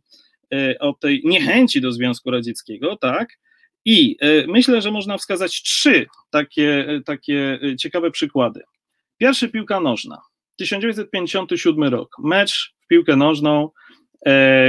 e, 0.53 0.79
o 0.79 0.93
tej 0.93 1.21
niechęci 1.25 1.81
do 1.81 1.91
Związku 1.91 2.31
Radzieckiego, 2.31 2.97
tak, 2.97 3.29
i 3.85 4.17
myślę, 4.47 4.81
że 4.81 4.91
można 4.91 5.17
wskazać 5.17 5.61
trzy 5.61 6.05
takie, 6.29 6.87
takie 7.05 7.59
ciekawe 7.79 8.11
przykłady. 8.11 8.63
Pierwszy 9.17 9.49
piłka 9.49 9.79
nożna, 9.79 10.21
1957 10.57 11.83
rok, 11.83 12.15
mecz 12.19 12.73
w 12.81 12.87
piłkę 12.87 13.15
nożną 13.15 13.69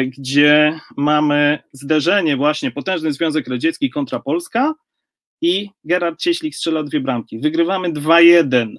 gdzie 0.06 0.80
mamy 0.96 1.58
zderzenie 1.72 2.36
właśnie 2.36 2.70
potężny 2.70 3.12
Związek 3.12 3.48
Radziecki 3.48 3.90
kontra 3.90 4.20
Polska 4.20 4.74
i 5.40 5.70
Gerard 5.84 6.20
Cieślik 6.20 6.56
strzela 6.56 6.82
dwie 6.82 7.00
bramki. 7.00 7.38
Wygrywamy 7.38 7.92
2-1. 7.92 8.74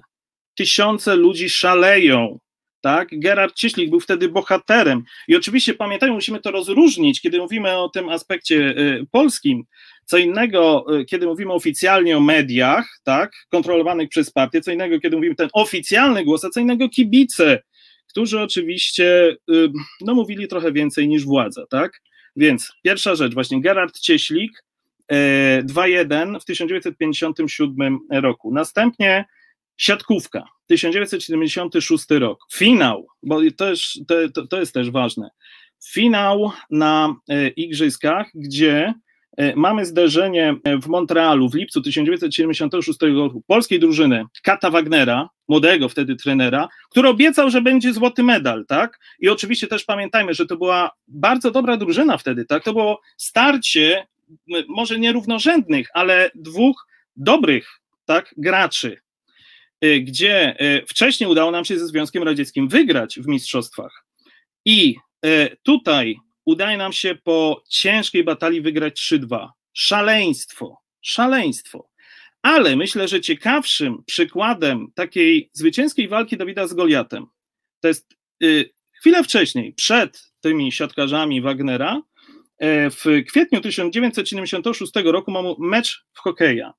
Tysiące 0.54 1.16
ludzi 1.16 1.50
szaleją. 1.50 2.38
Tak? 2.80 3.08
Gerard 3.12 3.54
Cieślik 3.54 3.90
był 3.90 4.00
wtedy 4.00 4.28
bohaterem. 4.28 5.02
I 5.28 5.36
oczywiście 5.36 5.74
pamiętajmy, 5.74 6.14
musimy 6.14 6.40
to 6.40 6.50
rozróżnić, 6.50 7.20
kiedy 7.20 7.38
mówimy 7.38 7.78
o 7.78 7.88
tym 7.88 8.08
aspekcie 8.08 8.56
y, 8.56 9.06
polskim. 9.10 9.64
Co 10.04 10.18
innego, 10.18 10.86
y, 11.00 11.04
kiedy 11.04 11.26
mówimy 11.26 11.52
oficjalnie 11.52 12.16
o 12.16 12.20
mediach, 12.20 13.00
tak, 13.04 13.32
kontrolowanych 13.50 14.08
przez 14.08 14.30
partię, 14.30 14.60
co 14.60 14.72
innego, 14.72 15.00
kiedy 15.00 15.16
mówimy 15.16 15.34
ten 15.34 15.48
oficjalny 15.52 16.24
głos, 16.24 16.44
a 16.44 16.50
co 16.50 16.60
innego 16.60 16.88
kibice, 16.88 17.62
którzy 18.10 18.40
oczywiście 18.40 19.36
no, 20.00 20.14
mówili 20.14 20.48
trochę 20.48 20.72
więcej 20.72 21.08
niż 21.08 21.24
władza, 21.24 21.66
tak? 21.70 22.00
Więc 22.36 22.72
pierwsza 22.82 23.14
rzecz, 23.14 23.34
właśnie 23.34 23.60
Gerard 23.60 24.00
Cieślik 24.00 24.64
2-1 25.10 26.36
e, 26.36 26.40
w 26.40 26.44
1957 26.44 27.98
roku. 28.10 28.54
Następnie 28.54 29.24
siatkówka, 29.76 30.44
1976 30.66 32.04
rok. 32.10 32.38
Finał, 32.52 33.06
bo 33.22 33.40
to, 33.56 33.70
jest, 33.70 33.82
to, 34.34 34.46
to 34.46 34.60
jest 34.60 34.74
też 34.74 34.90
ważne. 34.90 35.30
Finał 35.84 36.52
na 36.70 37.14
e, 37.28 37.48
Igrzyskach, 37.48 38.30
gdzie 38.34 38.94
E, 39.40 39.56
mamy 39.56 39.86
zderzenie 39.86 40.56
w 40.82 40.86
Montrealu 40.86 41.48
w 41.48 41.54
lipcu 41.54 41.82
1976 41.82 42.98
roku 43.02 43.42
polskiej 43.46 43.80
drużyny 43.80 44.24
Kata 44.42 44.70
Wagnera, 44.70 45.28
młodego 45.50 45.88
wtedy 45.88 46.16
trenera, 46.16 46.68
który 46.90 47.08
obiecał, 47.08 47.50
że 47.50 47.62
będzie 47.62 47.92
złoty 47.92 48.22
medal, 48.22 48.66
tak? 48.66 48.98
I 49.18 49.28
oczywiście 49.28 49.66
też 49.66 49.84
pamiętajmy, 49.84 50.34
że 50.34 50.46
to 50.46 50.56
była 50.56 50.90
bardzo 51.08 51.50
dobra 51.50 51.76
drużyna 51.76 52.18
wtedy, 52.18 52.44
tak? 52.44 52.64
To 52.64 52.72
było 52.72 53.00
starcie 53.16 54.06
może 54.68 54.98
nierównorzędnych, 54.98 55.88
ale 55.94 56.30
dwóch 56.34 56.86
dobrych, 57.16 57.80
tak, 58.04 58.34
graczy, 58.36 59.00
e, 59.80 60.00
gdzie 60.00 60.56
wcześniej 60.88 61.30
udało 61.30 61.50
nam 61.50 61.64
się 61.64 61.78
ze 61.78 61.86
Związkiem 61.86 62.22
Radzieckim 62.22 62.68
wygrać 62.68 63.20
w 63.20 63.26
mistrzostwach. 63.26 64.04
I 64.64 64.96
tutaj 65.62 66.16
udaje 66.44 66.76
nam 66.76 66.92
się 66.92 67.14
po 67.24 67.62
ciężkiej 67.68 68.24
batalii 68.24 68.60
wygrać 68.60 69.00
3-2. 69.00 69.48
Szaleństwo, 69.72 70.76
szaleństwo. 71.00 71.89
Ale 72.42 72.76
myślę, 72.76 73.08
że 73.08 73.20
ciekawszym 73.20 74.02
przykładem 74.06 74.92
takiej 74.94 75.50
zwycięskiej 75.52 76.08
walki 76.08 76.36
Dawida 76.36 76.66
z 76.66 76.74
Goliatem 76.74 77.26
to 77.80 77.88
jest 77.88 78.14
y, 78.42 78.70
chwilę 78.92 79.24
wcześniej, 79.24 79.72
przed 79.72 80.32
tymi 80.40 80.72
siatkarzami 80.72 81.40
Wagnera, 81.40 81.96
y, 81.96 82.90
w 82.90 83.04
kwietniu 83.28 83.60
1976 83.60 84.92
roku 85.04 85.30
mamy 85.30 85.54
mecz 85.58 86.04
w 86.12 86.18
hokeja. 86.18 86.74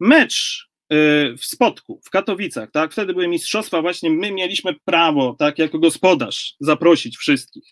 Mecz 0.00 0.68
y, 0.92 1.36
w 1.38 1.44
Spodku, 1.44 2.00
w 2.04 2.10
Katowicach, 2.10 2.70
tak? 2.70 2.92
Wtedy 2.92 3.12
były 3.12 3.28
mistrzostwa, 3.28 3.82
właśnie 3.82 4.10
my 4.10 4.32
mieliśmy 4.32 4.74
prawo, 4.84 5.36
tak, 5.38 5.58
jako 5.58 5.78
gospodarz 5.78 6.54
zaprosić 6.60 7.16
wszystkich. 7.16 7.64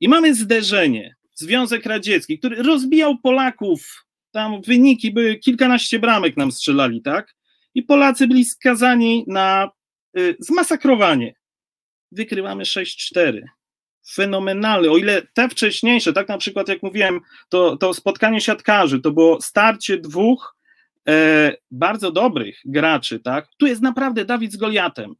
I 0.00 0.08
mamy 0.08 0.34
zderzenie. 0.34 1.14
Związek 1.34 1.86
Radziecki, 1.86 2.38
który 2.38 2.62
rozbijał 2.62 3.18
Polaków, 3.18 4.04
tam 4.30 4.62
wyniki 4.62 5.10
były, 5.10 5.36
kilkanaście 5.36 5.98
bramek 5.98 6.36
nam 6.36 6.52
strzelali, 6.52 7.02
tak? 7.02 7.34
I 7.74 7.82
Polacy 7.82 8.26
byli 8.26 8.44
skazani 8.44 9.24
na 9.28 9.70
y, 10.18 10.36
zmasakrowanie. 10.38 11.34
Wykrywamy 12.12 12.64
6-4. 12.64 13.40
Fenomenalny. 14.12 14.90
O 14.90 14.96
ile 14.96 15.22
te 15.34 15.48
wcześniejsze, 15.48 16.12
tak 16.12 16.28
na 16.28 16.38
przykład 16.38 16.68
jak 16.68 16.82
mówiłem, 16.82 17.20
to, 17.48 17.76
to 17.76 17.94
spotkanie 17.94 18.40
siatkarzy, 18.40 19.00
to 19.00 19.10
było 19.10 19.40
starcie 19.40 19.98
dwóch 19.98 20.56
e, 21.08 21.56
bardzo 21.70 22.12
dobrych 22.12 22.60
graczy, 22.64 23.20
tak? 23.20 23.48
Tu 23.58 23.66
jest 23.66 23.82
naprawdę 23.82 24.24
Dawid 24.24 24.52
z 24.52 24.56
Goliatem. 24.56 25.14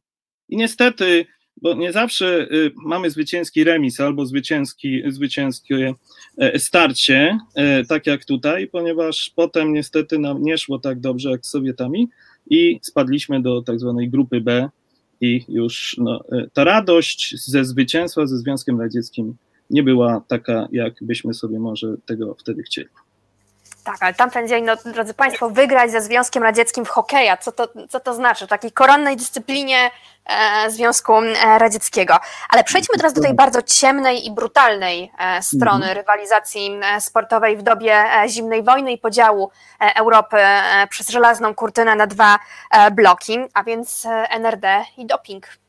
I 0.49 0.57
niestety 0.57 1.25
bo 1.61 1.73
nie 1.73 1.91
zawsze 1.91 2.47
y, 2.51 2.71
mamy 2.75 3.09
zwycięski 3.09 3.63
remis 3.63 3.99
albo 3.99 4.25
zwycięski, 4.25 5.03
zwycięskie 5.07 5.93
e, 6.37 6.59
starcie, 6.59 7.37
e, 7.55 7.85
tak 7.85 8.07
jak 8.07 8.25
tutaj, 8.25 8.67
ponieważ 8.67 9.31
potem 9.35 9.73
niestety 9.73 10.19
nam 10.19 10.43
nie 10.43 10.57
szło 10.57 10.79
tak 10.79 10.99
dobrze 10.99 11.31
jak 11.31 11.45
z 11.45 11.49
Sowietami 11.49 12.09
i 12.49 12.79
spadliśmy 12.81 13.41
do 13.41 13.61
tak 13.61 13.79
zwanej 13.79 14.09
grupy 14.09 14.41
B 14.41 14.69
i 15.21 15.45
już 15.49 15.95
no, 15.97 16.23
e, 16.31 16.47
ta 16.53 16.63
radość 16.63 17.35
ze 17.45 17.65
zwycięstwa 17.65 18.27
ze 18.27 18.37
Związkiem 18.37 18.81
Radzieckim 18.81 19.35
nie 19.69 19.83
była 19.83 20.23
taka, 20.27 20.67
jak 20.71 20.93
byśmy 21.01 21.33
sobie 21.33 21.59
może 21.59 21.95
tego 22.05 22.35
wtedy 22.35 22.63
chcieli. 22.63 22.89
Tak, 23.83 23.95
ale 23.99 24.13
tamten 24.13 24.47
dzień, 24.47 24.65
no, 24.65 24.75
drodzy 24.85 25.13
Państwo, 25.13 25.49
wygrać 25.49 25.91
ze 25.91 26.01
Związkiem 26.01 26.43
Radzieckim 26.43 26.85
w 26.85 26.89
hokeja, 26.89 27.37
co 27.37 27.51
to, 27.51 27.67
co 27.89 27.99
to 27.99 28.13
znaczy? 28.13 28.45
W 28.45 28.49
takiej 28.49 28.71
koronnej 28.71 29.17
dyscyplinie 29.17 29.91
e, 30.25 30.71
Związku 30.71 31.13
e, 31.13 31.59
Radzieckiego. 31.59 32.17
Ale 32.49 32.63
przejdźmy 32.63 32.95
teraz 32.95 33.13
do 33.13 33.21
tej 33.21 33.33
bardzo 33.33 33.61
ciemnej 33.61 34.27
i 34.27 34.31
brutalnej 34.31 35.11
e, 35.19 35.41
strony 35.41 35.85
Mhm. 35.85 35.97
rywalizacji 35.97 36.79
e, 36.83 37.01
sportowej 37.01 37.57
w 37.57 37.61
dobie 37.61 37.93
e, 37.95 38.29
zimnej 38.29 38.63
wojny 38.63 38.91
i 38.91 38.97
podziału 38.97 39.51
Europy 39.95 40.37
przez 40.89 41.09
żelazną 41.09 41.55
kurtynę 41.55 41.95
na 41.95 42.07
dwa 42.07 42.39
bloki, 42.91 43.39
a 43.53 43.63
więc 43.63 44.07
NRD 44.29 44.85
i 44.97 45.05
doping. 45.05 45.60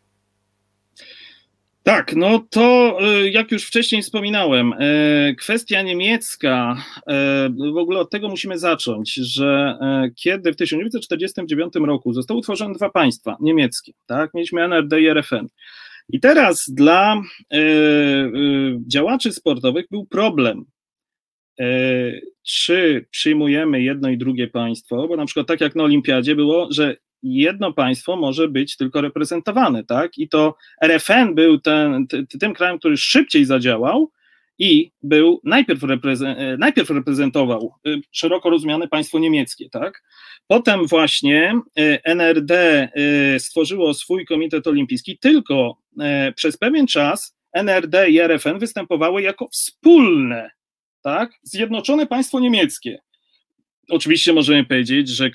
Tak, 1.83 2.17
no 2.17 2.47
to 2.51 2.99
y, 3.25 3.31
jak 3.31 3.53
już 3.53 3.67
wcześniej 3.67 4.03
wspominałem, 4.03 4.73
y, 4.73 5.35
kwestia 5.39 5.83
niemiecka, 5.83 6.77
y, 6.99 7.73
w 7.73 7.77
ogóle 7.77 8.01
od 8.01 8.11
tego 8.11 8.29
musimy 8.29 8.59
zacząć, 8.59 9.15
że 9.15 9.79
kiedy 10.17 10.53
w 10.53 10.57
1949 10.57 11.73
roku 11.75 12.13
zostały 12.13 12.41
utworzone 12.41 12.75
dwa 12.75 12.91
państwa 12.91 13.37
niemieckie, 13.41 13.93
tak, 14.07 14.35
mieliśmy 14.35 14.63
NRD 14.63 15.01
i 15.01 15.09
RFN. 15.09 15.47
I 16.09 16.21
teraz 16.21 16.71
dla 16.71 17.23
działaczy 18.87 19.33
sportowych 19.33 19.87
był 19.91 20.07
problem, 20.07 20.65
czy 22.43 23.07
przyjmujemy 23.11 23.83
jedno 23.83 24.11
i 24.11 24.19
drugie 24.19 24.49
państwo, 24.49 25.09
bo 25.09 25.17
na 25.17 25.27
przykład 25.27 25.47
tak 25.47 25.61
jak 25.61 25.77
na 25.77 25.85
olimpiadzie 25.85 26.35
było, 26.35 26.69
że 26.71 26.97
jedno 27.23 27.73
państwo 27.73 28.17
może 28.17 28.49
być 28.49 28.77
tylko 28.77 29.01
reprezentowane, 29.01 29.85
tak? 29.85 30.19
I 30.19 30.29
to 30.29 30.55
RFN 30.83 31.35
był 31.35 31.61
ten, 31.61 32.07
ty, 32.07 32.27
tym 32.27 32.55
krajem, 32.55 32.79
który 32.79 32.97
szybciej 32.97 33.45
zadziałał 33.45 34.11
i 34.59 34.93
był 35.03 35.41
najpierw, 35.45 35.83
reprezen- 35.83 36.35
e, 36.39 36.57
najpierw 36.57 36.91
reprezentował 36.91 37.75
y, 37.87 38.01
szeroko 38.11 38.51
rozumiane 38.51 38.89
państwo 38.89 39.19
niemieckie, 39.19 39.71
tak? 39.71 40.03
Potem 40.47 40.87
właśnie 40.87 41.61
y, 41.79 42.01
NRD 42.05 42.89
y, 43.37 43.41
stworzyło 43.41 43.95
swój 43.95 44.27
komitet 44.27 44.67
olimpijski, 44.67 45.19
tylko 45.19 45.77
e, 46.01 46.33
przez 46.33 46.57
pewien 46.57 46.87
czas 46.87 47.37
NRD 47.53 48.11
i 48.11 48.21
RFN 48.21 48.59
występowały 48.59 49.23
jako 49.23 49.49
wspólne, 49.49 50.51
tak? 51.03 51.33
Zjednoczone 51.43 52.07
państwo 52.07 52.41
niemieckie. 52.41 52.99
Oczywiście 53.93 54.33
możemy 54.33 54.65
powiedzieć, 54.65 55.09
że 55.09 55.25
e, 55.27 55.31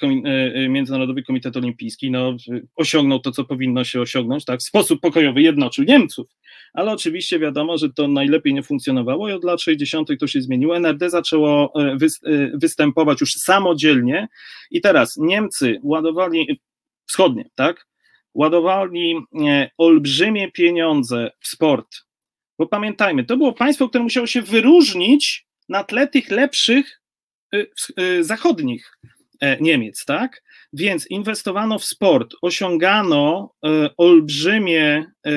e, 0.54 0.70
Międzynarodowy 0.70 1.24
Komitet 1.24 1.58
Olimpijski 1.58 2.12
no, 2.12 2.38
osiągnął 2.76 3.20
to, 3.20 3.32
co 3.32 3.46
powinno 3.46 3.84
się 3.84 4.02
osiągnąć, 4.02 4.46
tak, 4.46 4.60
w 4.60 4.64
sposób 4.64 5.02
pokojowy 5.02 5.42
jednoczył 5.42 5.86
Niemców, 5.86 6.28
ale 6.74 6.92
oczywiście 6.92 7.40
wiadomo, 7.40 7.78
że 7.78 7.94
to 7.94 8.08
najlepiej 8.08 8.54
nie 8.54 8.64
funkcjonowało 8.64 9.30
i 9.30 9.32
od 9.32 9.44
lat 9.44 9.62
60. 9.62 10.10
to 10.20 10.28
się 10.28 10.42
zmieniło. 10.42 10.78
NRD 10.78 11.10
zaczęło 11.10 11.74
e, 11.76 11.96
wys- 11.96 12.50
występować 12.54 13.22
już 13.22 13.34
samodzielnie 13.34 14.28
i 14.72 14.82
teraz 14.82 15.18
Niemcy 15.18 15.80
ładowali, 15.84 16.60
wschodnie, 17.06 17.50
tak, 17.56 17.88
ładowali 18.34 19.16
olbrzymie 19.78 20.52
pieniądze 20.52 21.32
w 21.40 21.48
sport, 21.48 21.98
bo 22.60 22.68
pamiętajmy, 22.68 23.24
to 23.24 23.38
było 23.38 23.54
państwo, 23.54 23.90
które 23.90 24.04
musiało 24.04 24.28
się 24.28 24.42
wyróżnić 24.42 25.48
na 25.70 25.84
tle 25.84 26.08
tych 26.08 26.32
lepszych 26.32 27.02
zachodnich 28.22 28.98
e, 29.42 29.58
Niemiec, 29.62 30.06
tak? 30.06 30.44
Więc 30.74 31.08
inwestowano 31.08 31.80
w 31.80 31.86
sport, 31.86 32.36
osiągano 32.42 33.54
e, 33.66 33.90
olbrzymie 33.98 35.06
e, 35.26 35.32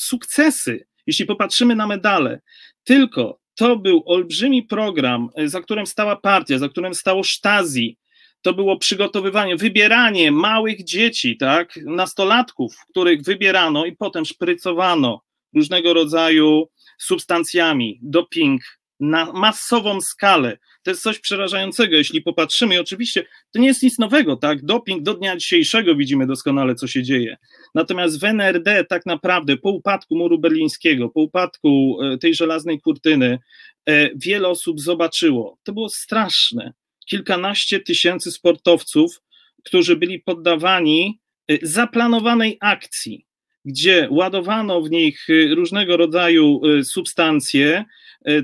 sukcesy. 0.00 0.86
Jeśli 1.06 1.26
popatrzymy 1.26 1.76
na 1.76 1.86
medale, 1.86 2.40
tylko 2.84 3.40
to 3.54 3.76
był 3.76 4.02
olbrzymi 4.06 4.62
program, 4.62 5.28
za 5.44 5.60
którym 5.60 5.86
stała 5.86 6.16
partia, 6.16 6.58
za 6.58 6.68
którym 6.68 6.94
stało 6.94 7.24
Stasi. 7.24 7.98
To 8.42 8.54
było 8.54 8.78
przygotowywanie, 8.78 9.56
wybieranie 9.56 10.32
małych 10.32 10.84
dzieci, 10.84 11.36
tak, 11.36 11.76
nastolatków, 11.86 12.76
których 12.90 13.22
wybierano 13.22 13.84
i 13.84 13.96
potem 13.96 14.24
szprycowano 14.24 15.20
różnego 15.54 15.94
rodzaju 15.94 16.68
substancjami, 16.98 17.98
doping 18.02 18.62
na 19.00 19.32
masową 19.32 20.00
skalę. 20.00 20.58
To 20.82 20.90
jest 20.90 21.02
coś 21.02 21.18
przerażającego, 21.18 21.96
jeśli 21.96 22.22
popatrzymy, 22.22 22.74
i 22.74 22.78
oczywiście 22.78 23.24
to 23.50 23.58
nie 23.58 23.66
jest 23.66 23.82
nic 23.82 23.98
nowego, 23.98 24.36
tak? 24.36 24.64
Doping 24.64 25.02
do 25.02 25.14
dnia 25.14 25.36
dzisiejszego 25.36 25.96
widzimy 25.96 26.26
doskonale, 26.26 26.74
co 26.74 26.86
się 26.86 27.02
dzieje. 27.02 27.36
Natomiast 27.74 28.20
w 28.20 28.24
NRD 28.24 28.84
tak 28.84 29.06
naprawdę 29.06 29.56
po 29.56 29.70
upadku 29.70 30.16
muru 30.16 30.38
berlińskiego, 30.38 31.08
po 31.08 31.20
upadku 31.20 31.98
e, 32.02 32.18
tej 32.18 32.34
żelaznej 32.34 32.80
kurtyny, 32.80 33.38
e, 33.86 34.10
wiele 34.16 34.48
osób 34.48 34.80
zobaczyło. 34.80 35.58
To 35.62 35.72
było 35.72 35.88
straszne. 35.88 36.72
Kilkanaście 37.06 37.80
tysięcy 37.80 38.32
sportowców, 38.32 39.22
którzy 39.64 39.96
byli 39.96 40.20
poddawani 40.20 41.20
e, 41.48 41.58
zaplanowanej 41.62 42.56
akcji, 42.60 43.26
gdzie 43.64 44.08
ładowano 44.10 44.82
w 44.82 44.90
nich 44.90 45.26
różnego 45.56 45.96
rodzaju 45.96 46.60
substancje, 46.82 47.84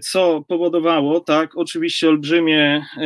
co 0.02 0.44
powodowało, 0.48 1.20
tak, 1.20 1.56
oczywiście 1.56 2.08
olbrzymie, 2.08 2.84
e, 2.96 3.02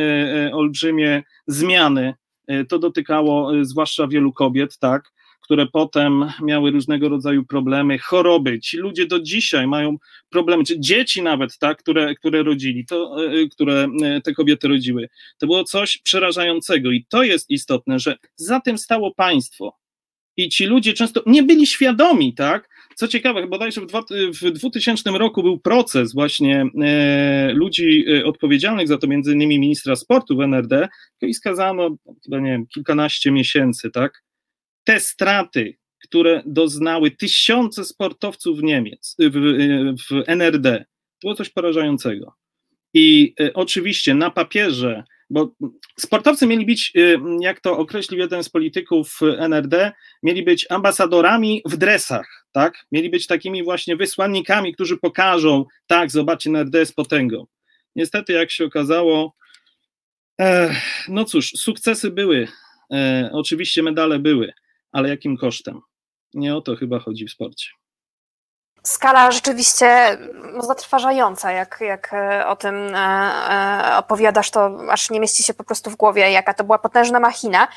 e, 0.47 0.51
olbrzymie 0.53 1.23
zmiany. 1.47 2.13
E, 2.47 2.65
To 2.65 2.79
dotykało 2.79 3.57
e, 3.57 3.65
zwłaszcza 3.65 4.07
wielu 4.07 4.33
kobiet, 4.33 4.77
tak, 4.77 5.11
które 5.41 5.65
potem 5.65 6.25
miały 6.43 6.71
różnego 6.71 7.09
rodzaju 7.09 7.45
problemy, 7.45 7.99
choroby. 7.99 8.59
Ci 8.59 8.77
ludzie 8.77 9.07
do 9.07 9.19
dzisiaj 9.19 9.67
mają 9.67 9.97
problemy, 10.29 10.63
czy 10.63 10.79
dzieci 10.79 11.21
nawet, 11.21 11.57
tak, 11.57 11.77
które, 11.77 12.15
które 12.15 12.43
rodzili, 12.43 12.85
to, 12.85 13.25
e, 13.25 13.47
które 13.47 13.87
e, 14.03 14.21
te 14.21 14.33
kobiety 14.33 14.67
rodziły. 14.67 15.09
To 15.37 15.47
było 15.47 15.63
coś 15.63 15.97
przerażającego 15.97 16.91
i 16.91 17.05
to 17.09 17.23
jest 17.23 17.49
istotne, 17.49 17.99
że 17.99 18.17
za 18.35 18.59
tym 18.59 18.77
stało 18.77 19.13
państwo. 19.13 19.77
I 20.37 20.49
ci 20.49 20.65
ludzie 20.65 20.93
często 20.93 21.23
nie 21.25 21.43
byli 21.43 21.67
świadomi, 21.67 22.33
tak? 22.33 22.69
Co 22.95 23.07
ciekawe, 23.07 23.47
bodajże 23.47 23.81
w, 23.81 23.85
dwa, 23.85 24.03
w 24.41 24.51
2000 24.51 25.11
roku 25.11 25.43
był 25.43 25.59
proces 25.59 26.13
właśnie 26.13 26.65
e, 26.81 27.51
ludzi 27.53 28.05
e, 28.09 28.25
odpowiedzialnych 28.25 28.87
za 28.87 28.97
to, 28.97 29.07
między 29.07 29.33
innymi 29.33 29.59
ministra 29.59 29.95
sportu 29.95 30.37
w 30.37 30.41
NRD, 30.41 30.87
i 31.21 31.33
skazano 31.33 31.97
chyba, 32.23 32.39
nie 32.39 32.51
wiem, 32.51 32.67
kilkanaście 32.67 33.31
miesięcy, 33.31 33.91
tak? 33.91 34.23
Te 34.83 34.99
straty, 34.99 35.77
które 36.03 36.43
doznały 36.45 37.11
tysiące 37.11 37.85
sportowców 37.85 38.59
Niemiec 38.61 39.15
w, 39.19 39.39
w 40.09 40.23
NRD, 40.27 40.85
było 41.21 41.35
coś 41.35 41.49
porażającego. 41.49 42.33
I 42.93 43.33
e, 43.39 43.53
oczywiście 43.53 44.13
na 44.13 44.31
papierze, 44.31 45.03
bo 45.29 45.55
sportowcy 45.99 46.47
mieli 46.47 46.65
być, 46.65 46.93
e, 46.95 47.19
jak 47.39 47.61
to 47.61 47.77
określił 47.77 48.19
jeden 48.19 48.43
z 48.43 48.49
polityków 48.49 49.19
NRD, 49.37 49.91
mieli 50.23 50.43
być 50.43 50.65
ambasadorami 50.69 51.61
w 51.65 51.77
dresach, 51.77 52.44
tak? 52.55 52.85
Mieli 52.91 53.09
być 53.09 53.27
takimi 53.27 53.63
właśnie 53.63 53.95
wysłannikami, 53.95 54.73
którzy 54.73 54.97
pokażą, 54.97 55.65
tak, 55.87 56.11
zobaczcie, 56.11 56.49
NRD 56.49 56.79
jest 56.79 56.95
potęgą. 56.95 57.45
Niestety, 57.95 58.33
jak 58.33 58.51
się 58.51 58.65
okazało, 58.65 59.33
e, 60.41 60.75
no 61.07 61.25
cóż, 61.25 61.51
sukcesy 61.51 62.11
były, 62.11 62.47
e, 62.93 63.29
oczywiście 63.33 63.83
medale 63.83 64.19
były, 64.19 64.53
ale 64.91 65.09
jakim 65.09 65.37
kosztem? 65.37 65.81
Nie 66.33 66.55
o 66.55 66.61
to 66.61 66.75
chyba 66.75 66.99
chodzi 66.99 67.27
w 67.27 67.31
sporcie. 67.31 67.69
skala 68.83 69.31
rzeczywiście 69.31 70.17
no, 70.53 70.61
zatrważająca, 70.61 71.51
jak, 71.51 71.77
jak 71.81 72.13
e, 72.13 72.47
o 72.47 72.55
tym 72.55 72.75
e, 72.75 72.99
e, 73.91 73.97
opowiadasz, 73.97 74.51
to 74.51 74.77
aż 74.89 75.09
nie 75.09 75.19
mieści 75.19 75.43
się 75.43 75.53
po 75.53 75.63
prostu 75.63 75.89
w 75.89 75.95
głowie, 75.95 76.31
jaka 76.31 76.53
to 76.53 76.63
była 76.63 76.77
potężna 76.77 77.19
machina. 77.19 77.67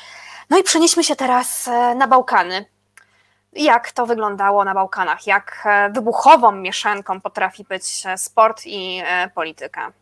No 0.49 0.57
i 0.57 0.63
przenieśmy 0.63 1.03
się 1.03 1.15
teraz 1.15 1.69
na 1.95 2.07
Bałkany. 2.07 2.78
Jak 3.53 3.91
to 3.91 4.05
wyglądało 4.05 4.65
na 4.65 4.73
Bałkanach? 4.73 5.27
Jak 5.27 5.63
e, 5.65 5.91
wybuchową 5.91 6.51
mieszanką 6.51 7.21
potrafi 7.21 7.63
być 7.63 7.83
e, 8.05 8.17
sport 8.17 8.63
i 8.65 9.01
e, 9.05 9.29
polityka? 9.35 9.93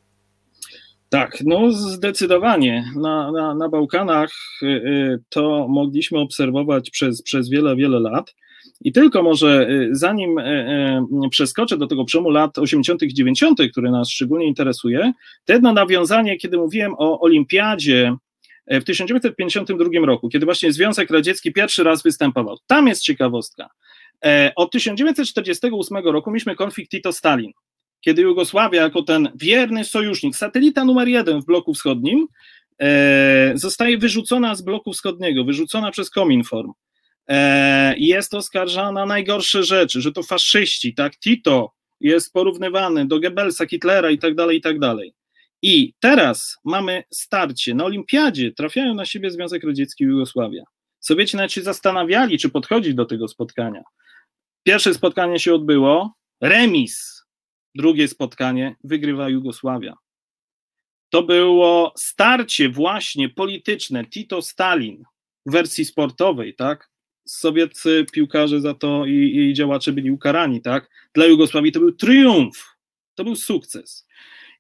Tak, 1.10 1.38
no 1.46 1.72
zdecydowanie. 1.72 2.86
Na, 2.96 3.32
na, 3.32 3.56
na 3.56 3.70
Bałkanach 3.70 4.32
y, 4.64 4.66
y, 4.66 5.24
to 5.30 5.68
mogliśmy 5.70 6.20
obserwować 6.20 6.90
przez, 6.90 7.22
przez 7.22 7.50
wiele, 7.50 7.76
wiele 7.76 8.00
lat. 8.00 8.36
I 8.82 8.92
tylko 8.92 9.24
może 9.24 9.68
y, 9.70 9.90
zanim 9.92 10.36
przeskoczę 11.32 11.78
do 11.78 11.88
tego 11.88 12.06
przełomu 12.06 12.30
lat 12.30 12.58
80., 12.58 13.02
90., 13.04 13.60
który 13.72 13.92
nas 13.92 14.10
szczególnie 14.10 14.46
interesuje, 14.46 15.14
to 15.46 15.54
jedno 15.54 15.74
nawiązanie, 15.74 16.38
kiedy 16.38 16.58
mówiłem 16.58 16.94
o 16.98 17.20
Olimpiadzie 17.20 18.16
w 18.68 18.84
1952 18.84 20.06
roku, 20.06 20.30
kiedy 20.30 20.46
właśnie 20.46 20.72
Związek 20.74 21.10
Radziecki 21.10 21.54
pierwszy 21.54 21.84
raz 21.84 22.04
występował. 22.04 22.58
Tam 22.68 22.88
jest 22.88 23.02
ciekawostka. 23.02 23.70
E, 24.26 24.52
Od 24.56 24.72
1948 24.72 25.98
roku 25.98 26.32
mieliśmy 26.32 26.56
konflikt 26.56 26.92
Tito-Stalin 26.92 27.52
kiedy 28.02 28.22
Jugosławia, 28.22 28.82
jako 28.82 29.04
ten 29.04 29.30
wierny 29.36 29.86
sojusznik, 29.86 30.36
satelita 30.36 30.86
numer 30.86 31.08
jeden 31.08 31.42
w 31.42 31.46
bloku 31.46 31.74
wschodnim, 31.74 32.28
zostaje 33.54 33.98
wyrzucona 33.98 34.56
z 34.56 34.62
bloku 34.62 34.94
wschodniego, 34.94 35.44
wyrzucona 35.44 35.92
przez 35.92 36.10
Kominform. 36.10 36.72
Jest 37.98 38.34
oskarżana 38.34 39.06
najgorsze 39.06 39.64
rzeczy, 39.64 40.02
że 40.02 40.12
to 40.12 40.24
faszyści, 40.24 40.94
tak? 40.94 41.20
Tito 41.20 41.72
jest 42.00 42.34
porównywany 42.34 43.08
do 43.08 43.20
Goebbelsa, 43.20 43.66
Hitlera 43.66 44.10
i 44.12 44.18
tak 44.18 44.36
dalej, 44.36 44.58
i 44.58 44.62
tak 44.62 44.80
dalej. 44.80 45.14
I 45.68 45.94
teraz 46.00 46.58
mamy 46.66 47.04
starcie. 47.12 47.76
Na 47.76 47.86
olimpiadzie 47.86 48.52
trafiają 48.52 48.94
na 48.94 49.06
siebie 49.06 49.32
Związek 49.32 49.64
Radziecki 49.64 50.04
i 50.04 50.08
Jugosławia. 50.08 50.64
Sowieci 51.00 51.38
nawet 51.38 51.52
się 51.52 51.62
zastanawiali, 51.62 52.40
czy 52.40 52.50
podchodzić 52.50 52.94
do 52.94 53.06
tego 53.06 53.28
spotkania. 53.28 53.84
Pierwsze 54.64 54.94
spotkanie 54.94 55.40
się 55.40 55.54
odbyło, 55.54 56.14
remis. 56.42 57.24
Drugie 57.76 58.08
spotkanie 58.08 58.76
wygrywa 58.84 59.30
Jugosławia. 59.30 59.94
To 61.10 61.24
było 61.24 61.94
starcie 61.98 62.70
właśnie 62.70 63.30
polityczne 63.30 64.06
Tito-Stalin 64.06 65.04
w 65.46 65.52
wersji 65.52 65.86
sportowej, 65.86 66.56
tak? 66.56 66.90
Sowieccy 67.26 68.06
piłkarze 68.12 68.62
za 68.62 68.74
to 68.74 69.06
i, 69.06 69.38
i 69.38 69.54
działacze 69.54 69.92
byli 69.94 70.12
ukarani, 70.12 70.62
tak? 70.62 70.90
Dla 71.14 71.26
Jugosławii 71.26 71.72
to 71.72 71.80
był 71.80 71.92
triumf, 71.92 72.66
to 73.16 73.24
był 73.24 73.36
sukces. 73.36 74.08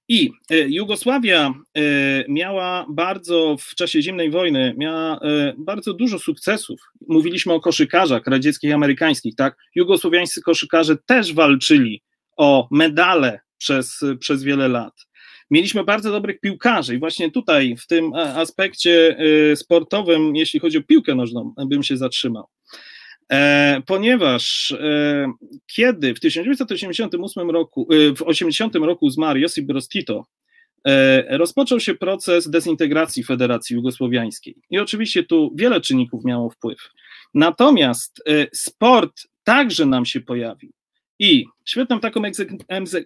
I 0.09 0.31
e, 0.49 0.59
Jugosławia 0.69 1.53
e, 1.77 1.81
miała 2.27 2.85
bardzo 2.89 3.55
w 3.59 3.75
czasie 3.75 4.01
zimnej 4.01 4.31
wojny 4.31 4.75
miała 4.77 5.19
e, 5.19 5.53
bardzo 5.57 5.93
dużo 5.93 6.19
sukcesów. 6.19 6.79
Mówiliśmy 7.07 7.53
o 7.53 7.59
koszykarzach 7.59 8.27
radzieckich 8.27 8.69
i 8.69 8.73
amerykańskich, 8.73 9.35
tak? 9.35 9.57
Jugosłowiańscy 9.75 10.41
koszykarze 10.41 10.97
też 11.05 11.33
walczyli 11.33 12.03
o 12.37 12.67
medale 12.71 13.39
przez, 13.57 13.99
przez 14.19 14.43
wiele 14.43 14.67
lat. 14.67 14.93
Mieliśmy 15.51 15.83
bardzo 15.83 16.11
dobrych 16.11 16.39
piłkarzy 16.39 16.95
i 16.95 16.99
właśnie 16.99 17.31
tutaj 17.31 17.75
w 17.77 17.87
tym 17.87 18.13
aspekcie 18.13 19.17
sportowym, 19.55 20.35
jeśli 20.35 20.59
chodzi 20.59 20.77
o 20.77 20.83
piłkę 20.83 21.15
nożną, 21.15 21.53
bym 21.67 21.83
się 21.83 21.97
zatrzymał. 21.97 22.47
E, 23.31 23.81
ponieważ 23.85 24.71
e, 24.71 25.31
kiedy 25.75 26.15
w 26.15 26.19
1988 26.19 27.49
roku, 27.49 27.87
e, 27.91 28.15
w 28.15 28.21
80 28.21 28.75
roku 28.75 29.09
zmarł 29.09 29.39
Josip 29.39 29.65
Broz 29.65 29.89
Tito, 29.89 30.25
rozpoczął 31.29 31.79
się 31.79 31.95
proces 31.95 32.49
dezintegracji 32.49 33.23
Federacji 33.23 33.75
Jugosłowiańskiej. 33.75 34.55
I 34.69 34.79
oczywiście 34.79 35.23
tu 35.23 35.51
wiele 35.55 35.81
czynników 35.81 36.25
miało 36.25 36.49
wpływ. 36.49 36.79
Natomiast 37.33 38.23
sport 38.53 39.21
także 39.43 39.85
nam 39.85 40.05
się 40.05 40.21
pojawił. 40.21 40.71
I 41.19 41.45
świetną 41.65 41.99
taką 41.99 42.21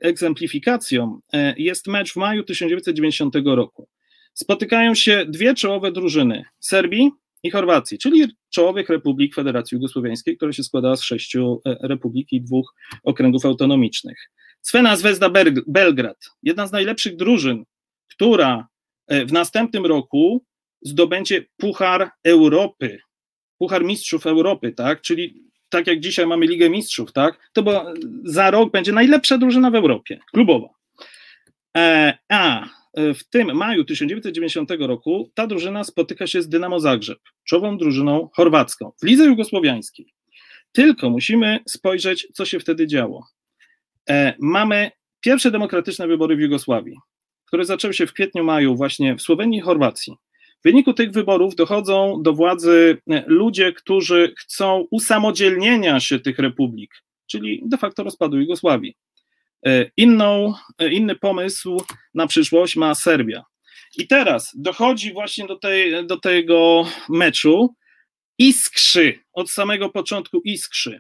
egzemplifikacją 0.02 1.20
jest 1.58 1.88
mecz 1.88 2.14
w 2.14 2.16
maju 2.16 2.44
1990 2.44 3.36
roku. 3.46 3.88
Spotykają 4.34 4.96
się 4.96 5.26
dwie 5.26 5.54
czołowe 5.54 5.92
drużyny 5.92 6.46
Serbii 6.60 7.12
i 7.44 7.52
Chorwacji, 7.52 7.98
czyli 7.98 8.36
czołowych 8.50 8.90
republik 8.90 9.36
Federacji 9.36 9.76
Jugosłowiańskiej, 9.76 10.38
która 10.38 10.54
się 10.54 10.64
składała 10.64 10.96
z 10.96 11.02
sześciu 11.02 11.62
e, 11.66 11.88
republik 11.88 12.32
i 12.32 12.42
dwóch 12.42 12.74
okręgów 13.04 13.46
autonomicznych. 13.46 14.18
Cwena 14.62 14.96
Zvezda 14.96 15.30
Belgrad, 15.68 16.30
jedna 16.44 16.68
z 16.68 16.72
najlepszych 16.72 17.16
drużyn, 17.16 17.64
która 18.10 18.68
e, 19.08 19.26
w 19.26 19.34
następnym 19.34 19.86
roku 19.86 20.46
zdobędzie 20.82 21.46
Puchar 21.58 22.12
Europy, 22.24 23.00
Puchar 23.58 23.86
Mistrzów 23.86 24.28
Europy, 24.28 24.72
tak, 24.72 25.02
czyli 25.02 25.44
tak 25.70 25.88
jak 25.88 26.00
dzisiaj 26.00 26.28
mamy 26.28 26.46
Ligę 26.46 26.70
Mistrzów, 26.70 27.14
tak, 27.14 27.50
to 27.54 27.64
bo 27.64 27.94
za 28.24 28.52
rok 28.52 28.72
będzie 28.72 28.92
najlepsza 28.92 29.38
drużyna 29.38 29.72
w 29.72 29.76
Europie, 29.76 30.20
klubowa. 30.32 30.70
E, 31.78 32.18
a 32.30 32.66
E, 32.66 32.81
w 32.98 33.24
tym 33.30 33.56
maju 33.56 33.86
1990 33.86 34.72
roku 34.80 35.32
ta 35.34 35.48
drużyna 35.48 35.84
spotyka 35.84 36.28
się 36.28 36.42
z 36.42 36.50
Dynamo 36.50 36.80
Zagrzeb, 36.80 37.20
czołową 37.44 37.78
drużyną 37.78 38.30
chorwacką 38.34 38.92
w 39.02 39.06
lidze 39.06 39.26
jugosłowiańskiej. 39.26 40.14
Tylko 40.72 41.10
musimy 41.10 41.60
spojrzeć, 41.68 42.28
co 42.34 42.46
się 42.46 42.60
wtedy 42.60 42.88
działo. 42.88 43.28
E, 44.10 44.34
mamy 44.40 44.92
pierwsze 45.20 45.52
demokratyczne 45.52 46.08
wybory 46.08 46.36
w 46.36 46.40
Jugosławii, 46.40 46.98
które 47.46 47.66
zaczęły 47.66 47.94
się 47.94 48.08
w 48.08 48.14
kwietniu, 48.14 48.44
maju 48.44 48.76
właśnie 48.76 49.16
w 49.16 49.22
Słowenii 49.22 49.60
i 49.60 49.62
Chorwacji. 49.62 50.14
W 50.60 50.64
wyniku 50.64 50.94
tych 50.94 51.12
wyborów 51.12 51.56
dochodzą 51.56 52.22
do 52.22 52.34
władzy 52.34 52.98
e, 53.10 53.24
ludzie, 53.28 53.74
którzy 53.74 54.34
chcą 54.38 54.88
usamodzielnienia 54.92 56.00
się 56.00 56.20
tych 56.20 56.40
republik, 56.40 56.92
czyli 57.28 57.64
de 57.66 57.78
facto 57.78 58.04
rozpadu 58.04 58.38
Jugosławii. 58.38 58.96
E, 59.66 59.92
inną, 59.98 60.54
e, 60.80 60.90
inny 60.90 61.16
pomysł 61.16 61.82
na 62.14 62.28
przyszłość 62.28 62.76
ma 62.76 62.96
Serbia. 62.96 63.44
I 63.98 64.08
teraz 64.08 64.52
dochodzi 64.56 65.14
właśnie 65.14 65.48
do, 65.48 65.56
tej, 65.56 66.08
do 66.08 66.18
tego 66.18 66.88
meczu 67.10 67.76
iskrzy, 68.38 69.20
od 69.34 69.52
samego 69.52 69.90
początku 69.90 70.42
iskrzy. 70.42 71.00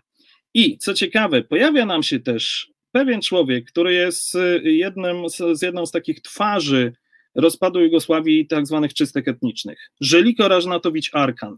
I 0.53 0.78
co 0.78 0.93
ciekawe, 0.93 1.43
pojawia 1.43 1.86
nam 1.86 2.03
się 2.03 2.20
też 2.20 2.72
pewien 2.91 3.22
człowiek, 3.22 3.66
który 3.66 3.93
jest 3.93 4.36
e, 4.36 4.59
jednym 4.64 5.30
z, 5.30 5.59
z 5.59 5.62
jedną 5.62 5.86
z 5.86 5.91
takich 5.91 6.22
twarzy 6.22 6.93
rozpadu 7.36 7.80
Jugosławii 7.80 8.47
tak 8.47 8.68
zwanych 8.68 8.93
czystek 8.93 9.28
etnicznych. 9.28 9.91
Żeliko 10.01 10.47
Rażnatowicz 10.47 11.09
Arkan. 11.14 11.55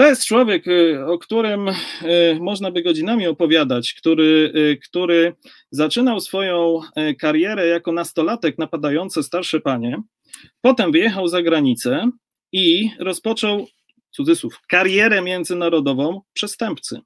To 0.00 0.06
jest 0.06 0.26
człowiek, 0.26 0.66
y, 0.68 1.06
o 1.06 1.18
którym 1.18 1.68
y, 1.68 1.74
można 2.40 2.70
by 2.70 2.82
godzinami 2.82 3.26
opowiadać, 3.26 3.94
który, 3.94 4.52
y, 4.56 4.78
który 4.88 5.34
zaczynał 5.70 6.20
swoją 6.20 6.80
karierę 7.18 7.66
jako 7.66 7.92
nastolatek 7.92 8.58
napadający 8.58 9.22
starsze 9.22 9.60
panie, 9.60 10.02
potem 10.60 10.92
wyjechał 10.92 11.28
za 11.28 11.42
granicę 11.42 12.10
i 12.52 12.90
rozpoczął, 12.98 13.66
cudzysłów, 14.10 14.60
karierę 14.68 15.22
międzynarodową 15.22 16.20
przestępcy, 16.32 17.00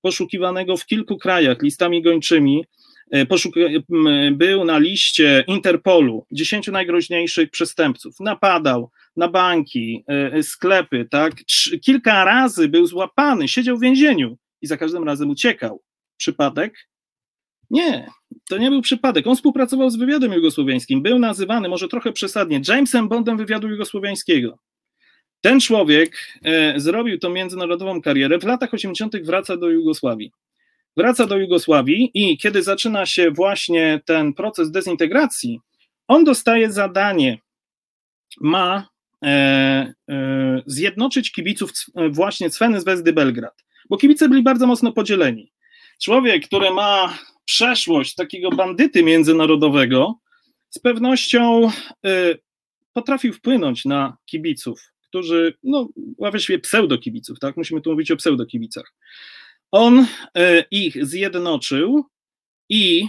poszukiwanego 0.00 0.76
w 0.76 0.86
kilku 0.86 1.18
krajach 1.18 1.62
listami 1.62 2.02
gończymi, 2.02 2.64
był 4.32 4.64
na 4.64 4.78
liście 4.78 5.44
Interpolu, 5.46 6.26
10 6.32 6.68
najgroźniejszych 6.68 7.50
przestępców, 7.50 8.20
napadał, 8.20 8.90
na 9.20 9.28
banki, 9.28 10.04
e, 10.08 10.32
e, 10.32 10.42
sklepy, 10.42 11.08
tak? 11.10 11.34
Kilka 11.84 12.24
razy 12.24 12.68
był 12.68 12.86
złapany, 12.86 13.48
siedział 13.48 13.76
w 13.76 13.80
więzieniu 13.80 14.36
i 14.62 14.66
za 14.66 14.76
każdym 14.76 15.04
razem 15.04 15.30
uciekał. 15.30 15.82
Przypadek? 16.16 16.88
Nie, 17.70 18.10
to 18.48 18.58
nie 18.58 18.70
był 18.70 18.82
przypadek. 18.82 19.26
On 19.26 19.36
współpracował 19.36 19.90
z 19.90 19.96
wywiadem 19.96 20.32
jugosłowiańskim. 20.32 21.02
Był 21.02 21.18
nazywany, 21.18 21.68
może 21.68 21.88
trochę 21.88 22.12
przesadnie, 22.12 22.60
Jamesem 22.68 23.08
Bondem 23.08 23.36
wywiadu 23.36 23.68
jugosłowiańskiego. 23.68 24.58
Ten 25.40 25.60
człowiek 25.60 26.16
e, 26.44 26.80
zrobił 26.80 27.18
tą 27.18 27.30
międzynarodową 27.30 28.02
karierę. 28.02 28.38
W 28.38 28.44
latach 28.44 28.74
80. 28.74 29.16
wraca 29.22 29.56
do 29.56 29.70
Jugosławii. 29.70 30.32
Wraca 30.96 31.26
do 31.26 31.36
Jugosławii 31.36 32.10
i 32.14 32.38
kiedy 32.38 32.62
zaczyna 32.62 33.06
się 33.06 33.30
właśnie 33.30 34.00
ten 34.04 34.34
proces 34.34 34.70
dezintegracji, 34.70 35.60
on 36.08 36.24
dostaje 36.24 36.72
zadanie, 36.72 37.38
ma 38.40 38.89
zjednoczyć 40.66 41.32
kibiców 41.32 41.72
właśnie 42.10 42.50
Cweny 42.50 42.80
z 42.80 42.84
Wezdy 42.84 43.12
Belgrad, 43.12 43.64
bo 43.90 43.96
kibice 43.96 44.28
byli 44.28 44.42
bardzo 44.42 44.66
mocno 44.66 44.92
podzieleni. 44.92 45.52
Człowiek, 46.02 46.46
który 46.46 46.70
ma 46.70 47.18
przeszłość 47.44 48.14
takiego 48.14 48.50
bandyty 48.50 49.02
międzynarodowego, 49.02 50.14
z 50.70 50.78
pewnością 50.78 51.66
e, 51.66 51.70
potrafił 52.92 53.32
wpłynąć 53.32 53.84
na 53.84 54.16
kibiców, 54.26 54.92
którzy, 55.08 55.54
no 55.62 55.88
właściwie 56.18 56.58
pseudokibiców, 56.58 57.38
tak? 57.38 57.56
Musimy 57.56 57.80
tu 57.80 57.90
mówić 57.90 58.10
o 58.10 58.16
pseudokibicach. 58.16 58.94
On 59.70 60.06
ich 60.70 61.06
zjednoczył 61.06 62.04
i 62.68 63.08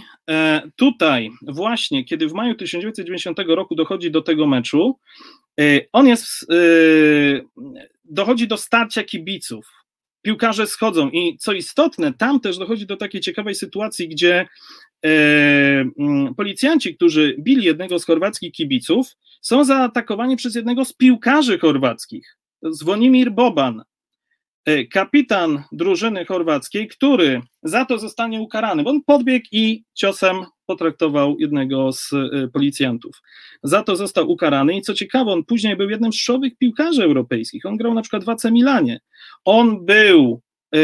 tutaj 0.76 1.30
właśnie, 1.42 2.04
kiedy 2.04 2.28
w 2.28 2.32
maju 2.32 2.54
1990 2.54 3.38
roku 3.46 3.74
dochodzi 3.74 4.10
do 4.10 4.22
tego 4.22 4.46
meczu, 4.46 4.98
on 5.92 6.06
jest, 6.06 6.52
y, 6.52 7.44
dochodzi 8.04 8.48
do 8.48 8.56
starcia 8.56 9.04
kibiców. 9.04 9.66
Piłkarze 10.22 10.66
schodzą 10.66 11.10
i 11.10 11.36
co 11.38 11.52
istotne, 11.52 12.12
tam 12.12 12.40
też 12.40 12.58
dochodzi 12.58 12.86
do 12.86 12.96
takiej 12.96 13.20
ciekawej 13.20 13.54
sytuacji, 13.54 14.08
gdzie 14.08 14.46
y, 15.06 15.08
mm, 15.98 16.34
policjanci, 16.34 16.96
którzy 16.96 17.36
bili 17.38 17.64
jednego 17.64 17.98
z 17.98 18.04
chorwackich 18.04 18.52
kibiców, 18.52 19.16
są 19.40 19.64
zaatakowani 19.64 20.36
przez 20.36 20.54
jednego 20.54 20.84
z 20.84 20.92
piłkarzy 20.92 21.58
chorwackich, 21.58 22.36
Zwonimir 22.62 23.30
Boban, 23.32 23.82
kapitan 24.92 25.62
drużyny 25.72 26.24
chorwackiej, 26.24 26.88
który 26.88 27.40
za 27.62 27.84
to 27.84 27.98
zostanie 27.98 28.40
ukarany, 28.40 28.82
bo 28.82 28.90
on 28.90 29.02
podbiegł 29.02 29.46
i 29.52 29.84
ciosem 29.94 30.44
potraktował 30.66 31.36
jednego 31.38 31.92
z 31.92 32.12
e, 32.12 32.48
policjantów. 32.52 33.22
Za 33.62 33.82
to 33.82 33.96
został 33.96 34.30
ukarany 34.30 34.76
i 34.76 34.82
co 34.82 34.94
ciekawe, 34.94 35.30
on 35.30 35.44
później 35.44 35.76
był 35.76 35.90
jednym 35.90 36.12
z 36.12 36.16
czołowych 36.16 36.58
piłkarzy 36.58 37.04
europejskich. 37.04 37.66
On 37.66 37.76
grał 37.76 37.94
na 37.94 38.02
przykład 38.02 38.24
w 38.24 38.28
AC 38.28 38.44
Milanie. 38.44 39.00
On 39.44 39.84
był 39.84 40.40
e, 40.74 40.78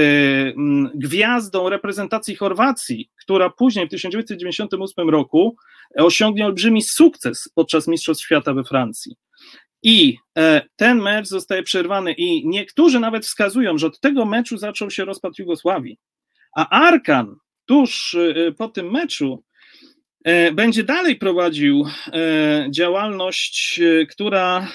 gwiazdą 0.94 1.68
reprezentacji 1.68 2.36
Chorwacji, 2.36 3.10
która 3.20 3.50
później 3.50 3.86
w 3.86 3.90
1998 3.90 5.10
roku 5.10 5.56
osiągnie 5.96 6.46
olbrzymi 6.46 6.82
sukces 6.82 7.48
podczas 7.54 7.88
Mistrzostw 7.88 8.24
Świata 8.24 8.54
we 8.54 8.64
Francji. 8.64 9.16
I 9.82 10.16
e, 10.38 10.62
ten 10.76 11.02
mecz 11.02 11.26
zostaje 11.26 11.62
przerwany, 11.62 12.12
i 12.12 12.48
niektórzy 12.48 13.00
nawet 13.00 13.26
wskazują, 13.26 13.78
że 13.78 13.86
od 13.86 14.00
tego 14.00 14.24
meczu 14.24 14.58
zaczął 14.58 14.90
się 14.90 15.04
rozpad 15.04 15.38
Jugosławii. 15.38 15.98
A 16.56 16.68
Arkan 16.68 17.36
tuż 17.68 18.16
po 18.58 18.68
tym 18.68 18.90
meczu 18.90 19.44
e, 20.24 20.52
będzie 20.52 20.84
dalej 20.84 21.16
prowadził 21.16 21.86
e, 22.12 22.66
działalność, 22.70 23.80
e, 23.80 24.06
która 24.06 24.68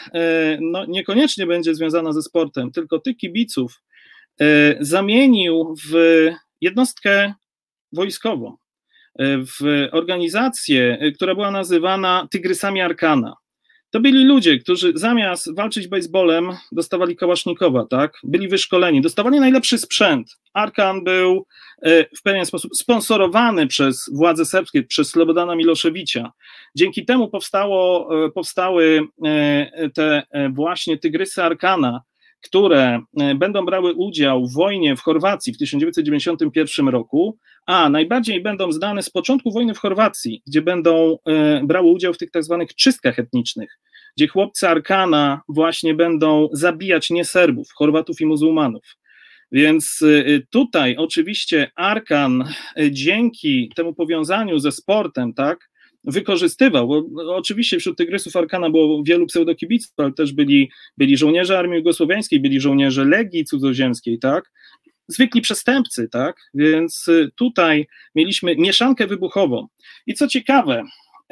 no, 0.61 0.85
niekoniecznie 0.85 1.45
będzie 1.45 1.75
związana 1.75 2.13
ze 2.13 2.21
sportem, 2.21 2.71
tylko 2.71 2.99
tych 2.99 3.17
kibiców 3.17 3.81
zamienił 4.79 5.75
w 5.85 5.93
jednostkę 6.61 7.33
wojskową, 7.91 8.57
w 9.19 9.87
organizację, 9.91 10.97
która 11.15 11.35
była 11.35 11.51
nazywana 11.51 12.27
Tygrysami 12.31 12.81
Arkana. 12.81 13.35
To 13.93 13.99
byli 13.99 14.25
ludzie, 14.25 14.59
którzy 14.59 14.91
zamiast 14.95 15.55
walczyć 15.55 15.87
baseballem, 15.87 16.49
dostawali 16.71 17.15
kałasznikowa, 17.15 17.85
tak? 17.85 18.19
Byli 18.23 18.47
wyszkoleni, 18.47 19.01
dostawali 19.01 19.39
najlepszy 19.39 19.77
sprzęt. 19.77 20.37
Arkan 20.53 21.03
był 21.03 21.45
e, 21.81 22.05
w 22.17 22.21
pewien 22.23 22.45
sposób 22.45 22.75
sponsorowany 22.75 23.67
przez 23.67 24.09
władze 24.13 24.45
serbskie, 24.45 24.83
przez 24.83 25.09
Slobodana 25.09 25.55
Miloszewicza. 25.55 26.31
Dzięki 26.75 27.05
temu 27.05 27.29
powstało, 27.29 28.09
e, 28.25 28.31
powstały 28.31 29.01
e, 29.25 29.89
te 29.89 30.23
właśnie 30.51 30.97
tygrysy 30.97 31.43
Arkana, 31.43 32.01
które 32.43 33.01
będą 33.35 33.65
brały 33.65 33.93
udział 33.93 34.45
w 34.45 34.53
wojnie 34.53 34.95
w 34.95 35.01
Chorwacji 35.01 35.53
w 35.53 35.57
1991 35.57 36.87
roku, 36.87 37.37
a 37.65 37.89
najbardziej 37.89 38.41
będą 38.41 38.71
znane 38.71 39.03
z 39.03 39.09
początku 39.09 39.51
wojny 39.51 39.73
w 39.73 39.79
Chorwacji, 39.79 40.41
gdzie 40.47 40.61
będą 40.61 41.17
brały 41.63 41.91
udział 41.91 42.13
w 42.13 42.17
tych 42.17 42.31
tak 42.31 42.43
zwanych 42.43 42.75
czystkach 42.75 43.19
etnicznych 43.19 43.79
gdzie 44.17 44.27
chłopcy 44.27 44.69
Arkana 44.69 45.41
właśnie 45.47 45.93
będą 45.93 46.49
zabijać 46.51 47.09
nie 47.09 47.25
Serbów, 47.25 47.71
Chorwatów 47.73 48.21
i 48.21 48.25
muzułmanów. 48.25 48.83
Więc 49.51 50.01
y, 50.01 50.47
tutaj 50.49 50.95
oczywiście 50.97 51.71
Arkan 51.75 52.43
dzięki 52.91 53.71
temu 53.75 53.93
powiązaniu 53.93 54.59
ze 54.59 54.71
sportem, 54.71 55.33
tak, 55.33 55.69
wykorzystywał, 56.03 56.87
bo 56.87 57.05
oczywiście 57.35 57.79
wśród 57.79 57.97
tygrysów 57.97 58.35
Arkana 58.35 58.69
było 58.69 59.03
wielu 59.03 59.25
pseudokibiców, 59.25 59.93
ale 59.97 60.13
też 60.13 60.33
byli, 60.33 60.71
byli 60.97 61.17
żołnierze 61.17 61.59
armii 61.59 61.77
jugosłowiańskiej, 61.77 62.39
byli 62.39 62.61
żołnierze 62.61 63.05
Legii 63.05 63.45
Cudzoziemskiej, 63.45 64.19
tak, 64.19 64.51
zwykli 65.07 65.41
przestępcy, 65.41 66.09
tak, 66.09 66.35
więc 66.53 67.07
y, 67.07 67.31
tutaj 67.35 67.87
mieliśmy 68.15 68.55
mieszankę 68.55 69.07
wybuchową. 69.07 69.67
I 70.07 70.13
co 70.13 70.27
ciekawe, 70.27 70.83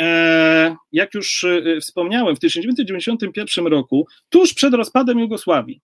E, 0.02 0.76
jak 0.92 1.14
już 1.14 1.44
e, 1.44 1.80
wspomniałem, 1.82 2.36
w 2.36 2.40
1991 2.40 3.68
roku, 3.68 4.08
tuż 4.30 4.54
przed 4.54 4.74
rozpadem 4.74 5.20
Jugosławii, 5.20 5.82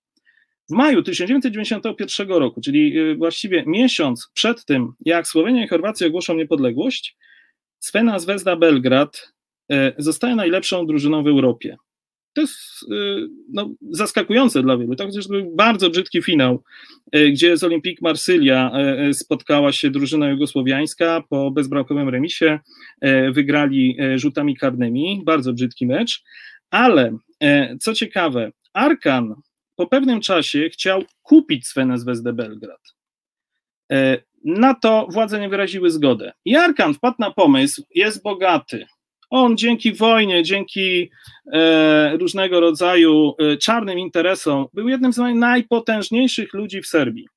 w 0.70 0.74
maju 0.74 1.04
1991 1.04 2.30
roku, 2.30 2.62
czyli 2.62 3.16
właściwie 3.16 3.64
miesiąc 3.68 4.30
przed 4.34 4.66
tym, 4.66 4.94
jak 5.06 5.28
Słowenia 5.28 5.66
i 5.66 5.68
Chorwacja 5.68 6.08
ogłoszą 6.08 6.36
niepodległość, 6.36 7.18
Svena 7.80 8.20
Zvezda 8.20 8.56
Belgrad 8.56 9.34
zostaje 9.98 10.36
najlepszą 10.36 10.86
drużyną 10.86 11.24
w 11.24 11.28
Europie 11.28 11.78
to 12.38 12.42
jest 12.42 12.84
y, 12.92 13.28
no, 13.50 13.70
zaskakujące 13.92 14.64
dla 14.64 14.78
wielu. 14.78 14.96
To 14.96 15.06
chociaż 15.06 15.28
był 15.28 15.56
bardzo 15.56 15.90
brzydki 15.90 16.22
finał, 16.22 16.64
y, 17.16 17.32
gdzie 17.32 17.58
z 17.58 17.64
Olympique 17.64 18.02
Marsylia 18.02 18.72
spotkała 19.14 19.72
się 19.72 19.90
drużyna 19.90 20.30
jugosłowiańska 20.30 21.24
po 21.30 21.52
bezbramkowym 21.52 22.10
remisie, 22.10 22.60
wygrali 23.32 23.98
rzutami 24.16 24.56
karnymi, 24.56 25.22
bardzo 25.26 25.54
brzydki 25.54 25.88
mecz, 25.88 26.24
ale 26.70 27.18
co 27.80 27.94
ciekawe, 27.94 28.52
Arkan 28.74 29.36
po 29.76 29.88
pewnym 29.88 30.22
czasie 30.22 30.70
chciał 30.70 31.04
kupić 31.22 31.68
Svenę 31.68 31.98
Zvezdę 31.98 32.34
Belgrad. 32.34 32.82
Na 34.48 34.74
to 34.74 35.08
władze 35.12 35.39
nie 35.39 35.50
wyraziły 35.50 35.91
zgody. 35.91 36.32
I 36.45 36.56
Arkan 36.56 36.93
wpadł 36.93 37.16
na 37.20 37.32
pomysł, 37.32 37.84
jest 37.95 38.24
bogaty, 38.24 38.86
on 39.30 39.58
dzięki 39.58 39.93
wojnie, 39.93 40.43
dzięki 40.43 41.10
e, 41.54 42.18
różnego 42.18 42.60
rodzaju 42.60 43.34
e, 43.39 43.58
czarnym 43.58 44.00
interesom 44.00 44.66
był 44.74 44.89
jednym 44.89 45.14
z 45.14 45.18
najpotężniejszych 45.18 46.54
ludzi 46.54 46.82
w 46.82 46.88
Serbii. 46.88 47.28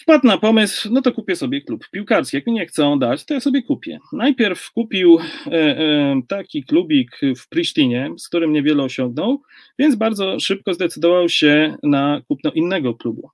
Wpadł 0.00 0.26
na 0.26 0.38
pomysł, 0.38 0.88
no 0.92 1.02
to 1.02 1.12
kupię 1.12 1.36
sobie 1.36 1.60
klub 1.60 1.88
piłkarski. 1.90 2.36
Jak 2.36 2.46
mi 2.46 2.52
nie 2.52 2.66
chcą 2.66 2.98
dać, 2.98 3.24
to 3.24 3.34
ja 3.34 3.40
sobie 3.40 3.62
kupię. 3.62 3.98
Najpierw 4.12 4.70
kupił 4.70 5.18
e, 5.46 5.52
e, 5.52 6.20
taki 6.28 6.64
klubik 6.64 7.20
w 7.38 7.48
Prisztinie, 7.48 8.10
z 8.18 8.28
którym 8.28 8.52
niewiele 8.52 8.82
osiągnął, 8.82 9.42
więc 9.78 9.94
bardzo 9.94 10.40
szybko 10.40 10.74
zdecydował 10.74 11.28
się 11.28 11.76
na 11.82 12.20
kupno 12.28 12.50
innego 12.50 12.94
klubu. 12.94 13.30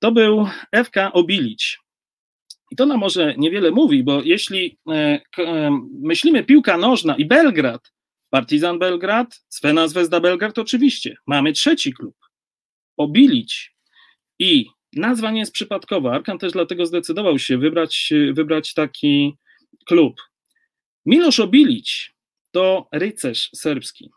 To 0.00 0.12
był 0.12 0.46
FK 0.84 1.12
Obilić. 1.12 1.78
I 2.70 2.76
to 2.76 2.86
nam 2.86 2.98
może 2.98 3.34
niewiele 3.38 3.70
mówi, 3.70 4.02
bo 4.02 4.22
jeśli 4.22 4.78
e, 4.88 5.20
e, 5.38 5.70
myślimy 6.02 6.44
piłka 6.44 6.78
nożna 6.78 7.16
i 7.16 7.24
Belgrad, 7.24 7.92
Partizan 8.30 8.78
Belgrad, 8.78 9.44
Svena 9.48 9.88
Zvezda 9.88 10.20
Belgrad, 10.20 10.58
oczywiście 10.58 11.16
mamy 11.26 11.52
trzeci 11.52 11.92
klub, 11.92 12.16
Obilić. 12.96 13.74
I 14.38 14.66
nazwa 14.96 15.30
nie 15.30 15.40
jest 15.40 15.52
przypadkowa. 15.52 16.12
Arkan 16.12 16.38
też 16.38 16.52
dlatego 16.52 16.86
zdecydował 16.86 17.38
się 17.38 17.58
wybrać, 17.58 18.12
wybrać 18.32 18.74
taki 18.74 19.36
klub. 19.86 20.20
Miloš 21.06 21.40
Obilić 21.40 22.14
to 22.50 22.88
rycerz 22.92 23.50
serbski 23.54 24.10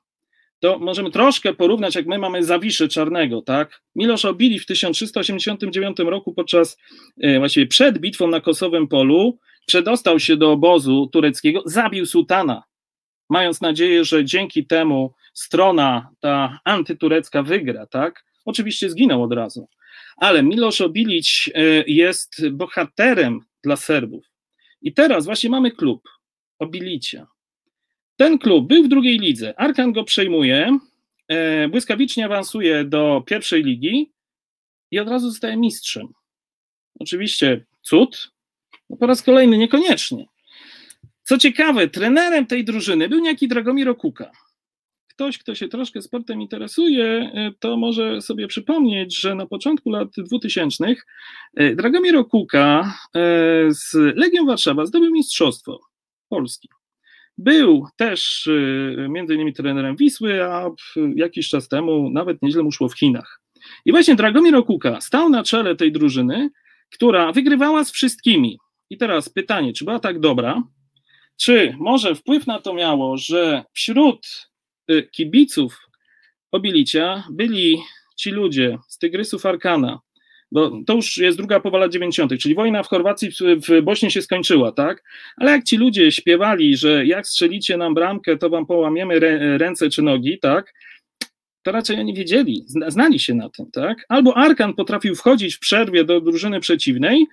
to 0.64 0.80
możemy 0.80 1.12
troszkę 1.12 1.54
porównać, 1.54 1.96
jak 1.96 2.06
my 2.06 2.18
mamy 2.18 2.44
Zawiszy 2.44 2.88
Czarnego, 2.88 3.42
tak? 3.42 3.82
Milosz 3.96 4.26
Obili 4.26 4.60
w 4.60 4.66
1389 4.66 5.98
roku 6.00 6.34
podczas, 6.34 6.78
e, 7.22 7.40
właściwie 7.40 7.68
przed 7.68 8.00
bitwą 8.00 8.28
na 8.28 8.42
Kosowym 8.42 8.88
Polu, 8.88 9.40
przedostał 9.66 10.20
się 10.20 10.38
do 10.38 10.52
obozu 10.52 11.10
tureckiego, 11.14 11.62
zabił 11.66 12.06
sułtana, 12.06 12.64
mając 13.30 13.62
nadzieję, 13.62 14.06
że 14.06 14.26
dzięki 14.26 14.66
temu 14.66 15.14
strona 15.34 16.10
ta 16.20 16.60
antyturecka 16.64 17.44
wygra, 17.44 17.88
tak? 17.88 18.26
Oczywiście 18.46 18.90
zginął 18.90 19.24
od 19.24 19.34
razu. 19.34 19.68
Ale 20.18 20.44
Milosz 20.44 20.82
Obilić 20.82 21.52
e, 21.54 21.62
jest 21.88 22.50
bohaterem 22.50 23.40
dla 23.64 23.76
Serbów. 23.76 24.26
I 24.82 24.94
teraz 24.94 25.26
właśnie 25.26 25.50
mamy 25.50 25.72
klub 25.72 26.10
Obilicia. 26.60 27.33
Ten 28.18 28.40
klub 28.40 28.68
był 28.68 28.84
w 28.84 28.88
drugiej 28.88 29.20
lidze. 29.20 29.60
Arkan 29.60 29.92
go 29.92 30.04
przejmuje, 30.04 30.78
e, 31.28 31.68
błyskawicznie 31.68 32.26
awansuje 32.26 32.84
do 32.84 33.24
pierwszej 33.26 33.64
ligi 33.64 34.12
i 34.92 35.00
od 35.00 35.08
razu 35.08 35.30
zostaje 35.30 35.58
mistrzem. 35.58 36.08
Oczywiście 37.00 37.66
cud, 37.82 38.32
no 38.90 38.98
po 38.98 39.08
raz 39.08 39.22
kolejny 39.22 39.58
niekoniecznie. 39.58 40.26
Co 41.24 41.38
ciekawe, 41.38 41.88
trenerem 41.88 42.46
tej 42.46 42.66
drużyny 42.66 43.10
był 43.10 43.20
niejaki 43.20 43.48
Dragomir 43.48 43.90
Okuka. 43.90 44.32
Ktoś, 45.08 45.38
kto 45.38 45.56
się 45.56 45.68
troszkę 45.68 46.02
sportem 46.02 46.42
interesuje, 46.42 47.06
e, 47.06 47.52
to 47.60 47.78
może 47.78 48.22
sobie 48.22 48.48
przypomnieć, 48.48 49.20
że 49.20 49.36
na 49.36 49.46
początku 49.46 49.90
lat 49.90 50.10
2000 50.18 50.86
e, 51.56 51.76
Dragomir 51.76 52.18
Okuka 52.18 52.94
z 53.70 53.94
Legią 53.94 54.46
Warszawa 54.46 54.86
zdobył 54.86 55.12
mistrzostwo 55.12 55.80
Polski. 56.30 56.70
Był 57.38 57.88
też 57.98 58.48
y, 58.48 59.08
między 59.10 59.36
innymi 59.36 59.54
trenerem 59.54 59.96
Wisły, 59.96 60.44
a 60.44 60.70
jakiś 61.16 61.50
czas 61.50 61.68
temu 61.68 62.10
nawet 62.10 62.42
nieźle 62.42 62.64
mu 62.64 62.72
szło 62.72 62.90
w 62.90 62.98
Chinach. 63.00 63.42
I 63.86 63.92
właśnie 63.92 64.16
Dragomir 64.16 64.56
Okuka 64.56 65.02
stał 65.02 65.30
na 65.30 65.44
czele 65.44 65.76
tej 65.76 65.92
drużyny, 65.92 66.50
która 66.92 67.32
wygrywała 67.32 67.84
z 67.84 67.92
wszystkimi. 67.92 68.58
I 68.90 68.98
teraz 68.98 69.30
pytanie, 69.30 69.74
czy 69.74 69.86
była 69.86 70.00
tak 70.00 70.20
dobra? 70.20 70.64
Czy 71.38 71.76
może 71.80 72.16
wpływ 72.16 72.48
na 72.48 72.62
to 72.62 72.74
miało, 72.74 73.18
że 73.18 73.64
wśród 73.74 74.50
y, 74.92 75.10
kibiców 75.12 75.80
Obilicia 76.52 77.24
byli 77.32 77.82
ci 78.16 78.32
ludzie 78.32 78.78
z 78.88 78.98
Tygrysów 78.98 79.46
Arkana, 79.46 80.00
bo 80.54 80.72
to 80.86 80.94
już 80.94 81.18
jest 81.18 81.38
druga 81.38 81.60
połowa 81.60 81.78
lat 81.78 81.92
90., 81.92 82.38
czyli 82.40 82.56
wojna 82.56 82.84
w 82.84 82.88
Chorwacji, 82.88 83.30
w 83.68 83.82
Bośni 83.82 84.12
się 84.12 84.22
skończyła, 84.22 84.72
tak? 84.72 85.04
Ale 85.38 85.52
jak 85.52 85.64
ci 85.64 85.78
ludzie 85.78 86.12
śpiewali, 86.12 86.78
że 86.78 87.06
jak 87.06 87.28
strzelicie 87.28 87.78
nam 87.78 87.94
bramkę, 87.94 88.38
to 88.38 88.50
wam 88.50 88.66
połamiemy 88.66 89.20
ręce 89.58 89.90
czy 89.90 90.02
nogi, 90.02 90.40
tak? 90.40 90.74
To 91.64 91.72
raczej 91.72 92.00
oni 92.00 92.14
wiedzieli, 92.14 92.66
znali 92.88 93.20
się 93.20 93.34
na 93.34 93.50
tym, 93.50 93.72
tak? 93.72 94.06
Albo 94.10 94.38
Arkan 94.38 94.74
potrafił 94.74 95.16
wchodzić 95.16 95.56
w 95.56 95.60
przerwie 95.60 96.04
do 96.04 96.22
drużyny 96.22 96.60
przeciwnej, 96.60 97.26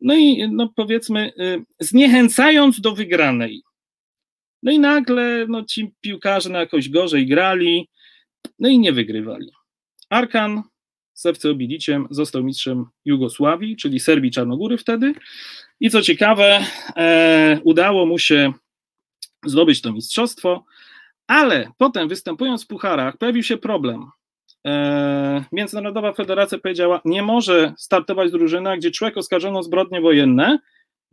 no 0.00 0.14
i 0.14 0.48
no 0.52 0.72
powiedzmy, 0.76 1.32
y, 1.40 1.64
zniechęcając 1.80 2.80
do 2.80 2.92
wygranej. 2.92 3.62
No 4.62 4.72
i 4.72 4.78
nagle 4.78 5.46
no, 5.48 5.64
ci 5.64 5.90
piłkarze 6.00 6.50
na 6.50 6.60
jakoś 6.60 6.88
gorzej 6.88 7.26
grali, 7.26 7.88
no 8.58 8.68
i 8.68 8.78
nie 8.78 8.92
wygrywali. 8.92 9.50
Arkan 10.10 10.62
Serce 11.18 11.50
Obiliciem 11.50 12.06
został 12.10 12.44
mistrzem 12.44 12.86
Jugosławii, 13.04 13.76
czyli 13.76 14.00
Serbii 14.00 14.30
Czarnogóry 14.30 14.78
wtedy. 14.78 15.12
I 15.80 15.90
co 15.90 16.02
ciekawe, 16.02 16.60
e, 16.96 17.60
udało 17.64 18.06
mu 18.06 18.18
się 18.18 18.52
zdobyć 19.46 19.82
to 19.82 19.92
mistrzostwo, 19.92 20.64
ale 21.26 21.70
potem 21.78 22.08
występując 22.08 22.64
w 22.64 22.66
pucharach 22.66 23.16
pojawił 23.16 23.42
się 23.42 23.56
problem. 23.56 24.06
E, 24.66 25.44
Międzynarodowa 25.52 26.12
Federacja 26.12 26.58
powiedziała, 26.58 27.00
nie 27.04 27.22
może 27.22 27.74
startować 27.78 28.30
drużyna, 28.30 28.76
gdzie 28.76 28.90
człowiek 28.90 29.16
oskarżony 29.16 29.58
o 29.58 29.62
zbrodnie 29.62 30.00
wojenne 30.00 30.58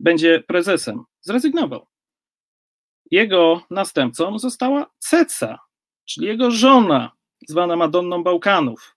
będzie 0.00 0.42
prezesem. 0.46 1.04
Zrezygnował. 1.20 1.86
jego 3.10 3.62
następcą 3.70 4.38
została 4.38 4.86
Ceca, 4.98 5.58
czyli 6.04 6.26
jego 6.26 6.50
żona, 6.50 7.10
zwana 7.48 7.76
Madonną 7.76 8.22
Bałkanów. 8.22 8.95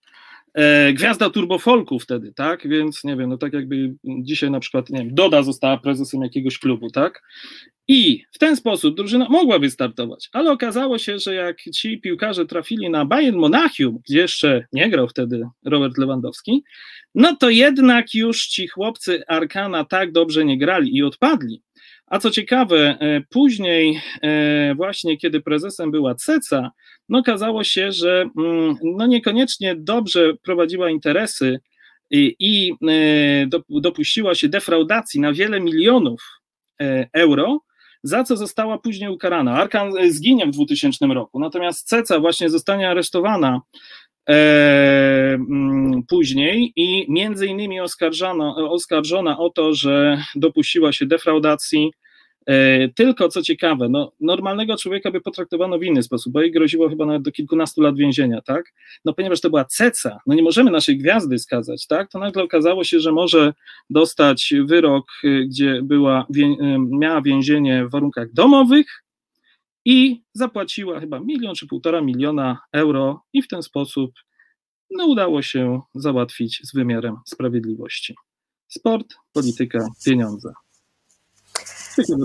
E, 0.54 0.94
gwiazda 0.94 1.30
turbofolku 1.30 2.00
wtedy, 2.00 2.34
tak? 2.34 2.68
Więc 2.68 3.04
nie 3.04 3.16
wiem, 3.16 3.30
no 3.30 3.38
tak 3.38 3.54
jakby 3.54 3.96
dzisiaj 4.04 4.52
na 4.52 4.60
przykład, 4.60 4.90
nie 4.90 5.00
wiem, 5.00 5.14
Doda 5.16 5.44
została 5.44 5.78
prezesem 5.78 6.22
jakiegoś 6.22 6.60
klubu, 6.60 6.90
tak? 6.90 7.22
I 7.88 8.24
w 8.32 8.38
ten 8.38 8.56
sposób 8.56 8.98
drużyna 8.98 9.30
mogła 9.30 9.60
wystartować, 9.60 10.30
ale 10.32 10.52
okazało 10.52 10.98
się, 10.98 11.20
że 11.20 11.34
jak 11.34 11.62
ci 11.62 12.02
piłkarze 12.02 12.46
trafili 12.46 12.90
na 12.90 13.06
Bayern 13.06 13.38
Monachium, 13.38 14.00
gdzie 14.06 14.20
jeszcze 14.20 14.66
nie 14.74 14.90
grał 14.90 15.08
wtedy 15.08 15.44
Robert 15.66 15.98
Lewandowski, 15.98 16.64
no 17.16 17.36
to 17.36 17.50
jednak 17.50 18.14
już 18.14 18.48
ci 18.48 18.68
chłopcy 18.68 19.24
Arkana 19.28 19.86
tak 19.86 20.12
dobrze 20.12 20.46
nie 20.46 20.58
grali 20.58 20.98
i 20.98 21.04
odpadli. 21.04 21.62
A 22.10 22.20
co 22.20 22.32
ciekawe, 22.32 22.98
e, 23.00 23.22
później, 23.30 24.02
e, 24.22 24.76
właśnie 24.76 25.18
kiedy 25.18 25.42
prezesem 25.42 25.92
była 25.92 26.16
Ceca, 26.16 26.72
no 27.10 27.20
okazało 27.20 27.64
się, 27.64 27.92
że 27.92 28.30
mm, 28.38 28.76
no 28.84 29.08
niekoniecznie 29.08 29.76
dobrze 29.76 30.34
prowadziła 30.44 30.90
interesy 30.90 31.60
i, 32.12 32.36
i 32.40 32.74
e, 32.90 33.48
dopuściła 33.70 34.36
się 34.36 34.50
defraudacji 34.50 35.20
na 35.20 35.34
wiele 35.34 35.60
milionów 35.60 36.22
euro, 37.14 37.60
za 38.04 38.24
co 38.24 38.38
została 38.38 38.78
później 38.78 39.10
ukarana. 39.10 39.54
Arkan 39.54 39.92
zginie 40.10 40.46
w 40.46 40.52
2000 40.52 41.06
roku, 41.06 41.40
natomiast 41.40 41.88
Ceca 41.88 42.20
właśnie 42.20 42.50
zostanie 42.50 42.90
aresztowana 42.90 43.62
później 46.10 46.74
i 46.76 47.06
między 47.12 47.48
innymi 47.48 47.80
oskarżona 48.70 49.38
o 49.38 49.50
to, 49.50 49.74
że 49.74 50.22
dopuściła 50.36 50.92
się 50.92 51.06
defraudacji 51.06 51.92
E, 52.50 52.90
tylko 52.90 53.30
co 53.30 53.42
ciekawe, 53.42 53.90
no, 53.90 54.12
normalnego 54.20 54.78
człowieka 54.78 55.12
by 55.12 55.22
potraktowano 55.22 55.80
w 55.80 55.84
inny 55.84 56.04
sposób, 56.04 56.34
bo 56.34 56.42
jej 56.42 56.52
groziło 56.52 56.90
chyba 56.90 57.06
nawet 57.06 57.22
do 57.22 57.32
kilkunastu 57.32 57.82
lat 57.82 57.96
więzienia, 57.96 58.42
tak? 58.42 58.74
No 59.06 59.14
ponieważ 59.14 59.42
to 59.42 59.50
była 59.50 59.66
ceca, 59.66 60.20
no 60.28 60.36
nie 60.36 60.44
możemy 60.44 60.72
naszej 60.72 60.98
gwiazdy 60.98 61.40
skazać, 61.40 61.88
tak? 61.88 62.12
To 62.12 62.20
nagle 62.20 62.44
okazało 62.44 62.84
się, 62.84 63.00
że 63.00 63.12
może 63.12 63.54
dostać 63.90 64.54
wyrok, 64.66 65.06
y, 65.24 65.46
gdzie 65.46 65.82
była, 65.84 66.26
y, 66.38 66.78
miała 66.80 67.22
więzienie 67.22 67.86
w 67.86 67.92
warunkach 67.92 68.34
domowych 68.34 69.04
i 69.86 70.24
zapłaciła 70.34 71.00
chyba 71.00 71.20
milion 71.20 71.56
czy 71.56 71.68
półtora 71.68 72.02
miliona 72.02 72.58
euro 72.74 73.24
i 73.34 73.42
w 73.42 73.48
ten 73.48 73.64
sposób 73.64 74.12
no, 74.92 75.06
udało 75.06 75.42
się 75.42 75.82
załatwić 75.96 76.62
z 76.64 76.74
wymiarem 76.74 77.16
sprawiedliwości. 77.26 78.16
Sport, 78.68 79.16
polityka, 79.34 79.88
pieniądze. 80.06 80.54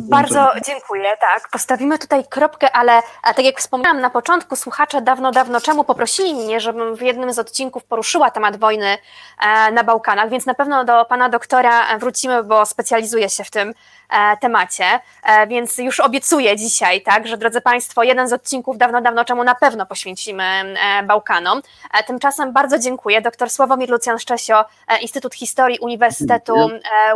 Bardzo 0.02 0.50
dziękuję. 0.66 1.16
Tak, 1.20 1.48
postawimy 1.48 1.98
tutaj 1.98 2.24
kropkę, 2.24 2.72
ale 2.72 3.02
tak 3.22 3.44
jak 3.44 3.58
wspomniałam 3.58 4.00
na 4.00 4.10
początku, 4.10 4.56
słuchacze 4.56 5.02
dawno, 5.02 5.32
dawno 5.32 5.60
czemu 5.60 5.84
poprosili 5.84 6.34
mnie, 6.34 6.60
żebym 6.60 6.96
w 6.96 7.02
jednym 7.02 7.32
z 7.32 7.38
odcinków 7.38 7.84
poruszyła 7.84 8.30
temat 8.30 8.56
wojny 8.56 8.98
e, 9.40 9.72
na 9.72 9.84
Bałkanach, 9.84 10.30
więc 10.30 10.46
na 10.46 10.54
pewno 10.54 10.84
do 10.84 11.04
pana 11.04 11.28
doktora 11.28 11.98
wrócimy, 11.98 12.44
bo 12.44 12.66
specjalizuje 12.66 13.28
się 13.28 13.44
w 13.44 13.50
tym 13.50 13.74
E, 14.14 14.36
temacie, 14.36 14.84
e, 15.22 15.46
więc 15.46 15.78
już 15.78 16.00
obiecuję 16.00 16.56
dzisiaj, 16.56 17.02
tak, 17.02 17.26
że 17.26 17.36
drodzy 17.36 17.60
Państwo, 17.60 18.02
jeden 18.02 18.28
z 18.28 18.32
odcinków 18.32 18.78
dawno, 18.78 19.00
dawno 19.00 19.24
czemu 19.24 19.44
na 19.44 19.54
pewno 19.54 19.86
poświęcimy 19.86 20.44
e, 20.44 21.02
Bałkanom. 21.02 21.62
Tymczasem 22.06 22.52
bardzo 22.52 22.78
dziękuję. 22.78 23.20
Dr 23.20 23.50
Sławomir 23.50 23.90
Lucjan 23.90 24.18
Szczesio, 24.18 24.64
Instytut 25.00 25.34
Historii 25.34 25.78
Uniwersytetu 25.78 26.54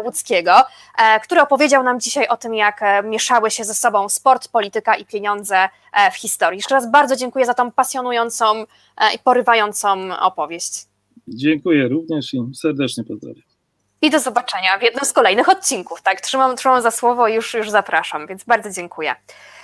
Łódzkiego, 0.05 0.53
który 1.23 1.41
opowiedział 1.41 1.83
nam 1.83 2.01
dzisiaj 2.01 2.29
o 2.29 2.37
tym, 2.39 2.55
jak 2.55 2.81
mieszały 3.05 3.51
się 3.51 3.65
ze 3.65 3.75
sobą 3.75 4.09
sport, 4.09 4.49
polityka 4.49 4.97
i 4.97 5.05
pieniądze 5.05 5.69
w 6.13 6.17
historii. 6.17 6.59
Jeszcze 6.59 6.75
raz 6.75 6.91
bardzo 6.91 7.17
dziękuję 7.17 7.47
za 7.47 7.55
tą 7.55 7.71
pasjonującą 7.71 8.65
i 9.15 9.19
porywającą 9.19 10.19
opowieść. 10.19 10.87
Dziękuję 11.29 11.89
również 11.89 12.35
i 12.35 12.41
serdecznie 12.55 13.05
pozdrawiam. 13.05 13.43
I 14.03 14.11
do 14.11 14.21
zobaczenia 14.21 14.79
w 14.79 14.83
jednym 14.83 15.05
z 15.05 15.13
kolejnych 15.13 15.49
odcinków. 15.49 16.03
Tak, 16.03 16.21
trzymam, 16.21 16.57
trzymam 16.57 16.83
za 16.83 16.91
słowo 16.91 17.29
i 17.29 17.35
już, 17.35 17.55
już 17.55 17.71
zapraszam, 17.71 18.27
więc 18.27 18.45
bardzo 18.45 18.71
dziękuję. 18.71 19.17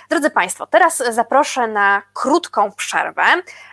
Drodzy 0.09 0.29
Państwo, 0.29 0.67
teraz 0.67 1.03
zaproszę 1.09 1.67
na 1.67 2.01
krótką 2.13 2.71
przerwę, 2.71 3.23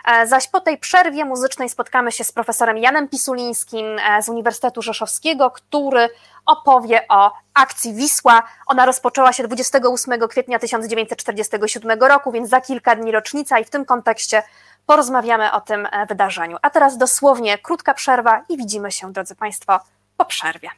e, 0.05 0.27
zaś 0.27 0.47
po 0.47 0.61
tej 0.61 0.77
przerwie 0.77 1.25
muzycznej 1.25 1.69
spotkamy 1.69 2.11
się 2.11 2.23
z 2.23 2.31
profesorem 2.31 2.77
Janem 2.77 3.07
Pisulińskim 3.07 3.85
e, 3.99 4.23
z 4.23 4.29
Uniwersytetu 4.29 4.81
Rzeszowskiego, 4.81 5.51
który 5.51 6.09
opowie 6.45 7.05
o 7.09 7.31
akcji 7.53 7.93
Wisła. 7.93 8.43
Ona 8.67 8.85
rozpoczęła 8.85 9.33
się 9.33 9.43
28 9.43 10.27
kwietnia 10.27 10.59
1947 10.59 11.99
roku, 11.99 12.31
więc 12.31 12.49
za 12.49 12.61
kilka 12.61 12.95
dni 12.95 13.11
rocznica 13.11 13.59
i 13.59 13.65
w 13.65 13.69
tym 13.69 13.85
kontekście 13.85 14.43
porozmawiamy 14.85 15.51
o 15.51 15.61
tym 15.61 15.87
e, 15.91 16.05
wydarzeniu. 16.05 16.57
A 16.61 16.69
teraz 16.69 16.97
dosłownie 16.97 17.57
krótka 17.57 17.93
przerwa 17.93 18.41
i 18.49 18.57
widzimy 18.57 18.91
się, 18.91 19.11
drodzy 19.11 19.35
Państwo, 19.35 19.79
po 20.17 20.25
przerwie. 20.25 20.69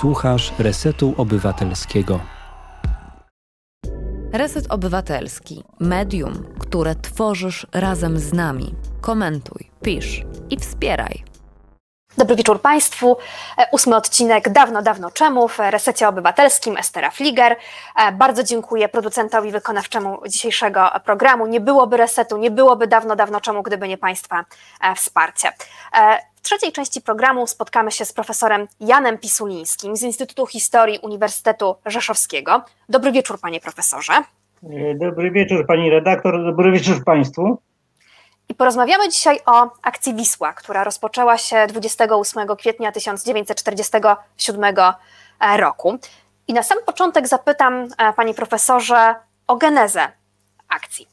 Słuchasz 0.00 0.52
Resetu 0.58 1.14
Obywatelskiego. 1.16 2.20
Reset 4.32 4.66
Obywatelski, 4.70 5.64
medium, 5.80 6.44
które 6.58 6.94
tworzysz 6.94 7.66
razem 7.72 8.18
z 8.18 8.32
nami. 8.32 8.74
Komentuj, 9.00 9.70
pisz 9.82 10.22
i 10.50 10.56
wspieraj. 10.56 11.24
Dobry 12.16 12.36
wieczór 12.36 12.60
Państwu. 12.60 13.16
E, 13.58 13.66
ósmy 13.72 13.96
odcinek 13.96 14.48
Dawno, 14.48 14.82
dawno 14.82 15.10
czemu 15.10 15.48
w 15.48 15.58
Resecie 15.58 16.08
Obywatelskim 16.08 16.76
Estera 16.76 17.10
Fliger. 17.10 17.56
E, 17.96 18.12
bardzo 18.12 18.42
dziękuję 18.42 18.88
producentowi 18.88 19.50
wykonawczemu 19.50 20.22
dzisiejszego 20.28 20.90
programu. 21.04 21.46
Nie 21.46 21.60
byłoby 21.60 21.96
resetu, 21.96 22.36
nie 22.36 22.50
byłoby 22.50 22.86
dawno, 22.86 23.16
dawno 23.16 23.40
czemu, 23.40 23.62
gdyby 23.62 23.88
nie 23.88 23.98
Państwa 23.98 24.44
e, 24.80 24.94
wsparcie. 24.94 25.52
W 26.42 26.44
trzeciej 26.44 26.72
części 26.72 27.00
programu 27.00 27.46
spotkamy 27.46 27.90
się 27.90 28.04
z 28.04 28.12
profesorem 28.12 28.68
Janem 28.80 29.18
Pisulińskim 29.18 29.96
z 29.96 30.02
Instytutu 30.02 30.46
Historii 30.46 30.98
Uniwersytetu 30.98 31.76
Rzeszowskiego. 31.86 32.64
Dobry 32.88 33.12
wieczór, 33.12 33.40
panie 33.40 33.60
profesorze. 33.60 34.12
Dobry 34.94 35.30
wieczór, 35.30 35.66
pani 35.66 35.90
redaktor. 35.90 36.44
Dobry 36.44 36.72
wieczór 36.72 37.04
państwu. 37.04 37.58
I 38.48 38.54
porozmawiamy 38.54 39.08
dzisiaj 39.08 39.40
o 39.46 39.70
akcji 39.82 40.14
Wisła, 40.14 40.52
która 40.52 40.84
rozpoczęła 40.84 41.38
się 41.38 41.66
28 41.66 42.56
kwietnia 42.56 42.92
1947 42.92 44.74
roku. 45.56 45.98
I 46.48 46.52
na 46.52 46.62
sam 46.62 46.78
początek 46.86 47.28
zapytam, 47.28 47.88
e, 47.98 48.12
panie 48.12 48.34
profesorze, 48.34 49.14
o 49.46 49.56
genezę 49.56 50.12
akcji. 50.68 51.11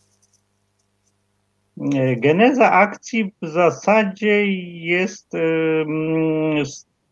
Geneza 2.18 2.72
akcji 2.72 3.34
w 3.42 3.48
zasadzie 3.48 4.46
jest 4.74 5.32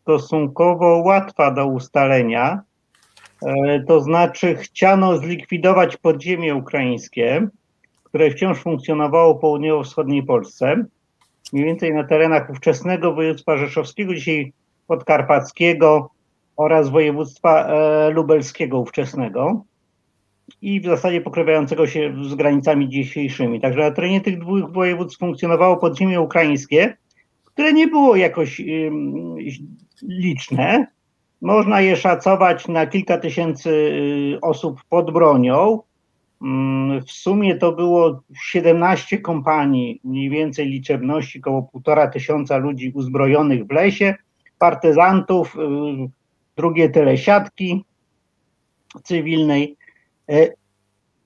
stosunkowo 0.02 1.02
łatwa 1.06 1.50
do 1.50 1.66
ustalenia. 1.66 2.62
E, 3.42 3.80
to 3.80 4.00
znaczy, 4.00 4.56
chciano 4.56 5.16
zlikwidować 5.16 5.96
podziemie 5.96 6.54
ukraińskie, 6.54 7.48
które 8.04 8.30
wciąż 8.30 8.58
funkcjonowało 8.58 9.34
w 9.34 9.40
południowo-wschodniej 9.40 10.22
Polsce, 10.22 10.84
mniej 11.52 11.64
więcej 11.64 11.94
na 11.94 12.04
terenach 12.04 12.50
ówczesnego 12.50 13.14
województwa 13.14 13.56
rzeszowskiego, 13.56 14.14
dzisiaj 14.14 14.52
podkarpackiego 14.86 16.10
oraz 16.56 16.88
województwa 16.88 17.66
e, 17.66 18.10
lubelskiego 18.10 18.78
ówczesnego 18.78 19.64
i 20.62 20.80
w 20.80 20.84
zasadzie 20.84 21.20
pokrywającego 21.20 21.86
się 21.86 22.14
z 22.22 22.34
granicami 22.34 22.88
dzisiejszymi. 22.88 23.60
Także 23.60 23.80
na 23.80 23.90
terenie 23.90 24.20
tych 24.20 24.38
dwóch 24.38 24.72
województw 24.72 25.18
funkcjonowało 25.18 25.76
podziemie 25.76 26.20
ukraińskie, 26.20 26.96
które 27.44 27.72
nie 27.72 27.86
było 27.86 28.16
jakoś 28.16 28.62
liczne. 30.02 30.86
Można 31.40 31.80
je 31.80 31.96
szacować 31.96 32.68
na 32.68 32.86
kilka 32.86 33.18
tysięcy 33.18 33.70
y, 33.70 34.40
osób 34.40 34.80
pod 34.88 35.10
bronią. 35.10 35.82
W 37.06 37.10
sumie 37.10 37.56
to 37.56 37.72
było 37.72 38.22
17 38.42 39.18
kompanii, 39.18 40.00
mniej 40.04 40.30
więcej 40.30 40.66
liczebności, 40.66 41.38
około 41.38 41.62
półtora 41.62 42.06
tysiąca 42.06 42.56
ludzi 42.56 42.92
uzbrojonych 42.94 43.66
w 43.66 43.70
lesie, 43.70 44.14
partyzantów, 44.58 45.56
y, 45.56 45.58
drugie 46.56 46.88
tyle 46.88 47.18
siatki 47.18 47.84
cywilnej. 49.02 49.77
E, 50.28 50.52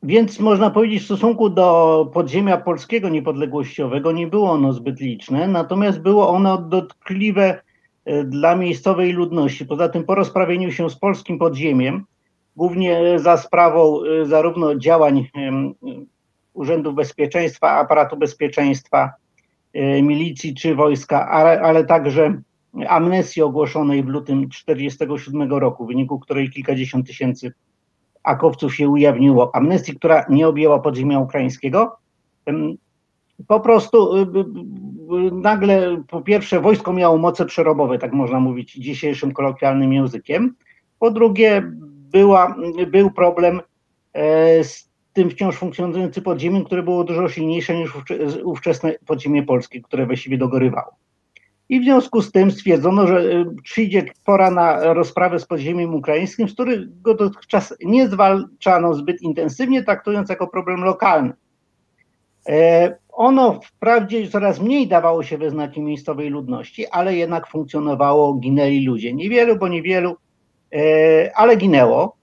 więc 0.02 0.40
można 0.40 0.70
powiedzieć, 0.70 1.02
w 1.02 1.04
stosunku 1.04 1.50
do 1.50 2.10
podziemia 2.14 2.56
polskiego 2.56 3.08
niepodległościowego 3.08 4.12
nie 4.12 4.26
było 4.26 4.50
ono 4.50 4.72
zbyt 4.72 5.00
liczne, 5.00 5.48
natomiast 5.48 6.00
było 6.00 6.28
ono 6.28 6.58
dotkliwe 6.58 7.62
e, 8.04 8.24
dla 8.24 8.56
miejscowej 8.56 9.12
ludności. 9.12 9.66
Poza 9.66 9.88
tym 9.88 10.04
po 10.04 10.14
rozprawieniu 10.14 10.72
się 10.72 10.90
z 10.90 10.96
polskim 10.96 11.38
podziemiem, 11.38 12.04
głównie 12.56 13.18
za 13.18 13.36
sprawą 13.36 14.00
e, 14.04 14.26
zarówno 14.26 14.74
działań 14.74 15.28
Urzędu 16.54 16.92
Bezpieczeństwa, 16.92 17.70
aparatu 17.70 18.16
bezpieczeństwa, 18.16 19.10
milicji 20.02 20.54
czy 20.54 20.74
wojska, 20.74 21.28
ale, 21.28 21.60
ale 21.60 21.84
także 21.84 22.40
amnesji 22.88 23.42
ogłoszonej 23.42 24.02
w 24.02 24.06
lutym 24.08 24.48
1947 24.48 25.52
roku, 25.52 25.84
w 25.84 25.88
wyniku 25.88 26.18
której 26.18 26.50
kilkadziesiąt 26.50 27.06
tysięcy 27.06 27.52
akowców 28.22 28.74
się 28.74 28.88
ujawniło, 28.88 29.54
amnestii, 29.54 29.96
która 29.96 30.24
nie 30.28 30.48
objęła 30.48 30.78
podziemia 30.78 31.18
ukraińskiego, 31.18 31.96
po 33.46 33.60
prostu 33.60 34.16
y, 34.16 34.20
y, 34.20 35.26
y, 35.28 35.32
nagle 35.32 36.02
po 36.08 36.22
pierwsze 36.22 36.60
wojsko 36.60 36.92
miało 36.92 37.18
moce 37.18 37.46
przerobowe, 37.46 37.98
tak 37.98 38.12
można 38.12 38.40
mówić 38.40 38.72
dzisiejszym 38.74 39.32
kolokwialnym 39.32 39.92
językiem. 39.92 40.54
Po 40.98 41.10
drugie 41.10 41.62
była, 42.12 42.56
był 42.86 43.10
problem 43.10 43.60
e, 44.12 44.64
z 44.64 44.88
tym 45.12 45.30
wciąż 45.30 45.56
funkcjonującym 45.56 46.22
podziemiem, 46.24 46.64
które 46.64 46.82
było 46.82 47.04
dużo 47.04 47.28
silniejsze 47.28 47.76
niż 47.76 47.92
ówczesne 48.44 48.94
podziemie 49.06 49.42
polskie, 49.42 49.80
które 49.80 50.06
właściwie 50.06 50.38
dogorywało. 50.38 50.92
I 51.72 51.80
w 51.80 51.84
związku 51.84 52.22
z 52.22 52.32
tym 52.32 52.50
stwierdzono, 52.50 53.06
że 53.06 53.44
przyjdzie 53.62 54.04
pora 54.24 54.50
na 54.50 54.94
rozprawę 54.94 55.38
z 55.38 55.46
podziemiem 55.46 55.94
ukraińskim, 55.94 56.48
z 56.48 56.52
którego 56.52 57.14
dotychczas 57.14 57.74
nie 57.84 58.08
zwalczano 58.08 58.94
zbyt 58.94 59.22
intensywnie, 59.22 59.82
traktując 59.82 60.28
jako 60.28 60.46
problem 60.46 60.80
lokalny. 60.84 61.32
E, 62.48 62.96
ono 63.12 63.60
wprawdzie 63.64 64.28
coraz 64.28 64.60
mniej 64.60 64.88
dawało 64.88 65.22
się 65.22 65.38
we 65.38 65.50
znaki 65.50 65.82
miejscowej 65.82 66.30
ludności, 66.30 66.86
ale 66.86 67.16
jednak 67.16 67.46
funkcjonowało, 67.46 68.34
ginęli 68.34 68.84
ludzie. 68.84 69.12
Niewielu, 69.12 69.56
bo 69.56 69.68
niewielu, 69.68 70.16
e, 70.74 71.30
ale 71.34 71.56
ginęło. 71.56 72.16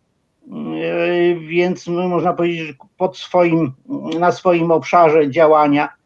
E, 0.51 1.35
więc 1.35 1.87
można 1.87 2.33
powiedzieć, 2.33 2.67
że 2.67 2.73
pod 2.97 3.17
swoim, 3.17 3.71
na 4.19 4.31
swoim 4.31 4.71
obszarze 4.71 5.29
działania 5.31 5.98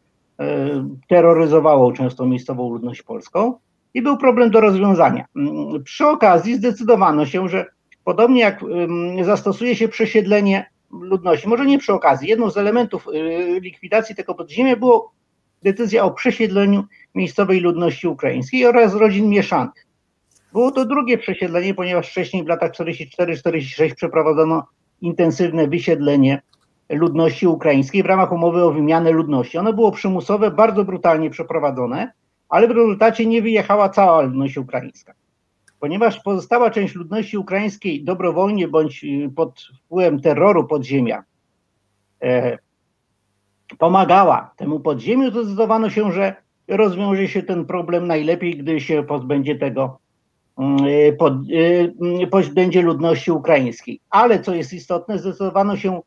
terroryzowało 1.08 1.92
często 1.92 2.26
miejscową 2.26 2.70
ludność 2.70 3.02
polską 3.02 3.58
i 3.94 4.02
był 4.02 4.16
problem 4.16 4.50
do 4.50 4.60
rozwiązania. 4.60 5.24
Przy 5.84 6.06
okazji 6.06 6.56
zdecydowano 6.56 7.26
się, 7.26 7.48
że 7.48 7.66
podobnie 8.04 8.40
jak 8.40 8.60
zastosuje 9.22 9.76
się 9.76 9.88
przesiedlenie 9.88 10.70
ludności. 10.90 11.48
Może 11.48 11.66
nie 11.66 11.78
przy 11.78 11.92
okazji. 11.92 12.28
Jedną 12.28 12.50
z 12.50 12.56
elementów 12.56 13.08
y, 13.08 13.60
likwidacji 13.60 14.14
tego 14.14 14.34
podziemia 14.34 14.76
było 14.76 15.12
decyzja 15.62 16.04
o 16.04 16.10
przesiedleniu 16.10 16.84
miejscowej 17.14 17.60
ludności 17.60 18.08
ukraińskiej 18.08 18.66
oraz 18.66 18.94
rodzin 18.94 19.28
mieszanych. 19.28 19.86
Było 20.52 20.70
to 20.70 20.84
drugie 20.84 21.18
przesiedlenie, 21.18 21.74
ponieważ 21.74 22.10
wcześniej 22.10 22.44
w 22.44 22.46
latach 22.46 22.72
44-46 22.72 23.94
przeprowadzono 23.94 24.66
intensywne 25.00 25.68
wysiedlenie 25.68 26.42
ludności 26.88 27.46
ukraińskiej 27.46 28.02
w 28.02 28.06
ramach 28.06 28.32
umowy 28.32 28.64
o 28.64 28.72
wymianę 28.72 29.10
ludności. 29.10 29.58
Ono 29.58 29.72
było 29.72 29.92
przymusowe, 29.92 30.50
bardzo 30.50 30.84
brutalnie 30.84 31.30
przeprowadzone, 31.30 32.12
ale 32.48 32.68
w 32.68 32.70
rezultacie 32.70 33.26
nie 33.26 33.42
wyjechała 33.42 33.88
cała 33.88 34.22
ludność 34.22 34.56
ukraińska 34.56 35.14
ponieważ 35.84 36.20
pozostała 36.20 36.70
część 36.70 36.94
ludności 36.94 37.38
ukraińskiej 37.38 38.04
dobrowolnie 38.04 38.68
bądź 38.68 39.04
y, 39.04 39.30
pod 39.36 39.60
wpływem 39.84 40.20
terroru 40.20 40.66
podziemia 40.66 41.24
e, 42.22 42.58
pomagała 43.78 44.50
temu 44.56 44.80
podziemiu, 44.80 45.30
zdecydowano 45.30 45.90
się, 45.90 46.12
że 46.12 46.34
rozwiąże 46.68 47.28
się 47.28 47.42
ten 47.42 47.64
problem 47.64 48.06
najlepiej, 48.06 48.56
gdy 48.56 48.80
się 48.80 49.02
pozbędzie 49.02 49.56
tego, 49.56 49.98
mm, 50.58 50.84
y, 50.84 51.16
pod, 51.18 51.32
y, 52.22 52.26
pozbędzie 52.30 52.82
ludności 52.82 53.30
ukraińskiej. 53.30 54.00
Ale 54.10 54.40
co 54.40 54.54
jest 54.54 54.72
istotne, 54.72 55.18
zdecydowano 55.18 55.76
się 55.76 56.00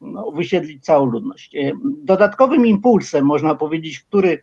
no, 0.00 0.30
wysiedlić 0.30 0.84
całą 0.84 1.06
ludność. 1.06 1.56
E, 1.56 1.72
dodatkowym 2.02 2.66
impulsem, 2.66 3.24
można 3.24 3.54
powiedzieć, 3.54 4.00
który 4.00 4.42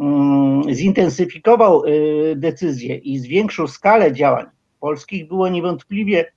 Mm, 0.00 0.74
zintensyfikował 0.74 1.84
y, 1.84 2.34
decyzję 2.36 2.96
i 2.96 3.18
zwiększył 3.18 3.68
skalę 3.68 4.12
działań 4.12 4.46
polskich, 4.80 5.28
było 5.28 5.48
niewątpliwie 5.48 6.32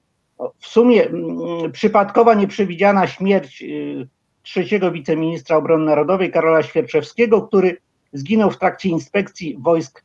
w 0.60 0.68
sumie 0.68 1.07
mm, 1.07 1.72
przypadkowa, 1.72 2.34
nieprzewidziana 2.34 3.07
śmierć 3.07 3.61
y, 3.61 4.07
trzeciego 4.41 4.91
wiceministra 4.91 5.57
obrony 5.57 5.85
narodowej 5.85 6.31
Karola 6.31 6.64
Świerczewskiego, 6.64 7.41
który 7.41 7.77
zginął 8.14 8.52
w 8.52 8.60
trakcie 8.60 8.90
inspekcji 8.90 9.57
wojsk 9.60 10.03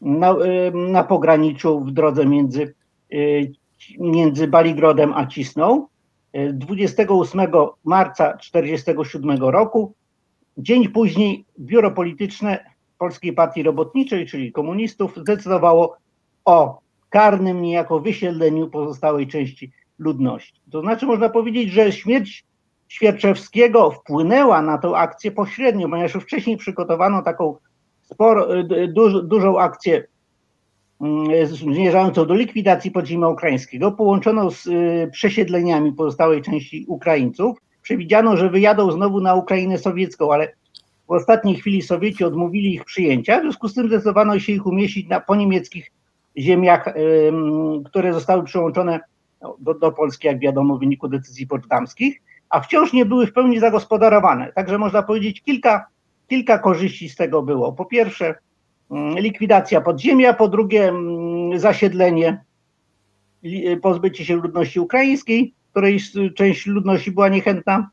na, 0.00 0.36
na 0.72 1.04
pograniczu 1.04 1.80
w 1.80 1.90
drodze 1.90 2.26
między, 2.26 2.74
między 3.98 4.48
Baligrodem 4.48 5.12
a 5.12 5.26
Cisną 5.26 5.86
28 6.52 7.40
marca 7.84 8.32
1947 8.32 9.42
roku. 9.42 9.94
Dzień 10.58 10.88
później 10.88 11.44
biuro 11.60 11.90
polityczne 11.90 12.64
Polskiej 12.98 13.32
Partii 13.32 13.62
Robotniczej, 13.62 14.26
czyli 14.26 14.52
komunistów, 14.52 15.16
zdecydowało 15.16 15.96
o 16.44 16.80
karnym 17.08 17.62
niejako 17.62 18.00
wysiedleniu 18.00 18.68
pozostałej 18.70 19.26
części 19.26 19.72
ludności. 19.98 20.60
To 20.70 20.80
znaczy 20.80 21.06
można 21.06 21.28
powiedzieć, 21.28 21.70
że 21.70 21.92
śmierć 21.92 22.44
Świerczewskiego 22.88 23.90
wpłynęła 23.90 24.62
na 24.62 24.78
tę 24.78 24.88
akcję 24.96 25.30
pośrednio, 25.32 25.88
ponieważ 25.88 26.14
już 26.14 26.24
wcześniej 26.24 26.56
przygotowano 26.56 27.22
taką 27.22 27.56
sporo, 28.02 28.46
duż, 28.88 29.22
dużą 29.22 29.58
akcję 29.58 30.06
zmierzającą 31.44 32.26
do 32.26 32.34
likwidacji 32.34 32.90
podziemia 32.90 33.28
ukraińskiego, 33.28 33.92
połączoną 33.92 34.50
z 34.50 34.66
y, 34.66 35.08
przesiedleniami 35.12 35.92
pozostałej 35.92 36.42
części 36.42 36.84
Ukraińców. 36.88 37.58
Przewidziano, 37.82 38.36
że 38.36 38.50
wyjadą 38.50 38.92
znowu 38.92 39.20
na 39.20 39.34
Ukrainę 39.34 39.78
sowiecką, 39.78 40.32
ale 40.32 40.52
w 41.08 41.12
ostatniej 41.12 41.56
chwili 41.56 41.82
Sowieci 41.82 42.24
odmówili 42.24 42.74
ich 42.74 42.84
przyjęcia, 42.84 43.38
w 43.38 43.42
związku 43.42 43.68
z 43.68 43.74
tym 43.74 43.86
zdecydowano 43.86 44.38
się 44.38 44.52
ich 44.52 44.66
umieścić 44.66 45.08
na 45.08 45.20
poniemieckich 45.20 45.92
ziemiach, 46.38 46.94
które 47.84 48.12
zostały 48.12 48.44
przyłączone 48.44 49.00
do, 49.58 49.74
do 49.74 49.92
Polski, 49.92 50.26
jak 50.26 50.38
wiadomo, 50.38 50.76
w 50.76 50.80
wyniku 50.80 51.08
decyzji 51.08 51.46
poczdamskich, 51.46 52.22
a 52.50 52.60
wciąż 52.60 52.92
nie 52.92 53.04
były 53.04 53.26
w 53.26 53.32
pełni 53.32 53.60
zagospodarowane. 53.60 54.52
Także 54.52 54.78
można 54.78 55.02
powiedzieć, 55.02 55.42
kilka, 55.42 55.86
kilka 56.28 56.58
korzyści 56.58 57.08
z 57.08 57.16
tego 57.16 57.42
było. 57.42 57.72
Po 57.72 57.84
pierwsze, 57.84 58.34
likwidacja 59.16 59.80
podziemia, 59.80 60.32
po 60.32 60.48
drugie, 60.48 60.92
zasiedlenie, 61.56 62.44
pozbycie 63.82 64.24
się 64.24 64.36
ludności 64.36 64.80
ukraińskiej, 64.80 65.54
której 65.70 66.00
część 66.36 66.66
ludności 66.66 67.12
była 67.12 67.28
niechętna, 67.28 67.90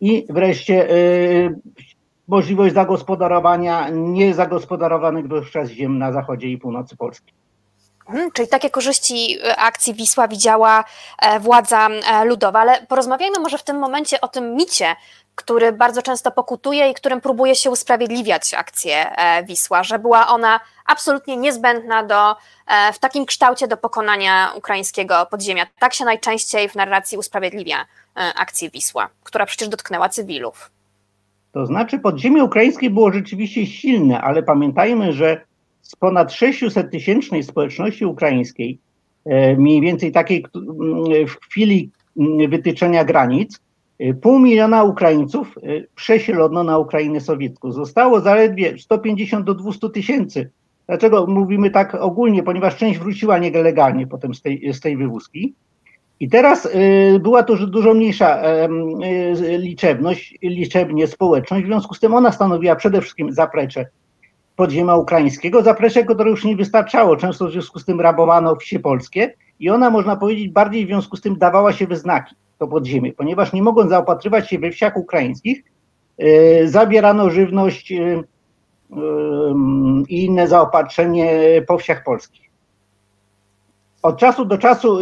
i 0.00 0.26
wreszcie 0.28 0.90
y, 0.90 1.60
możliwość 2.28 2.74
zagospodarowania 2.74 3.88
niezagospodarowanych 3.88 5.28
dotychczas 5.28 5.68
ziem 5.68 5.98
na 5.98 6.12
zachodzie 6.12 6.48
i 6.48 6.58
północy 6.58 6.96
Polski. 6.96 7.32
Hmm, 8.06 8.30
czyli 8.32 8.48
takie 8.48 8.70
korzyści 8.70 9.38
y, 9.38 9.56
akcji 9.56 9.94
Wisła 9.94 10.28
widziała 10.28 10.84
e, 11.22 11.40
władza 11.40 11.88
e, 11.88 12.24
ludowa, 12.24 12.60
ale 12.60 12.86
porozmawiajmy 12.86 13.40
może 13.40 13.58
w 13.58 13.62
tym 13.62 13.78
momencie 13.78 14.20
o 14.20 14.28
tym 14.28 14.54
micie, 14.54 14.96
który 15.38 15.72
bardzo 15.72 16.02
często 16.02 16.30
pokutuje 16.30 16.90
i 16.90 16.94
którym 16.94 17.20
próbuje 17.20 17.54
się 17.54 17.70
usprawiedliwiać 17.70 18.54
akcję 18.54 19.16
e, 19.16 19.44
Wisła, 19.44 19.82
że 19.84 19.98
była 19.98 20.28
ona 20.28 20.60
absolutnie 20.86 21.36
niezbędna 21.36 22.02
do, 22.02 22.36
w 22.92 22.98
takim 22.98 23.26
kształcie 23.26 23.68
do 23.68 23.76
pokonania 23.76 24.52
ukraińskiego 24.56 25.26
podziemia. 25.30 25.66
Tak 25.78 25.94
się 25.94 26.04
najczęściej 26.04 26.68
w 26.68 26.74
narracji 26.74 27.18
usprawiedliwia 27.18 27.86
akcję 28.14 28.70
Wisła, 28.70 29.08
która 29.24 29.46
przecież 29.46 29.68
dotknęła 29.68 30.08
cywilów. 30.08 30.70
To 31.52 31.66
znaczy 31.66 31.98
podziemie 31.98 32.44
ukraińskie 32.44 32.90
było 32.90 33.12
rzeczywiście 33.12 33.66
silne, 33.66 34.20
ale 34.20 34.42
pamiętajmy, 34.42 35.12
że 35.12 35.40
z 35.82 35.96
ponad 35.96 36.32
600 36.32 36.90
tysięcznej 36.90 37.42
społeczności 37.42 38.04
ukraińskiej, 38.04 38.78
e, 39.24 39.56
mniej 39.56 39.80
więcej 39.80 40.12
takiej 40.12 40.44
w 41.28 41.46
chwili 41.46 41.90
wytyczenia 42.48 43.04
granic, 43.04 43.56
e, 43.56 43.60
pół 44.20 44.38
miliona 44.38 44.84
Ukraińców 44.84 45.58
e, 45.58 45.60
przesielono 45.94 46.64
na 46.64 46.78
Ukrainę 46.78 47.20
sowiecką. 47.20 47.72
Zostało 47.72 48.20
zaledwie 48.20 48.78
150 48.78 49.46
do 49.46 49.54
200 49.54 49.90
tysięcy. 49.90 50.50
Dlaczego 50.86 51.26
mówimy 51.26 51.70
tak 51.70 51.94
ogólnie? 51.94 52.42
Ponieważ 52.42 52.76
część 52.76 52.98
wróciła 52.98 53.38
nielegalnie 53.38 54.06
potem 54.06 54.34
z 54.34 54.42
tej, 54.42 54.72
z 54.72 54.80
tej 54.80 54.96
wywózki. 54.96 55.54
I 56.20 56.28
teraz 56.28 56.68
była 57.20 57.42
to 57.42 57.66
dużo 57.66 57.94
mniejsza 57.94 58.42
liczebność, 59.58 60.38
liczebnie 60.42 61.06
społeczność, 61.06 61.64
w 61.64 61.66
związku 61.66 61.94
z 61.94 62.00
tym 62.00 62.14
ona 62.14 62.32
stanowiła 62.32 62.76
przede 62.76 63.00
wszystkim 63.00 63.32
zaplecze 63.32 63.86
podziemia 64.58 64.96
ukraińskiego, 64.96 65.62
zaplecze, 65.62 66.04
które 66.04 66.30
już 66.30 66.44
nie 66.44 66.56
wystarczało. 66.56 67.16
Często 67.16 67.46
w 67.46 67.52
związku 67.52 67.78
z 67.78 67.84
tym 67.84 68.00
rabowano 68.00 68.56
wsie 68.56 68.78
polskie 68.78 69.34
i 69.60 69.70
ona, 69.70 69.90
można 69.90 70.16
powiedzieć, 70.16 70.48
bardziej 70.48 70.84
w 70.84 70.88
związku 70.88 71.16
z 71.16 71.20
tym 71.20 71.38
dawała 71.38 71.72
się 71.72 71.86
we 71.86 71.96
znaki, 71.96 72.34
to 72.58 72.68
podziemie, 72.68 73.12
ponieważ 73.12 73.52
nie 73.52 73.62
mogąc 73.62 73.90
zaopatrywać 73.90 74.50
się 74.50 74.58
we 74.58 74.70
wsiach 74.70 74.96
ukraińskich, 74.96 75.62
yy, 76.18 76.68
zabierano 76.68 77.30
żywność 77.30 77.90
yy, 77.90 78.24
i 80.08 80.24
inne 80.24 80.48
zaopatrzenie 80.48 81.32
po 81.66 81.78
wsiach 81.78 82.04
polskich. 82.04 82.48
Od 84.02 84.18
czasu 84.18 84.44
do 84.44 84.58
czasu 84.58 84.98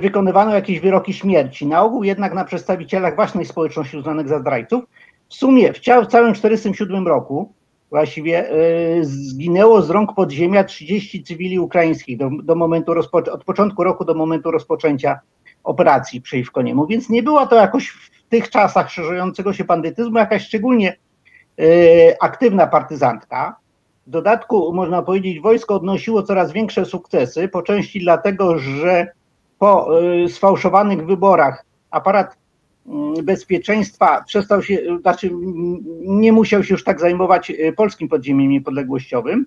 wykonywano 0.00 0.54
jakieś 0.54 0.80
wyroki 0.80 1.14
śmierci, 1.14 1.66
na 1.66 1.82
ogół 1.82 2.04
jednak 2.04 2.34
na 2.34 2.44
przedstawicielach 2.44 3.16
własnej 3.16 3.44
społeczności 3.44 3.96
uznanych 3.96 4.28
za 4.28 4.38
zdrajców. 4.38 4.84
W 5.28 5.34
sumie 5.34 5.72
w, 5.72 5.80
całym 5.80 6.06
1947 6.06 7.06
roku 7.08 7.52
właściwie 7.90 8.52
y, 8.52 9.04
zginęło 9.04 9.82
z 9.82 9.90
rąk 9.90 10.14
podziemia 10.14 10.64
30 10.64 11.22
cywili 11.22 11.58
ukraińskich 11.58 12.18
do, 12.18 12.30
do 12.42 12.54
momentu 12.54 12.94
rozpo, 12.94 13.18
od 13.18 13.44
początku 13.44 13.84
roku 13.84 14.04
do 14.04 14.14
momentu 14.14 14.50
rozpoczęcia 14.50 15.20
operacji 15.66 16.20
przeciwko 16.20 16.62
niemu, 16.62 16.86
więc 16.86 17.08
nie 17.08 17.22
była 17.22 17.46
to 17.46 17.56
jakoś 17.56 17.88
w 17.88 18.28
tych 18.28 18.50
czasach 18.50 18.90
szerzącego 18.90 19.52
się 19.52 19.64
bandytyzmu 19.64 20.18
jakaś 20.18 20.46
szczególnie 20.46 20.96
aktywna 22.20 22.66
partyzantka. 22.66 23.56
W 24.06 24.10
dodatku 24.10 24.72
można 24.72 25.02
powiedzieć, 25.02 25.40
wojsko 25.40 25.74
odnosiło 25.74 26.22
coraz 26.22 26.52
większe 26.52 26.84
sukcesy, 26.84 27.48
po 27.48 27.62
części 27.62 28.00
dlatego, 28.00 28.58
że 28.58 29.12
po 29.58 29.88
sfałszowanych 30.28 31.06
wyborach 31.06 31.64
aparat 31.90 32.36
mm, 32.86 33.24
bezpieczeństwa 33.24 34.24
przestał 34.26 34.62
się, 34.62 34.78
znaczy 35.00 35.30
nie 36.00 36.32
musiał 36.32 36.64
się 36.64 36.74
już 36.74 36.84
tak 36.84 37.00
zajmować 37.00 37.52
polskim 37.76 38.08
podziemiem 38.08 38.50
niepodległościowym, 38.50 39.46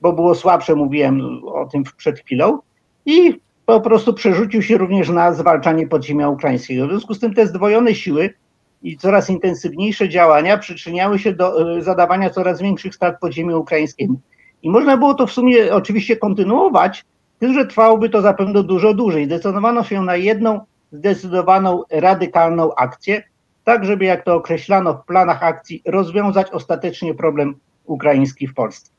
bo 0.00 0.12
było 0.12 0.34
słabsze, 0.34 0.74
mówiłem 0.74 1.20
o 1.44 1.66
tym 1.66 1.84
przed 1.96 2.18
chwilą, 2.18 2.58
i 3.06 3.40
po 3.66 3.80
prostu 3.80 4.14
przerzucił 4.14 4.62
się 4.62 4.78
również 4.78 5.08
na 5.08 5.32
zwalczanie 5.32 5.86
podziemia 5.86 6.28
ukraińskiego. 6.28 6.86
W 6.86 6.90
związku 6.90 7.14
z 7.14 7.20
tym 7.20 7.34
te 7.34 7.46
zdwojone 7.46 7.94
siły 7.94 8.34
i 8.82 8.96
coraz 8.96 9.30
intensywniejsze 9.30 10.08
działania 10.08 10.58
przyczyniały 10.58 11.18
się 11.18 11.32
do 11.32 11.76
e, 11.76 11.82
zadawania 11.82 12.30
coraz 12.30 12.62
większych 12.62 12.94
strat 12.94 13.20
podziemiu 13.20 13.60
ukraińskiemu. 13.60 14.20
I 14.62 14.70
można 14.70 14.96
było 14.96 15.14
to 15.14 15.26
w 15.26 15.32
sumie 15.32 15.74
oczywiście 15.74 16.16
kontynuować, 16.16 17.04
tylko 17.38 17.54
że 17.54 17.66
trwałoby 17.66 18.08
to 18.08 18.22
zapewne 18.22 18.62
dużo 18.62 18.94
dłużej. 18.94 19.28
Decydowano 19.28 19.84
się 19.84 20.02
na 20.02 20.16
jedną 20.16 20.60
zdecydowaną, 20.92 21.82
radykalną 21.90 22.74
akcję, 22.74 23.22
tak 23.64 23.84
żeby, 23.84 24.04
jak 24.04 24.24
to 24.24 24.34
określano 24.34 24.94
w 24.94 25.06
planach 25.06 25.42
akcji, 25.42 25.82
rozwiązać 25.86 26.50
ostatecznie 26.50 27.14
problem 27.14 27.54
ukraiński 27.84 28.46
w 28.46 28.54
Polsce. 28.54 28.90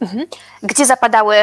Mhm. 0.00 0.26
Gdzie 0.62 0.86
zapadały 0.86 1.36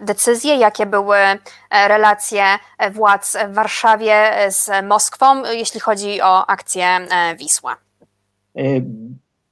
decyzje, 0.00 0.56
jakie 0.56 0.86
były 0.86 1.16
e, 1.16 1.38
relacje 1.70 2.44
władz 2.92 3.36
w 3.48 3.54
Warszawie 3.54 4.30
z 4.48 4.70
Moskwą, 4.84 5.42
jeśli 5.52 5.80
chodzi 5.80 6.20
o 6.22 6.46
akcję 6.46 6.86
e, 6.86 7.36
Wisła? 7.36 7.76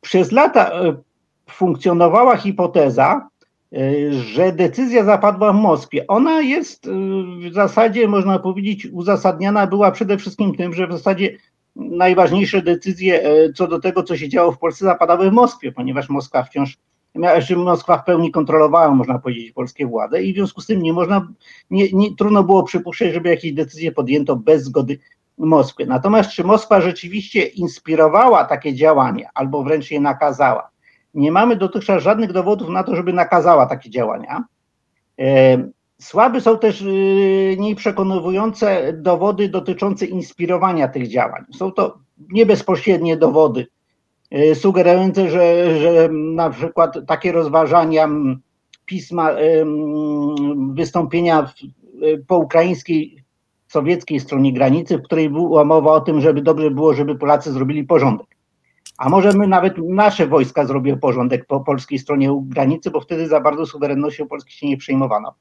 Przez 0.00 0.32
lata 0.32 0.70
funkcjonowała 1.50 2.36
hipoteza, 2.36 3.28
że 4.10 4.52
decyzja 4.52 5.04
zapadła 5.04 5.52
w 5.52 5.56
Moskwie. 5.56 6.06
Ona 6.06 6.40
jest 6.40 6.88
w 7.50 7.52
zasadzie, 7.52 8.08
można 8.08 8.38
powiedzieć, 8.38 8.86
uzasadniana 8.92 9.66
była 9.66 9.90
przede 9.90 10.18
wszystkim 10.18 10.54
tym, 10.54 10.74
że 10.74 10.86
w 10.86 10.92
zasadzie 10.92 11.36
najważniejsze 11.76 12.62
decyzje 12.62 13.22
co 13.54 13.66
do 13.66 13.80
tego, 13.80 14.02
co 14.02 14.16
się 14.16 14.28
działo 14.28 14.52
w 14.52 14.58
Polsce, 14.58 14.84
zapadały 14.84 15.30
w 15.30 15.32
Moskwie, 15.32 15.72
ponieważ 15.72 16.08
Moskwa 16.08 16.42
wciąż 16.42 16.78
Moskwa 17.56 17.98
w 17.98 18.04
pełni 18.04 18.30
kontrolowała, 18.30 18.94
można 18.94 19.18
powiedzieć, 19.18 19.52
polskie 19.52 19.86
władze 19.86 20.22
i 20.22 20.32
w 20.32 20.36
związku 20.36 20.60
z 20.60 20.66
tym 20.66 20.82
nie 20.82 20.92
można, 20.92 21.28
nie, 21.70 21.92
nie, 21.92 22.16
trudno 22.16 22.42
było 22.42 22.62
przypuszczać, 22.62 23.12
żeby 23.12 23.28
jakieś 23.28 23.52
decyzje 23.52 23.92
podjęto 23.92 24.36
bez 24.36 24.62
zgody 24.62 24.98
Moskwy. 25.38 25.86
Natomiast 25.86 26.30
czy 26.30 26.44
Moskwa 26.44 26.80
rzeczywiście 26.80 27.42
inspirowała 27.42 28.44
takie 28.44 28.74
działania 28.74 29.30
albo 29.34 29.62
wręcz 29.62 29.90
je 29.90 30.00
nakazała? 30.00 30.70
Nie 31.14 31.32
mamy 31.32 31.56
dotychczas 31.56 32.02
żadnych 32.02 32.32
dowodów 32.32 32.68
na 32.68 32.82
to, 32.82 32.96
żeby 32.96 33.12
nakazała 33.12 33.66
takie 33.66 33.90
działania. 33.90 34.44
E, 35.18 35.58
słabe 35.98 36.40
są 36.40 36.58
też 36.58 36.82
e, 36.82 36.86
nieprzekonujące 37.56 38.92
dowody 38.92 39.48
dotyczące 39.48 40.06
inspirowania 40.06 40.88
tych 40.88 41.08
działań. 41.08 41.44
Są 41.54 41.72
to 41.72 41.98
niebezpośrednie 42.30 43.16
dowody 43.16 43.66
E, 43.66 43.81
sugerujące, 44.54 45.30
że, 45.30 45.78
że 45.80 46.08
na 46.12 46.50
przykład 46.50 46.98
takie 47.06 47.32
rozważania 47.32 48.08
pisma, 48.86 49.30
wystąpienia 50.74 51.52
e, 52.02 52.18
po 52.26 52.38
ukraińskiej, 52.38 53.24
sowieckiej 53.68 54.20
stronie 54.20 54.52
granicy, 54.52 54.98
w 54.98 55.02
której 55.02 55.30
była 55.30 55.64
mowa 55.64 55.92
o 55.92 56.00
tym, 56.00 56.20
żeby 56.20 56.42
dobrze 56.42 56.70
było, 56.70 56.94
żeby 56.94 57.14
Polacy 57.14 57.52
zrobili 57.52 57.84
porządek. 57.84 58.26
A 58.98 59.08
może 59.08 59.32
my 59.32 59.46
nawet 59.46 59.74
nasze 59.78 60.26
wojska 60.26 60.64
zrobiły 60.64 60.96
porządek 60.96 61.46
po 61.46 61.60
polskiej 61.60 61.98
stronie 61.98 62.42
granicy, 62.42 62.90
bo 62.90 63.00
wtedy 63.00 63.28
za 63.28 63.40
bardzo 63.40 63.66
suwerennością 63.66 64.26
Polski 64.26 64.52
się 64.52 64.66
nie 64.68 64.76
przejmowano. 64.76 65.34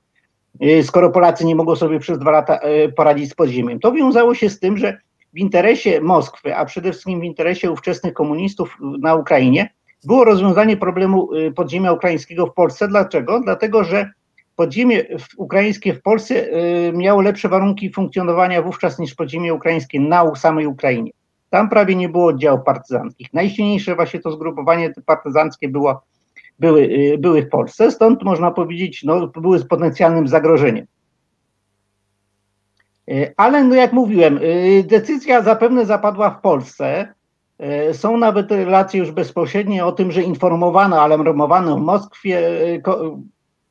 Skoro 0.84 1.10
Polacy 1.10 1.46
nie 1.46 1.56
mogą 1.56 1.76
sobie 1.76 2.00
przez 2.00 2.20
dwa 2.20 2.32
lata 2.32 2.60
poradzić 2.96 3.32
z 3.32 3.36
podziemiem. 3.36 3.80
To 3.80 3.92
wiązało 3.92 4.36
się 4.36 4.50
z 4.50 4.60
tym, 4.60 4.78
że 4.78 4.98
w 5.34 5.38
interesie 5.38 6.02
Moskwy, 6.02 6.56
a 6.56 6.66
przede 6.66 6.92
wszystkim 6.92 7.20
w 7.20 7.24
interesie 7.24 7.72
ówczesnych 7.72 8.14
komunistów 8.14 8.78
na 9.00 9.16
Ukrainie, 9.16 9.74
było 10.04 10.26
rozwiązanie 10.26 10.78
problemu 10.78 11.36
y, 11.36 11.52
podziemia 11.52 11.92
ukraińskiego 11.92 12.48
w 12.48 12.54
Polsce. 12.54 12.88
Dlaczego? 12.88 13.40
Dlatego, 13.40 13.84
że 13.84 14.12
podziemie 14.56 15.04
ukraińskie 15.38 15.94
w 15.94 16.02
Polsce 16.02 16.36
y, 16.36 16.94
miało 16.94 17.22
lepsze 17.22 17.50
warunki 17.50 17.94
funkcjonowania 17.94 18.62
wówczas 18.62 19.00
niż 19.00 19.16
podziemie 19.16 19.54
ukraińskie 19.54 20.00
na 20.00 20.36
samej 20.36 20.66
Ukrainie. 20.68 21.12
Tam 21.50 21.70
prawie 21.70 21.96
nie 21.96 22.10
było 22.10 22.26
oddziałów 22.26 22.62
partyzanckich. 22.66 23.34
Najsilniejsze 23.34 23.96
właśnie 23.96 24.20
to 24.20 24.32
zgrupowanie 24.32 24.94
partyzanckie 25.06 25.70
było, 25.70 26.02
były, 26.60 26.82
y, 26.82 27.18
były 27.18 27.42
w 27.42 27.50
Polsce, 27.50 27.92
stąd 27.92 28.24
można 28.24 28.52
powiedzieć, 28.52 29.04
no, 29.04 29.28
były 29.28 29.60
z 29.60 29.68
potencjalnym 29.68 30.28
zagrożeniem. 30.28 30.86
E, 33.12 33.34
ale 33.38 33.64
no 33.64 33.76
jak 33.76 33.94
mówiłem, 33.94 34.40
e, 34.42 34.84
decyzja 34.84 35.42
zapewne 35.42 35.86
zapadła 35.86 36.30
w 36.30 36.42
Polsce. 36.42 37.14
E, 37.60 37.94
są 37.94 38.18
nawet 38.18 38.52
relacje 38.52 39.00
już 39.00 39.12
bezpośrednie 39.12 39.86
o 39.86 39.92
tym, 39.92 40.12
że 40.12 40.24
informowano, 40.24 41.02
alarmowano 41.02 41.78
w 41.78 41.82
Moskwie, 41.82 42.42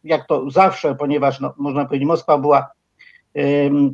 jak 0.05 0.27
to 0.27 0.51
zawsze, 0.51 0.95
ponieważ 0.95 1.41
no, 1.41 1.55
można 1.57 1.85
powiedzieć, 1.85 2.09
Moskwa 2.09 2.39
była 2.39 2.71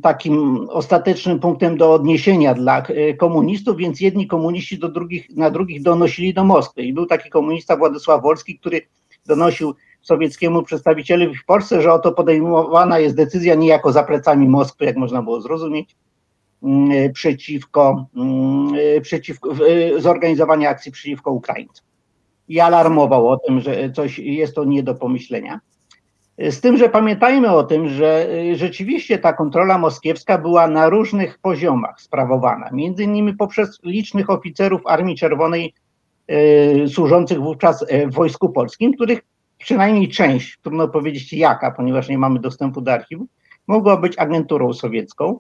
takim 0.03 0.67
ostatecznym 0.71 1.39
punktem 1.39 1.77
do 1.77 1.95
odniesienia 1.95 2.55
dla 2.55 2.83
komunistów, 3.19 3.77
więc 3.77 4.01
jedni 4.01 4.27
komuniści 4.27 4.79
do 4.79 4.89
drugich, 4.89 5.37
na 5.37 5.51
drugich 5.51 5.83
donosili 5.83 6.35
do 6.35 6.45
Moskwy. 6.45 6.83
I 6.83 6.93
był 6.93 7.07
taki 7.07 7.31
komunista 7.31 7.77
Władysław 7.77 8.23
Wolski, 8.23 8.59
który 8.59 8.83
donosił 9.27 9.75
sowieckiemu 10.07 10.63
przedstawicielowi 10.63 11.37
w 11.37 11.45
Polsce, 11.45 11.83
że 11.83 11.93
oto 11.93 12.13
podejmowana 12.13 12.99
jest 12.99 13.17
decyzja 13.17 13.55
niejako 13.55 13.93
za 13.93 14.03
plecami 14.03 14.49
Moskwy, 14.49 14.85
jak 14.85 14.97
można 14.97 15.23
było 15.23 15.41
zrozumieć, 15.41 15.97
mm, 16.63 17.13
przeciwko, 17.13 18.07
mm, 18.17 18.73
przeciwko 19.03 19.51
zorganizowania 19.99 20.71
akcji 20.71 20.93
przeciwko 20.93 21.31
Ukraińcom. 21.31 21.87
I 22.49 22.61
alarmował 22.61 23.29
o 23.29 23.37
tym, 23.37 23.61
że 23.61 23.91
coś 23.91 24.19
jest 24.19 24.55
to 24.55 24.65
nie 24.65 24.83
do 24.83 24.95
pomyślenia. 24.95 25.61
Z 26.39 26.61
tym, 26.61 26.77
że 26.77 26.89
pamiętajmy 26.89 27.53
o 27.53 27.63
tym, 27.63 27.89
że 27.89 28.29
rzeczywiście 28.55 29.19
ta 29.19 29.33
kontrola 29.33 29.79
moskiewska 29.79 30.39
była 30.39 30.69
na 30.69 30.89
różnych 30.89 31.39
poziomach 31.39 32.01
sprawowana, 32.01 32.71
między 32.73 33.05
innymi 33.05 33.35
poprzez 33.35 33.79
licznych 33.85 34.31
oficerów 34.31 34.81
Armii 34.87 35.17
Czerwonej 35.17 35.75
służących 36.89 37.41
wówczas 37.41 37.87
w 38.07 38.15
Wojsku 38.15 38.49
Polskim, 38.49 38.95
których 38.95 39.21
przynajmniej 39.67 40.09
część, 40.09 40.59
trudno 40.63 40.89
powiedzieć 40.89 41.33
jaka, 41.33 41.71
ponieważ 41.71 42.09
nie 42.09 42.19
mamy 42.19 42.41
dostępu 42.41 42.81
do 42.81 42.93
archiwów, 42.93 43.29
mogła 43.67 43.97
być 43.97 44.19
agenturą 44.19 44.73
sowiecką 44.73 45.39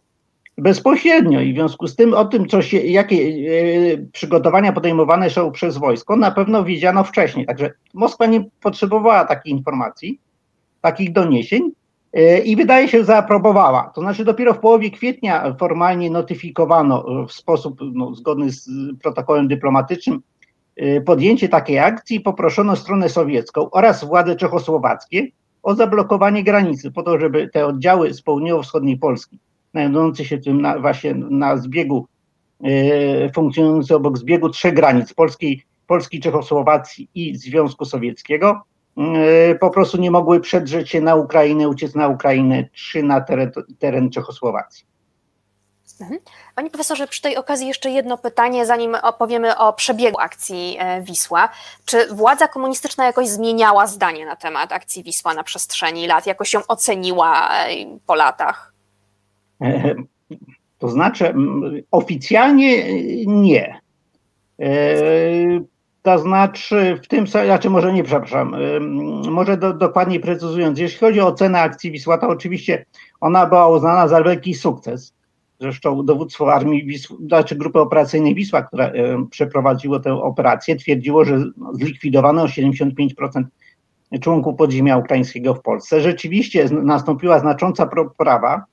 bezpośrednio 0.58 1.40
i 1.40 1.52
w 1.52 1.56
związku 1.56 1.86
z 1.86 1.96
tym 1.96 2.14
o 2.14 2.24
tym, 2.24 2.48
co 2.48 2.62
się, 2.62 2.78
jakie 2.78 3.16
e, 3.16 3.96
przygotowania 4.12 4.72
podejmowane 4.72 5.30
są 5.30 5.52
przez 5.52 5.76
wojsko, 5.76 6.16
na 6.16 6.30
pewno 6.30 6.64
wiedziano 6.64 7.04
wcześniej. 7.04 7.46
Także 7.46 7.72
Moskwa 7.94 8.26
nie 8.26 8.44
potrzebowała 8.60 9.24
takich 9.24 9.52
informacji, 9.52 10.20
takich 10.80 11.12
doniesień 11.12 11.70
e, 12.12 12.38
i 12.38 12.56
wydaje 12.56 12.88
się, 12.88 13.04
zaaprobowała. 13.04 13.92
To 13.94 14.00
znaczy 14.00 14.24
dopiero 14.24 14.54
w 14.54 14.58
połowie 14.58 14.90
kwietnia 14.90 15.54
formalnie 15.58 16.10
notyfikowano 16.10 17.26
w 17.28 17.32
sposób 17.32 17.80
no, 17.92 18.14
zgodny 18.14 18.50
z 18.50 18.68
protokołem 19.02 19.48
dyplomatycznym 19.48 20.22
podjęcie 21.04 21.48
takiej 21.48 21.78
akcji 21.78 22.20
poproszono 22.20 22.76
stronę 22.76 23.08
sowiecką 23.08 23.70
oraz 23.70 24.04
władze 24.04 24.36
czechosłowackie 24.36 25.26
o 25.66 25.74
zablokowanie 25.74 26.44
granicy, 26.44 26.90
po 26.90 27.02
to, 27.02 27.18
żeby 27.18 27.48
te 27.48 27.66
oddziały 27.66 28.14
z 28.14 28.22
południowo-wschodniej 28.22 28.96
Polski, 28.96 29.38
znajdujące 29.70 30.24
się 30.24 30.38
tym 30.38 30.60
na, 30.60 30.78
właśnie 30.78 31.14
na 31.14 31.56
zbiegu, 31.56 32.06
e, 32.64 33.32
funkcjonujące 33.32 33.96
obok 33.96 34.18
zbiegu 34.18 34.48
trzech 34.48 34.74
granic 34.74 35.14
Polskiej, 35.14 35.62
Polski, 35.86 36.20
Czechosłowacji 36.20 37.08
i 37.14 37.36
Związku 37.36 37.84
Sowieckiego, 37.84 38.62
e, 38.98 39.54
po 39.54 39.70
prostu 39.70 40.00
nie 40.00 40.10
mogły 40.10 40.40
przedrzeć 40.40 40.90
się 40.90 41.00
na 41.00 41.14
Ukrainę, 41.14 41.68
uciec 41.68 41.94
na 41.94 42.08
Ukrainę 42.08 42.68
czy 42.72 43.02
na 43.02 43.20
teren, 43.20 43.50
teren 43.78 44.10
Czechosłowacji. 44.10 44.86
Mhm. 46.00 46.20
Panie 46.54 46.70
profesorze, 46.70 47.06
przy 47.06 47.22
tej 47.22 47.36
okazji 47.36 47.66
jeszcze 47.66 47.90
jedno 47.90 48.18
pytanie, 48.18 48.66
zanim 48.66 48.94
opowiemy 48.94 49.58
o 49.58 49.72
przebiegu 49.72 50.18
akcji 50.20 50.76
e, 50.78 51.02
Wisła. 51.02 51.48
Czy 51.84 52.14
władza 52.14 52.48
komunistyczna 52.48 53.06
jakoś 53.06 53.28
zmieniała 53.28 53.86
zdanie 53.86 54.26
na 54.26 54.36
temat 54.36 54.72
akcji 54.72 55.02
Wisła 55.02 55.34
na 55.34 55.42
przestrzeni 55.42 56.06
lat, 56.06 56.26
jakoś 56.26 56.52
ją 56.52 56.60
oceniła 56.68 57.50
e, 57.50 57.66
po 58.06 58.14
latach? 58.14 58.72
E, 59.62 59.94
to 60.78 60.88
znaczy, 60.88 61.34
oficjalnie 61.90 62.84
nie. 63.26 63.80
To 66.02 66.18
znaczy, 66.18 67.00
w 67.04 67.08
tym, 67.08 67.26
znaczy 67.26 67.70
może 67.70 67.92
nie, 67.92 68.04
przepraszam, 68.04 68.56
może 69.30 69.56
do, 69.56 69.72
dokładniej 69.72 70.20
precyzując, 70.20 70.78
jeśli 70.78 70.98
chodzi 70.98 71.20
o 71.20 71.26
ocenę 71.26 71.60
akcji 71.60 71.90
Wisła, 71.90 72.18
to 72.18 72.28
oczywiście 72.28 72.84
ona 73.20 73.46
była 73.46 73.68
uznana 73.68 74.08
za 74.08 74.22
wielki 74.22 74.54
sukces 74.54 75.15
Zresztą 75.60 76.04
dowództwo 76.04 76.54
armii 76.54 76.84
Wisły, 76.84 77.16
znaczy 77.26 77.56
grupy 77.56 77.80
operacyjnej 77.80 78.34
Wisła, 78.34 78.62
która 78.62 78.92
przeprowadziło 79.30 80.00
tę 80.00 80.12
operację, 80.12 80.76
twierdziło, 80.76 81.24
że 81.24 81.44
zlikwidowano 81.72 82.44
75% 82.44 83.44
członków 84.20 84.56
podziemia 84.56 84.96
ukraińskiego 84.96 85.54
w 85.54 85.62
Polsce. 85.62 86.00
Rzeczywiście 86.00 86.68
nastąpiła 86.70 87.38
znacząca 87.38 87.86
poprawa. 87.86 88.64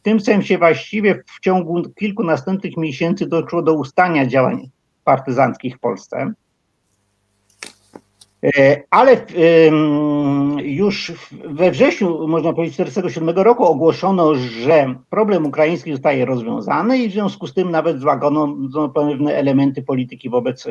W 0.00 0.02
tym 0.02 0.20
sensie 0.20 0.58
właściwie 0.58 1.22
w 1.26 1.40
ciągu 1.40 1.82
kilku 1.98 2.24
następnych 2.24 2.76
miesięcy 2.76 3.26
doszło 3.26 3.62
do 3.62 3.74
ustania 3.74 4.26
działań 4.26 4.70
partyzanckich 5.04 5.76
w 5.76 5.80
Polsce. 5.80 6.32
E, 8.44 8.82
ale 8.90 9.16
już 10.62 11.12
we 11.44 11.70
wrześniu, 11.70 12.28
można 12.28 12.52
powiedzieć, 12.52 12.76
1947 12.76 13.44
roku 13.44 13.64
ogłoszono, 13.64 14.34
że 14.34 14.94
problem 15.10 15.46
ukraiński 15.46 15.92
zostaje 15.92 16.24
rozwiązany 16.24 16.98
i 16.98 17.08
w 17.08 17.12
związku 17.12 17.46
z 17.46 17.54
tym 17.54 17.70
nawet 17.70 18.00
złagodzono 18.00 18.88
pewne 18.88 19.34
elementy 19.34 19.82
polityki 19.82 20.30
wobec 20.30 20.66
e, 20.66 20.70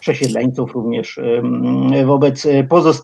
przesiedleńców, 0.00 0.72
również 0.74 1.20
wobec 2.06 2.46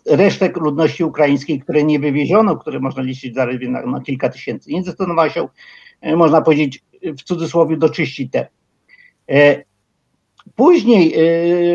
resztek 0.05 0.57
ludności 0.57 1.03
ukraińskiej, 1.03 1.59
które 1.59 1.83
nie 1.83 1.99
wywieziono, 1.99 2.57
które 2.57 2.79
można 2.79 3.03
liczyć 3.03 3.35
zaledwie 3.35 3.69
na, 3.69 3.85
na 3.85 4.01
kilka 4.01 4.29
tysięcy. 4.29 4.71
Nie 4.71 4.83
zdecydowano 4.83 5.29
się, 5.29 5.47
e, 6.01 6.15
można 6.15 6.41
powiedzieć, 6.41 6.83
w 7.03 7.23
cudzysłowie 7.23 7.77
doczyścić 7.77 8.31
te. 8.31 8.47
Później 10.55 11.13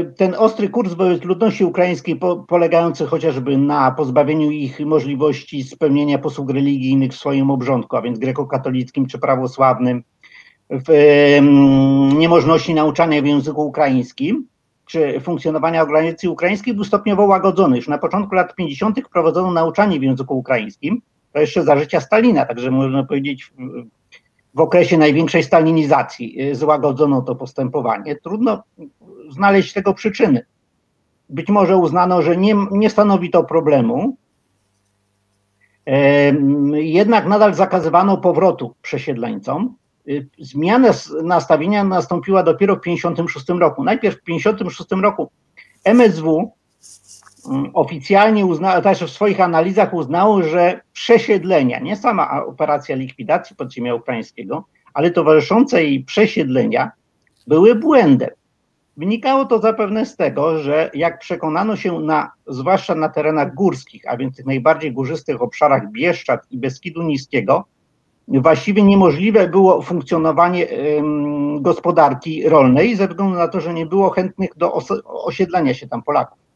y, 0.01 0.15
ten 0.17 0.35
ostry 0.39 0.69
kurs 0.69 0.95
wobec 0.95 1.25
ludności 1.25 1.65
ukraińskiej, 1.65 2.21
polegający 2.49 3.07
chociażby 3.07 3.59
na 3.59 3.91
pozbawieniu 3.91 4.51
ich 4.51 4.81
możliwości 4.81 5.63
spełnienia 5.63 6.19
posług 6.19 6.51
religijnych 6.51 7.13
w 7.13 7.17
swoim 7.17 7.51
obrządku, 7.51 7.97
a 7.97 8.03
więc 8.03 8.19
grekokatolickim 8.19 9.07
czy 9.07 9.19
prawosławnym, 9.19 10.03
w 10.71 11.39
niemożności 12.15 12.75
nauczania 12.75 13.23
w 13.23 13.27
języku 13.27 13.67
ukraińskim, 13.67 14.47
czy 14.87 15.21
funkcjonowania 15.21 15.83
organizacji 15.83 16.29
ukraińskiej 16.29 16.75
był 16.75 16.85
stopniowo 16.85 17.25
łagodzony. 17.25 17.77
Już 17.77 17.89
na 17.89 17.99
początku 17.99 18.35
lat 18.35 18.55
50. 18.55 19.01
wprowadzono 19.07 19.53
nauczanie 19.53 20.01
w 20.01 20.03
języku 20.03 20.39
ukraińskim, 20.39 21.03
to 21.33 21.41
jeszcze 21.41 21.63
za 21.63 21.79
życia 21.79 22.01
Stalina, 22.01 22.45
także 22.45 22.71
można 22.71 23.05
powiedzieć 23.05 23.53
w 24.55 24.61
okresie 24.61 24.99
największej 24.99 25.43
stalinizacji 25.43 26.43
y, 26.43 26.55
złagodzono 26.55 27.23
to 27.23 27.35
postępowanie. 27.35 28.17
Trudno 28.17 28.63
znaleźć 29.31 29.73
tego 29.73 29.95
przyczyny. 29.95 30.47
Być 31.29 31.49
może 31.49 31.77
uznano, 31.77 32.23
że 32.23 32.37
nie, 32.37 32.55
nie 32.71 32.91
stanowi 32.91 33.31
to 33.31 33.45
problemu, 33.45 34.17
jednak 36.73 37.27
nadal 37.27 37.55
zakazywano 37.55 38.17
powrotu 38.17 38.75
przesiedleńcom. 38.83 39.75
Y, 40.09 40.29
zmiana 40.39 40.91
nastawienia 41.23 41.85
nastąpiła 41.85 42.43
dopiero 42.43 42.77
w 42.77 42.81
1956 42.81 43.61
roku. 43.61 43.85
Najpierw 43.85 44.17
w 44.17 44.25
1956 44.25 45.03
roku 45.03 45.31
MSW 45.85 46.53
oficjalnie 47.75 48.47
uznało, 48.47 48.83
też 48.83 49.05
w 49.05 49.11
swoich 49.11 49.41
analizach 49.41 49.95
uznało, 49.95 50.43
że 50.43 50.81
przesiedlenia, 50.93 51.79
nie 51.79 51.97
sama 51.97 52.45
operacja 52.45 52.97
likwidacji 52.97 53.57
podziemia 53.57 53.95
ukraińskiego, 53.95 54.65
ale 54.95 55.11
towarzyszące 55.11 55.85
jej 55.85 56.05
przesiedlenia 56.05 56.91
były 57.47 57.75
błędem. 57.75 58.31
Wynikało 58.97 59.45
to 59.45 59.59
zapewne 59.59 60.07
z 60.07 60.17
tego, 60.17 60.59
że 60.59 60.91
jak 60.95 61.19
przekonano 61.19 61.77
się 61.77 62.01
na, 62.01 62.33
zwłaszcza 62.47 62.95
na 62.95 63.09
terenach 63.09 63.55
górskich, 63.55 64.03
a 64.09 64.17
więc 64.17 64.37
tych 64.37 64.47
najbardziej 64.47 64.93
górzystych 64.93 65.43
obszarach 65.43 65.91
Bieszczad 65.93 66.41
i 66.51 66.59
Beskidu 66.59 67.03
Niskiego, 67.03 67.65
właściwie 68.29 68.83
niemożliwe 68.83 69.49
było 69.49 69.83
funkcjonowanie 69.83 70.67
gospodarki 71.61 72.49
rolnej 72.49 72.97
ze 72.97 73.09
względu 73.09 73.35
na 73.35 73.49
to, 73.49 73.61
że 73.61 73.75
nie 73.75 73.87
było 73.87 74.11
chętnych 74.11 74.51
do 74.57 74.73
osiedlania 75.05 75.75
się 75.75 75.89
tam 75.89 76.03
Polaków 76.03 76.50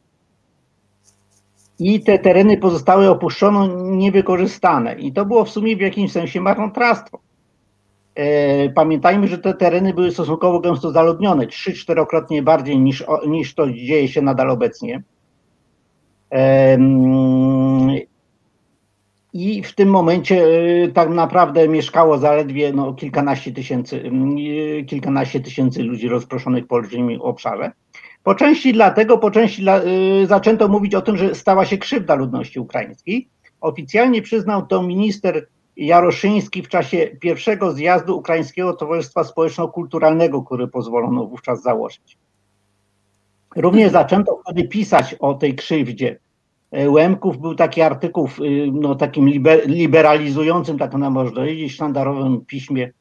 i 1.79 2.03
te 2.03 2.19
tereny 2.19 2.57
pozostały 2.57 3.09
opuszczone, 3.09 3.67
niewykorzystane. 3.97 4.95
I 4.95 5.13
to 5.13 5.25
było 5.25 5.45
w 5.45 5.49
sumie 5.49 5.77
w 5.77 5.81
jakimś 5.81 6.11
sensie 6.11 6.41
marnotrawstwo. 6.41 7.19
E, 8.15 8.69
pamiętajmy, 8.69 9.27
że 9.27 9.37
te 9.37 9.53
tereny 9.53 9.93
były 9.93 10.11
stosunkowo 10.11 10.59
gęsto 10.59 10.91
zaludnione, 10.91 11.47
trzy, 11.47 11.73
czterokrotnie 11.73 12.43
bardziej 12.43 12.79
niż, 12.79 13.03
niż 13.27 13.55
to 13.55 13.71
dzieje 13.71 14.07
się 14.07 14.21
nadal 14.21 14.51
obecnie. 14.51 15.03
I 19.33 19.63
w 19.63 19.75
tym 19.75 19.89
momencie 19.89 20.45
e, 20.45 20.87
tak 20.87 21.09
naprawdę 21.09 21.67
mieszkało 21.67 22.17
zaledwie 22.17 22.73
no, 22.73 22.93
kilkanaście, 22.93 23.51
tysięcy, 23.51 24.11
kilkanaście 24.87 25.39
tysięcy 25.39 25.83
ludzi 25.83 26.07
rozproszonych 26.07 26.67
po 26.67 26.75
olbrzymim 26.75 27.21
obszarze. 27.21 27.71
Po 28.25 28.35
części 28.35 28.73
dlatego, 28.73 29.17
po 29.17 29.31
części 29.31 29.65
y, 30.23 30.27
zaczęto 30.27 30.67
mówić 30.67 30.95
o 30.95 31.01
tym, 31.01 31.17
że 31.17 31.35
stała 31.35 31.65
się 31.65 31.77
krzywda 31.77 32.15
ludności 32.15 32.59
ukraińskiej. 32.59 33.29
Oficjalnie 33.61 34.21
przyznał 34.21 34.65
to 34.65 34.83
minister 34.83 35.47
Jaroszyński 35.77 36.63
w 36.63 36.67
czasie 36.67 37.07
pierwszego 37.19 37.71
zjazdu 37.71 38.17
Ukraińskiego 38.17 38.73
Towarzystwa 38.73 39.23
Społeczno-Kulturalnego, 39.23 40.43
który 40.43 40.67
pozwolono 40.67 41.25
wówczas 41.25 41.61
założyć. 41.61 42.17
Również 43.55 43.91
zaczęto 43.91 44.39
wtedy 44.43 44.67
pisać 44.67 45.15
o 45.19 45.33
tej 45.33 45.55
krzywdzie. 45.55 46.19
E, 46.71 46.89
Łemków 46.89 47.37
był 47.37 47.55
taki 47.55 47.81
artykuł 47.81 48.27
w 48.27 48.39
y, 48.39 48.69
no, 48.73 48.95
takim 48.95 49.29
liber, 49.29 49.69
liberalizującym, 49.69 50.77
tak 50.77 50.93
na 50.93 51.09
można 51.09 51.35
powiedzieć, 51.35 51.73
sztandarowym 51.73 52.45
piśmie 52.45 52.91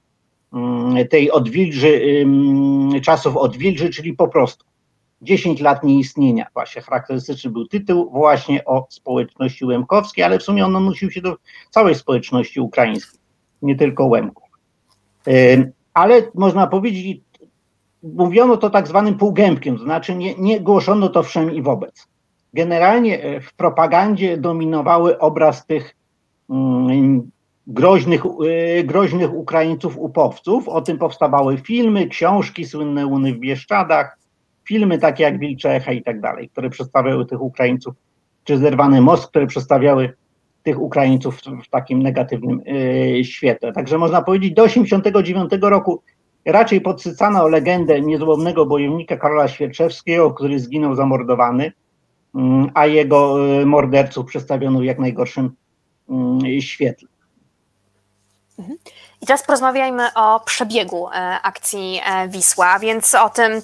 mm, 0.53 1.09
tej 1.09 1.31
odwilży, 1.31 2.25
czasów 3.03 3.37
odwilży, 3.37 3.91
czyli 3.91 4.13
po 4.13 4.29
prostu 4.29 4.74
10 5.25 5.61
lat 5.61 5.85
nieistnienia. 5.85 6.47
Właśnie 6.55 6.83
charakterystyczny 6.83 7.51
był 7.51 7.67
tytuł 7.67 8.11
właśnie 8.11 8.65
o 8.65 8.87
społeczności 8.91 9.65
łemkowskiej, 9.65 10.25
ale 10.25 10.39
w 10.39 10.43
sumie 10.43 10.67
on 10.67 10.77
odnosił 10.77 11.11
się 11.11 11.21
do 11.23 11.37
całej 11.71 11.95
społeczności 11.95 12.61
ukraińskiej, 12.61 13.21
nie 13.63 13.77
tylko 13.77 14.07
Łemków. 14.07 14.45
Ale 15.95 16.23
można 16.35 16.67
powiedzieć, 16.67 17.21
mówiono 18.03 18.57
to 18.57 18.71
tak 18.71 18.89
zwanym 18.89 19.15
półgębkiem, 19.15 19.79
to 19.79 19.85
znaczy 19.85 20.15
nie, 20.15 20.35
nie 20.35 20.61
głoszono 20.61 21.09
to 21.09 21.23
wszem 21.23 21.55
i 21.55 21.63
wobec. 21.63 22.09
Generalnie 22.55 23.23
e, 23.23 23.41
w 23.41 23.55
propagandzie 23.55 24.37
dominowały 24.37 25.19
obraz 25.19 25.67
tych 25.67 25.97
mm, 26.51 27.31
groźnych, 27.67 28.23
e, 28.27 28.85
groźnych 28.85 29.35
Ukraińców, 29.35 29.99
upowców. 29.99 30.69
O 30.69 30.81
tym 30.81 30.99
powstawały 30.99 31.59
filmy, 31.59 32.09
książki, 32.09 32.65
słynne 32.65 33.07
Uny 33.07 33.35
w 33.35 33.39
Bieszczadach, 33.39 34.19
filmy 34.65 34.99
takie 34.99 35.23
jak 35.23 35.39
Wilczecha 35.39 35.93
i 35.93 36.03
tak 36.03 36.21
dalej, 36.21 36.49
które 36.49 36.71
przedstawiały 36.71 37.27
tych 37.27 37.43
Ukraińców, 37.43 37.95
czy 38.45 38.59
Zerwany 38.59 39.01
Most, 39.01 39.27
które 39.27 39.47
przedstawiały 39.47 40.13
tych 40.63 40.81
Ukraińców 40.81 41.41
w, 41.65 41.69
takim 41.71 42.03
negatywnym 42.03 42.63
yy, 42.67 43.25
świetle. 43.25 43.73
Także 43.73 43.99
można 43.99 44.23
powiedzieć, 44.23 44.55
do 44.55 44.63
1989 44.63 45.63
roku 45.71 46.03
raczej 46.45 46.81
podsycano 46.81 47.49
legendę 47.49 48.01
niezłomnego 48.01 48.67
bojownika 48.67 49.17
Karola 49.17 49.49
Świerczewskiego, 49.49 50.31
który 50.31 50.61
zginął 50.61 50.95
zamordowany, 50.95 51.73
yy, 52.35 52.43
a 52.75 52.87
jego 52.87 53.47
yy, 53.47 53.67
morderców 53.67 54.27
przedstawiono 54.27 54.81
w 54.81 54.85
jak 54.85 54.99
najgorszym 54.99 55.51
yy, 56.43 56.63
świetle. 56.63 57.09
Mhm. 58.59 58.79
I 59.25 59.27
teraz 59.27 59.43
porozmawiajmy 59.43 60.15
o 60.15 60.41
przebiegu 60.41 61.09
e, 61.09 61.13
akcji 61.43 62.01
e, 62.07 62.29
Wisła, 62.29 62.79
więc 62.79 63.15
o 63.15 63.31
tym, 63.31 63.63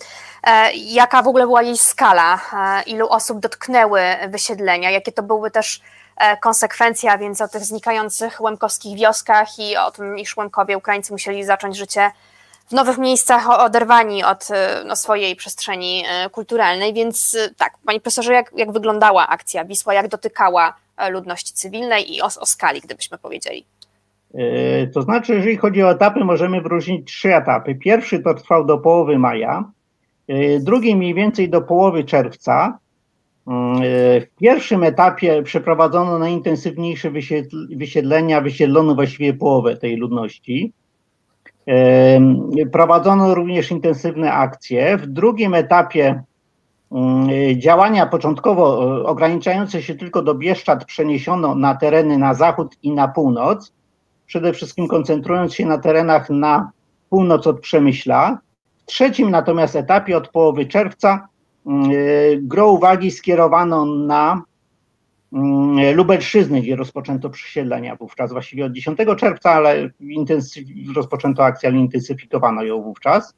jaka 0.74 1.22
w 1.22 1.28
ogóle 1.28 1.44
była 1.44 1.62
jej 1.62 1.78
skala, 1.78 2.34
e, 2.52 2.82
ilu 2.82 3.08
osób 3.08 3.40
dotknęły 3.40 4.00
wysiedlenia, 4.28 4.90
jakie 4.90 5.12
to 5.12 5.22
były 5.22 5.50
też 5.50 5.80
e, 6.16 6.36
konsekwencje, 6.36 7.12
a 7.12 7.18
więc 7.18 7.40
o 7.40 7.48
tych 7.48 7.64
znikających 7.64 8.40
łemkowskich 8.40 8.98
wioskach 8.98 9.58
i 9.58 9.76
o 9.76 9.90
tym, 9.90 10.18
iż 10.18 10.36
Łemkowie, 10.36 10.78
Ukraińcy 10.78 11.12
musieli 11.12 11.44
zacząć 11.44 11.76
życie 11.76 12.10
w 12.68 12.72
nowych 12.72 12.98
miejscach 12.98 13.50
oderwani 13.60 14.24
od 14.24 14.48
no, 14.84 14.96
swojej 14.96 15.36
przestrzeni 15.36 16.04
kulturalnej. 16.32 16.94
Więc 16.94 17.36
tak, 17.56 17.72
panie 17.86 18.00
profesorze, 18.00 18.32
jak, 18.32 18.52
jak 18.56 18.72
wyglądała 18.72 19.28
akcja 19.28 19.64
Wisła, 19.64 19.94
jak 19.94 20.08
dotykała 20.08 20.74
ludności 21.10 21.54
cywilnej 21.54 22.16
i 22.16 22.22
o, 22.22 22.26
o 22.40 22.46
skali, 22.46 22.80
gdybyśmy 22.80 23.18
powiedzieli? 23.18 23.64
To 24.94 25.02
znaczy, 25.02 25.34
jeżeli 25.34 25.56
chodzi 25.56 25.82
o 25.82 25.90
etapy, 25.90 26.24
możemy 26.24 26.60
wyróżnić 26.60 27.08
trzy 27.08 27.34
etapy. 27.34 27.74
Pierwszy 27.74 28.18
to 28.18 28.34
trwał 28.34 28.64
do 28.64 28.78
połowy 28.78 29.18
maja, 29.18 29.64
E, 29.64 29.79
drugi 30.60 30.96
mniej 30.96 31.14
więcej 31.14 31.48
do 31.48 31.62
połowy 31.62 32.04
czerwca. 32.04 32.78
E, 33.48 34.20
w 34.20 34.26
pierwszym 34.40 34.82
etapie 34.82 35.42
przeprowadzono 35.42 36.18
najintensywniejsze 36.18 37.10
wysiedlenia, 37.70 38.40
wysiedlono 38.40 38.94
właściwie 38.94 39.34
połowę 39.34 39.76
tej 39.76 39.96
ludności. 39.96 40.72
E, 41.68 42.20
prowadzono 42.72 43.34
również 43.34 43.70
intensywne 43.70 44.32
akcje. 44.32 44.96
W 44.96 45.06
drugim 45.06 45.54
etapie 45.54 46.22
działania 47.56 48.06
początkowo 48.06 48.78
ograniczające 49.06 49.82
się 49.82 49.94
tylko 49.94 50.22
do 50.22 50.34
Bieszczad 50.34 50.84
przeniesiono 50.84 51.54
na 51.54 51.74
tereny 51.74 52.18
na 52.18 52.34
zachód 52.34 52.76
i 52.82 52.92
na 52.92 53.08
północ. 53.08 53.72
przede 54.26 54.52
wszystkim 54.52 54.88
koncentrując 54.88 55.54
się 55.54 55.66
na 55.66 55.78
terenach 55.78 56.30
na 56.30 56.70
północ 57.10 57.46
od 57.46 57.60
Przemyśla. 57.60 58.38
Trzecim 58.90 59.30
natomiast 59.30 59.76
etapie 59.76 60.16
od 60.16 60.28
połowy 60.28 60.66
czerwca 60.66 61.28
gro 62.42 62.70
uwagi 62.70 63.10
skierowano 63.10 63.86
na 63.86 64.42
Mm, 65.32 65.96
Lubelszczyzny, 65.96 66.62
gdzie 66.62 66.76
rozpoczęto 66.76 67.30
przesiedlenia 67.30 67.96
wówczas, 67.96 68.32
właściwie 68.32 68.64
od 68.64 68.72
10 68.72 68.98
czerwca, 69.16 69.50
ale 69.50 69.90
rozpoczęto 70.96 71.44
akcję, 71.44 71.68
ale 71.68 71.78
intensyfikowano 71.78 72.62
ją 72.62 72.82
wówczas. 72.82 73.34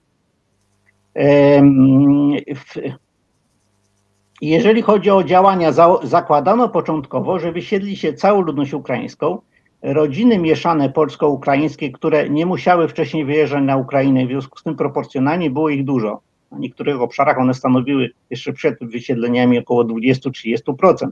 Jeżeli 4.41 4.83
chodzi 4.83 5.11
o 5.11 5.25
działania, 5.25 5.73
zakładano 6.03 6.69
początkowo, 6.69 7.39
że 7.39 7.53
wysiedli 7.53 7.97
się 7.97 8.15
całą 8.15 8.41
ludność 8.41 8.75
ukraińską, 8.75 9.39
rodziny 9.83 10.39
mieszane 10.39 10.91
polsko-ukraińskie, 10.91 11.91
które 11.91 12.31
nie 12.31 12.47
musiały 12.47 12.89
wcześniej 12.89 13.25
wyjeżdżać 13.25 13.63
na 13.65 13.77
Ukrainę, 13.77 14.27
w 14.27 14.29
związku 14.29 14.59
z 14.59 14.63
tym 14.63 14.77
proporcjonalnie 14.77 15.51
było 15.51 15.69
ich 15.69 15.85
dużo. 15.85 16.21
Na 16.53 16.59
niektórych 16.59 17.01
obszarach 17.01 17.39
one 17.39 17.55
stanowiły 17.55 18.11
jeszcze 18.31 18.53
przed 18.53 18.79
wysiedleniami 18.81 19.59
około 19.59 19.85
20-30% 19.85 21.09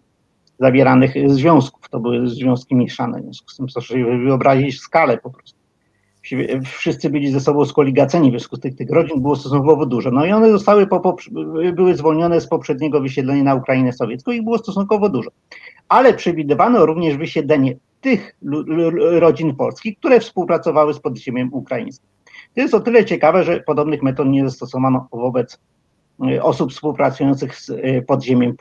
zawieranych 0.58 1.14
związków. 1.26 1.88
To 1.88 2.00
były 2.00 2.28
związki 2.28 2.74
mieszane, 2.74 3.20
w 3.20 3.22
związku 3.22 3.50
z 3.50 3.56
tym 3.56 3.66
proszę 3.66 3.88
sobie 3.88 4.18
wyobrazić 4.18 4.80
skalę 4.80 5.18
po 5.18 5.30
prostu. 5.30 5.60
Wszyscy 6.64 7.10
byli 7.10 7.32
ze 7.32 7.40
sobą 7.40 7.64
skoligaceni, 7.64 8.28
w 8.28 8.32
związku 8.32 8.56
z 8.56 8.60
tych, 8.60 8.76
tych 8.76 8.90
rodzin 8.90 9.22
było 9.22 9.36
stosunkowo 9.36 9.86
dużo. 9.86 10.10
No 10.10 10.26
i 10.26 10.32
one 10.32 10.50
zostały 10.50 10.86
po, 10.86 11.16
były 11.72 11.94
zwolnione 11.94 12.40
z 12.40 12.48
poprzedniego 12.48 13.00
wysiedlenia 13.00 13.42
na 13.42 13.54
Ukrainę 13.54 13.92
sowiecką 13.92 14.32
i 14.32 14.42
było 14.42 14.58
stosunkowo 14.58 15.08
dużo. 15.08 15.30
Ale 15.88 16.14
przewidywano 16.14 16.86
również 16.86 17.16
wysiedlenie 17.16 17.76
tych 18.00 18.36
rodzin 19.00 19.56
polskich, 19.56 19.98
które 19.98 20.20
współpracowały 20.20 20.94
z 20.94 21.00
podziemiem 21.00 21.48
ukraińskim. 21.52 22.08
To 22.54 22.60
jest 22.60 22.74
o 22.74 22.80
tyle 22.80 23.04
ciekawe, 23.04 23.44
że 23.44 23.60
podobnych 23.60 24.02
metod 24.02 24.28
nie 24.28 24.44
zastosowano 24.44 25.08
wobec 25.12 25.58
Y, 26.28 26.42
osób 26.42 26.72
współpracujących 26.72 27.56
z 27.56 27.68
y, 27.68 28.04
podziemiem 28.06 28.56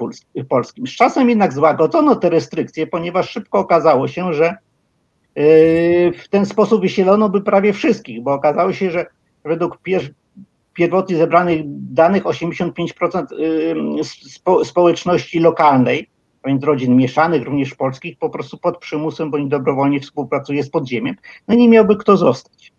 polskim. 0.49 0.87
Z 0.87 0.91
czasem 0.91 1.29
jednak 1.29 1.53
złagodzono 1.53 2.15
te 2.15 2.29
restrykcje, 2.29 2.87
ponieważ 2.87 3.29
szybko 3.29 3.59
okazało 3.59 4.07
się, 4.07 4.33
że 4.33 4.55
y, 5.37 6.11
w 6.17 6.27
ten 6.29 6.45
sposób 6.45 6.81
wysielono 6.81 7.29
by 7.29 7.41
prawie 7.41 7.73
wszystkich, 7.73 8.23
bo 8.23 8.33
okazało 8.33 8.73
się, 8.73 8.91
że 8.91 9.05
według 9.43 9.79
pierwotnie 10.73 11.17
zebranych 11.17 11.61
danych 11.93 12.23
85% 12.23 13.25
społeczności 14.63 15.39
lokalnej, 15.39 16.09
więc 16.45 16.63
rodzin 16.63 16.95
mieszanych, 16.95 17.43
również 17.43 17.75
polskich, 17.75 18.17
po 18.17 18.29
prostu 18.29 18.57
pod 18.57 18.77
przymusem 18.77 19.31
bądź 19.31 19.49
dobrowolnie 19.49 19.99
współpracuje 19.99 20.63
z 20.63 20.69
podziemiem, 20.69 21.15
no 21.47 21.55
nie 21.55 21.69
miałby 21.69 21.95
kto 21.95 22.17
zostać. 22.17 22.73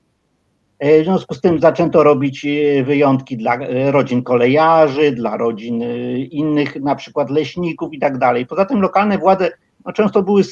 E, 0.81 1.01
w 1.01 1.05
związku 1.05 1.35
z 1.35 1.41
tym 1.41 1.61
zaczęto 1.61 2.03
robić 2.03 2.47
e, 2.47 2.83
wyjątki 2.85 3.37
dla 3.37 3.57
e, 3.57 3.91
rodzin 3.91 4.23
kolejarzy, 4.23 5.13
dla 5.13 5.37
rodzin 5.37 5.85
innych, 6.31 6.77
na 6.77 6.95
przykład 6.95 7.31
leśników 7.31 7.93
i 7.93 7.99
tak 7.99 8.19
dalej. 8.19 8.47
Poza 8.47 8.65
tym 8.65 8.81
lokalne 8.81 9.19
władze 9.19 9.51
no, 9.87 9.93
często 9.93 10.23
były 10.23 10.43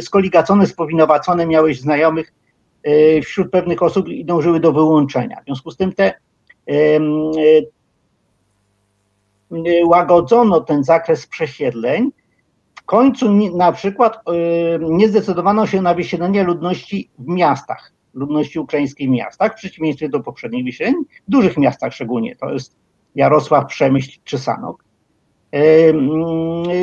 skoligacone, 0.00 0.66
spowinowacone, 0.66 1.46
miałeś 1.46 1.80
znajomych 1.80 2.32
wśród 3.24 3.50
pewnych 3.50 3.82
osób 3.82 4.08
i 4.08 4.24
dążyły 4.24 4.60
do 4.60 4.72
wyłączenia. 4.72 5.40
W 5.40 5.44
związku 5.44 5.70
z 5.70 5.76
tym 5.76 5.92
te 5.92 6.14
łagodzono 9.84 10.60
ten 10.60 10.84
zakres 10.84 11.26
przesiedleń. 11.26 12.10
W 12.82 12.84
końcu 12.84 13.32
na 13.56 13.72
przykład 13.72 14.18
nie 14.80 15.08
zdecydowano 15.08 15.66
się 15.66 15.82
na 15.82 15.94
wysiedlenie 15.94 16.42
ludności 16.42 17.10
w 17.18 17.28
miastach 17.28 17.92
ludności 18.14 18.58
ukraińskiej 18.58 19.08
w 19.08 19.10
miastach, 19.10 19.52
w 19.52 19.56
przeciwieństwie 19.56 20.08
do 20.08 20.20
poprzednich 20.20 20.64
wysiedleń, 20.64 20.94
w 21.28 21.30
dużych 21.30 21.56
miastach 21.56 21.92
szczególnie, 21.94 22.36
to 22.36 22.52
jest 22.52 22.76
Jarosław, 23.14 23.66
Przemyśl 23.66 24.20
czy 24.24 24.38
Sanok. 24.38 24.84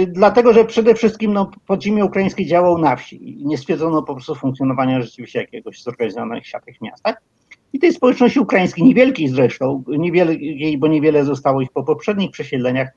Dlatego, 0.08 0.54
że 0.54 0.66
przede 0.66 0.96
wszystkim 0.96 1.34
no, 1.34 1.52
podziemie 1.66 2.06
ukraińskie 2.06 2.46
działało 2.46 2.78
na 2.78 2.96
wsi 2.96 3.42
i 3.42 3.46
nie 3.46 3.58
stwierdzono 3.58 4.04
po 4.04 4.14
prostu 4.14 4.36
funkcjonowania 4.36 5.02
rzeczywiście 5.02 5.40
jakiegoś 5.40 5.84
zorganizowanych 5.84 6.48
siatek 6.48 6.78
w 6.78 6.82
miastach. 6.82 7.22
I 7.74 7.80
tej 7.80 7.94
społeczności 7.94 8.40
ukraińskiej, 8.40 8.86
niewielkiej 8.86 9.28
zresztą, 9.28 9.84
niewielkiej, 9.88 10.78
bo 10.78 10.88
niewiele 10.88 11.26
zostało 11.26 11.62
ich 11.62 11.72
po 11.72 11.84
poprzednich 11.84 12.32
przesiedleniach, 12.32 12.90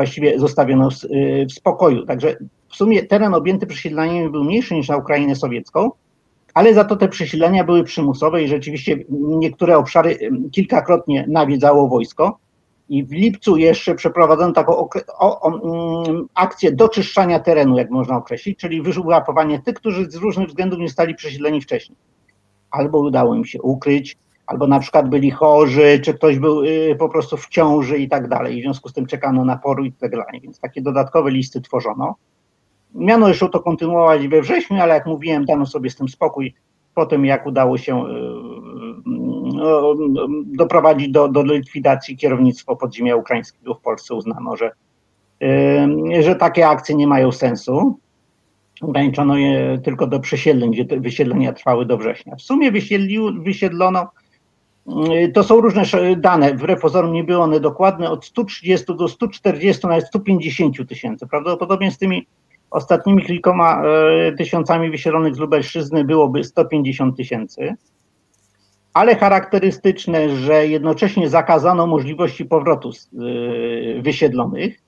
właściwie 0.00 0.38
zostawiono 0.38 0.88
w 1.48 1.52
spokoju. 1.52 2.06
Także 2.06 2.36
w 2.68 2.76
sumie 2.76 3.02
teren 3.02 3.34
objęty 3.34 3.66
przesiedleniem 3.66 4.32
był 4.32 4.44
mniejszy 4.44 4.74
niż 4.74 4.88
na 4.88 4.96
Ukrainę 4.96 5.36
sowiecką, 5.36 5.90
ale 6.54 6.74
za 6.74 6.84
to 6.84 6.96
te 6.96 7.08
przesilenia 7.08 7.64
były 7.64 7.84
przymusowe 7.84 8.42
i 8.42 8.48
rzeczywiście 8.48 9.04
niektóre 9.10 9.78
obszary 9.78 10.18
kilkakrotnie 10.52 11.24
nawiedzało 11.28 11.88
wojsko. 11.88 12.38
I 12.88 13.04
w 13.04 13.12
lipcu 13.12 13.56
jeszcze 13.56 13.94
przeprowadzono 13.94 14.52
taką 14.52 14.76
o, 14.76 14.88
o, 15.18 15.48
mm, 16.08 16.26
akcję 16.34 16.72
doczyszczania 16.72 17.40
terenu, 17.40 17.76
jak 17.76 17.90
można 17.90 18.16
określić, 18.16 18.58
czyli 18.58 18.82
wyłapowanie 18.82 19.60
tych, 19.60 19.74
którzy 19.74 20.10
z 20.10 20.14
różnych 20.14 20.48
względów 20.48 20.78
nie 20.78 20.88
stali 20.88 21.14
przesileni 21.14 21.60
wcześniej. 21.60 21.98
Albo 22.70 22.98
udało 22.98 23.34
im 23.34 23.44
się 23.44 23.62
ukryć, 23.62 24.16
albo 24.50 24.66
na 24.66 24.80
przykład 24.80 25.08
byli 25.08 25.30
chorzy, 25.30 26.00
czy 26.04 26.14
ktoś 26.14 26.38
był 26.38 26.62
y, 26.64 26.96
po 26.98 27.08
prostu 27.08 27.36
w 27.36 27.48
ciąży 27.48 27.98
i 27.98 28.08
tak 28.08 28.28
dalej. 28.28 28.60
W 28.60 28.62
związku 28.62 28.88
z 28.88 28.92
tym 28.92 29.06
czekano 29.06 29.44
na 29.44 29.56
poru 29.56 29.84
i 29.84 29.92
tak 29.92 30.10
dalej. 30.10 30.40
Więc 30.40 30.60
takie 30.60 30.82
dodatkowe 30.82 31.30
listy 31.30 31.60
tworzono. 31.60 32.14
Miano 32.94 33.28
jeszcze 33.28 33.48
to 33.48 33.60
kontynuować 33.60 34.28
we 34.28 34.42
wrześniu, 34.42 34.80
ale 34.80 34.94
jak 34.94 35.06
mówiłem, 35.06 35.44
dano 35.44 35.66
sobie 35.66 35.90
z 35.90 35.96
tym 35.96 36.08
spokój 36.08 36.54
po 36.94 37.06
tym, 37.06 37.24
jak 37.24 37.46
udało 37.46 37.78
się 37.78 37.96
e, 37.96 38.12
no, 39.06 39.94
doprowadzić 40.46 41.08
do, 41.08 41.28
do 41.28 41.42
likwidacji 41.42 42.16
kierownictwa 42.16 42.76
podziemia 42.76 43.16
ukraińskiego 43.16 43.74
w 43.74 43.80
Polsce, 43.80 44.14
uznano, 44.14 44.56
że, 44.56 44.70
że 46.20 46.36
takie 46.36 46.68
akcje 46.68 46.94
nie 46.94 47.06
mają 47.06 47.32
sensu. 47.32 47.98
Ograniczono 48.80 49.36
je 49.36 49.80
tylko 49.84 50.06
do 50.06 50.20
przesiedleń, 50.20 50.70
gdzie 50.70 50.84
te 50.84 51.00
wysiedlenia 51.00 51.52
trwały 51.52 51.86
do 51.86 51.98
września. 51.98 52.36
W 52.36 52.42
sumie 52.42 52.72
wysiedlił, 52.72 53.42
wysiedlono, 53.42 54.10
to 55.34 55.42
są 55.42 55.60
różne 55.60 55.82
dane, 56.16 56.54
wbrew 56.54 56.80
pozorom 56.80 57.12
nie 57.12 57.24
były 57.24 57.42
one 57.42 57.60
dokładne, 57.60 58.10
od 58.10 58.24
130 58.24 58.96
do 58.96 59.08
140, 59.08 59.86
nawet 59.86 60.06
150 60.06 60.88
tysięcy. 60.88 61.26
Prawdopodobnie 61.26 61.90
z 61.90 61.98
tymi 61.98 62.26
ostatnimi 62.70 63.22
kilkoma 63.22 63.82
e, 63.82 64.32
tysiącami 64.32 64.90
wysiedlonych 64.90 65.34
z 65.34 65.38
Lubelszczyzny 65.38 66.04
byłoby 66.04 66.44
150 66.44 67.16
tysięcy, 67.16 67.74
ale 68.94 69.16
charakterystyczne, 69.16 70.36
że 70.36 70.66
jednocześnie 70.66 71.28
zakazano 71.28 71.86
możliwości 71.86 72.44
powrotu 72.44 72.90
e, 72.90 74.02
wysiedlonych. 74.02 74.80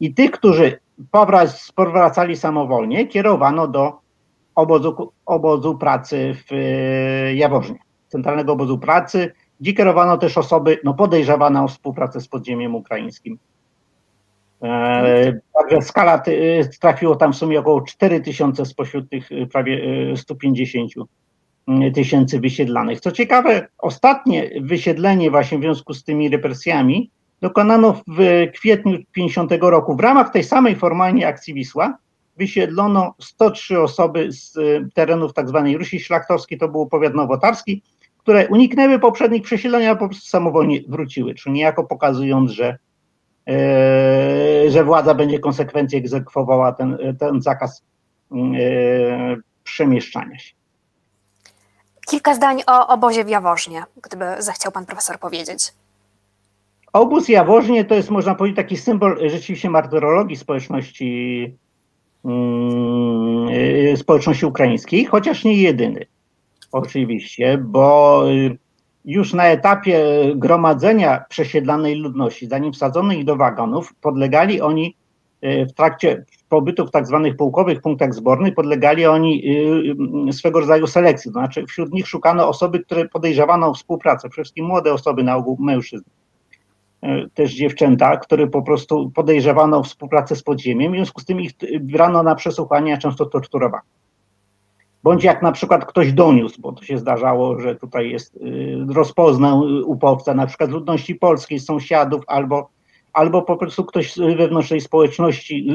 I 0.00 0.14
tych, 0.14 0.30
którzy 0.30 0.78
powracali 1.74 2.36
samowolnie, 2.36 3.06
kierowano 3.06 3.68
do 3.68 3.98
obozu, 4.54 5.12
obozu 5.26 5.78
pracy 5.78 6.36
w 6.50 6.52
Jaworznie, 7.34 7.78
centralnego 8.12 8.52
obozu 8.52 8.78
pracy, 8.78 9.32
gdzie 9.60 9.72
kierowano 9.72 10.18
też 10.18 10.38
osoby 10.38 10.78
no, 10.84 10.94
podejrzewane 10.94 11.64
o 11.64 11.68
współpracę 11.68 12.20
z 12.20 12.28
podziemiem 12.28 12.74
ukraińskim. 12.74 13.38
E, 14.62 15.40
także 15.54 15.82
skala 15.82 16.22
trafiło 16.80 17.16
tam 17.16 17.32
w 17.32 17.36
sumie 17.36 17.60
około 17.60 17.80
4 17.80 18.20
tysiące 18.20 18.66
spośród 18.66 19.10
tych 19.10 19.32
e, 19.32 19.46
prawie 19.46 19.82
150 20.16 20.92
e, 21.68 21.90
tysięcy 21.90 22.40
wysiedlanych. 22.40 23.00
Co 23.00 23.12
ciekawe, 23.12 23.66
ostatnie 23.78 24.50
wysiedlenie 24.60 25.30
właśnie 25.30 25.58
w 25.58 25.60
związku 25.60 25.94
z 25.94 26.04
tymi 26.04 26.28
represjami 26.28 27.10
dokonano 27.40 28.02
w 28.08 28.46
kwietniu 28.54 28.98
50 29.12 29.52
roku. 29.60 29.96
W 29.96 30.00
ramach 30.00 30.30
tej 30.30 30.44
samej 30.44 30.76
formalnie 30.76 31.28
akcji 31.28 31.54
Wisła 31.54 31.98
wysiedlono 32.36 33.14
103 33.20 33.80
osoby 33.80 34.32
z 34.32 34.54
terenów 34.94 35.34
tak 35.34 35.48
zwanej 35.48 35.78
Rusi 35.78 36.00
Szlachtowskiej, 36.00 36.58
to 36.58 36.68
był 36.68 36.86
powiat 36.86 37.14
nowotarski, 37.14 37.82
które 38.22 38.48
uniknęły 38.48 38.98
poprzednich 38.98 39.42
przesiedlenia, 39.42 39.90
a 39.90 39.96
po 39.96 40.08
prostu 40.08 40.26
samowolnie 40.26 40.80
wróciły, 40.88 41.34
czyli 41.34 41.52
niejako 41.52 41.84
pokazując, 41.84 42.50
że 42.50 42.78
E, 43.48 44.70
że 44.70 44.84
władza 44.84 45.14
będzie 45.14 45.38
konsekwencje 45.38 45.98
egzekwowała 45.98 46.72
ten, 46.72 47.16
ten 47.18 47.42
zakaz 47.42 47.82
e, 48.32 48.36
przemieszczania 49.64 50.38
się. 50.38 50.54
Kilka 52.06 52.34
zdań 52.34 52.62
o 52.66 52.88
obozie 52.88 53.24
w 53.24 53.28
Jaworznie, 53.28 53.82
gdyby 54.02 54.24
zechciał 54.38 54.72
pan 54.72 54.86
profesor 54.86 55.18
powiedzieć. 55.18 55.72
Obóz 56.92 57.28
Jaworznie 57.28 57.84
to 57.84 57.94
jest, 57.94 58.10
można 58.10 58.34
powiedzieć, 58.34 58.56
taki 58.56 58.76
symbol 58.76 59.30
rzeczywiście 59.30 59.70
martyrologii 59.70 60.36
społeczności, 60.36 61.56
mm, 62.24 63.48
e, 63.92 63.96
społeczności 63.96 64.46
ukraińskiej, 64.46 65.04
chociaż 65.04 65.44
nie 65.44 65.54
jedyny. 65.54 66.06
Oczywiście, 66.72 67.58
bo 67.58 68.24
już 69.04 69.34
na 69.34 69.46
etapie 69.46 70.04
gromadzenia 70.36 71.24
przesiedlanej 71.28 71.94
ludności, 71.94 72.46
zanim 72.46 72.72
wsadzono 72.72 73.12
ich 73.12 73.24
do 73.24 73.36
wagonów, 73.36 73.94
podlegali 74.00 74.60
oni 74.60 74.96
e, 75.40 75.66
w 75.66 75.72
trakcie 75.72 76.24
pobytu 76.48 76.86
w 76.86 76.90
tak 76.90 77.06
zwanych 77.06 77.36
pułkowych 77.36 77.80
punktach 77.80 78.14
zbornych 78.14 78.54
podlegali 78.54 79.06
oni 79.06 79.44
swego 80.32 80.60
rodzaju 80.60 80.86
selekcji. 80.86 81.30
To 81.30 81.32
znaczy 81.32 81.66
wśród 81.66 81.92
nich 81.92 82.08
szukano 82.08 82.48
osoby, 82.48 82.80
które 82.80 83.08
podejrzewano 83.08 83.68
o 83.68 83.74
współpracę, 83.74 84.28
przede 84.28 84.44
wszystkim 84.44 84.66
młode 84.66 84.92
osoby, 84.92 85.22
na 85.22 85.36
ogół 85.36 85.56
mężczyzn. 85.60 86.04
Też 87.34 87.54
dziewczęta, 87.54 88.16
które 88.16 88.46
po 88.46 88.62
prostu 88.62 89.10
podejrzewano 89.10 89.78
o 89.78 89.82
współpracę 89.82 90.36
z 90.36 90.42
podziemiem, 90.42 90.92
w 90.92 90.94
związku 90.94 91.20
z 91.20 91.24
tym 91.24 91.40
ich 91.40 91.52
brano 91.80 92.22
na 92.22 92.34
przesłuchania, 92.34 92.98
często 92.98 93.26
torturowano 93.26 93.82
bądź 95.02 95.24
jak 95.24 95.42
na 95.42 95.52
przykład 95.52 95.84
ktoś 95.84 96.12
doniósł, 96.12 96.60
bo 96.60 96.72
to 96.72 96.84
się 96.84 96.98
zdarzało, 96.98 97.60
że 97.60 97.76
tutaj 97.76 98.10
jest, 98.10 98.38
rozpoznał 98.88 99.62
upowca, 99.86 100.34
na 100.34 100.46
przykład 100.46 100.70
ludności 100.70 101.14
polskiej, 101.14 101.60
sąsiadów, 101.60 102.22
albo, 102.26 102.68
albo 103.12 103.42
po 103.42 103.56
prostu 103.56 103.84
ktoś 103.84 104.18
wewnątrz 104.36 104.68
tej 104.68 104.80
społeczności 104.80 105.66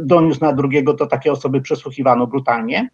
doniósł 0.00 0.40
na 0.40 0.52
drugiego, 0.52 0.94
to 0.94 1.06
takie 1.06 1.32
osoby 1.32 1.60
przesłuchiwano 1.60 2.26
brutalnie. 2.26 2.88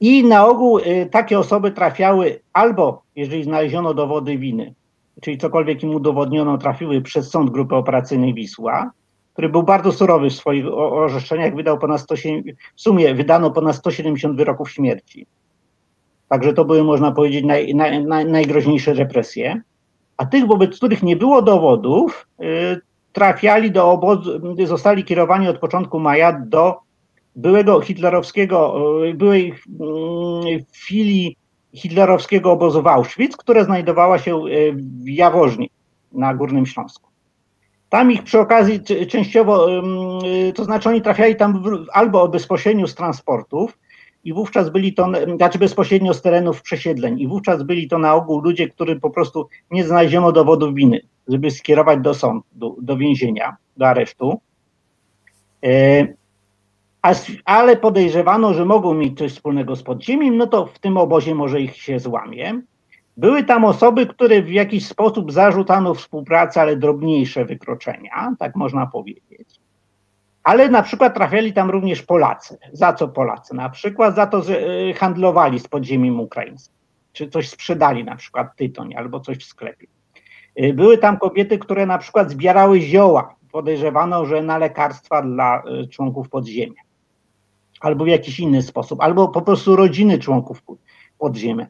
I 0.00 0.24
na 0.24 0.46
ogół 0.46 0.80
takie 1.10 1.38
osoby 1.38 1.70
trafiały 1.70 2.40
albo, 2.52 3.02
jeżeli 3.16 3.44
znaleziono 3.44 3.94
dowody 3.94 4.38
winy, 4.38 4.74
czyli 5.20 5.38
cokolwiek 5.38 5.82
im 5.82 5.94
udowodniono, 5.94 6.58
trafiły 6.58 7.02
przez 7.02 7.30
sąd 7.30 7.50
Grupy 7.50 7.76
Operacyjnej 7.76 8.34
Wisła, 8.34 8.90
który 9.34 9.48
był 9.48 9.62
bardzo 9.62 9.92
surowy 9.92 10.30
w 10.30 10.34
swoich 10.34 10.66
orzeczeniach, 10.76 11.54
wydał 11.54 11.78
ponad 11.78 12.00
170, 12.00 12.58
w 12.76 12.80
sumie 12.80 13.14
wydano 13.14 13.50
ponad 13.50 13.76
170 13.76 14.36
wyroków 14.36 14.70
śmierci. 14.70 15.26
Także 16.28 16.52
to 16.52 16.64
były, 16.64 16.84
można 16.84 17.12
powiedzieć, 17.12 17.44
naj, 17.44 17.74
naj, 17.74 18.04
naj, 18.04 18.26
najgroźniejsze 18.26 18.94
represje. 18.94 19.60
A 20.16 20.26
tych, 20.26 20.46
wobec 20.46 20.76
których 20.76 21.02
nie 21.02 21.16
było 21.16 21.42
dowodów, 21.42 22.28
y, 22.40 22.80
trafiali 23.12 23.70
do 23.70 23.90
obozu, 23.90 24.54
zostali 24.66 25.04
kierowani 25.04 25.48
od 25.48 25.58
początku 25.58 26.00
maja 26.00 26.32
do 26.32 26.78
byłego 27.36 27.80
hitlerowskiego, 27.80 28.74
y, 29.06 29.14
byłej 29.14 29.52
y, 29.52 30.64
filii 30.72 31.36
hitlerowskiego 31.74 32.52
obozu 32.52 32.82
w 32.82 32.86
Auschwitz, 32.86 33.36
która 33.36 33.64
znajdowała 33.64 34.18
się 34.18 34.42
w 34.74 35.08
Jaworznie 35.08 35.66
na 36.12 36.34
Górnym 36.34 36.66
Śląsku. 36.66 37.13
Tam 37.94 38.12
ich 38.12 38.22
przy 38.22 38.40
okazji 38.40 38.80
częściowo, 39.08 39.66
to 40.54 40.64
znaczy 40.64 40.88
oni 40.88 41.02
trafiali 41.02 41.36
tam 41.36 41.64
albo 41.92 42.28
bezpośrednio 42.28 42.86
z 42.86 42.94
transportów 42.94 43.78
i 44.24 44.32
wówczas 44.32 44.70
byli 44.70 44.94
to, 44.94 45.08
znaczy 45.36 45.58
bezpośrednio 45.58 46.14
z 46.14 46.22
terenów 46.22 46.62
przesiedleń 46.62 47.20
i 47.20 47.28
wówczas 47.28 47.62
byli 47.62 47.88
to 47.88 47.98
na 47.98 48.14
ogół 48.14 48.40
ludzie, 48.40 48.68
którym 48.68 49.00
po 49.00 49.10
prostu 49.10 49.48
nie 49.70 49.84
znaleziono 49.84 50.32
dowodów 50.32 50.74
winy, 50.74 51.00
żeby 51.28 51.50
skierować 51.50 52.00
do 52.00 52.14
sądu, 52.14 52.44
do, 52.52 52.74
do 52.78 52.96
więzienia, 52.96 53.56
do 53.76 53.88
aresztu. 53.88 54.40
E, 55.64 56.06
ale 57.44 57.76
podejrzewano, 57.76 58.54
że 58.54 58.64
mogą 58.64 58.94
mieć 58.94 59.18
coś 59.18 59.32
wspólnego 59.32 59.76
z 59.76 59.82
podziemiem, 59.82 60.36
no 60.36 60.46
to 60.46 60.66
w 60.66 60.78
tym 60.78 60.96
obozie 60.96 61.34
może 61.34 61.60
ich 61.60 61.76
się 61.76 61.98
złamie. 61.98 62.62
Były 63.16 63.44
tam 63.44 63.64
osoby, 63.64 64.06
które 64.06 64.42
w 64.42 64.52
jakiś 64.52 64.86
sposób 64.86 65.32
zarzucano 65.32 65.94
współpracę, 65.94 66.60
ale 66.60 66.76
drobniejsze 66.76 67.44
wykroczenia, 67.44 68.34
tak 68.38 68.56
można 68.56 68.86
powiedzieć. 68.86 69.60
Ale 70.44 70.68
na 70.68 70.82
przykład 70.82 71.14
trafiali 71.14 71.52
tam 71.52 71.70
również 71.70 72.02
Polacy. 72.02 72.58
Za 72.72 72.92
co 72.92 73.08
Polacy? 73.08 73.54
Na 73.54 73.70
przykład 73.70 74.14
za 74.14 74.26
to, 74.26 74.42
że 74.42 74.66
e, 74.66 74.92
handlowali 74.92 75.58
z 75.60 75.68
podziemiem 75.68 76.20
ukraińskim, 76.20 76.76
czy 77.12 77.28
coś 77.28 77.48
sprzedali, 77.48 78.04
na 78.04 78.16
przykład 78.16 78.56
tytoń 78.56 78.94
albo 78.94 79.20
coś 79.20 79.38
w 79.38 79.44
sklepie. 79.44 79.86
E, 80.56 80.72
były 80.72 80.98
tam 80.98 81.16
kobiety, 81.16 81.58
które 81.58 81.86
na 81.86 81.98
przykład 81.98 82.30
zbierały 82.30 82.80
zioła. 82.80 83.34
Podejrzewano, 83.52 84.26
że 84.26 84.42
na 84.42 84.58
lekarstwa 84.58 85.22
dla 85.22 85.62
e, 85.62 85.86
członków 85.86 86.28
podziemia. 86.28 86.82
Albo 87.80 88.04
w 88.04 88.08
jakiś 88.08 88.40
inny 88.40 88.62
sposób, 88.62 89.00
albo 89.00 89.28
po 89.28 89.42
prostu 89.42 89.76
rodziny 89.76 90.18
członków 90.18 90.62
podziemia, 90.62 90.93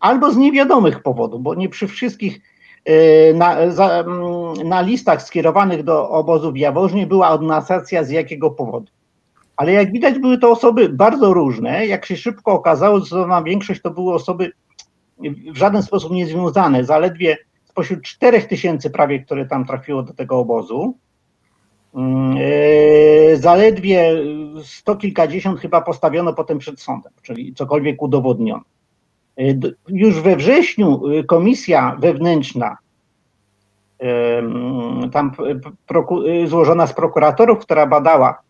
albo 0.01 0.32
z 0.32 0.36
niewiadomych 0.36 1.02
powodów, 1.02 1.43
bo 1.43 1.55
nie 1.55 1.68
przy 1.68 1.89
wszystkich 1.89 2.40
e, 2.85 3.35
na, 3.35 3.70
za, 3.70 3.90
mm, 3.90 4.68
na 4.68 4.81
listach 4.81 5.22
skierowanych 5.22 5.82
do 5.82 6.10
obozów 6.10 6.56
Jaworznie 6.56 7.06
była 7.06 7.31
odnasacja 7.31 8.05
z 8.05 8.10
jakiego 8.10 8.51
powodu. 8.51 8.93
Ale 9.56 9.72
jak 9.72 9.93
widać, 9.93 10.18
były 10.18 10.39
to 10.39 10.51
osoby 10.51 10.89
bardzo 10.89 11.35
różne. 11.35 11.86
Jak 11.86 12.06
się 12.06 12.16
szybko 12.16 12.52
okazało, 12.52 13.01
zdecydowana 13.01 13.43
większość 13.43 13.82
to 13.82 13.90
były 13.90 14.14
osoby 14.14 14.52
w 15.52 15.56
żaden 15.56 15.82
sposób 15.82 16.12
niezwiązane. 16.12 16.85
Zaledwie 16.85 17.36
spośród 17.64 18.02
4 18.02 18.43
tysięcy 18.43 18.90
prawie, 18.90 19.20
które 19.20 19.47
tam 19.47 19.64
trafiło 19.64 20.02
do 20.02 20.14
tego 20.14 20.39
obozu, 20.39 20.98
yy, 21.94 23.36
zaledwie 23.36 24.14
sto 24.64 24.97
kilkadziesiąt 24.97 25.60
chyba 25.60 25.81
postawiono 25.81 26.32
potem 26.32 26.59
przed 26.59 26.81
sądem, 26.81 27.12
czyli 27.22 27.55
cokolwiek 27.55 28.02
udowodniono. 28.02 28.64
Y, 29.40 29.74
już 29.89 30.20
we 30.20 30.36
wrześniu 30.36 31.09
y, 31.09 31.24
komisja 31.24 31.97
wewnętrzna, 32.01 32.77
tam 35.12 35.32
y, 36.27 36.48
złożona 36.48 36.86
z 36.86 36.93
prokuratorów, 36.93 37.59
która 37.59 37.86
badała 37.86 38.44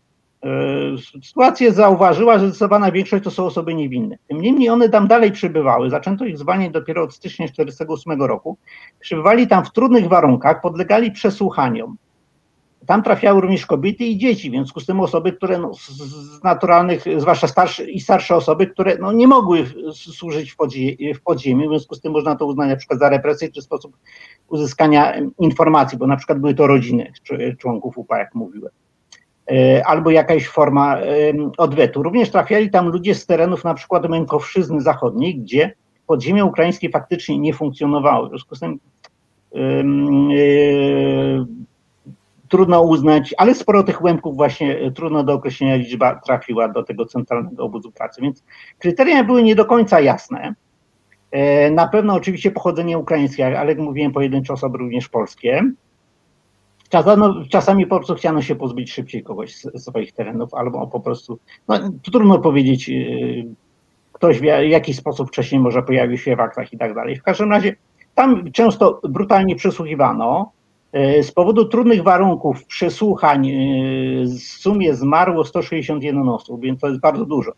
sytuację, 1.23 1.71
zauważyła, 1.71 2.39
że 2.39 2.47
zdecydowana 2.47 2.91
większość 2.91 3.23
to 3.23 3.31
są 3.31 3.45
osoby 3.45 3.73
niewinne. 3.73 4.17
Tym 4.27 4.41
niemniej 4.41 4.69
one 4.69 4.89
tam 4.89 5.07
dalej 5.07 5.31
przybywały. 5.31 5.89
Zaczęto 5.89 6.25
ich 6.25 6.37
zwalniać 6.37 6.71
dopiero 6.71 7.03
od 7.03 7.13
stycznia 7.13 7.47
1948 7.47 8.21
roku. 8.21 8.57
Przybywali 8.99 9.47
tam 9.47 9.65
w 9.65 9.71
trudnych 9.71 10.07
warunkach, 10.07 10.61
podlegali 10.61 11.11
przesłuchaniom. 11.11 11.97
Tam 12.85 13.03
trafiały 13.03 13.41
również 13.41 13.65
kobiety 13.65 14.03
i 14.03 14.17
dzieci, 14.17 14.49
w 14.49 14.53
związku 14.53 14.79
z 14.79 14.85
tym 14.85 14.99
osoby, 14.99 15.33
które 15.33 15.57
no, 15.57 15.71
z 15.73 16.43
naturalnych, 16.43 17.03
zwłaszcza 17.17 17.47
starsze 17.47 17.85
i 17.85 17.99
starsze 17.99 18.35
osoby, 18.35 18.67
które 18.67 18.97
no, 18.99 19.11
nie 19.11 19.27
mogły 19.27 19.65
służyć 19.93 20.51
w, 20.51 20.55
podzie 20.55 21.13
w 21.15 21.21
podziemiu, 21.21 21.65
w 21.67 21.69
związku 21.69 21.95
z 21.95 22.01
tym 22.01 22.11
można 22.11 22.35
to 22.35 22.45
uznać 22.45 22.69
na 22.69 22.75
przykład 22.75 22.99
za 22.99 23.09
represję 23.09 23.51
czy 23.51 23.61
sposób 23.61 23.97
uzyskania 24.47 25.13
informacji, 25.39 25.97
bo 25.97 26.07
na 26.07 26.17
przykład 26.17 26.39
były 26.39 26.53
to 26.53 26.67
rodziny 26.67 27.11
członków 27.59 27.97
UPA, 27.97 28.19
jak 28.19 28.35
mówiłem 28.35 28.71
e, 29.51 29.87
albo 29.87 30.09
jakaś 30.11 30.47
forma 30.47 30.97
odwetu. 31.57 32.03
Również 32.03 32.29
trafiali 32.31 32.69
tam 32.69 32.87
ludzie 32.87 33.15
z 33.15 33.25
terenów 33.25 33.63
na 33.63 33.73
przykład 33.73 34.09
Mękowszczyzny 34.09 34.81
Zachodniej, 34.81 35.35
gdzie 35.39 35.73
podziemie 36.07 36.45
ukraińskie 36.45 36.89
faktycznie 36.89 37.39
nie 37.39 37.53
funkcjonowało. 37.53 38.25
W 38.25 38.29
związku 38.29 38.55
z 38.55 38.59
tym 38.59 38.79
trudno 42.55 42.81
uznać, 42.81 43.35
ale 43.37 43.55
sporo 43.55 43.83
tych 43.83 44.01
łemków 44.01 44.35
właśnie 44.35 44.79
e, 44.79 44.91
trudno 44.91 45.23
do 45.23 45.33
określenia 45.33 45.75
liczba 45.75 46.15
trafiła 46.15 46.67
do 46.67 46.83
tego 46.83 47.05
centralnego 47.05 47.63
obozu 47.63 47.91
pracy, 47.91 48.21
więc 48.21 48.43
kryteria 48.79 49.23
były 49.23 49.43
nie 49.43 49.55
do 49.55 49.65
końca 49.65 49.99
jasne. 49.99 50.55
E, 51.31 51.71
na 51.71 51.87
pewno 51.87 52.13
oczywiście 52.13 52.51
pochodzenie 52.51 52.97
ukraińskie, 52.97 53.59
ale 53.59 53.69
jak 53.69 53.79
mówiłem, 53.79 54.11
pojedyncze 54.11 54.53
osoby 54.53 54.77
również 54.77 55.09
polskie. 55.09 55.63
czasami 57.49 57.87
po 57.87 57.95
prostu 57.95 58.15
chciano 58.15 58.41
się 58.41 58.55
pozbyć 58.55 58.93
szybciej 58.93 59.23
kogoś 59.23 59.55
z 59.55 59.83
swoich 59.83 60.13
terenów, 60.13 60.53
albo 60.53 60.87
po 60.87 60.99
prostu, 60.99 61.39
no 61.67 61.75
trudno 62.11 62.39
powiedzieć, 62.39 62.89
e, 62.89 62.93
ktoś 64.11 64.39
w 64.39 64.43
jakiś 64.43 64.97
sposób 64.97 65.27
wcześniej 65.27 65.61
może 65.61 65.83
pojawił 65.83 66.17
się 66.17 66.35
w 66.35 66.39
aktach 66.39 66.73
i 66.73 66.77
tak 66.77 66.93
dalej. 66.93 67.15
W 67.15 67.23
każdym 67.23 67.51
razie 67.51 67.75
tam 68.15 68.51
często 68.51 69.01
brutalnie 69.09 69.55
przesłuchiwano, 69.55 70.51
z 71.23 71.31
powodu 71.31 71.65
trudnych 71.65 72.03
warunków 72.03 72.65
przesłuchań 72.65 73.49
e, 73.49 73.53
w 74.25 74.39
sumie 74.39 74.95
zmarło 74.95 75.45
161 75.45 76.29
osób, 76.29 76.61
więc 76.61 76.81
to 76.81 76.87
jest 76.87 76.99
bardzo 76.99 77.25
dużo. 77.25 77.51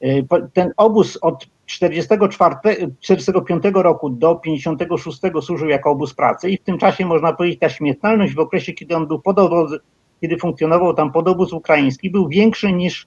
E, 0.00 0.08
ten 0.52 0.72
obóz 0.76 1.18
od 1.22 1.46
1945 1.66 3.62
roku 3.74 4.10
do 4.10 4.34
56 4.34 5.20
służył 5.40 5.68
jako 5.68 5.90
obóz 5.90 6.14
pracy 6.14 6.50
i 6.50 6.56
w 6.56 6.62
tym 6.62 6.78
czasie 6.78 7.06
można 7.06 7.32
powiedzieć 7.32 7.60
ta 7.60 7.68
śmiertelność 7.68 8.34
w 8.34 8.38
okresie, 8.38 8.72
kiedy 8.72 8.96
on 8.96 9.06
był 9.06 9.20
pod 9.20 9.36
kiedy 10.20 10.36
funkcjonował 10.36 10.94
tam 10.94 11.12
podobóz 11.12 11.52
ukraiński, 11.52 12.10
był 12.10 12.28
większy 12.28 12.72
niż, 12.72 13.06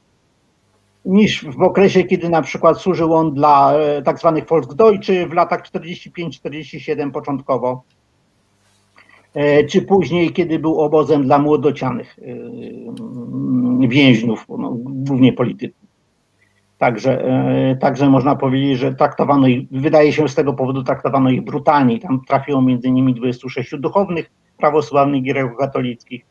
niż 1.06 1.46
w 1.46 1.62
okresie, 1.62 2.04
kiedy 2.04 2.30
na 2.30 2.42
przykład 2.42 2.82
służył 2.82 3.14
on 3.14 3.34
dla 3.34 3.74
tak 4.06 4.20
zwanych 4.20 4.48
Volksdeutsche 4.48 5.28
w 5.28 5.34
latach 5.34 5.64
45-47 5.64 7.12
początkowo 7.12 7.84
E, 8.03 8.03
czy 9.70 9.82
później, 9.82 10.32
kiedy 10.32 10.60
był 10.60 10.82
obozem 10.82 11.24
dla 11.24 11.40
młodocianych 11.40 12.20
e, 12.20 13.88
więźniów, 13.88 14.46
no, 14.50 14.72
głównie 14.80 15.34
polityków. 15.34 15.84
Także, 16.78 17.26
e, 17.26 17.76
także 17.76 18.10
można 18.10 18.36
powiedzieć, 18.36 18.80
że 18.80 18.94
traktowano 18.94 19.48
ich, 19.48 19.68
wydaje 19.72 20.14
się 20.14 20.30
z 20.30 20.36
tego 20.36 20.54
powodu 20.54 20.84
traktowano 20.84 21.30
ich 21.30 21.42
brutalnie. 21.42 22.00
Tam 22.00 22.22
trafiło 22.28 22.62
między 22.62 22.88
innymi 22.88 23.14
26 23.14 23.76
duchownych 23.78 24.32
prawosławnych 24.58 25.26
i 25.26 25.34
katolickich. 25.60 26.26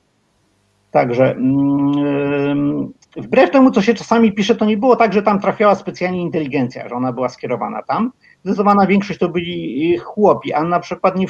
Także 0.91 1.31
mm, 1.31 2.93
wbrew 3.16 3.51
temu, 3.51 3.70
co 3.70 3.83
się 3.83 3.95
czasami 3.95 4.33
pisze, 4.33 4.55
to 4.55 4.65
nie 4.65 4.77
było 4.77 4.97
tak, 4.97 5.12
że 5.12 5.23
tam 5.23 5.41
trafiała 5.41 5.74
specjalnie 5.74 6.23
inteligencja, 6.23 6.89
że 6.89 6.95
ona 6.95 7.12
była 7.12 7.29
skierowana 7.29 7.83
tam. 7.83 8.12
Zdecydowana 8.44 8.86
większość 8.86 9.19
to 9.19 9.28
byli 9.28 9.98
chłopi, 9.98 10.52
a 10.52 10.64
na 10.64 10.81
przykład 10.81 11.16
nie, 11.16 11.27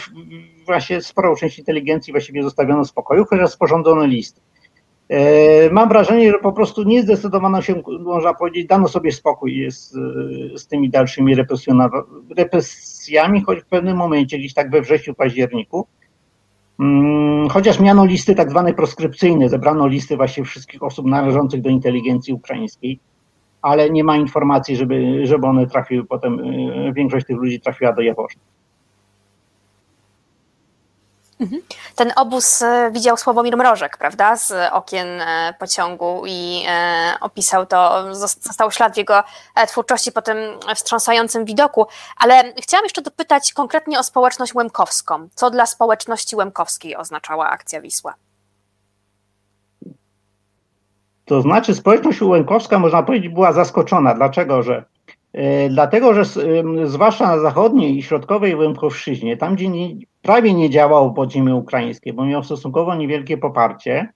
właśnie 0.67 1.03
sporą 1.03 1.35
część 1.35 1.59
inteligencji 1.59 2.13
właściwie 2.13 2.43
zostawiono 2.43 2.85
w 2.85 2.89
spokoju, 2.89 3.25
chociaż 3.25 3.51
sporządzono 3.51 4.05
listy. 4.05 4.41
Mam 5.71 5.89
wrażenie, 5.89 6.31
że 6.31 6.39
po 6.39 6.53
prostu 6.53 6.83
nie 6.83 7.03
zdecydowano 7.03 7.63
się, 7.63 7.83
można 8.01 8.35
powiedzieć, 8.35 8.67
dano 8.67 8.89
sobie 8.89 9.13
spokój 9.13 9.71
z, 9.71 9.91
z 10.61 10.67
tymi 10.67 10.91
dalszymi 10.91 11.35
represjami, 12.37 13.43
choć 13.43 13.61
w 13.61 13.67
pewnym 13.67 13.97
momencie, 13.97 14.39
gdzieś 14.39 14.55
tak 14.55 14.71
we 14.71 14.81
wrześniu, 14.81 15.15
październiku, 15.15 15.87
mm, 16.81 17.49
chociaż 17.49 17.81
miano 17.81 18.05
listy 18.05 18.35
tak 18.35 18.51
zwane 18.51 18.75
proskrypcyjne, 18.75 19.49
zebrano 19.49 19.87
listy 19.87 20.17
właśnie 20.17 20.45
wszystkich 20.45 20.83
osób 20.83 21.07
należących 21.07 21.61
do 21.61 21.71
inteligencji 21.71 22.35
ukraińskiej, 22.35 23.01
ale 23.63 23.91
nie 23.91 24.05
ma 24.05 24.17
informacji, 24.17 24.77
żeby, 24.77 25.27
żeby 25.27 25.47
one 25.47 25.67
trafiły 25.67 26.05
potem, 26.05 26.39
większość 26.95 27.27
tych 27.27 27.37
ludzi 27.37 27.61
trafiła 27.61 27.93
do 27.93 28.03
Jaworzna. 28.03 28.43
Mhm. 31.43 31.63
Ten 31.97 32.13
obóz 32.17 32.63
e, 32.63 32.91
widział 32.93 33.17
Sławomir 33.17 33.57
Mrożek, 33.57 33.97
prawda, 33.97 34.37
z 34.37 34.73
okien 34.73 35.21
e, 35.21 35.55
pociągu 35.59 36.23
i 36.27 36.65
e, 36.69 37.15
opisał 37.21 37.67
to, 37.67 38.15
został 38.15 38.71
ślad 38.71 38.95
w 38.95 38.97
jego 38.97 39.25
twórczości 39.69 40.13
po 40.13 40.23
tym 40.23 40.37
wstrząsającym 40.75 41.45
widoku, 41.45 41.87
ale 42.17 42.55
chciałam 42.63 42.85
jeszcze 42.85 43.03
dopytać 43.03 43.53
konkretnie 43.53 43.99
o 43.99 44.03
społeczność 44.03 44.55
łemkowską. 44.55 45.29
Co 45.35 45.51
dla 45.51 45.67
społeczności 45.67 46.37
łemkowskiej 46.37 46.97
oznaczała 46.97 47.51
akcja 47.51 47.81
Wisła? 47.81 48.15
To 51.33 51.43
znaczy 51.43 51.75
społeczność 51.75 52.23
łemkowska, 52.23 52.79
można 52.79 53.03
powiedzieć, 53.03 53.33
była 53.33 53.53
zaskoczona. 53.53 54.15
Dlaczego? 54.15 54.63
Że 54.63 54.85
E, 55.33 55.69
dlatego, 55.69 56.15
że 56.15 56.25
zwłaszcza 56.85 57.27
na 57.27 57.39
zachodniej 57.39 57.99
i 57.99 58.03
środkowej 58.03 58.57
Łemkowszczyźnie, 58.57 59.37
tam 59.37 59.55
gdzie 59.55 59.69
nie, 59.69 59.97
prawie 60.23 60.55
nie 60.55 60.71
działało 60.71 61.11
podziemie 61.11 61.55
ukraińskie, 61.55 62.13
bo 62.13 62.25
miał 62.27 62.45
stosunkowo 62.45 62.95
niewielkie 62.95 63.39
poparcie, 63.39 64.13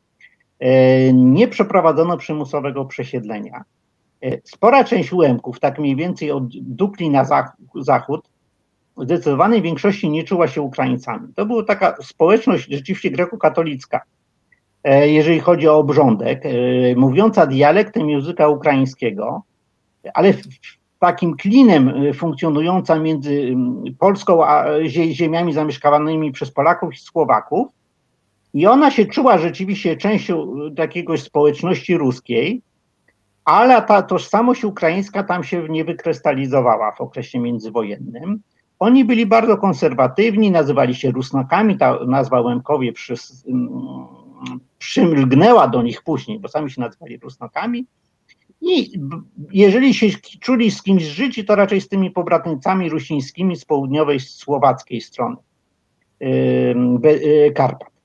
e, 0.59 1.13
nie 1.13 1.49
przeprowadzono 1.49 2.17
przymusowego 2.17 2.85
przesiedlenia. 2.85 3.65
E, 4.23 4.39
spora 4.45 4.85
część 4.85 5.13
Łemków, 5.13 5.61
tak 5.61 5.79
mniej 5.79 5.97
więcej 5.97 6.31
od 6.31 6.45
Dukli 6.61 7.11
na 7.11 7.25
zachód, 7.75 8.29
w 8.97 9.05
zdecydowanej 9.05 9.63
większości 9.63 10.11
nie 10.11 10.25
czuła 10.25 10.49
się 10.49 10.63
Ukraińcami. 10.63 11.29
To 11.35 11.47
była 11.47 11.63
taka 11.63 11.97
społeczność 12.03 12.69
rzeczywiście 12.71 13.11
grekokatolicka, 13.11 14.01
jeżeli 14.91 15.41
chodzi 15.41 15.69
o 15.69 15.79
obrządek, 15.79 16.43
mówiąca 16.97 17.47
dialektem 17.47 18.11
języka 18.11 18.49
ukraińskiego, 18.49 19.43
ale 20.15 20.35
takim 20.99 21.37
klinem 21.37 21.89
y, 21.89 22.13
funkcjonująca 22.15 22.99
między 22.99 23.55
Polską 23.99 24.45
a 24.45 24.67
ziemiami 24.89 25.53
zamieszkanymi 25.53 26.33
przez 26.33 26.51
Polaków 26.51 26.95
i 26.95 26.99
Słowaków. 26.99 27.69
I 28.55 28.67
ona 28.67 28.91
się 28.91 29.07
czuła 29.07 29.39
rzeczywiście 29.39 29.97
częścią 29.97 30.57
jakiegoś 30.79 31.23
społeczności 31.23 31.97
ruskiej, 31.97 32.63
ale 33.45 33.83
ta 33.83 34.03
tożsamość 34.03 34.65
ukraińska 34.65 35.23
tam 35.23 35.45
się 35.45 35.69
nie 35.69 35.85
wykrystalizowała 35.85 36.93
w 36.93 37.01
okresie 37.01 37.39
międzywojennym. 37.39 38.41
Oni 38.79 39.05
byli 39.05 39.27
bardzo 39.27 39.57
konserwatywni, 39.57 40.51
nazywali 40.51 40.95
się 40.95 41.11
Rusnakami, 41.11 41.79
ta 41.79 41.99
nazwa 42.07 42.41
Łemkowie 42.41 42.93
przy, 42.93 43.15
mm, 43.49 43.71
przymlgnęła 44.79 45.69
do 45.69 45.83
nich 45.83 46.03
później, 46.03 46.41
bo 46.41 46.49
sami 46.49 46.71
się 46.71 46.81
nazywali 46.81 47.19
Rusnakami. 47.19 47.87
I 48.61 49.01
jeżeli 49.53 49.95
się 49.95 50.07
czuli 50.41 50.71
z 50.71 50.83
kimś 50.83 51.03
życi, 51.03 51.45
to 51.45 51.55
raczej 51.55 51.81
z 51.81 51.89
tymi 51.89 52.11
pobratnicami 52.11 52.89
rusińskimi 52.89 53.57
z 53.57 53.65
południowej 53.65 54.21
słowackiej 54.21 55.01
strony 55.01 55.37
y, 56.23 57.53
Karpat. 57.55 57.97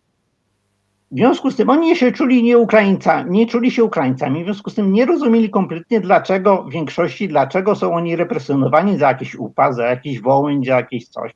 W 1.12 1.16
związku 1.16 1.52
z 1.52 1.56
tym 1.56 1.70
oni 1.70 1.96
się 1.96 2.12
czuli 2.12 2.44
nie 2.44 2.58
Ukraińcami, 2.58 3.32
nie 3.32 3.48
czuli 3.48 3.72
się 3.72 3.84
Ukraińcami, 3.84 4.42
w 4.42 4.46
związku 4.46 4.70
z 4.70 4.76
tym 4.76 4.94
nie 4.94 5.06
rozumieli 5.06 5.50
kompletnie 5.50 6.02
dlaczego 6.02 6.64
w 6.64 6.72
większości, 6.72 7.28
dlaczego 7.28 7.76
są 7.76 7.94
oni 7.94 8.16
represjonowani 8.16 8.98
za 8.98 9.08
jakiś 9.08 9.36
upas, 9.36 9.76
za 9.76 9.86
jakiś 9.86 10.22
wołyń, 10.22 10.66
za 10.66 10.76
jakieś 10.76 11.08
coś. 11.08 11.32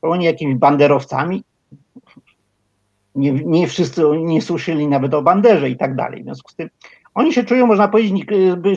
Są 0.00 0.10
oni 0.10 0.24
jakimiś 0.24 0.56
banderowcami. 0.56 1.44
Nie, 3.14 3.32
nie 3.32 3.66
wszyscy 3.66 4.02
nie 4.20 4.42
słyszeli 4.42 4.86
nawet 4.86 5.14
o 5.14 5.22
banderze 5.22 5.70
i 5.70 5.76
tak 5.76 5.96
dalej. 5.96 6.20
W 6.20 6.24
związku 6.24 6.50
z 6.50 6.54
tym 6.54 6.68
oni 7.14 7.32
się 7.32 7.44
czują, 7.44 7.66
można 7.66 7.88
powiedzieć, 7.88 8.26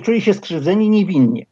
czuli 0.03 0.21
się 0.21 0.33
skrzywdzeni 0.33 0.89
niewinnie. 0.89 1.45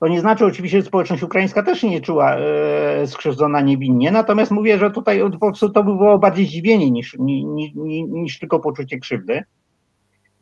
To 0.00 0.08
nie 0.08 0.20
znaczy 0.20 0.46
oczywiście, 0.46 0.80
że 0.80 0.86
społeczność 0.86 1.22
ukraińska 1.22 1.62
też 1.62 1.82
nie 1.82 2.00
czuła 2.00 2.36
e, 2.36 3.06
skrzywdzona 3.06 3.60
niewinnie, 3.60 4.10
natomiast 4.10 4.50
mówię, 4.50 4.78
że 4.78 4.90
tutaj 4.90 5.20
po 5.32 5.38
prostu 5.38 5.70
to 5.70 5.84
by 5.84 5.96
było 5.96 6.18
bardziej 6.18 6.46
zdziwienie 6.46 6.90
niż, 6.90 7.16
niż, 7.18 8.38
tylko 8.38 8.60
poczucie 8.60 8.98
krzywdy. 8.98 9.42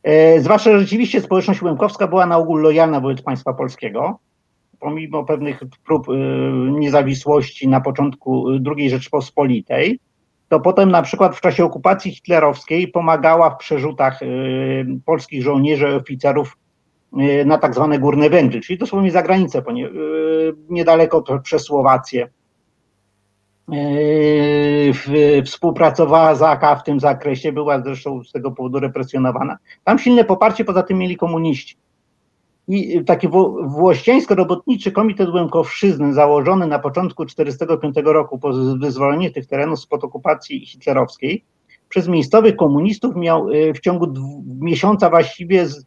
E, 0.03 0.41
zwłaszcza, 0.41 0.73
że 0.73 0.81
rzeczywiście 0.81 1.21
społeczność 1.21 1.63
łemkowska 1.63 2.07
była 2.07 2.27
na 2.27 2.37
ogół 2.37 2.57
lojalna 2.57 3.01
wobec 3.01 3.23
państwa 3.23 3.53
polskiego, 3.53 4.19
pomimo 4.81 5.25
pewnych 5.25 5.63
prób 5.87 6.09
e, 6.09 6.13
niezawisłości 6.71 7.69
na 7.69 7.81
początku 7.81 8.47
II 8.77 8.91
Rzeczpospolitej 8.91 9.99
to 10.55 10.61
potem 10.61 10.91
na 10.91 11.03
przykład 11.03 11.37
w 11.37 11.41
czasie 11.41 11.65
okupacji 11.65 12.11
hitlerowskiej 12.11 12.89
pomagała 12.89 13.51
w 13.51 13.57
przerzutach 13.57 14.23
y, 14.23 14.87
polskich 15.05 15.43
żołnierzy 15.43 15.89
i 15.89 15.95
oficerów 15.95 16.57
y, 17.21 17.45
na 17.45 17.59
tak 17.59 17.75
zwane 17.75 17.99
Górne 17.99 18.31
Węgry, 18.31 18.61
czyli 18.61 18.79
dosłownie 18.79 19.11
za 19.11 19.23
granicę, 19.23 19.59
y, 19.59 19.63
niedaleko 20.69 21.41
przez 21.43 21.63
Słowację. 21.63 22.29
Współpracowała 25.45 26.35
z 26.35 26.43
AK 26.43 26.81
w 26.81 26.83
tym 26.83 27.01
zakresie, 27.01 27.53
była 27.53 27.83
zresztą 27.83 28.25
z 28.25 28.33
tego 28.33 28.51
powodu 28.51 28.81
represjonowana. 28.81 29.59
Tam 29.85 29.99
silne 29.99 30.25
poparcie 30.25 30.65
poza 30.65 30.83
tym 30.83 30.99
mieli 30.99 31.17
komuniści. 31.17 31.77
I 32.69 33.05
taki 33.05 33.29
włościańsko-robotniczy 33.67 34.93
komitet 34.93 35.29
Łemkowszczyzny 35.29 36.15
założony 36.15 36.67
na 36.67 36.79
początku 36.79 37.27
1945 37.27 38.07
roku 38.07 38.39
po 38.39 38.53
wyzwoleniu 38.79 39.31
tych 39.31 39.47
terenów 39.47 39.81
spod 39.81 40.05
okupacji 40.05 40.67
hitlerowskiej 40.67 41.45
przez 41.89 42.09
miejscowych 42.09 42.57
komunistów 42.57 43.17
miał 43.17 43.51
y, 43.51 43.73
w 43.75 43.81
ciągu 43.81 44.13
miesiąca 44.61 45.11
właściwie 45.11 45.67
z, 45.67 45.85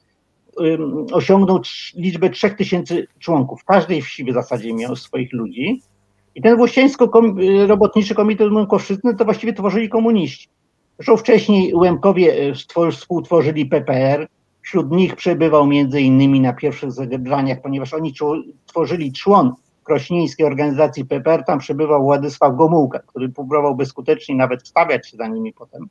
um, 0.58 1.06
osiągnął 1.12 1.62
liczbę 1.96 2.30
3000 2.30 3.04
członków. 3.20 3.64
Każdej 3.64 4.02
wsi 4.02 4.24
w 4.24 4.34
zasadzie 4.34 4.74
miał 4.74 4.96
swoich 4.96 5.34
ludzi. 5.34 5.82
I 6.36 6.42
ten 6.42 6.58
włościańsko-robotniczy 6.58 8.16
komitet 8.16 8.52
Łemkowszczyzny 8.52 9.16
to 9.16 9.26
właściwie 9.26 9.54
tworzyli 9.54 9.90
komuniści. 9.90 10.50
Zresztą 10.98 11.18
wcześniej 11.18 11.76
Łemkowie 11.76 12.34
y, 12.34 12.92
współtworzyli 12.92 13.66
PPR, 13.66 14.28
Wśród 14.68 14.92
nich 14.92 15.16
przebywał 15.16 15.68
między 15.68 16.02
innymi 16.02 16.42
na 16.42 16.54
pierwszych 16.54 16.92
zebraniach, 16.92 17.62
ponieważ 17.62 17.94
oni 17.94 18.14
tworzyli 18.66 19.14
człon 19.14 19.54
krośnieńskiej 19.84 20.46
organizacji 20.46 21.06
PPR, 21.06 21.44
tam 21.44 21.60
przebywał 21.60 22.04
Władysław 22.04 22.56
Gomułka, 22.56 23.00
który 23.00 23.30
próbował 23.30 23.76
bezskutecznie 23.76 24.36
nawet 24.36 24.64
wstawiać 24.64 25.10
się 25.10 25.18
za 25.18 25.28
nimi 25.28 25.54
potem. 25.54 25.88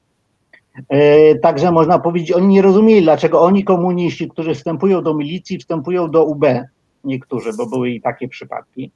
E, 0.89 1.35
także 1.35 1.73
można 1.73 1.99
powiedzieć, 1.99 2.33
oni 2.33 2.47
nie 2.47 2.63
rozumieli, 2.63 3.03
dlaczego 3.03 3.41
oni 3.41 3.65
komuniści, 3.65 4.29
którzy 4.29 4.55
wstępują 4.55 5.03
do 5.03 5.15
milicji, 5.15 5.59
wstępują 5.59 6.11
do 6.11 6.25
UB, 6.25 6.45
niektórzy, 7.05 7.51
bo 7.57 7.67
były 7.67 7.91
i 7.91 8.01
takie 8.01 8.29
przypadki, 8.29 8.91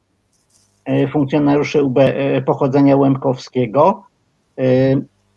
e, 0.84 1.08
funkcjonariusze 1.08 1.82
UB 1.82 1.98
e, 1.98 2.42
pochodzenia 2.42 2.96
łemkowskiego, 2.96 4.02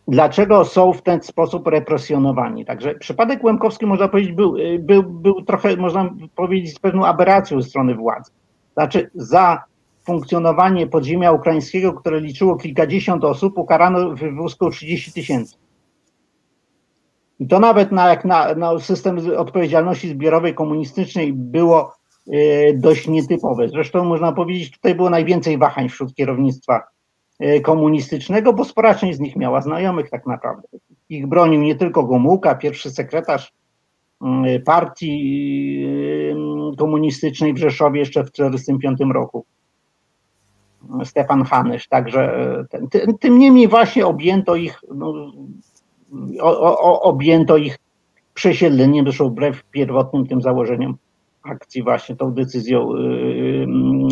dlaczego 0.08 0.66
są 0.66 0.94
w 0.94 1.02
ten 1.02 1.24
sposób 1.24 1.68
represjonowani. 1.68 2.66
Także 2.66 2.96
przypadek 2.96 3.44
Łemkowski, 3.44 3.86
można 3.86 4.08
powiedzieć, 4.08 4.32
był, 4.32 4.56
był, 4.80 5.04
był 5.04 5.42
trochę, 5.42 5.78
można 5.78 6.14
powiedzieć, 6.36 6.80
pewną 6.80 7.06
aberracją 7.06 7.62
ze 7.62 7.70
strony 7.70 7.96
władzy. 7.96 8.32
Znaczy, 8.74 9.10
za 9.16 9.64
funkcjonowanie 10.06 10.88
podziemia 10.88 11.32
ukraińskiego, 11.32 11.94
które 11.94 12.22
liczyło 12.22 12.56
kilkadziesiąt 12.56 13.24
osób, 13.24 13.58
ukarano 13.58 14.16
wywózką 14.16 14.70
30 14.70 15.14
tysięcy. 15.14 15.56
I 17.40 17.48
to 17.48 17.60
nawet 17.60 17.92
na, 17.92 18.10
jak 18.10 18.26
na, 18.26 18.56
na 18.56 18.80
system 18.80 19.18
odpowiedzialności 19.38 20.10
zbiorowej 20.10 20.54
komunistycznej 20.54 21.34
było 21.34 21.96
y, 22.28 22.78
dość 22.78 23.08
nietypowe. 23.08 23.70
Zresztą 23.70 24.06
można 24.06 24.32
powiedzieć, 24.32 24.72
tutaj 24.72 24.96
było 24.96 25.10
najwięcej 25.10 25.58
wahań 25.58 25.90
wśród 25.90 26.16
kierownictwa 26.16 26.93
komunistycznego, 27.64 28.54
bo 28.54 28.66
spora 28.66 28.96
część 28.96 29.18
z 29.18 29.22
nich 29.22 29.36
miała 29.36 29.62
znajomych 29.62 30.10
tak 30.10 30.26
naprawdę. 30.28 30.68
Ich 31.10 31.28
bronił 31.28 31.62
nie 31.62 31.76
tylko 31.76 32.04
Gomułka, 32.04 32.56
pierwszy 32.56 32.92
sekretarz 32.92 33.54
mm, 34.22 34.64
partii 34.64 35.86
mm, 36.32 36.76
komunistycznej 36.76 37.54
w 37.54 37.58
Rzeszowie 37.58 38.00
jeszcze 38.00 38.24
w 38.24 38.32
1945 38.32 39.14
roku. 39.14 39.46
Stefan 41.04 41.44
Hanysz, 41.44 41.88
także 41.88 42.36
e, 42.72 42.88
ten, 42.90 43.18
tym 43.18 43.40
niemniej 43.40 43.68
właśnie 43.68 44.06
objęto 44.06 44.56
ich, 44.56 44.80
no, 44.96 45.32
o, 46.42 46.80
o, 46.80 47.02
objęto 47.02 47.58
ich 47.58 47.78
przesiedleniem, 48.34 49.06
zresztą 49.06 49.30
wbrew 49.30 49.64
pierwotnym 49.64 50.28
tym 50.28 50.42
założeniom 50.42 50.98
akcji 51.44 51.84
właśnie 51.84 52.16
tą 52.16 52.32
decyzją 52.32 52.96
y, 52.96 53.00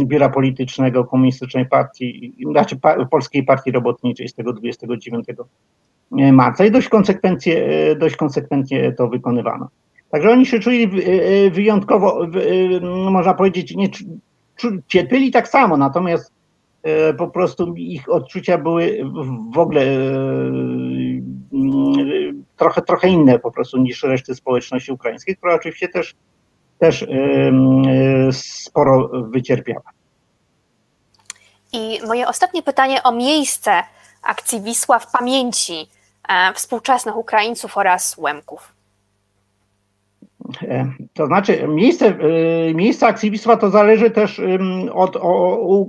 y, 0.02 0.06
biura 0.06 0.30
politycznego 0.30 1.06
Komunistycznej 1.06 1.66
Partii, 1.66 2.34
znaczy 2.52 2.80
Polskiej 3.12 3.44
Partii 3.44 3.72
Robotniczej 3.72 4.28
z 4.28 4.34
tego 4.34 4.53
29 4.53 5.26
marca 6.12 6.66
i 6.66 6.72
dość 6.72 6.90
konsekwentnie, 6.90 7.66
dość 7.99 8.16
konsekwentnie 8.16 8.91
to 8.91 9.08
wykonywano. 9.08 9.70
Także 10.10 10.32
oni 10.32 10.45
się 10.45 10.60
czuli 10.60 10.90
wyjątkowo, 11.52 12.28
można 13.12 13.34
powiedzieć, 13.34 13.76
nie, 13.76 13.90
cierpieli 14.88 15.32
tak 15.32 15.48
samo, 15.48 15.78
natomiast 15.78 16.34
po 17.18 17.28
prostu 17.28 17.74
ich 17.76 18.10
odczucia 18.10 18.58
były 18.58 18.99
w 19.53 19.58
ogóle 19.58 19.86
trochę, 22.58 22.82
trochę 22.82 23.10
inne 23.10 23.40
po 23.40 23.52
prostu 23.52 23.78
niż 23.78 24.03
reszty 24.03 24.36
społeczności 24.36 24.91
ukraińskiej, 24.91 25.38
która 25.38 25.56
oczywiście 25.56 25.88
też, 25.88 26.16
też 26.82 27.06
sporo 28.32 29.10
wycierpiała. 29.14 29.82
I 31.74 31.99
moje 32.08 32.28
ostatnie 32.28 32.64
pytanie 32.64 33.03
o 33.03 33.12
miejsce 33.12 33.72
akcji 34.24 34.62
Wisła 34.62 34.99
w 34.99 35.12
pamięci 35.12 35.88
e, 36.30 36.53
współczesnych 36.53 37.18
Ukraińców 37.18 37.78
oraz 37.78 38.18
Łemków. 38.18 38.74
E, 40.62 40.91
to 41.14 41.28
znaczy, 41.28 41.68
miejsce, 41.68 42.08
e, 42.08 42.74
miejsce 42.74 43.08
akcji 43.08 43.32
Wisła 43.32 43.58
to 43.58 43.70
zależy 43.70 44.12
też 44.12 44.41
od 44.94 45.16
o, 45.16 45.22
o, 45.22 45.86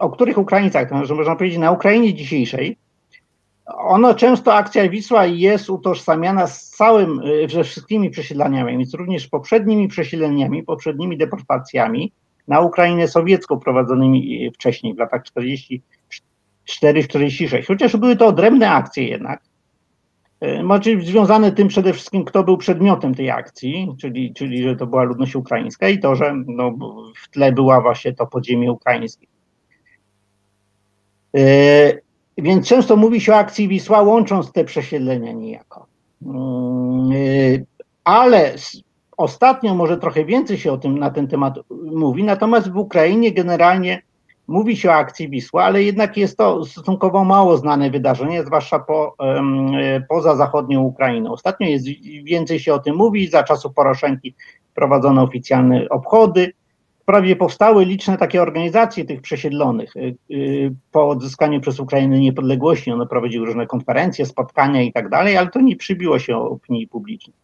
o 0.00 0.10
których 0.10 0.38
Ukraińcach, 0.38 0.88
to 0.88 0.96
znaczy 0.96 1.14
można 1.14 1.36
powiedzieć 1.36 1.58
na 1.58 1.70
Ukrainie 1.70 2.14
dzisiejszej. 2.14 2.76
Ono 3.76 4.14
często 4.14 4.54
akcja 4.54 4.88
Wisła 4.88 5.26
jest 5.26 5.70
utożsamiana 5.70 6.46
z 6.46 6.70
całym, 6.70 7.20
ze 7.50 7.64
wszystkimi 7.64 8.10
przesiedleniami, 8.10 8.78
więc 8.78 8.94
również 8.94 9.26
poprzednimi 9.26 9.88
przesiedleniami, 9.88 10.62
poprzednimi 10.62 11.18
deportacjami, 11.18 12.12
na 12.48 12.60
Ukrainę 12.60 13.08
sowiecką 13.08 13.60
prowadzonymi 13.60 14.50
wcześniej, 14.54 14.94
w 14.94 14.98
latach 14.98 15.22
44-46. 15.22 17.66
Chociaż 17.66 17.96
były 17.96 18.16
to 18.16 18.26
odrębne 18.26 18.70
akcje 18.70 19.08
jednak, 19.08 19.42
znaczy 20.64 21.00
związane 21.02 21.52
tym 21.52 21.68
przede 21.68 21.92
wszystkim, 21.92 22.24
kto 22.24 22.44
był 22.44 22.56
przedmiotem 22.56 23.14
tej 23.14 23.30
akcji, 23.30 23.94
czyli, 24.00 24.34
czyli 24.34 24.62
że 24.62 24.76
to 24.76 24.86
była 24.86 25.02
ludność 25.02 25.36
ukraińska 25.36 25.88
i 25.88 25.98
to, 25.98 26.14
że 26.14 26.34
no, 26.46 26.74
w 27.24 27.30
tle 27.30 27.52
była 27.52 27.80
właśnie 27.80 28.12
to 28.12 28.26
podziemie 28.26 28.72
ukraińskie. 28.72 29.26
Więc 32.42 32.68
często 32.68 32.96
mówi 32.96 33.20
się 33.20 33.32
o 33.32 33.36
akcji 33.36 33.68
Wisła, 33.68 34.02
łącząc 34.02 34.52
te 34.52 34.64
przesiedlenia 34.64 35.32
niejako. 35.32 35.86
Mm, 36.22 37.12
e, 37.12 37.16
ale 38.04 38.54
Ostatnio 39.18 39.74
może 39.74 39.96
trochę 39.96 40.24
więcej 40.24 40.58
się 40.58 40.72
o 40.72 40.78
tym 40.78 40.98
na 40.98 41.10
ten 41.10 41.28
temat 41.28 41.54
mówi, 41.92 42.24
natomiast 42.24 42.70
w 42.70 42.76
Ukrainie 42.76 43.32
generalnie 43.32 44.02
mówi 44.48 44.76
się 44.76 44.90
o 44.90 44.94
akcji 44.94 45.28
Wisła, 45.28 45.64
ale 45.64 45.82
jednak 45.82 46.16
jest 46.16 46.36
to 46.36 46.64
stosunkowo 46.64 47.24
mało 47.24 47.56
znane 47.56 47.90
wydarzenie, 47.90 48.44
zwłaszcza 48.44 48.78
po, 48.78 49.16
poza 50.08 50.36
zachodnią 50.36 50.82
Ukrainą. 50.82 51.32
Ostatnio 51.32 51.68
jest 51.68 51.86
więcej 52.24 52.60
się 52.60 52.74
o 52.74 52.78
tym 52.78 52.96
mówi, 52.96 53.28
za 53.28 53.42
czasów 53.42 53.74
Poroszenki 53.74 54.34
prowadzono 54.74 55.22
oficjalne 55.22 55.88
obchody. 55.88 56.52
Prawie 57.08 57.36
powstały 57.36 57.84
liczne 57.84 58.18
takie 58.18 58.42
organizacje 58.42 59.04
tych 59.04 59.22
przesiedlonych. 59.22 59.96
Y, 59.96 60.16
y, 60.30 60.74
po 60.92 61.08
odzyskaniu 61.08 61.60
przez 61.60 61.80
Ukrainę 61.80 62.20
niepodległości 62.20 62.90
one 62.90 63.06
prowadziły 63.06 63.46
różne 63.46 63.66
konferencje, 63.66 64.26
spotkania 64.26 64.82
i 64.82 64.92
tak 64.92 65.08
dalej, 65.08 65.36
ale 65.36 65.48
to 65.48 65.60
nie 65.60 65.76
przybiło 65.76 66.18
się 66.18 66.36
opinii 66.36 66.88
publicznej. 66.88 67.36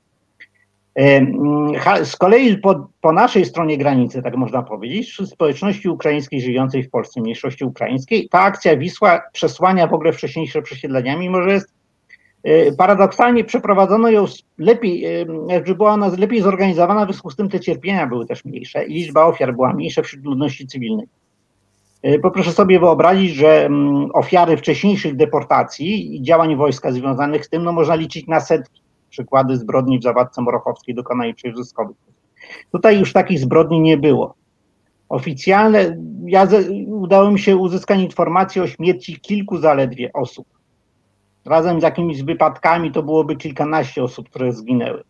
Z 2.04 2.16
kolei 2.16 2.58
po, 2.58 2.88
po, 3.00 3.12
naszej 3.12 3.44
stronie 3.44 3.78
granicy, 3.78 4.22
tak 4.22 4.36
można 4.36 4.62
powiedzieć, 4.62 5.16
społeczności 5.26 5.88
ukraińskiej 5.88 6.40
żyjącej 6.40 6.82
w 6.82 6.90
Polsce, 6.90 7.20
mniejszości 7.20 7.64
ukraińskiej, 7.64 8.28
ta 8.28 8.40
akcja 8.40 8.76
Wisła 8.76 9.22
przesłania 9.32 9.86
w 9.86 9.94
ogóle 9.94 10.12
wcześniejsze 10.12 10.62
przesiedlenia, 10.62 11.18
mimo 11.18 11.42
że 11.42 11.52
jest 11.52 11.74
paradoksalnie 12.78 13.44
przeprowadzono 13.44 14.10
ją 14.10 14.24
lepiej, 14.58 15.26
jakby 15.48 15.74
była 15.74 15.92
ona 15.92 16.08
lepiej 16.18 16.42
zorganizowana, 16.42 17.06
w 17.06 17.08
związku 17.08 17.30
z 17.30 17.36
tym 17.36 17.48
te 17.48 17.60
cierpienia 17.60 18.06
były 18.06 18.26
też 18.26 18.44
mniejsze 18.44 18.84
i 18.84 18.94
liczba 18.94 19.24
ofiar 19.24 19.54
była 19.54 19.72
mniejsza 19.72 20.02
wśród 20.02 20.24
ludności 20.24 20.66
cywilnej. 20.66 21.06
E, 22.02 22.18
poproszę 22.18 22.52
sobie 22.52 22.80
wyobrazić, 22.80 23.34
że 23.34 23.70
ofiary 24.12 24.56
wcześniejszych 24.56 25.16
deportacji 25.16 26.16
i 26.16 26.22
działań 26.22 26.56
wojska 26.56 26.92
związanych 26.92 27.46
z 27.46 27.48
tym, 27.48 27.64
no 27.64 27.72
można 27.72 27.94
liczyć 27.94 28.26
na 28.26 28.40
setki 28.40 28.82
przykłady 29.10 29.56
zbrodni 29.56 29.98
w 29.98 30.02
Zawadce 30.02 30.42
Morochowskiej 30.42 30.94
dokonanej 30.94 31.34
przez 31.34 31.56
Zyskowych. 31.56 31.96
Tutaj 32.72 32.98
już 32.98 33.12
takich 33.12 33.38
zbrodni 33.38 33.80
nie 33.80 33.96
było. 33.96 34.34
Oficjalne, 35.08 35.96
ja 36.26 36.48
udało 36.86 37.30
mi 37.30 37.38
się 37.38 37.56
uzyskać 37.56 38.00
informacje 38.00 38.62
o 38.62 38.66
śmierci 38.66 39.20
kilku 39.20 39.58
zaledwie 39.58 40.12
osób. 40.12 40.46
Razem 41.44 41.80
z 41.80 41.82
jakimiś 41.82 42.22
wypadkami 42.22 42.92
to 42.92 43.02
byłoby 43.02 43.36
kilkanaście 43.36 44.04
osób, 44.04 44.28
które 44.28 44.52
zginęły. 44.52 45.04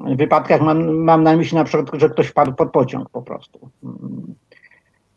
W 0.00 0.16
wypadkach 0.16 0.60
mam, 0.60 0.96
mam 0.96 1.22
na 1.22 1.36
myśli 1.36 1.58
na 1.58 1.64
przykład, 1.64 2.00
że 2.00 2.10
ktoś 2.10 2.26
wpadł 2.26 2.52
pod 2.52 2.70
pociąg 2.70 3.10
po 3.10 3.22
prostu. 3.22 3.70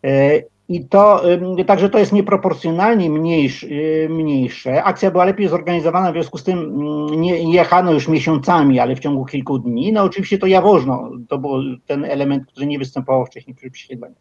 E, 0.04 0.42
i 0.70 0.86
to, 0.86 1.22
także 1.68 1.90
to 1.90 2.00
jest 2.00 2.14
nieproporcjonalnie 2.14 3.10
mniejsze, 3.10 3.68
mniejsze. 4.10 4.84
Akcja 4.84 5.12
była 5.12 5.26
lepiej 5.26 5.48
zorganizowana, 5.48 6.12
w 6.12 6.14
związku 6.14 6.38
z 6.38 6.44
tym 6.44 6.60
mm, 6.60 7.22
nie 7.22 7.54
jechano 7.54 7.92
już 7.92 8.08
miesiącami, 8.08 8.80
ale 8.80 8.96
w 8.96 9.00
ciągu 9.00 9.26
kilku 9.26 9.60
dni. 9.60 9.94
No 9.94 10.04
oczywiście 10.04 10.38
to 10.38 10.48
Jawożno, 10.48 11.12
to 11.28 11.38
był 11.38 11.52
ten 11.88 12.06
element, 12.06 12.46
który 12.48 12.66
nie 12.66 12.80
występował 12.80 13.26
wcześniej 13.26 13.56
przy 13.56 13.72
przesiedleniu. 13.72 14.16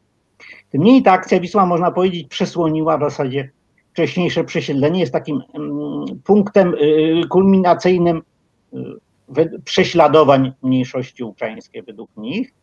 Tym 0.71 0.83
niemniej 0.83 1.03
ta 1.03 1.13
akcja 1.13 1.41
Wisła, 1.41 1.67
można 1.67 1.91
powiedzieć, 1.91 2.29
przesłoniła 2.29 2.99
w 2.99 3.01
zasadzie 3.01 3.51
wcześniejsze 3.93 4.45
przesiedlenie. 4.45 5.01
Jest 5.01 5.13
takim 5.13 5.43
punktem 6.25 6.75
y, 6.75 7.29
kulminacyjnym 7.29 8.23
y, 8.75 9.61
prześladowań 9.65 10.53
mniejszości 10.63 11.25
ukraińskiej 11.25 11.83
według 11.83 12.11
nich. 12.17 12.55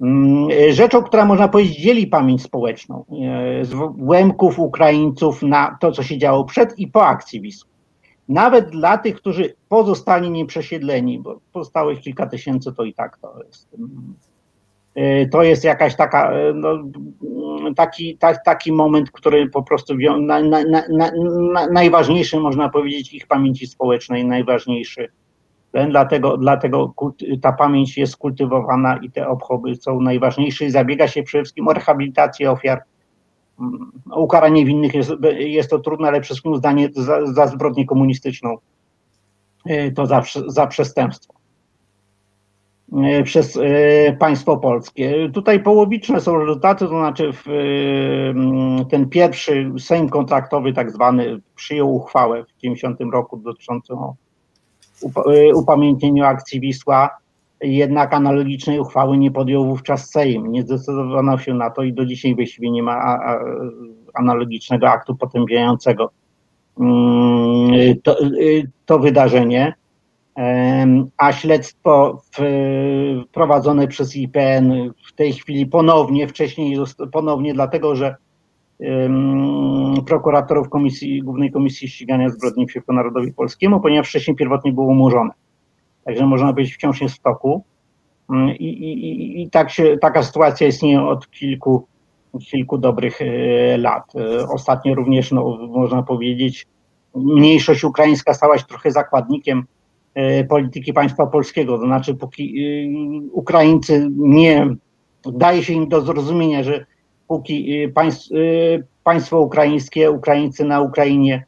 Mm, 0.00 0.48
rzeczą, 0.72 1.02
która 1.02 1.24
można 1.24 1.48
powiedzieć 1.48 1.76
dzieli 1.76 2.06
pamięć 2.06 2.42
społeczną 2.42 3.04
e, 3.04 3.64
z 3.64 3.74
Łemków, 3.98 4.58
Ukraińców 4.58 5.42
na 5.42 5.76
to, 5.80 5.92
co 5.92 6.02
się 6.02 6.18
działo 6.18 6.44
przed 6.44 6.78
i 6.78 6.88
po 6.88 7.06
akcji 7.06 7.40
Wisły. 7.40 7.70
Nawet 8.28 8.70
dla 8.70 8.98
tych, 8.98 9.16
którzy 9.16 9.54
pozostali 9.68 10.30
nieprzesiedleni, 10.30 11.18
bo 11.18 11.40
pozostałych 11.52 12.00
kilka 12.00 12.26
tysięcy, 12.26 12.72
to 12.72 12.84
i 12.84 12.94
tak 12.94 13.18
to 13.18 13.42
jest. 13.46 13.68
E, 14.94 15.26
to 15.26 15.42
jest 15.42 15.64
jakaś 15.64 15.96
taka, 15.96 16.32
e, 16.32 16.52
no, 16.54 16.78
taki, 17.76 18.18
tak, 18.18 18.44
taki 18.44 18.72
moment, 18.72 19.10
który 19.10 19.48
po 19.50 19.62
prostu 19.62 19.94
na, 20.20 20.42
na, 20.42 20.64
na, 20.88 21.12
najważniejszy, 21.72 22.40
można 22.40 22.68
powiedzieć, 22.68 23.14
ich 23.14 23.26
pamięci 23.26 23.66
społecznej, 23.66 24.24
najważniejszy 24.24 25.08
Dlatego, 25.88 26.36
dlatego 26.36 26.94
ta 27.42 27.52
pamięć 27.52 27.98
jest 27.98 28.16
kultywowana 28.16 28.96
i 28.96 29.10
te 29.10 29.28
obchody 29.28 29.76
są 29.76 30.00
najważniejsze. 30.00 30.70
Zabiega 30.70 31.08
się 31.08 31.22
przede 31.22 31.44
wszystkim 31.44 31.68
o 31.68 31.72
rehabilitację 31.72 32.50
ofiar. 32.50 32.82
Mm, 33.60 33.92
ukaranie 34.16 34.64
winnych 34.64 34.94
jest, 34.94 35.10
jest 35.36 35.70
to 35.70 35.78
trudne, 35.78 36.08
ale 36.08 36.20
przede 36.20 36.24
wszystkim 36.24 36.52
uznanie 36.52 36.88
za, 36.94 37.26
za 37.26 37.46
zbrodnię 37.46 37.86
komunistyczną 37.86 38.56
y, 39.70 39.92
to 39.96 40.06
za, 40.06 40.22
za 40.46 40.66
przestępstwo 40.66 41.34
y, 41.34 41.41
przez 43.24 43.56
y, 43.56 44.16
państwo 44.18 44.56
polskie. 44.56 45.30
Tutaj 45.34 45.62
połowiczne 45.62 46.20
są 46.20 46.38
rezultaty, 46.38 46.84
to 46.84 46.88
znaczy 46.88 47.32
w, 47.32 47.44
ten 48.90 49.08
pierwszy 49.08 49.72
Sejm 49.78 50.08
kontraktowy 50.08 50.72
tak 50.72 50.90
zwany 50.90 51.40
przyjął 51.54 51.94
uchwałę 51.94 52.44
w 52.44 52.60
90 52.60 53.00
roku 53.12 53.36
dotyczącą 53.36 54.14
upamiętnieniu 55.54 56.24
akcji 56.24 56.60
Wisła, 56.60 57.10
jednak 57.62 58.14
analogicznej 58.14 58.80
uchwały 58.80 59.18
nie 59.18 59.30
podjął 59.30 59.66
wówczas 59.66 60.10
Sejm. 60.10 60.52
Nie 60.52 60.62
zdecydowano 60.62 61.38
się 61.38 61.54
na 61.54 61.70
to 61.70 61.82
i 61.82 61.92
do 61.92 62.06
dzisiaj 62.06 62.34
właściwie 62.34 62.70
nie 62.70 62.82
ma 62.82 63.18
analogicznego 64.14 64.88
aktu 64.88 65.16
potępiającego 65.16 66.10
mm, 66.80 68.00
to, 68.02 68.16
to 68.86 68.98
wydarzenie. 68.98 69.74
A 71.16 71.32
śledztwo 71.32 72.22
prowadzone 73.32 73.88
przez 73.88 74.16
IPN 74.16 74.90
w 75.08 75.12
tej 75.12 75.32
chwili 75.32 75.66
ponownie, 75.66 76.28
wcześniej 76.28 76.76
ponownie, 77.12 77.54
dlatego 77.54 77.96
że 77.96 78.16
prokuratorów 80.06 80.68
Komisji, 80.68 81.22
Głównej 81.22 81.52
Komisji 81.52 81.88
Ścigania 81.88 82.28
Zbrodni 82.28 82.66
przeciwko 82.66 82.92
Narodowi 82.92 83.32
Polskiemu, 83.32 83.80
ponieważ 83.80 84.08
wcześniej 84.08 84.36
pierwotnie 84.36 84.72
było 84.72 84.86
umorzone. 84.86 85.30
Także 86.04 86.26
można 86.26 86.52
powiedzieć, 86.52 86.74
wciąż 86.74 87.00
jest 87.00 87.14
w 87.16 87.20
toku. 87.20 87.64
Mm, 88.30 88.50
I, 88.50 88.64
i, 88.64 89.42
i 89.42 89.50
tak 89.50 89.70
się, 89.70 89.98
taka 89.98 90.22
sytuacja 90.22 90.66
istnieje 90.66 91.02
od 91.02 91.30
kilku, 91.30 91.86
kilku 92.50 92.78
dobrych 92.78 93.22
e, 93.22 93.78
lat. 93.78 94.12
E, 94.16 94.48
ostatnio 94.48 94.94
również, 94.94 95.32
no, 95.32 95.58
można 95.68 96.02
powiedzieć, 96.02 96.66
mniejszość 97.14 97.84
ukraińska 97.84 98.34
stała 98.34 98.58
się 98.58 98.64
trochę 98.64 98.90
zakładnikiem 98.90 99.64
polityki 100.48 100.92
państwa 100.92 101.26
polskiego. 101.26 101.78
To 101.78 101.84
znaczy, 101.84 102.14
póki 102.14 102.54
Ukraińcy 103.32 104.08
nie 104.16 104.76
daje 105.24 105.64
się 105.64 105.72
im 105.72 105.88
do 105.88 106.00
zrozumienia, 106.00 106.62
że 106.62 106.86
póki 107.28 107.82
y, 107.84 107.92
państwo 109.04 109.40
ukraińskie, 109.40 110.10
Ukraińcy 110.10 110.64
na 110.64 110.80
Ukrainie 110.80 111.44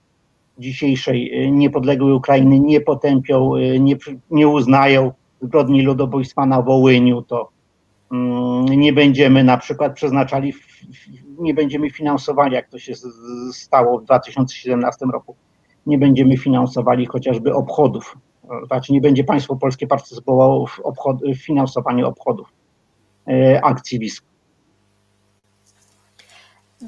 dzisiejszej 0.58 1.50
niepodległej 1.52 2.12
Ukrainy 2.12 2.60
nie 2.60 2.80
potępią, 2.80 3.52
nie, 3.80 3.96
nie 4.30 4.48
uznają 4.48 5.12
zbrodni 5.42 5.82
ludobójstwa 5.82 6.46
na 6.46 6.62
Wołyniu, 6.62 7.22
to 7.22 7.50
mm, 8.12 8.64
nie 8.64 8.92
będziemy 8.92 9.44
na 9.44 9.58
przykład 9.58 9.94
przeznaczali, 9.94 10.54
nie 11.38 11.54
będziemy 11.54 11.90
finansowali, 11.90 12.54
jak 12.54 12.68
to 12.68 12.78
się 12.78 12.92
stało 13.52 13.98
w 13.98 14.04
2017 14.04 15.06
roku, 15.12 15.36
nie 15.86 15.98
będziemy 15.98 16.36
finansowali 16.36 17.06
chociażby 17.06 17.54
obchodów. 17.54 18.18
Znaczy 18.66 18.92
nie 18.92 19.00
będzie 19.00 19.24
państwo 19.24 19.56
polskie 19.56 19.86
partycypowało 19.86 20.66
w, 20.66 20.80
obchod, 20.80 21.16
w 21.22 21.44
finansowaniu 21.44 22.08
obchodów 22.08 22.48
akcji 23.62 23.98
WISP. 23.98 24.24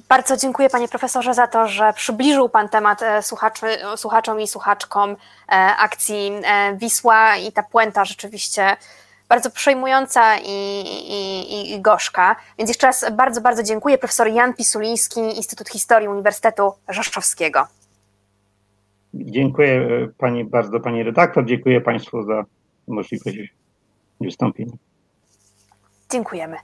Bardzo 0.08 0.36
dziękuję 0.36 0.70
panie 0.70 0.88
profesorze 0.88 1.34
za 1.34 1.46
to, 1.46 1.68
że 1.68 1.92
przybliżył 1.92 2.48
pan 2.48 2.68
temat 2.68 3.02
e, 3.02 3.22
słuchaczy, 3.22 3.66
słuchaczom 3.96 4.40
i 4.40 4.48
słuchaczkom 4.48 5.10
e, 5.10 5.16
akcji 5.78 6.32
e, 6.44 6.76
Wisła 6.76 7.36
i 7.36 7.52
ta 7.52 7.62
puenta 7.62 8.04
rzeczywiście 8.04 8.76
bardzo 9.28 9.50
przejmująca 9.50 10.36
i, 10.38 10.80
i, 11.10 11.74
i, 11.74 11.80
gorzka. 11.80 12.36
Więc 12.58 12.70
jeszcze 12.70 12.86
raz 12.86 13.04
bardzo, 13.12 13.40
bardzo 13.40 13.62
dziękuję. 13.62 13.98
Profesor 13.98 14.28
Jan 14.28 14.54
Pisuliński, 14.54 15.20
Instytut 15.20 15.68
Historii 15.68 16.08
Uniwersytetu 16.08 16.72
Rzeszowskiego. 16.88 17.66
Dziękuję 19.18 19.88
pani 20.18 20.44
bardzo, 20.44 20.80
pani 20.80 21.02
redaktor. 21.02 21.44
Dziękuję 21.44 21.80
państwu 21.80 22.22
za 22.22 22.44
możliwość 22.88 23.38
wystąpienia. 24.20 24.72
Dziękujemy. 26.10 26.56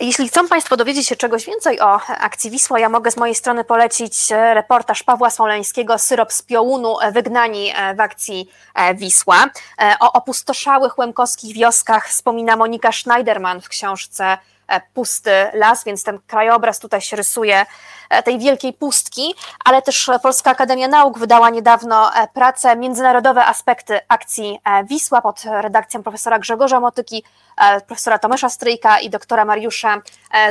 Jeśli 0.00 0.28
chcą 0.28 0.48
Państwo 0.48 0.76
dowiedzieć 0.76 1.08
się 1.08 1.16
czegoś 1.16 1.46
więcej 1.46 1.80
o 1.80 2.00
akcji 2.08 2.50
Wisła, 2.50 2.78
ja 2.78 2.88
mogę 2.88 3.10
z 3.10 3.16
mojej 3.16 3.34
strony 3.34 3.64
polecić 3.64 4.32
e, 4.32 4.54
reportaż 4.54 5.02
Pawła 5.02 5.30
Smoleńskiego 5.30 5.98
Syrop 5.98 6.32
z 6.32 6.42
Piołunu, 6.42 7.00
e, 7.00 7.12
wygnani 7.12 7.72
e, 7.76 7.94
w 7.94 8.00
akcji 8.00 8.50
Wisła. 8.94 9.50
O 10.00 10.12
opustoszałych 10.12 10.98
łemkowskich 10.98 11.54
wioskach 11.54 12.08
wspomina 12.08 12.56
Monika 12.56 12.92
Schneiderman 12.92 13.60
w 13.60 13.68
książce 13.68 14.24
E, 14.24 14.51
pusty 14.80 15.30
las, 15.52 15.84
więc 15.84 16.04
ten 16.04 16.18
krajobraz 16.26 16.78
tutaj 16.78 17.00
się 17.00 17.16
rysuje 17.16 17.66
e, 18.10 18.22
tej 18.22 18.38
wielkiej 18.38 18.72
pustki, 18.72 19.34
ale 19.64 19.82
też 19.82 20.10
Polska 20.22 20.50
Akademia 20.50 20.88
Nauk 20.88 21.18
wydała 21.18 21.50
niedawno 21.50 22.14
e, 22.14 22.28
pracę 22.34 22.76
Międzynarodowe 22.76 23.44
aspekty 23.44 24.00
akcji 24.08 24.60
Wisła 24.84 25.22
pod 25.22 25.42
redakcją 25.44 26.02
profesora 26.02 26.38
Grzegorza 26.38 26.80
Motyki, 26.80 27.24
profesora 27.86 28.18
Tomasza 28.18 28.48
Stryjka 28.48 29.00
i 29.00 29.10
doktora 29.10 29.44
Mariusza 29.44 29.96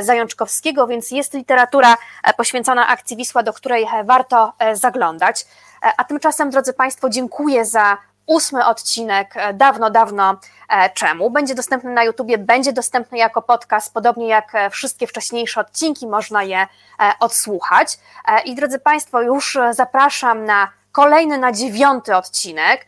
Zajączkowskiego, 0.00 0.86
więc 0.86 1.10
jest 1.10 1.34
literatura 1.34 1.96
poświęcona 2.36 2.88
akcji 2.88 3.16
Wisła, 3.16 3.42
do 3.42 3.52
której 3.52 3.86
warto 4.04 4.52
zaglądać. 4.72 5.46
A 5.96 6.04
tymczasem, 6.04 6.50
drodzy 6.50 6.72
Państwo, 6.72 7.08
dziękuję 7.08 7.64
za 7.64 7.98
ósmy 8.26 8.66
odcinek 8.66 9.36
e, 9.36 9.54
dawno, 9.54 9.90
dawno 9.90 10.40
e, 10.68 10.90
czemu. 10.90 11.30
Będzie 11.30 11.54
dostępny 11.54 11.90
na 11.90 12.04
YouTubie, 12.04 12.38
będzie 12.38 12.72
dostępny 12.72 13.18
jako 13.18 13.42
podcast, 13.42 13.94
podobnie 13.94 14.28
jak 14.28 14.54
e, 14.54 14.70
wszystkie 14.70 15.06
wcześniejsze 15.06 15.60
odcinki, 15.60 16.06
można 16.06 16.42
je 16.42 16.66
odsłuchać. 17.20 17.98
I 18.44 18.54
drodzy 18.54 18.78
Państwo, 18.78 19.22
już 19.22 19.58
zapraszam 19.70 20.44
na 20.44 20.68
kolejny, 20.92 21.38
na 21.38 21.52
dziewiąty 21.52 22.16
odcinek. 22.16 22.86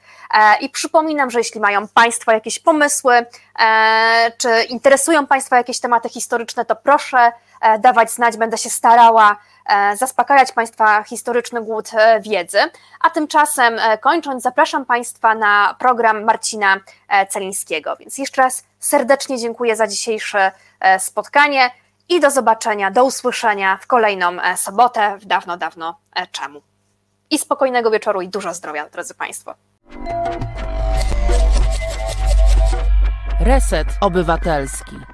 I 0.61 0.70
przypominam, 0.70 1.31
że 1.31 1.39
jeśli 1.39 1.61
mają 1.61 1.89
Państwo 1.89 2.32
jakieś 2.32 2.59
pomysły, 2.59 3.27
czy 4.39 4.62
interesują 4.62 5.27
Państwa 5.27 5.56
jakieś 5.56 5.81
tematy 5.81 6.09
historyczne, 6.09 6.65
to 6.65 6.77
proszę 6.77 7.32
dawać 7.78 8.11
znać, 8.11 8.36
będę 8.36 8.59
się 8.59 8.70
starała 8.70 9.36
E, 9.66 9.97
zaspokajać 9.97 10.53
Państwa 10.53 11.03
historyczny 11.03 11.62
głód 11.62 11.91
e, 11.95 12.20
wiedzy. 12.20 12.59
A 13.01 13.11
tymczasem 13.11 13.78
e, 13.78 13.99
kończąc, 13.99 14.43
zapraszam 14.43 14.85
Państwa 14.85 15.35
na 15.35 15.77
program 15.78 16.24
Marcina 16.24 16.81
Celińskiego. 17.28 17.97
Więc 17.97 18.19
jeszcze 18.19 18.43
raz 18.43 18.65
serdecznie 18.78 19.39
dziękuję 19.39 19.77
za 19.77 19.86
dzisiejsze 19.86 20.53
spotkanie 20.99 21.70
i 22.09 22.20
do 22.20 22.31
zobaczenia, 22.31 22.91
do 22.91 23.05
usłyszenia 23.05 23.78
w 23.81 23.86
kolejną 23.86 24.36
sobotę 24.57 25.19
w 25.19 25.24
dawno, 25.24 25.57
dawno 25.57 25.99
czemu. 26.32 26.62
I 27.31 27.39
spokojnego 27.39 27.91
wieczoru 27.91 28.20
i 28.20 28.28
dużo 28.28 28.55
zdrowia, 28.55 28.89
drodzy 28.89 29.15
Państwo. 29.15 29.55
Reset 33.41 33.89
Obywatelski. 34.01 35.14